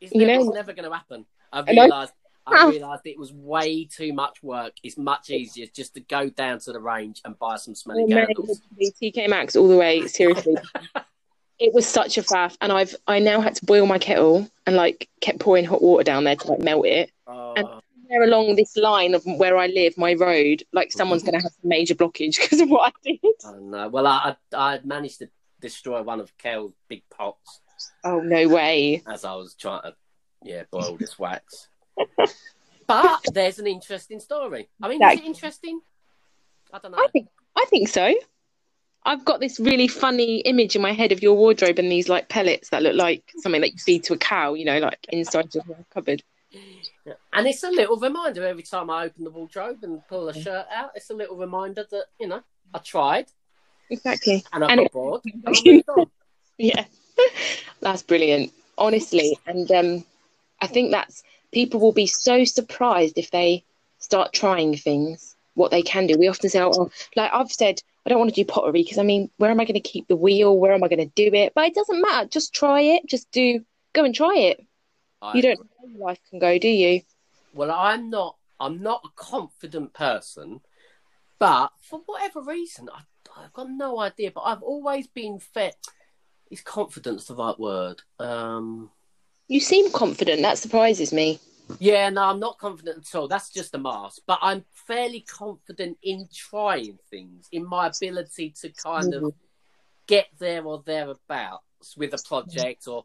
It's 0.00 0.12
You 0.12 0.26
never, 0.26 0.44
know- 0.44 0.50
it's 0.50 0.54
never 0.54 0.72
going 0.72 0.88
to 0.88 0.94
happen. 0.94 1.26
I 1.52 1.60
I 1.60 1.70
realised. 1.70 2.12
I 2.44 2.68
realised 2.68 3.02
it 3.04 3.18
was 3.18 3.32
way 3.32 3.84
too 3.84 4.12
much 4.12 4.42
work. 4.42 4.72
It's 4.82 4.98
much 4.98 5.30
easier 5.30 5.66
just 5.72 5.94
to 5.94 6.00
go 6.00 6.28
down 6.28 6.58
to 6.60 6.72
the 6.72 6.80
range 6.80 7.20
and 7.24 7.38
buy 7.38 7.54
some 7.54 7.76
smelly 7.76 8.04
oh, 8.04 8.08
candles. 8.08 8.60
TK 8.80 9.28
Maxx 9.28 9.54
all 9.54 9.68
the 9.68 9.76
way. 9.76 10.08
Seriously, 10.08 10.56
it 11.60 11.72
was 11.72 11.86
such 11.86 12.18
a 12.18 12.22
faff. 12.22 12.56
And 12.60 12.72
I've 12.72 12.96
I 13.06 13.20
now 13.20 13.40
had 13.40 13.54
to 13.56 13.64
boil 13.64 13.86
my 13.86 13.98
kettle 13.98 14.50
and 14.66 14.74
like 14.74 15.08
kept 15.20 15.38
pouring 15.38 15.64
hot 15.64 15.82
water 15.82 16.02
down 16.02 16.24
there 16.24 16.34
to 16.34 16.50
like 16.50 16.58
melt 16.58 16.86
it. 16.86 17.12
Oh, 17.28 17.80
There 18.12 18.22
along 18.22 18.56
this 18.56 18.76
line 18.76 19.14
of 19.14 19.24
where 19.24 19.56
I 19.56 19.68
live, 19.68 19.96
my 19.96 20.12
road, 20.12 20.62
like 20.72 20.88
mm-hmm. 20.88 20.98
someone's 20.98 21.22
going 21.22 21.38
to 21.38 21.42
have 21.42 21.52
some 21.52 21.68
major 21.68 21.94
blockage 21.94 22.36
because 22.40 22.60
of 22.60 22.68
what 22.68 22.92
I 22.92 23.10
did. 23.10 23.34
oh, 23.44 23.58
no. 23.58 23.88
Well, 23.88 24.06
I, 24.06 24.36
I 24.52 24.74
I 24.74 24.80
managed 24.84 25.18
to 25.20 25.30
destroy 25.60 26.02
one 26.02 26.20
of 26.20 26.36
Kel's 26.38 26.74
big 26.88 27.02
pots 27.08 27.62
Oh 28.04 28.20
no 28.20 28.48
way! 28.48 29.02
as 29.06 29.24
I 29.24 29.34
was 29.34 29.54
trying 29.54 29.82
to, 29.82 29.94
yeah, 30.42 30.64
boil 30.70 30.96
this 30.96 31.18
wax. 31.18 31.68
but 32.86 33.20
there's 33.32 33.58
an 33.58 33.66
interesting 33.66 34.20
story. 34.20 34.68
I 34.80 34.88
mean, 34.88 35.02
is 35.02 35.20
it 35.20 35.24
interesting? 35.24 35.80
I 36.72 36.78
don't 36.78 36.92
know. 36.92 36.98
I 36.98 37.08
think 37.12 37.28
I 37.56 37.64
think 37.68 37.88
so. 37.88 38.14
I've 39.04 39.24
got 39.24 39.40
this 39.40 39.58
really 39.58 39.88
funny 39.88 40.38
image 40.40 40.76
in 40.76 40.82
my 40.82 40.92
head 40.92 41.10
of 41.10 41.22
your 41.22 41.34
wardrobe 41.34 41.78
and 41.78 41.90
these 41.90 42.08
like 42.08 42.28
pellets 42.28 42.70
that 42.70 42.82
look 42.82 42.94
like 42.94 43.24
something 43.38 43.60
that 43.60 43.72
you 43.72 43.78
feed 43.78 44.04
to 44.04 44.14
a 44.14 44.18
cow, 44.18 44.54
you 44.54 44.64
know, 44.64 44.78
like 44.78 45.04
inside 45.10 45.52
your 45.54 45.64
cupboard. 45.92 46.22
And 47.32 47.46
it's 47.46 47.62
a 47.64 47.70
little 47.70 47.96
reminder 47.96 48.46
every 48.46 48.62
time 48.62 48.90
I 48.90 49.04
open 49.06 49.24
the 49.24 49.30
wardrobe 49.30 49.78
and 49.82 50.06
pull 50.08 50.28
a 50.28 50.34
shirt 50.34 50.66
out. 50.72 50.90
It's 50.94 51.10
a 51.10 51.14
little 51.14 51.36
reminder 51.36 51.84
that 51.90 52.04
you 52.20 52.28
know 52.28 52.42
I 52.74 52.78
tried 52.78 53.26
Exactly. 53.90 54.44
and 54.52 54.64
I 54.64 54.68
And 54.68 54.78
got 54.78 54.86
it- 54.86 54.92
bored. 54.92 55.20
And 55.34 55.42
I 55.46 55.52
moved 55.64 55.88
on. 55.88 56.06
Yeah. 56.58 56.84
That's 57.80 58.02
brilliant. 58.02 58.52
Honestly. 58.78 59.36
And 59.46 59.70
um 59.72 60.04
I 60.60 60.66
think 60.68 60.92
that's 60.92 61.24
people 61.52 61.80
will 61.80 61.92
be 61.92 62.06
so 62.06 62.44
surprised 62.44 63.18
if 63.18 63.30
they 63.32 63.64
start 63.98 64.32
trying 64.32 64.76
things, 64.76 65.34
what 65.54 65.70
they 65.72 65.82
can 65.82 66.06
do. 66.06 66.16
We 66.16 66.28
often 66.28 66.48
say, 66.50 66.60
oh, 66.62 66.90
like 67.16 67.30
I've 67.32 67.50
said, 67.50 67.82
I 68.06 68.10
don't 68.10 68.18
want 68.20 68.32
to 68.34 68.40
do 68.40 68.44
pottery 68.44 68.82
because 68.84 68.98
I 68.98 69.02
mean, 69.02 69.28
where 69.38 69.50
am 69.50 69.58
I 69.60 69.64
going 69.64 69.74
to 69.74 69.80
keep 69.80 70.06
the 70.08 70.16
wheel? 70.16 70.56
Where 70.58 70.72
am 70.72 70.84
I 70.84 70.88
going 70.88 71.00
to 71.06 71.12
do 71.16 71.34
it? 71.34 71.52
But 71.54 71.64
it 71.66 71.74
doesn't 71.74 72.00
matter. 72.00 72.28
Just 72.28 72.54
try 72.54 72.80
it. 72.80 73.06
Just 73.08 73.28
do, 73.32 73.64
go 73.92 74.04
and 74.04 74.14
try 74.14 74.34
it. 74.36 74.64
I- 75.22 75.36
You 75.36 75.42
don't 75.42 75.58
know 75.60 76.04
life 76.06 76.18
can 76.28 76.38
go, 76.38 76.58
do 76.58 76.68
you? 76.68 77.02
Well, 77.54 77.70
I'm 77.70 78.10
not. 78.10 78.36
I'm 78.60 78.80
not 78.82 79.02
a 79.04 79.08
confident 79.16 79.92
person, 79.92 80.60
but 81.38 81.70
for 81.80 82.00
whatever 82.06 82.40
reason, 82.42 82.88
I, 82.94 83.00
I've 83.36 83.52
got 83.52 83.68
no 83.70 83.98
idea. 83.98 84.30
But 84.30 84.42
I've 84.42 84.62
always 84.62 85.06
been 85.08 85.38
fit. 85.38 85.74
Is 86.50 86.60
confidence 86.60 87.24
the 87.24 87.34
right 87.34 87.58
word? 87.58 88.02
Um, 88.20 88.90
You 89.48 89.58
seem 89.60 89.90
confident. 89.90 90.42
That 90.42 90.58
surprises 90.58 91.12
me. 91.12 91.40
yeah, 91.80 92.08
no, 92.10 92.22
I'm 92.24 92.38
not 92.40 92.58
confident 92.58 92.98
at 92.98 93.14
all. 93.18 93.26
That's 93.26 93.50
just 93.50 93.74
a 93.74 93.78
mask. 93.78 94.20
But 94.26 94.38
I'm 94.42 94.64
fairly 94.86 95.22
confident 95.22 95.98
in 96.02 96.28
trying 96.32 96.98
things, 97.10 97.48
in 97.52 97.64
my 97.66 97.88
ability 97.88 98.50
to 98.60 98.70
kind 98.70 99.12
of 99.14 99.34
get 100.06 100.26
there 100.38 100.64
or 100.64 100.82
thereabouts 100.84 101.96
with 101.96 102.12
a 102.14 102.22
project 102.28 102.86
or 102.86 103.04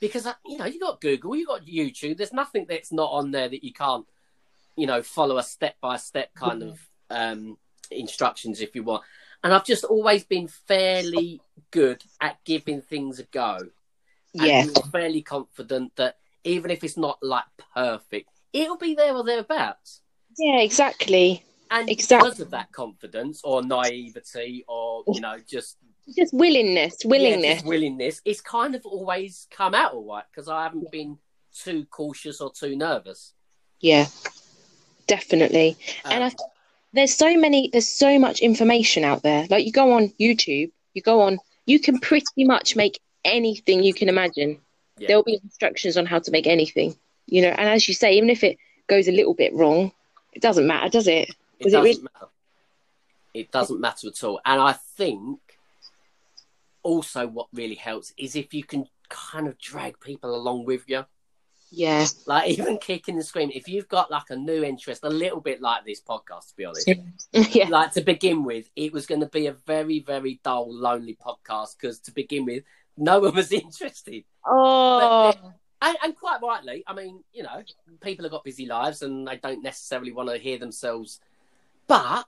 because 0.00 0.26
uh, 0.26 0.34
you 0.46 0.58
know 0.58 0.66
you 0.66 0.80
got 0.80 1.00
Google, 1.00 1.36
you 1.36 1.46
got 1.46 1.66
YouTube. 1.66 2.16
There's 2.16 2.32
nothing 2.32 2.66
that's 2.68 2.92
not 2.92 3.10
on 3.10 3.30
there 3.30 3.48
that 3.48 3.64
you 3.64 3.72
can't, 3.72 4.06
you 4.76 4.86
know, 4.86 5.02
follow 5.02 5.38
a 5.38 5.42
step 5.42 5.76
by 5.80 5.96
step 5.96 6.34
kind 6.34 6.62
of 6.62 6.78
um, 7.10 7.58
instructions 7.90 8.60
if 8.60 8.74
you 8.74 8.82
want. 8.82 9.02
And 9.42 9.54
I've 9.54 9.64
just 9.64 9.84
always 9.84 10.24
been 10.24 10.48
fairly 10.48 11.40
good 11.70 12.02
at 12.20 12.42
giving 12.44 12.82
things 12.82 13.18
a 13.18 13.24
go. 13.24 13.58
Yeah. 14.34 14.66
Fairly 14.92 15.22
confident 15.22 15.94
that 15.96 16.16
even 16.44 16.70
if 16.70 16.82
it's 16.82 16.96
not 16.96 17.18
like 17.22 17.44
perfect, 17.74 18.30
it'll 18.52 18.76
be 18.76 18.94
there 18.94 19.14
or 19.14 19.24
thereabouts. 19.24 20.00
Yeah, 20.38 20.60
exactly. 20.60 21.44
And 21.70 21.88
Exactly. 21.88 22.30
because 22.30 22.40
of 22.40 22.50
that 22.50 22.72
confidence 22.72 23.42
or 23.44 23.62
naivety 23.62 24.64
or 24.66 25.04
you 25.12 25.20
know 25.20 25.36
just 25.46 25.76
Just 26.16 26.32
willingness, 26.34 26.96
yeah, 27.04 27.08
willingness. 27.10 27.54
just 27.56 27.66
willingness, 27.66 28.20
it's 28.24 28.40
kind 28.40 28.74
of 28.74 28.84
always 28.86 29.46
come 29.50 29.74
out 29.74 29.92
all 29.94 30.04
right 30.06 30.24
because 30.30 30.48
I 30.48 30.62
haven't 30.62 30.90
been 30.90 31.18
too 31.54 31.86
cautious 31.90 32.40
or 32.40 32.50
too 32.52 32.76
nervous. 32.76 33.32
Yeah, 33.80 34.06
definitely. 35.06 35.76
Um, 36.04 36.12
and 36.12 36.24
I, 36.24 36.32
there's 36.92 37.14
so 37.14 37.36
many 37.36 37.68
there's 37.72 37.88
so 37.88 38.18
much 38.18 38.40
information 38.40 39.04
out 39.04 39.22
there 39.22 39.46
like 39.50 39.66
you 39.66 39.72
go 39.72 39.92
on 39.92 40.08
youtube 40.18 40.70
you 40.94 41.02
go 41.02 41.20
on 41.20 41.38
you 41.66 41.78
can 41.78 41.98
pretty 42.00 42.44
much 42.44 42.74
make 42.76 42.98
anything 43.26 43.82
you 43.82 43.92
can 43.92 44.08
imagine 44.08 44.58
Yeah. 44.96 45.08
there'll 45.08 45.22
be 45.22 45.38
instructions 45.44 45.98
on 45.98 46.06
how 46.06 46.18
to 46.20 46.30
make 46.30 46.46
anything 46.46 46.96
you 47.26 47.42
know 47.42 47.48
and 47.50 47.68
as 47.68 47.86
you 47.88 47.92
say 47.94 48.14
even 48.16 48.30
if 48.30 48.42
it 48.42 48.56
goes 48.86 49.06
a 49.06 49.12
little 49.12 49.34
bit 49.34 49.52
wrong 49.52 49.92
it 50.32 50.40
doesn't 50.40 50.66
matter 50.66 50.88
does 50.88 51.06
it 51.08 51.28
It 51.60 51.64
Does 51.64 51.72
it 51.74 51.76
doesn't 51.76 51.82
really- 51.82 52.02
matter. 52.02 52.26
It 53.34 53.50
doesn't 53.52 53.80
matter 53.80 54.08
at 54.08 54.24
all. 54.24 54.40
And 54.44 54.60
I 54.60 54.72
think 54.72 55.38
also 56.88 57.26
what 57.26 57.48
really 57.52 57.74
helps 57.74 58.14
is 58.16 58.34
if 58.34 58.54
you 58.54 58.64
can 58.64 58.86
kind 59.10 59.46
of 59.46 59.58
drag 59.58 60.00
people 60.00 60.34
along 60.34 60.64
with 60.64 60.84
you. 60.86 61.04
yeah 61.70 62.06
Like 62.26 62.48
even 62.54 62.78
kicking 62.78 63.16
and 63.16 63.24
screaming. 63.24 63.56
If 63.56 63.68
you've 63.68 63.88
got 63.88 64.10
like 64.10 64.30
a 64.30 64.36
new 64.36 64.64
interest, 64.64 65.04
a 65.04 65.10
little 65.10 65.40
bit 65.40 65.60
like 65.60 65.84
this 65.84 66.00
podcast, 66.00 66.48
to 66.48 66.56
be 66.56 66.64
honest. 66.64 66.88
yeah 67.32 67.68
Like 67.78 67.92
to 67.92 68.00
begin 68.00 68.42
with, 68.42 68.70
it 68.74 68.90
was 68.92 69.06
going 69.06 69.20
to 69.20 69.28
be 69.28 69.46
a 69.48 69.52
very, 69.52 70.00
very 70.00 70.40
dull, 70.42 70.72
lonely 70.72 71.16
podcast 71.26 71.76
because 71.78 72.00
to 72.00 72.10
begin 72.12 72.46
with, 72.46 72.64
no 72.96 73.20
one 73.20 73.34
was 73.34 73.52
interested. 73.64 74.24
oh 74.46 75.32
And, 75.80 75.96
and 76.02 76.16
quite 76.16 76.40
rightly, 76.42 76.82
I 76.86 76.94
mean, 76.94 77.22
you 77.32 77.42
know, 77.42 77.62
people 78.00 78.24
have 78.24 78.32
got 78.32 78.44
busy 78.44 78.66
lives 78.66 79.02
and 79.02 79.28
they 79.28 79.36
don't 79.36 79.62
necessarily 79.62 80.12
want 80.12 80.30
to 80.30 80.38
hear 80.38 80.58
themselves. 80.58 81.20
But 81.86 82.24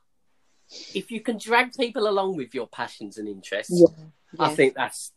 if 0.95 1.11
you 1.11 1.21
can 1.21 1.37
drag 1.39 1.75
people 1.75 2.07
along 2.09 2.37
with 2.37 2.55
your 2.55 2.69
passions 2.69 3.19
and 3.19 3.27
interests, 3.27 3.81
Yeah. 3.81 4.05
I 4.39 4.55
think 4.55 4.75
that's 4.75 5.13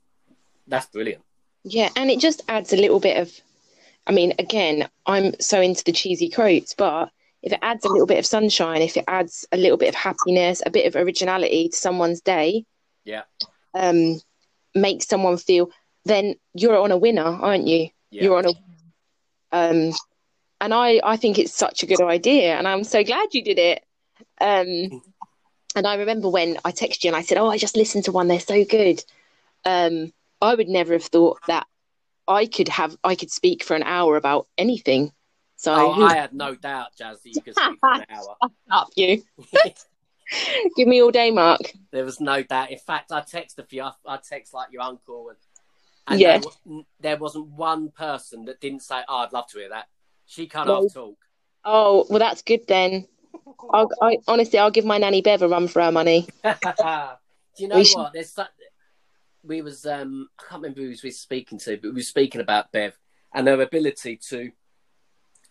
that's 0.68 0.88
brilliant. 0.88 1.24
Yeah, 1.64 1.90
and 1.96 2.10
it 2.12 2.20
just 2.20 2.42
adds 2.48 2.74
a 2.74 2.78
little 2.78 3.00
bit 3.00 3.18
of. 3.18 3.32
I 4.06 4.12
mean, 4.12 4.34
again, 4.38 4.90
I'm 5.06 5.40
so 5.40 5.62
into 5.62 5.84
the 5.86 5.94
cheesy 5.94 6.30
quotes, 6.30 6.74
but 6.74 7.10
if 7.42 7.54
it 7.54 7.60
adds 7.62 7.86
a 7.86 7.90
little 7.90 8.08
bit 8.08 8.20
of 8.20 8.26
sunshine, 8.26 8.82
if 8.82 8.98
it 8.98 9.06
adds 9.08 9.46
a 9.52 9.58
little 9.58 9.78
bit 9.78 9.90
of 9.90 9.96
happiness, 9.96 10.62
a 10.66 10.70
bit 10.70 10.86
of 10.88 10.96
originality 11.02 11.70
to 11.70 11.76
someone's 11.76 12.20
day, 12.22 12.66
Yeah. 13.06 13.24
um, 13.74 14.20
makes 14.76 15.08
someone 15.08 15.38
feel, 15.38 15.70
then 16.06 16.36
you're 16.54 16.78
on 16.78 16.92
a 16.92 16.98
winner, 16.98 17.24
aren't 17.24 17.68
you? 17.68 17.90
Yeah. 18.12 18.24
You're 18.24 18.38
on 18.38 18.46
a. 18.46 18.50
Um, 19.54 19.94
and 20.60 20.74
I, 20.74 21.00
I 21.04 21.16
think 21.18 21.38
it's 21.40 21.54
such 21.54 21.84
a 21.84 21.86
good 21.86 22.02
idea, 22.02 22.58
and 22.58 22.68
I'm 22.68 22.84
so 22.84 23.04
glad 23.04 23.34
you 23.34 23.42
did 23.44 23.60
it. 23.60 23.84
Um, 24.42 25.02
and 25.76 25.88
I 25.88 25.96
remember 25.96 26.30
when 26.30 26.58
I 26.66 26.72
texted 26.72 27.04
you 27.04 27.10
and 27.10 27.16
I 27.18 27.22
said, 27.22 27.38
"Oh, 27.38 27.50
I 27.50 27.58
just 27.58 27.76
listened 27.78 28.06
to 28.06 28.12
one; 28.12 28.28
they're 28.28 28.40
so 28.40 28.64
good." 28.66 29.04
Um, 29.66 30.14
I 30.42 30.56
would 30.56 30.68
never 30.70 30.94
have 30.94 31.06
thought 31.06 31.40
that 31.48 31.66
I 32.28 32.46
could 32.46 32.68
have, 32.70 32.98
I 33.04 33.16
could 33.16 33.32
speak 33.32 33.64
for 33.64 33.76
an 33.76 33.84
hour 33.84 34.18
about 34.18 34.48
anything. 34.58 35.12
So 35.56 35.74
Oh, 35.74 35.92
I 36.04 36.16
had 36.16 36.34
no 36.34 36.56
doubt, 36.56 36.96
Jazz, 36.98 37.22
that 37.24 37.30
you 37.34 37.42
could 37.42 37.56
speak 37.56 37.80
for 37.80 37.94
an 37.94 38.06
hour. 38.10 38.36
up 38.72 38.90
you? 38.96 39.24
Give 40.76 40.88
me 40.88 41.02
all 41.02 41.12
day, 41.12 41.32
Mark. 41.32 41.62
there 41.92 42.06
was 42.06 42.20
no 42.20 42.44
doubt. 42.44 42.72
In 42.72 42.78
fact, 42.80 43.12
I 43.12 43.22
texted 43.22 43.70
for 43.70 43.76
you. 43.76 43.84
I, 43.84 43.92
I 44.06 44.18
text 44.18 44.54
like 44.54 44.72
your 44.72 44.82
uncle, 44.82 45.30
and, 45.30 45.38
and 46.08 46.20
Yeah. 46.20 46.40
there, 46.66 46.82
there 47.00 47.18
wasn't 47.18 47.48
one 47.48 47.90
person 47.92 48.46
that 48.46 48.60
didn't 48.60 48.82
say, 48.82 49.02
"Oh, 49.08 49.18
I'd 49.20 49.34
love 49.34 49.48
to 49.48 49.60
hear 49.60 49.70
that." 49.70 49.88
She 50.26 50.48
can't 50.48 50.68
half 50.68 50.94
talk. 50.94 51.18
Oh, 51.66 52.06
well, 52.10 52.20
that's 52.20 52.42
good 52.42 52.68
then. 52.68 53.08
I'll, 53.72 53.90
I 54.02 54.18
honestly, 54.28 54.60
I'll 54.60 54.72
give 54.72 54.86
my 54.86 54.98
nanny 54.98 55.22
Bev 55.22 55.42
a 55.42 55.48
run 55.48 55.68
for 55.68 55.82
her 55.82 55.92
money. 55.92 56.28
Do 56.44 56.50
you 57.58 57.68
know 57.68 57.78
We 57.78 57.86
should- 57.86 57.98
what? 57.98 58.14
There's 58.14 58.32
su- 58.34 58.44
we 59.46 59.62
was 59.62 59.86
um 59.86 60.30
I 60.40 60.44
can't 60.50 60.62
remember 60.62 60.82
who 60.82 60.88
we 60.88 60.98
was 61.04 61.20
speaking 61.20 61.60
to, 61.60 61.76
but 61.78 61.90
we 61.90 61.96
were 61.96 62.02
speaking 62.02 62.42
about 62.42 62.72
Bev 62.72 62.98
and 63.34 63.48
her 63.48 63.62
ability 63.62 64.18
to 64.30 64.52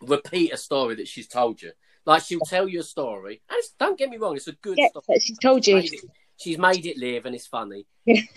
repeat 0.00 0.52
a 0.52 0.56
story 0.56 0.94
that 0.96 1.08
she's 1.08 1.28
told 1.28 1.62
you. 1.62 1.72
Like 2.04 2.22
she'll 2.24 2.40
tell 2.40 2.66
you 2.68 2.80
a 2.80 2.84
story, 2.84 3.42
and 3.48 3.56
it's, 3.58 3.70
don't 3.78 3.96
get 3.98 4.10
me 4.10 4.16
wrong, 4.16 4.34
it's 4.36 4.48
a 4.48 4.52
good 4.52 4.76
Yeah, 4.78 4.88
story. 4.88 5.20
she's 5.20 5.38
told 5.38 5.66
you. 5.66 5.76
Made 5.76 5.92
it- 5.92 6.00
she's 6.36 6.58
made 6.58 6.84
it 6.86 6.96
live, 6.98 7.26
and 7.26 7.34
it's 7.34 7.46
funny. 7.46 7.86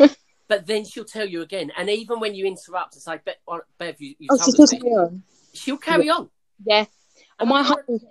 but 0.47 0.67
then 0.67 0.85
she'll 0.85 1.05
tell 1.05 1.25
you 1.27 1.41
again, 1.41 1.71
and 1.75 1.89
even 1.89 2.19
when 2.19 2.35
you 2.35 2.45
interrupt 2.45 2.93
and 2.95 3.01
say, 3.01 3.19
"Bev, 3.25 3.35
uh, 3.47 3.57
Bev 3.79 3.99
you, 3.99 4.15
you 4.19 4.27
Oh, 4.31 4.37
told 4.37 4.45
she's 4.55 4.59
us," 4.59 4.69
still 4.69 4.79
this," 4.79 4.83
carry 4.83 4.93
on. 4.93 5.23
she'll 5.53 5.77
carry 5.77 6.09
on. 6.09 6.29
Yeah. 6.63 6.85
And 7.39 7.49
my 7.49 7.63
husband, 7.63 8.01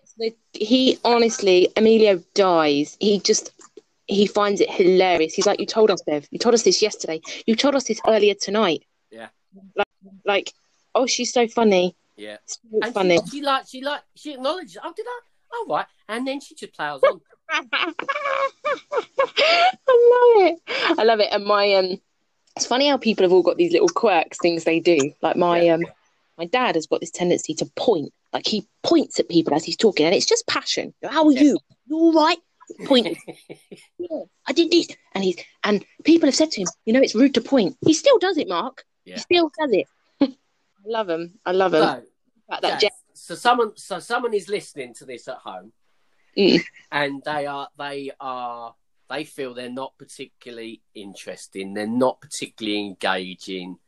he 0.53 0.99
honestly, 1.05 1.69
Emilio 1.77 2.23
dies. 2.35 2.97
He 3.01 3.21
just, 3.21 3.53
he 4.07 4.27
finds 4.27 4.61
it 4.61 4.71
hilarious. 4.71 5.33
He's 5.35 5.47
like, 5.47 5.61
"You 5.61 5.67
told 5.67 5.91
us, 5.91 6.03
Bev. 6.03 6.29
You 6.31 6.39
told 6.39 6.55
us 6.55 6.63
this 6.63 6.83
yesterday. 6.83 7.21
You 7.47 7.57
told 7.57 7.75
us 7.75 7.85
this 7.85 8.01
earlier 8.07 8.35
tonight." 8.35 8.85
Yeah. 9.11 9.29
Like, 9.77 9.87
like 10.27 10.53
oh, 10.95 11.07
she's 11.07 11.33
so 11.33 11.49
funny. 11.49 11.97
Yeah, 12.17 12.37
So 12.47 12.59
and 12.83 12.93
funny. 12.95 13.19
she, 13.25 13.31
she 13.39 13.43
like 13.43 13.65
she 13.67 13.81
like 13.81 14.03
she 14.15 14.35
acknowledges. 14.35 14.77
Oh, 14.85 14.93
did 14.95 15.07
I? 15.09 15.21
Oh, 15.55 15.67
right. 15.71 15.87
And 16.09 16.27
then 16.29 16.41
she 16.41 16.55
just 16.55 16.75
plows 16.75 17.01
on. 17.03 17.21
I 17.51 17.93
love 19.89 20.47
it. 20.53 20.61
I 20.99 21.03
love 21.05 21.21
it. 21.21 21.29
And 21.33 21.45
my 21.45 21.73
um, 21.75 22.01
it's 22.57 22.67
funny 22.67 22.89
how 22.89 22.97
people 22.97 23.25
have 23.25 23.33
all 23.33 23.43
got 23.43 23.57
these 23.57 23.73
little 23.73 23.89
quirks, 23.89 24.39
things 24.39 24.65
they 24.65 24.81
do. 24.81 25.13
Like 25.23 25.37
my 25.37 25.61
Yeah. 25.63 25.75
um, 25.75 25.83
my 26.39 26.47
dad 26.47 26.75
has 26.75 26.87
got 26.87 27.01
this 27.01 27.11
tendency 27.11 27.55
to 27.55 27.67
point. 27.77 28.13
Like 28.35 28.47
he 28.47 28.67
points 28.83 29.19
at 29.21 29.29
people 29.29 29.55
as 29.55 29.65
he's 29.65 29.77
talking, 29.77 30.05
and 30.07 30.15
it's 30.15 30.27
just 30.27 30.47
passion. 30.47 30.93
How 31.05 31.25
are 31.27 31.33
Yeah. 31.33 31.43
you? 31.43 31.59
You 31.87 31.97
all 31.97 32.13
right? 32.13 32.39
Point. 32.87 33.17
Yeah, 33.99 34.25
I 34.47 34.53
did 34.53 34.71
this, 34.71 34.89
and 35.13 35.25
he's 35.25 35.37
and 35.63 35.85
people 36.05 36.27
have 36.27 36.35
said 36.35 36.51
to 36.51 36.61
him, 36.61 36.67
you 36.85 36.93
know, 36.93 37.01
it's 37.01 37.15
rude 37.15 37.33
to 37.35 37.41
point. 37.41 37.77
He 37.87 37.95
still 37.95 38.19
does 38.19 38.37
it, 38.37 38.49
Mark. 38.49 38.85
Yeah. 39.07 39.15
He 39.15 39.21
still 39.21 39.51
does 39.59 39.71
it. 39.73 39.87
I 40.21 40.29
love 40.87 41.09
him. 41.09 41.39
I 41.47 41.53
love 41.53 41.73
him. 41.73 41.81
so, 41.83 42.03
Like 42.51 42.61
that 42.63 42.81
Jazz, 42.81 42.91
so 43.15 43.35
someone 43.37 43.77
so 43.77 44.01
someone 44.01 44.35
is 44.35 44.49
listening 44.49 44.93
to 44.95 45.05
this 45.07 45.29
at 45.29 45.37
home 45.39 45.73
Mm. 46.37 46.61
and 46.91 47.23
they 47.25 47.47
are 47.47 47.69
they 47.79 48.11
are 48.21 48.75
they 49.09 49.23
feel 49.25 49.55
they're 49.55 49.71
not 49.71 49.97
particularly 49.97 50.83
interesting 50.95 51.73
they're 51.75 51.87
not 51.87 52.21
particularly 52.21 52.81
engaging 52.81 53.79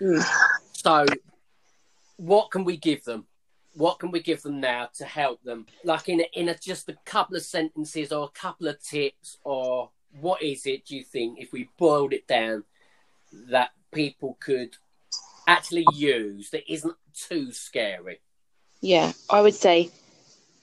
Mm. 0.00 0.24
so 0.72 1.04
what 2.16 2.50
can 2.52 2.64
we 2.64 2.76
give 2.76 3.02
them 3.04 3.26
what 3.76 3.98
can 3.98 4.10
we 4.10 4.20
give 4.20 4.42
them 4.42 4.60
now 4.60 4.88
to 4.94 5.04
help 5.04 5.42
them 5.42 5.66
like 5.84 6.08
in 6.08 6.20
a, 6.20 6.26
in 6.32 6.48
a, 6.48 6.54
just 6.56 6.88
a 6.88 6.96
couple 7.04 7.36
of 7.36 7.42
sentences 7.42 8.10
or 8.12 8.24
a 8.24 8.38
couple 8.40 8.68
of 8.68 8.82
tips 8.82 9.38
or 9.44 9.90
what 10.20 10.42
is 10.42 10.66
it 10.66 10.84
do 10.86 10.96
you 10.96 11.04
think 11.04 11.38
if 11.38 11.52
we 11.52 11.68
boiled 11.78 12.12
it 12.12 12.26
down 12.26 12.64
that 13.50 13.70
people 13.92 14.36
could 14.40 14.76
actually 15.46 15.84
use 15.94 16.50
that 16.50 16.70
isn't 16.72 16.96
too 17.14 17.52
scary 17.52 18.20
Yeah, 18.80 19.12
I 19.30 19.40
would 19.40 19.54
say 19.54 19.90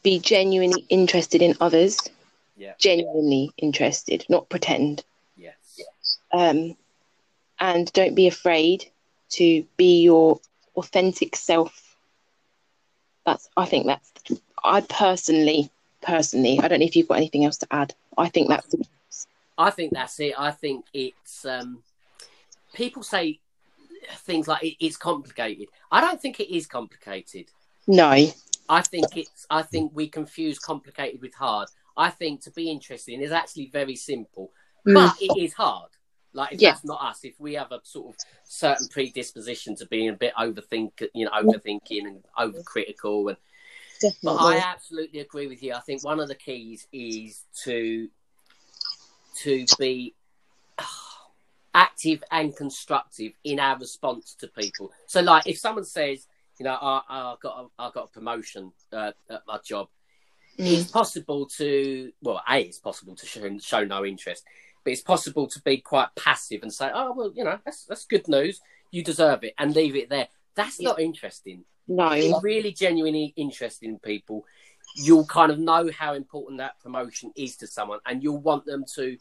be 0.03 0.19
genuinely 0.19 0.85
interested 0.89 1.41
in 1.41 1.55
others. 1.61 1.97
Yeah. 2.57 2.73
Genuinely 2.77 3.51
interested, 3.57 4.25
not 4.29 4.49
pretend. 4.49 5.03
yes 5.35 5.79
Um, 6.31 6.75
and 7.59 7.91
don't 7.93 8.15
be 8.15 8.27
afraid 8.27 8.85
to 9.29 9.65
be 9.77 10.01
your 10.01 10.39
authentic 10.75 11.35
self. 11.35 11.82
That's. 13.25 13.49
I 13.57 13.65
think 13.65 13.85
that's. 13.85 14.11
I 14.63 14.81
personally, 14.81 15.69
personally, 16.01 16.59
I 16.59 16.67
don't 16.67 16.79
know 16.79 16.85
if 16.85 16.95
you've 16.95 17.07
got 17.07 17.17
anything 17.17 17.45
else 17.45 17.57
to 17.59 17.67
add. 17.71 17.93
I 18.17 18.29
think 18.29 18.49
that's. 18.49 18.75
I 19.57 19.69
think 19.69 19.93
that's 19.93 20.19
it. 20.19 20.33
I 20.37 20.51
think 20.51 20.85
it's 20.93 21.45
um, 21.45 21.83
people 22.73 23.03
say 23.03 23.39
things 24.19 24.47
like 24.47 24.63
it, 24.63 24.75
it's 24.79 24.97
complicated. 24.97 25.67
I 25.91 26.01
don't 26.01 26.21
think 26.21 26.39
it 26.39 26.53
is 26.53 26.65
complicated. 26.67 27.45
No. 27.87 28.27
I 28.69 28.81
think 28.81 29.17
it's. 29.17 29.45
I 29.49 29.61
think 29.61 29.91
we 29.93 30.07
confuse 30.07 30.59
complicated 30.59 31.21
with 31.21 31.33
hard. 31.35 31.67
I 31.95 32.09
think 32.09 32.41
to 32.41 32.51
be 32.51 32.69
interesting 32.71 33.21
is 33.21 33.31
actually 33.31 33.67
very 33.67 33.95
simple, 33.95 34.51
Mm. 34.85 34.95
but 34.95 35.15
it 35.21 35.41
is 35.41 35.53
hard. 35.53 35.91
Like 36.33 36.53
if 36.53 36.61
Yeah. 36.61 36.71
that's 36.71 36.83
not 36.83 37.01
us, 37.01 37.23
if 37.23 37.39
we 37.39 37.53
have 37.53 37.71
a 37.71 37.79
sort 37.83 38.15
of 38.15 38.19
certain 38.45 38.87
predisposition 38.87 39.75
to 39.77 39.85
being 39.85 40.09
a 40.09 40.13
bit 40.13 40.33
overthink, 40.35 41.07
you 41.13 41.25
know, 41.25 41.31
overthinking 41.31 42.05
and 42.07 42.23
overcritical, 42.37 43.29
and 43.29 43.37
but 44.21 44.35
I 44.35 44.57
absolutely 44.57 45.19
agree 45.19 45.47
with 45.47 45.61
you. 45.63 45.73
I 45.73 45.79
think 45.79 46.03
one 46.03 46.19
of 46.19 46.27
the 46.27 46.35
keys 46.35 46.87
is 46.91 47.43
to 47.63 48.09
to 49.43 49.65
be 49.77 50.15
active 51.73 52.23
and 52.31 52.55
constructive 52.55 53.33
in 53.43 53.59
our 53.59 53.77
response 53.77 54.35
to 54.35 54.47
people. 54.47 54.91
So, 55.07 55.21
like, 55.21 55.47
if 55.47 55.57
someone 55.57 55.85
says, 55.85 56.27
you 56.59 56.65
know, 56.65 56.77
I, 56.79 57.01
I 57.09 57.35
got 57.41 57.59
a, 57.59 57.81
I 57.81 57.91
got 57.93 58.05
a 58.05 58.07
promotion 58.07 58.71
uh, 58.91 59.11
at 59.29 59.43
my 59.47 59.59
job, 59.63 59.89
Mm. 60.59 60.71
it's 60.71 60.91
possible 60.91 61.47
to 61.47 62.11
well, 62.21 62.39
a 62.47 62.59
it's 62.59 62.77
possible 62.77 63.15
to 63.15 63.25
show, 63.25 63.57
show 63.57 63.83
no 63.85 64.05
interest, 64.05 64.43
but 64.83 64.91
it's 64.91 65.01
possible 65.01 65.47
to 65.47 65.61
be 65.61 65.77
quite 65.77 66.09
passive 66.15 66.61
and 66.63 66.73
say, 66.73 66.89
oh 66.93 67.13
well, 67.13 67.31
you 67.35 67.43
know, 67.43 67.59
that's 67.65 67.85
that's 67.85 68.05
good 68.05 68.27
news. 68.27 68.61
You 68.91 69.03
deserve 69.03 69.43
it, 69.43 69.53
and 69.57 69.73
leave 69.75 69.95
it 69.95 70.09
there. 70.09 70.27
That's 70.55 70.79
not 70.81 70.99
interesting 70.99 71.65
No. 71.87 72.11
if 72.11 72.43
really 72.43 72.71
genuinely 72.71 73.33
interested 73.35 73.87
in 73.87 73.97
people, 73.99 74.45
you'll 74.95 75.25
kind 75.25 75.51
of 75.51 75.57
know 75.57 75.89
how 75.97 76.13
important 76.13 76.59
that 76.59 76.79
promotion 76.79 77.31
is 77.35 77.57
to 77.57 77.67
someone, 77.67 77.99
and 78.05 78.21
you'll 78.21 78.41
want 78.41 78.65
them 78.65 78.85
to 78.95 79.17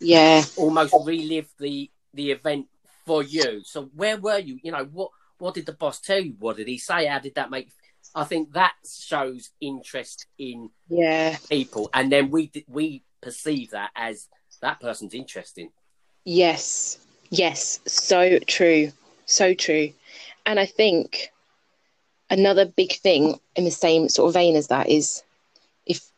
Yeah. 0.00 0.44
almost 0.56 0.94
relive 1.04 1.48
the 1.58 1.90
the 2.12 2.30
event 2.30 2.68
for 3.06 3.22
you. 3.22 3.62
So 3.64 3.86
where 3.94 4.16
were 4.18 4.38
you? 4.38 4.58
You 4.62 4.72
know 4.72 4.84
what 4.84 5.10
what 5.38 5.54
did 5.54 5.66
the 5.66 5.72
boss 5.72 6.00
tell 6.00 6.20
you? 6.20 6.34
What 6.38 6.56
did 6.56 6.68
he 6.68 6.78
say? 6.78 7.06
How 7.06 7.18
did 7.18 7.34
that 7.36 7.50
make? 7.50 7.70
I 8.14 8.24
think 8.24 8.52
that 8.52 8.74
shows 8.86 9.50
interest 9.60 10.26
in 10.38 10.70
Yeah. 10.88 11.36
people, 11.48 11.88
and 11.94 12.12
then 12.12 12.30
we 12.30 12.50
we 12.68 13.04
perceive 13.22 13.70
that 13.70 13.90
as 13.96 14.28
that 14.60 14.80
person's 14.80 15.14
interesting. 15.14 15.70
Yes. 16.24 16.98
Yes. 17.30 17.80
So 17.86 18.38
true. 18.40 18.92
So 19.26 19.54
true. 19.54 19.92
And 20.46 20.60
I 20.60 20.66
think 20.66 21.32
another 22.30 22.64
big 22.64 22.92
thing 22.94 23.38
in 23.56 23.64
the 23.64 23.70
same 23.70 24.08
sort 24.08 24.28
of 24.28 24.34
vein 24.34 24.56
as 24.56 24.68
that 24.68 24.88
is 24.88 25.22
if 25.86 26.10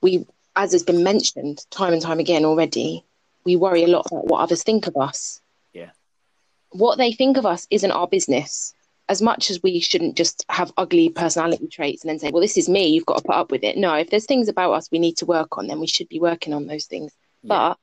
we, 0.00 0.26
as 0.56 0.72
has 0.72 0.82
been 0.82 1.02
mentioned 1.02 1.64
time 1.70 1.92
and 1.92 2.02
time 2.02 2.18
again 2.18 2.44
already, 2.44 3.04
we 3.44 3.56
worry 3.56 3.84
a 3.84 3.88
lot 3.88 4.06
about 4.06 4.26
what 4.26 4.40
others 4.40 4.62
think 4.62 4.86
of 4.86 4.96
us. 4.96 5.40
Yeah. 5.72 5.90
What 6.70 6.98
they 6.98 7.12
think 7.12 7.36
of 7.36 7.46
us 7.46 7.66
isn't 7.70 7.90
our 7.90 8.06
business. 8.06 8.74
As 9.08 9.20
much 9.20 9.50
as 9.50 9.62
we 9.62 9.80
shouldn't 9.80 10.16
just 10.16 10.44
have 10.48 10.72
ugly 10.76 11.10
personality 11.10 11.66
traits 11.66 12.02
and 12.02 12.08
then 12.08 12.18
say, 12.18 12.30
well, 12.30 12.40
this 12.40 12.56
is 12.56 12.68
me, 12.68 12.86
you've 12.86 13.04
got 13.04 13.18
to 13.18 13.24
put 13.24 13.34
up 13.34 13.50
with 13.50 13.64
it. 13.64 13.76
No, 13.76 13.94
if 13.94 14.10
there's 14.10 14.26
things 14.26 14.48
about 14.48 14.72
us 14.72 14.90
we 14.90 14.98
need 14.98 15.16
to 15.18 15.26
work 15.26 15.58
on, 15.58 15.66
then 15.66 15.80
we 15.80 15.86
should 15.86 16.08
be 16.08 16.20
working 16.20 16.54
on 16.54 16.66
those 16.66 16.86
things. 16.86 17.12
But 17.44 17.78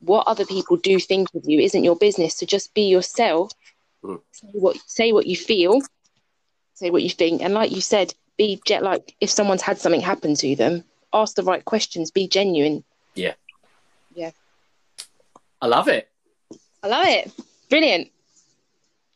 what 0.00 0.26
other 0.26 0.44
people 0.44 0.76
do 0.76 0.98
think 0.98 1.28
of 1.34 1.42
you 1.44 1.60
isn't 1.60 1.84
your 1.84 1.96
business. 1.96 2.36
So 2.36 2.46
just 2.46 2.74
be 2.74 2.88
yourself. 2.88 3.52
Mm. 4.04 4.20
Say 4.32 4.48
what 4.52 4.76
say 4.86 5.12
what 5.12 5.26
you 5.26 5.36
feel. 5.36 5.80
Say 6.74 6.90
what 6.90 7.02
you 7.02 7.10
think. 7.10 7.42
And 7.42 7.54
like 7.54 7.70
you 7.70 7.80
said, 7.80 8.14
be 8.36 8.60
jet 8.66 8.82
like 8.82 9.14
if 9.20 9.30
someone's 9.30 9.62
had 9.62 9.78
something 9.78 10.00
happen 10.00 10.34
to 10.36 10.56
them, 10.56 10.84
ask 11.12 11.36
the 11.36 11.42
right 11.42 11.64
questions, 11.64 12.10
be 12.10 12.26
genuine. 12.26 12.84
Yeah. 13.14 13.34
Yeah. 14.14 14.32
I 15.60 15.66
love 15.66 15.88
it. 15.88 16.08
I 16.82 16.88
love 16.88 17.06
it. 17.06 17.32
Brilliant. 17.70 18.10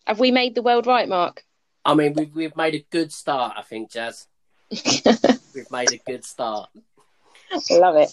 Have 0.06 0.20
we 0.20 0.30
made 0.30 0.54
the 0.54 0.62
world 0.62 0.86
right, 0.86 1.08
Mark? 1.08 1.44
I 1.84 1.94
mean, 1.94 2.14
we've 2.14 2.34
we've 2.34 2.56
made 2.56 2.74
a 2.74 2.84
good 2.90 3.12
start. 3.12 3.54
I 3.56 3.62
think, 3.62 3.90
Jazz. 3.90 4.26
We've 5.54 5.70
made 5.70 5.92
a 5.92 5.98
good 5.98 6.24
start. 6.24 6.68
love 7.70 7.96
it. 7.96 8.10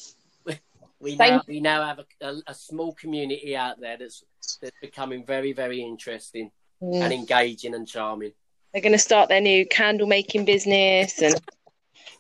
We 1.04 1.16
Thank 1.16 1.34
now 1.34 1.42
we 1.48 1.60
now 1.60 1.86
have 1.86 2.00
a, 2.00 2.06
a, 2.28 2.42
a 2.48 2.54
small 2.54 2.94
community 2.94 3.56
out 3.56 3.80
there 3.80 3.98
that's 3.98 4.24
that's 4.62 4.76
becoming 4.82 5.26
very 5.26 5.54
very 5.54 5.82
interesting 5.82 6.52
Mm. 6.82 7.02
and 7.02 7.14
engaging 7.14 7.76
and 7.76 7.88
charming. 7.88 8.34
They're 8.74 8.82
going 8.82 8.92
to 8.92 8.98
start 8.98 9.30
their 9.30 9.40
new 9.40 9.66
candle 9.66 10.06
making 10.06 10.44
business 10.44 11.22
and 11.22 11.34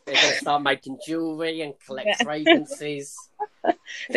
They're 0.05 0.15
going 0.15 0.29
to 0.29 0.39
start 0.39 0.61
making 0.61 0.99
jewelry 1.05 1.59
and 1.61 1.73
collect 1.85 2.23
fragrances. 2.23 3.17
they're 3.63 3.73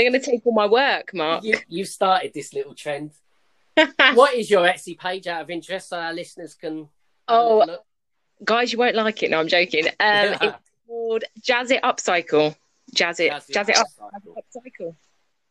going 0.09 0.13
to 0.13 0.21
take 0.21 0.47
all 0.47 0.53
my 0.53 0.67
work, 0.67 1.13
Mark. 1.15 1.43
You 1.43 1.59
you 1.69 1.85
started 1.85 2.33
this 2.33 2.53
little 2.55 2.75
trend. 2.75 3.11
What 4.15 4.35
is 4.35 4.49
your 4.49 4.67
Etsy 4.69 4.97
page 4.97 5.27
out 5.27 5.43
of 5.43 5.51
interest 5.51 5.89
so 5.89 5.99
our 5.99 6.13
listeners 6.13 6.55
can? 6.55 6.89
Oh? 7.27 7.79
Guys, 8.45 8.73
you 8.73 8.79
won't 8.79 8.95
like 8.95 9.23
it. 9.25 9.31
No, 9.31 9.41
I'm 9.41 9.49
joking. 9.49 9.87
Um, 9.89 9.95
it's 10.41 10.57
called 10.87 11.25
Jazz 11.43 11.71
It 11.73 11.83
Upcycle. 11.83 12.55
Jazz 12.95 13.19
It. 13.19 13.31
Jazz 13.33 13.49
it 13.49 13.53
Jazz 13.53 13.69
It 13.69 13.77
Up. 13.79 13.87
upcycle. 13.89 14.36
Upcycle. 14.55 14.95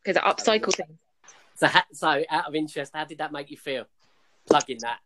Because 0.04 0.18
I 0.18 0.32
upcycle 0.32 0.74
things. 0.76 0.98
So, 1.56 1.68
so 1.94 2.24
out 2.30 2.46
of 2.48 2.56
interest, 2.56 2.92
how 2.94 3.06
did 3.06 3.18
that 3.20 3.32
make 3.32 3.50
you 3.50 3.58
feel? 3.58 3.86
Plugging 4.48 4.78
that. 4.82 5.00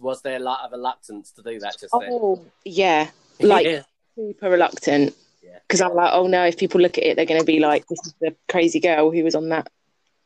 Was 0.00 0.22
there 0.22 0.36
a 0.36 0.40
lot 0.40 0.64
of 0.64 0.72
reluctance 0.72 1.30
to 1.32 1.42
do 1.42 1.58
that 1.60 1.72
just 1.78 1.94
then? 1.98 2.08
Oh, 2.10 2.44
yeah. 2.64 3.10
Like, 3.40 3.66
Yeah. 3.66 3.82
super 4.14 4.50
reluctant. 4.50 5.14
Yeah. 5.42 5.58
Because 5.66 5.80
I'm 5.80 5.94
like, 5.94 6.12
oh 6.12 6.26
no, 6.28 6.44
if 6.44 6.56
people 6.56 6.80
look 6.80 6.96
at 6.98 7.04
it, 7.04 7.16
they're 7.16 7.26
going 7.26 7.40
to 7.40 7.46
be 7.46 7.58
like, 7.60 7.86
this 7.88 7.98
is 8.06 8.14
the 8.20 8.34
crazy 8.48 8.78
girl 8.80 9.10
who 9.10 9.24
was 9.24 9.34
on 9.34 9.48
that 9.50 9.68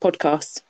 podcast. 0.01 0.63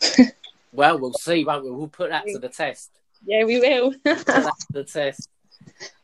Well, 0.72 0.98
we'll 0.98 1.12
see, 1.12 1.44
won't 1.44 1.64
we? 1.64 1.70
We'll 1.70 1.86
put 1.86 2.10
that 2.10 2.26
to 2.26 2.38
the 2.40 2.48
test. 2.48 2.90
Yeah, 3.24 3.44
we 3.44 3.60
will. 3.60 3.94
The 4.04 4.84
test. 4.92 5.28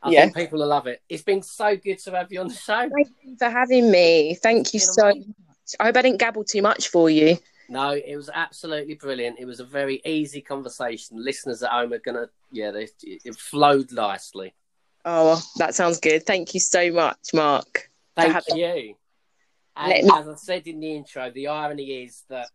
I 0.01 0.11
Yeah. 0.11 0.21
think 0.21 0.35
people 0.37 0.59
will 0.59 0.67
love 0.69 0.87
it. 0.87 1.01
It's 1.09 1.23
been 1.23 1.41
so 1.43 1.75
good 1.75 1.99
to 1.99 2.11
have 2.11 2.31
you 2.31 2.39
on 2.39 2.47
the 2.47 2.53
show. 2.53 2.89
Thank 2.89 3.09
you 3.21 3.35
for 3.37 3.49
having 3.49 3.91
me. 3.91 4.35
Thank 4.35 4.73
you 4.73 4.79
so 4.79 5.07
much. 5.07 5.17
I 5.79 5.85
hope 5.85 5.97
I 5.97 6.01
didn't 6.01 6.19
gabble 6.19 6.43
too 6.43 6.61
much 6.61 6.89
for 6.89 7.09
you. 7.09 7.37
No, 7.69 7.91
it 7.91 8.15
was 8.15 8.29
absolutely 8.33 8.95
brilliant. 8.95 9.39
It 9.39 9.45
was 9.45 9.59
a 9.61 9.65
very 9.65 10.01
easy 10.05 10.41
conversation. 10.41 11.23
Listeners 11.23 11.63
at 11.63 11.71
home 11.71 11.93
are 11.93 11.99
gonna, 11.99 12.27
yeah, 12.51 12.71
they, 12.71 12.89
it 13.03 13.35
flowed 13.35 13.91
nicely. 13.91 14.53
Oh, 15.05 15.41
that 15.57 15.73
sounds 15.73 15.99
good. 15.99 16.25
Thank 16.25 16.53
you 16.53 16.59
so 16.59 16.91
much, 16.91 17.33
Mark. 17.33 17.89
Thank 18.15 18.43
you. 18.53 18.95
And 19.75 20.05
me- 20.05 20.11
as 20.13 20.27
I 20.27 20.35
said 20.35 20.67
in 20.67 20.79
the 20.79 20.95
intro, 20.95 21.31
the 21.31 21.47
irony 21.47 22.03
is 22.03 22.23
that 22.29 22.49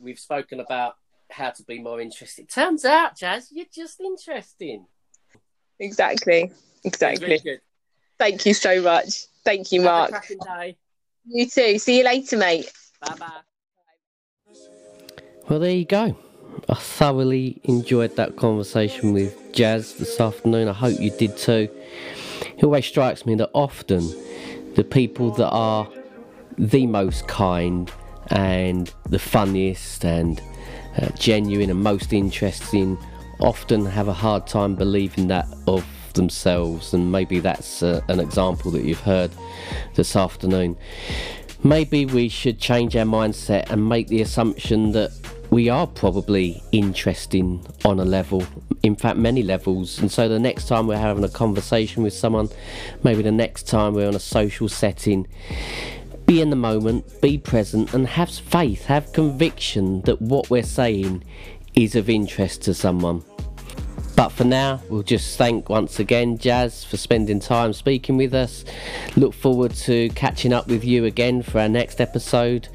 we've 0.00 0.18
spoken 0.18 0.60
about 0.60 0.94
how 1.30 1.50
to 1.50 1.62
be 1.64 1.80
more 1.80 2.00
interesting. 2.00 2.46
Turns 2.46 2.84
out, 2.84 3.16
Jazz, 3.16 3.48
you're 3.50 3.66
just 3.74 4.00
interesting. 4.00 4.86
Exactly. 5.80 6.52
Exactly. 6.84 7.40
Thank 8.18 8.46
you 8.46 8.54
so 8.54 8.80
much. 8.82 9.26
Thank 9.44 9.72
you, 9.72 9.82
Have 9.82 10.10
a 10.10 10.12
Mark. 10.12 10.26
Cracking 11.24 11.46
day. 11.46 11.72
You 11.72 11.72
too. 11.72 11.78
See 11.78 11.98
you 11.98 12.04
later, 12.04 12.36
mate. 12.36 12.72
Bye 13.00 13.14
bye. 13.18 13.30
Well, 15.48 15.58
there 15.58 15.70
you 15.70 15.84
go. 15.84 16.16
I 16.68 16.74
thoroughly 16.74 17.60
enjoyed 17.64 18.16
that 18.16 18.36
conversation 18.36 19.12
with 19.12 19.36
Jazz 19.52 19.94
this 19.94 20.18
afternoon. 20.20 20.68
I 20.68 20.72
hope 20.72 20.98
you 20.98 21.10
did 21.10 21.36
too. 21.36 21.68
It 22.56 22.64
always 22.64 22.86
strikes 22.86 23.26
me 23.26 23.34
that 23.36 23.50
often 23.52 24.08
the 24.74 24.84
people 24.84 25.30
that 25.32 25.50
are 25.50 25.88
the 26.56 26.86
most 26.86 27.28
kind 27.28 27.90
and 28.28 28.92
the 29.10 29.18
funniest 29.18 30.04
and 30.04 30.40
uh, 30.96 31.08
genuine 31.18 31.70
and 31.70 31.82
most 31.82 32.12
interesting 32.12 32.96
often 33.40 33.84
have 33.84 34.08
a 34.08 34.12
hard 34.12 34.46
time 34.46 34.76
believing 34.76 35.28
that 35.28 35.46
of 35.66 35.84
themselves, 36.14 36.94
and 36.94 37.10
maybe 37.12 37.40
that's 37.40 37.82
uh, 37.82 38.00
an 38.08 38.20
example 38.20 38.70
that 38.72 38.84
you've 38.84 39.00
heard 39.00 39.30
this 39.94 40.16
afternoon. 40.16 40.76
Maybe 41.62 42.06
we 42.06 42.28
should 42.28 42.58
change 42.58 42.96
our 42.96 43.06
mindset 43.06 43.70
and 43.70 43.88
make 43.88 44.08
the 44.08 44.20
assumption 44.20 44.92
that 44.92 45.10
we 45.50 45.68
are 45.68 45.86
probably 45.86 46.62
interesting 46.72 47.64
on 47.84 48.00
a 48.00 48.04
level, 48.04 48.44
in 48.82 48.96
fact, 48.96 49.16
many 49.18 49.42
levels. 49.42 49.98
And 49.98 50.10
so 50.10 50.28
the 50.28 50.38
next 50.38 50.66
time 50.66 50.86
we're 50.86 50.96
having 50.98 51.24
a 51.24 51.28
conversation 51.28 52.02
with 52.02 52.12
someone, 52.12 52.48
maybe 53.02 53.22
the 53.22 53.32
next 53.32 53.68
time 53.68 53.94
we're 53.94 54.08
in 54.08 54.14
a 54.14 54.20
social 54.20 54.68
setting, 54.68 55.28
be 56.26 56.40
in 56.40 56.50
the 56.50 56.56
moment, 56.56 57.20
be 57.20 57.38
present, 57.38 57.94
and 57.94 58.06
have 58.08 58.30
faith, 58.30 58.86
have 58.86 59.12
conviction 59.12 60.00
that 60.02 60.20
what 60.20 60.50
we're 60.50 60.62
saying 60.62 61.22
is 61.74 61.94
of 61.94 62.08
interest 62.08 62.62
to 62.62 62.74
someone. 62.74 63.22
But 64.16 64.28
for 64.28 64.44
now, 64.44 64.80
we'll 64.88 65.02
just 65.02 65.36
thank 65.36 65.68
once 65.68 65.98
again 65.98 66.38
Jazz 66.38 66.84
for 66.84 66.96
spending 66.96 67.40
time 67.40 67.72
speaking 67.72 68.16
with 68.16 68.32
us. 68.32 68.64
Look 69.16 69.34
forward 69.34 69.74
to 69.74 70.08
catching 70.10 70.52
up 70.52 70.68
with 70.68 70.84
you 70.84 71.04
again 71.04 71.42
for 71.42 71.60
our 71.60 71.68
next 71.68 72.00
episode. 72.00 72.68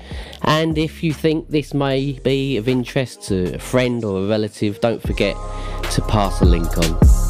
And 0.44 0.78
if 0.78 1.02
you 1.02 1.14
think 1.14 1.50
this 1.50 1.74
may 1.74 2.14
be 2.20 2.58
of 2.58 2.68
interest 2.68 3.24
to 3.24 3.56
a 3.56 3.60
friend 3.60 4.04
or 4.04 4.24
a 4.24 4.28
relative, 4.28 4.82
don't 4.82 5.02
forget 5.02 5.36
to 5.92 6.02
pass 6.08 6.42
a 6.42 6.46
link 6.46 6.78
on. 6.78 7.29